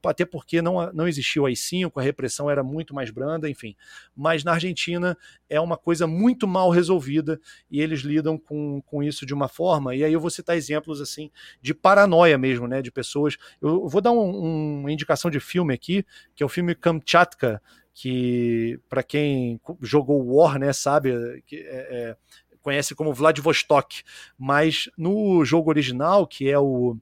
até 0.05 0.25
porque 0.25 0.61
não, 0.61 0.93
não 0.93 1.09
existiu 1.09 1.47
AI-5, 1.47 1.93
a 1.97 2.03
repressão 2.03 2.51
era 2.51 2.63
muito 2.63 2.95
mais 2.95 3.11
branda, 3.11 3.49
enfim. 3.49 3.75
Mas 4.15 4.45
na 4.45 4.53
Argentina 4.53 5.17
é 5.49 5.61
uma 5.61 5.77
coisa 5.77 6.07
muito 6.07 6.47
mal 6.47 6.71
resolvida 6.71 7.41
e 7.71 7.81
eles 7.81 8.01
lidam 8.01 8.37
com, 8.37 8.83
com 8.83 9.03
isso 9.03 9.25
de 9.25 9.33
uma 9.33 9.49
forma. 9.49 9.95
E 9.95 10.05
aí 10.05 10.13
eu 10.13 10.21
vou 10.21 10.31
citar 10.31 10.57
exemplos 10.57 11.01
assim 11.01 11.31
de 11.63 11.73
paranoia 11.73 12.37
mesmo, 12.37 12.67
né? 12.67 12.83
De 12.83 12.91
pessoas. 12.91 13.37
Eu 13.61 13.89
vou 13.89 14.01
dar 14.01 14.13
um, 14.13 14.81
uma 14.81 14.93
indicação 14.93 15.31
de 15.31 15.41
filme 15.41 15.73
aqui, 15.73 16.05
que 16.35 16.43
é 16.43 16.47
o 16.47 16.49
filme 16.49 16.75
Kamchatka, 16.75 17.63
que 17.95 18.79
para 18.89 19.03
quem 19.03 19.61
jogou 19.81 20.25
War, 20.35 20.59
né, 20.59 20.73
sabe, 20.73 21.43
que 21.47 21.57
é, 21.57 21.89
é, 21.91 22.17
conhece 22.63 22.95
como 22.95 23.13
Vladivostok, 23.13 24.03
mas 24.39 24.89
no 24.97 25.45
jogo 25.45 25.71
original, 25.71 26.27
que 26.27 26.49
é 26.49 26.59
o 26.59 26.97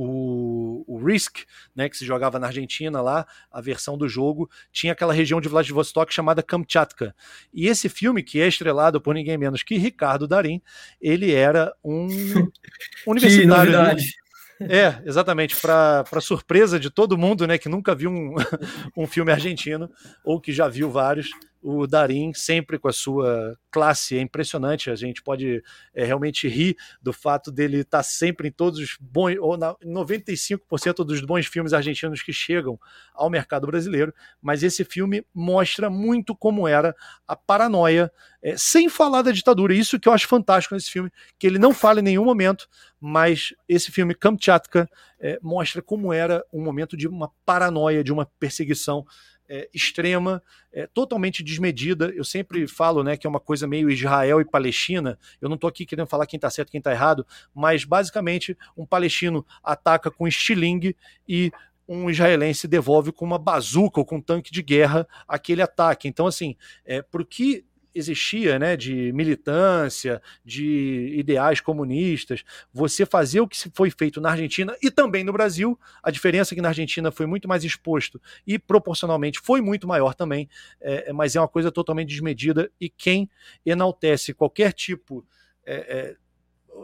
o, 0.00 0.84
o 0.86 1.04
Risk, 1.04 1.40
né, 1.74 1.88
que 1.88 1.96
se 1.96 2.06
jogava 2.06 2.38
na 2.38 2.46
Argentina 2.46 3.00
lá, 3.00 3.26
a 3.50 3.60
versão 3.60 3.98
do 3.98 4.08
jogo, 4.08 4.48
tinha 4.70 4.92
aquela 4.92 5.12
região 5.12 5.40
de 5.40 5.48
Vladivostok 5.48 6.14
chamada 6.14 6.40
Kamchatka. 6.40 7.12
E 7.52 7.66
esse 7.66 7.88
filme, 7.88 8.22
que 8.22 8.40
é 8.40 8.46
estrelado 8.46 9.00
por 9.00 9.12
ninguém 9.12 9.36
menos 9.36 9.64
que 9.64 9.76
Ricardo 9.76 10.28
Darim, 10.28 10.62
ele 11.00 11.32
era 11.32 11.74
um 11.84 12.06
universitário. 13.08 13.72
É, 14.60 15.02
exatamente, 15.04 15.56
para 15.56 16.20
surpresa 16.20 16.78
de 16.78 16.90
todo 16.90 17.18
mundo, 17.18 17.44
né, 17.46 17.58
que 17.58 17.68
nunca 17.68 17.92
viu 17.92 18.10
um, 18.10 18.34
um 18.96 19.06
filme 19.06 19.32
argentino 19.32 19.90
ou 20.24 20.40
que 20.40 20.52
já 20.52 20.68
viu 20.68 20.90
vários, 20.90 21.28
o 21.62 21.86
Darim 21.86 22.32
sempre 22.32 22.78
com 22.78 22.88
a 22.88 22.92
sua 22.92 23.58
classe 23.70 24.16
é 24.16 24.20
impressionante. 24.20 24.90
A 24.90 24.94
gente 24.94 25.22
pode 25.22 25.62
é, 25.94 26.04
realmente 26.04 26.48
rir 26.48 26.76
do 27.02 27.12
fato 27.12 27.50
dele 27.50 27.78
estar 27.78 27.98
tá 27.98 28.02
sempre 28.02 28.48
em 28.48 28.52
todos 28.52 28.78
os 28.78 28.96
bons, 29.00 29.36
ou 29.40 29.56
na, 29.56 29.74
95% 29.84 31.04
dos 31.04 31.20
bons 31.20 31.46
filmes 31.46 31.72
argentinos 31.72 32.22
que 32.22 32.32
chegam 32.32 32.78
ao 33.14 33.28
mercado 33.28 33.66
brasileiro. 33.66 34.14
Mas 34.40 34.62
esse 34.62 34.84
filme 34.84 35.24
mostra 35.34 35.90
muito 35.90 36.34
como 36.34 36.68
era 36.68 36.94
a 37.26 37.34
paranoia, 37.34 38.10
é, 38.40 38.56
sem 38.56 38.88
falar 38.88 39.22
da 39.22 39.32
ditadura. 39.32 39.74
Isso 39.74 39.98
que 39.98 40.08
eu 40.08 40.12
acho 40.12 40.28
fantástico 40.28 40.74
nesse 40.74 40.90
filme, 40.90 41.10
que 41.38 41.46
ele 41.46 41.58
não 41.58 41.74
fala 41.74 42.00
em 42.00 42.04
nenhum 42.04 42.24
momento, 42.24 42.68
mas 43.00 43.52
esse 43.68 43.90
filme 43.90 44.14
Kamchatka 44.14 44.88
é, 45.20 45.38
mostra 45.42 45.82
como 45.82 46.12
era 46.12 46.44
um 46.52 46.62
momento 46.62 46.96
de 46.96 47.08
uma 47.08 47.30
paranoia, 47.44 48.04
de 48.04 48.12
uma 48.12 48.26
perseguição 48.38 49.04
é, 49.48 49.68
extrema, 49.72 50.42
é, 50.72 50.86
totalmente 50.86 51.42
desmedida. 51.42 52.12
Eu 52.14 52.24
sempre 52.24 52.66
falo 52.66 53.02
né, 53.02 53.16
que 53.16 53.26
é 53.26 53.30
uma 53.30 53.40
coisa 53.40 53.66
meio 53.66 53.90
Israel 53.90 54.40
e 54.40 54.44
Palestina. 54.44 55.18
Eu 55.40 55.48
não 55.48 55.54
estou 55.54 55.68
aqui 55.68 55.86
querendo 55.86 56.06
falar 56.06 56.26
quem 56.26 56.36
está 56.36 56.50
certo 56.50 56.70
quem 56.70 56.78
está 56.78 56.92
errado, 56.92 57.26
mas 57.54 57.84
basicamente 57.84 58.56
um 58.76 58.84
palestino 58.84 59.44
ataca 59.62 60.10
com 60.10 60.28
estilingue 60.28 60.96
e 61.26 61.50
um 61.88 62.10
israelense 62.10 62.68
devolve 62.68 63.10
com 63.10 63.24
uma 63.24 63.38
bazuca 63.38 63.98
ou 63.98 64.04
com 64.04 64.16
um 64.16 64.20
tanque 64.20 64.52
de 64.52 64.62
guerra 64.62 65.08
aquele 65.26 65.62
ataque. 65.62 66.06
Então, 66.06 66.26
assim, 66.26 66.54
é, 66.84 67.00
por 67.00 67.24
que 67.24 67.64
existia, 67.98 68.58
né, 68.58 68.76
de 68.76 69.12
militância, 69.12 70.22
de 70.44 71.14
ideais 71.16 71.60
comunistas, 71.60 72.44
você 72.72 73.04
fazer 73.04 73.40
o 73.40 73.48
que 73.48 73.56
foi 73.74 73.90
feito 73.90 74.20
na 74.20 74.30
Argentina 74.30 74.76
e 74.82 74.90
também 74.90 75.24
no 75.24 75.32
Brasil, 75.32 75.78
a 76.02 76.10
diferença 76.10 76.54
é 76.54 76.56
que 76.56 76.62
na 76.62 76.68
Argentina 76.68 77.10
foi 77.10 77.26
muito 77.26 77.48
mais 77.48 77.64
exposto 77.64 78.20
e 78.46 78.58
proporcionalmente 78.58 79.40
foi 79.40 79.60
muito 79.60 79.86
maior 79.86 80.14
também, 80.14 80.48
é, 80.80 81.10
é 81.10 81.12
mas 81.12 81.36
é 81.36 81.40
uma 81.40 81.48
coisa 81.48 81.70
totalmente 81.70 82.08
desmedida 82.08 82.70
e 82.80 82.88
quem 82.88 83.28
enaltece 83.64 84.32
qualquer 84.32 84.72
tipo 84.72 85.26
é, 85.66 85.74
é, 85.74 86.16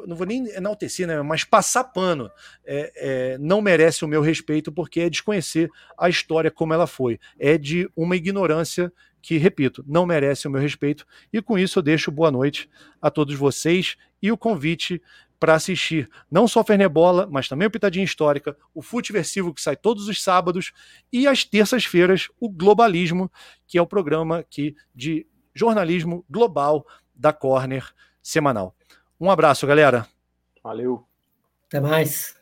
não 0.07 0.17
vou 0.17 0.27
nem 0.27 0.49
enaltecer, 0.49 1.07
né, 1.07 1.21
mas 1.23 1.45
passar 1.45 1.85
pano, 1.85 2.31
é, 2.65 2.93
é, 2.97 3.39
não 3.39 3.61
merece 3.61 4.05
o 4.05 4.09
meu 4.09 4.21
respeito 4.21 4.73
porque 4.73 5.01
é 5.01 5.11
desconhecer 5.11 5.71
a 5.97 6.09
história 6.09 6.51
como 6.51 6.75
ela 6.75 6.87
foi. 6.87 7.19
É 7.39 7.57
de 7.57 7.89
uma 7.97 8.17
ignorância 8.17 8.93
que, 9.25 9.39
repito, 9.39 9.83
não 9.89 10.05
merece 10.05 10.47
o 10.47 10.51
meu 10.51 10.61
respeito. 10.61 11.07
E 11.33 11.41
com 11.41 11.59
isso 11.59 11.79
eu 11.79 11.83
deixo 11.83 12.11
boa 12.11 12.31
noite 12.31 12.69
a 13.01 13.11
todos 13.11 13.35
vocês 13.35 13.97
e 14.21 14.31
o 14.31 14.37
convite 14.37 15.01
para 15.41 15.55
assistir 15.55 16.11
não 16.31 16.47
só 16.47 16.63
Fernebola, 16.63 17.27
mas 17.31 17.49
também 17.49 17.67
o 17.67 17.71
Pitadinha 17.71 18.05
Histórica, 18.05 18.55
o 18.75 18.83
Futeversivo 18.83 19.55
que 19.55 19.63
sai 19.63 19.77
todos 19.77 20.09
os 20.09 20.23
sábados 20.23 20.73
e 21.11 21.27
às 21.27 21.43
terças-feiras 21.43 22.29
o 22.39 22.51
Globalismo, 22.51 23.33
que 23.67 23.79
é 23.79 23.83
o 23.83 23.87
programa 23.87 24.41
aqui 24.41 24.77
de 24.95 25.27
jornalismo 25.55 26.23
global 26.29 26.87
da 27.15 27.33
Corner 27.33 27.95
semanal. 28.23 28.77
Um 29.19 29.31
abraço, 29.31 29.67
galera. 29.67 30.07
Valeu. 30.63 31.07
Até 31.67 31.81
mais. 31.81 32.37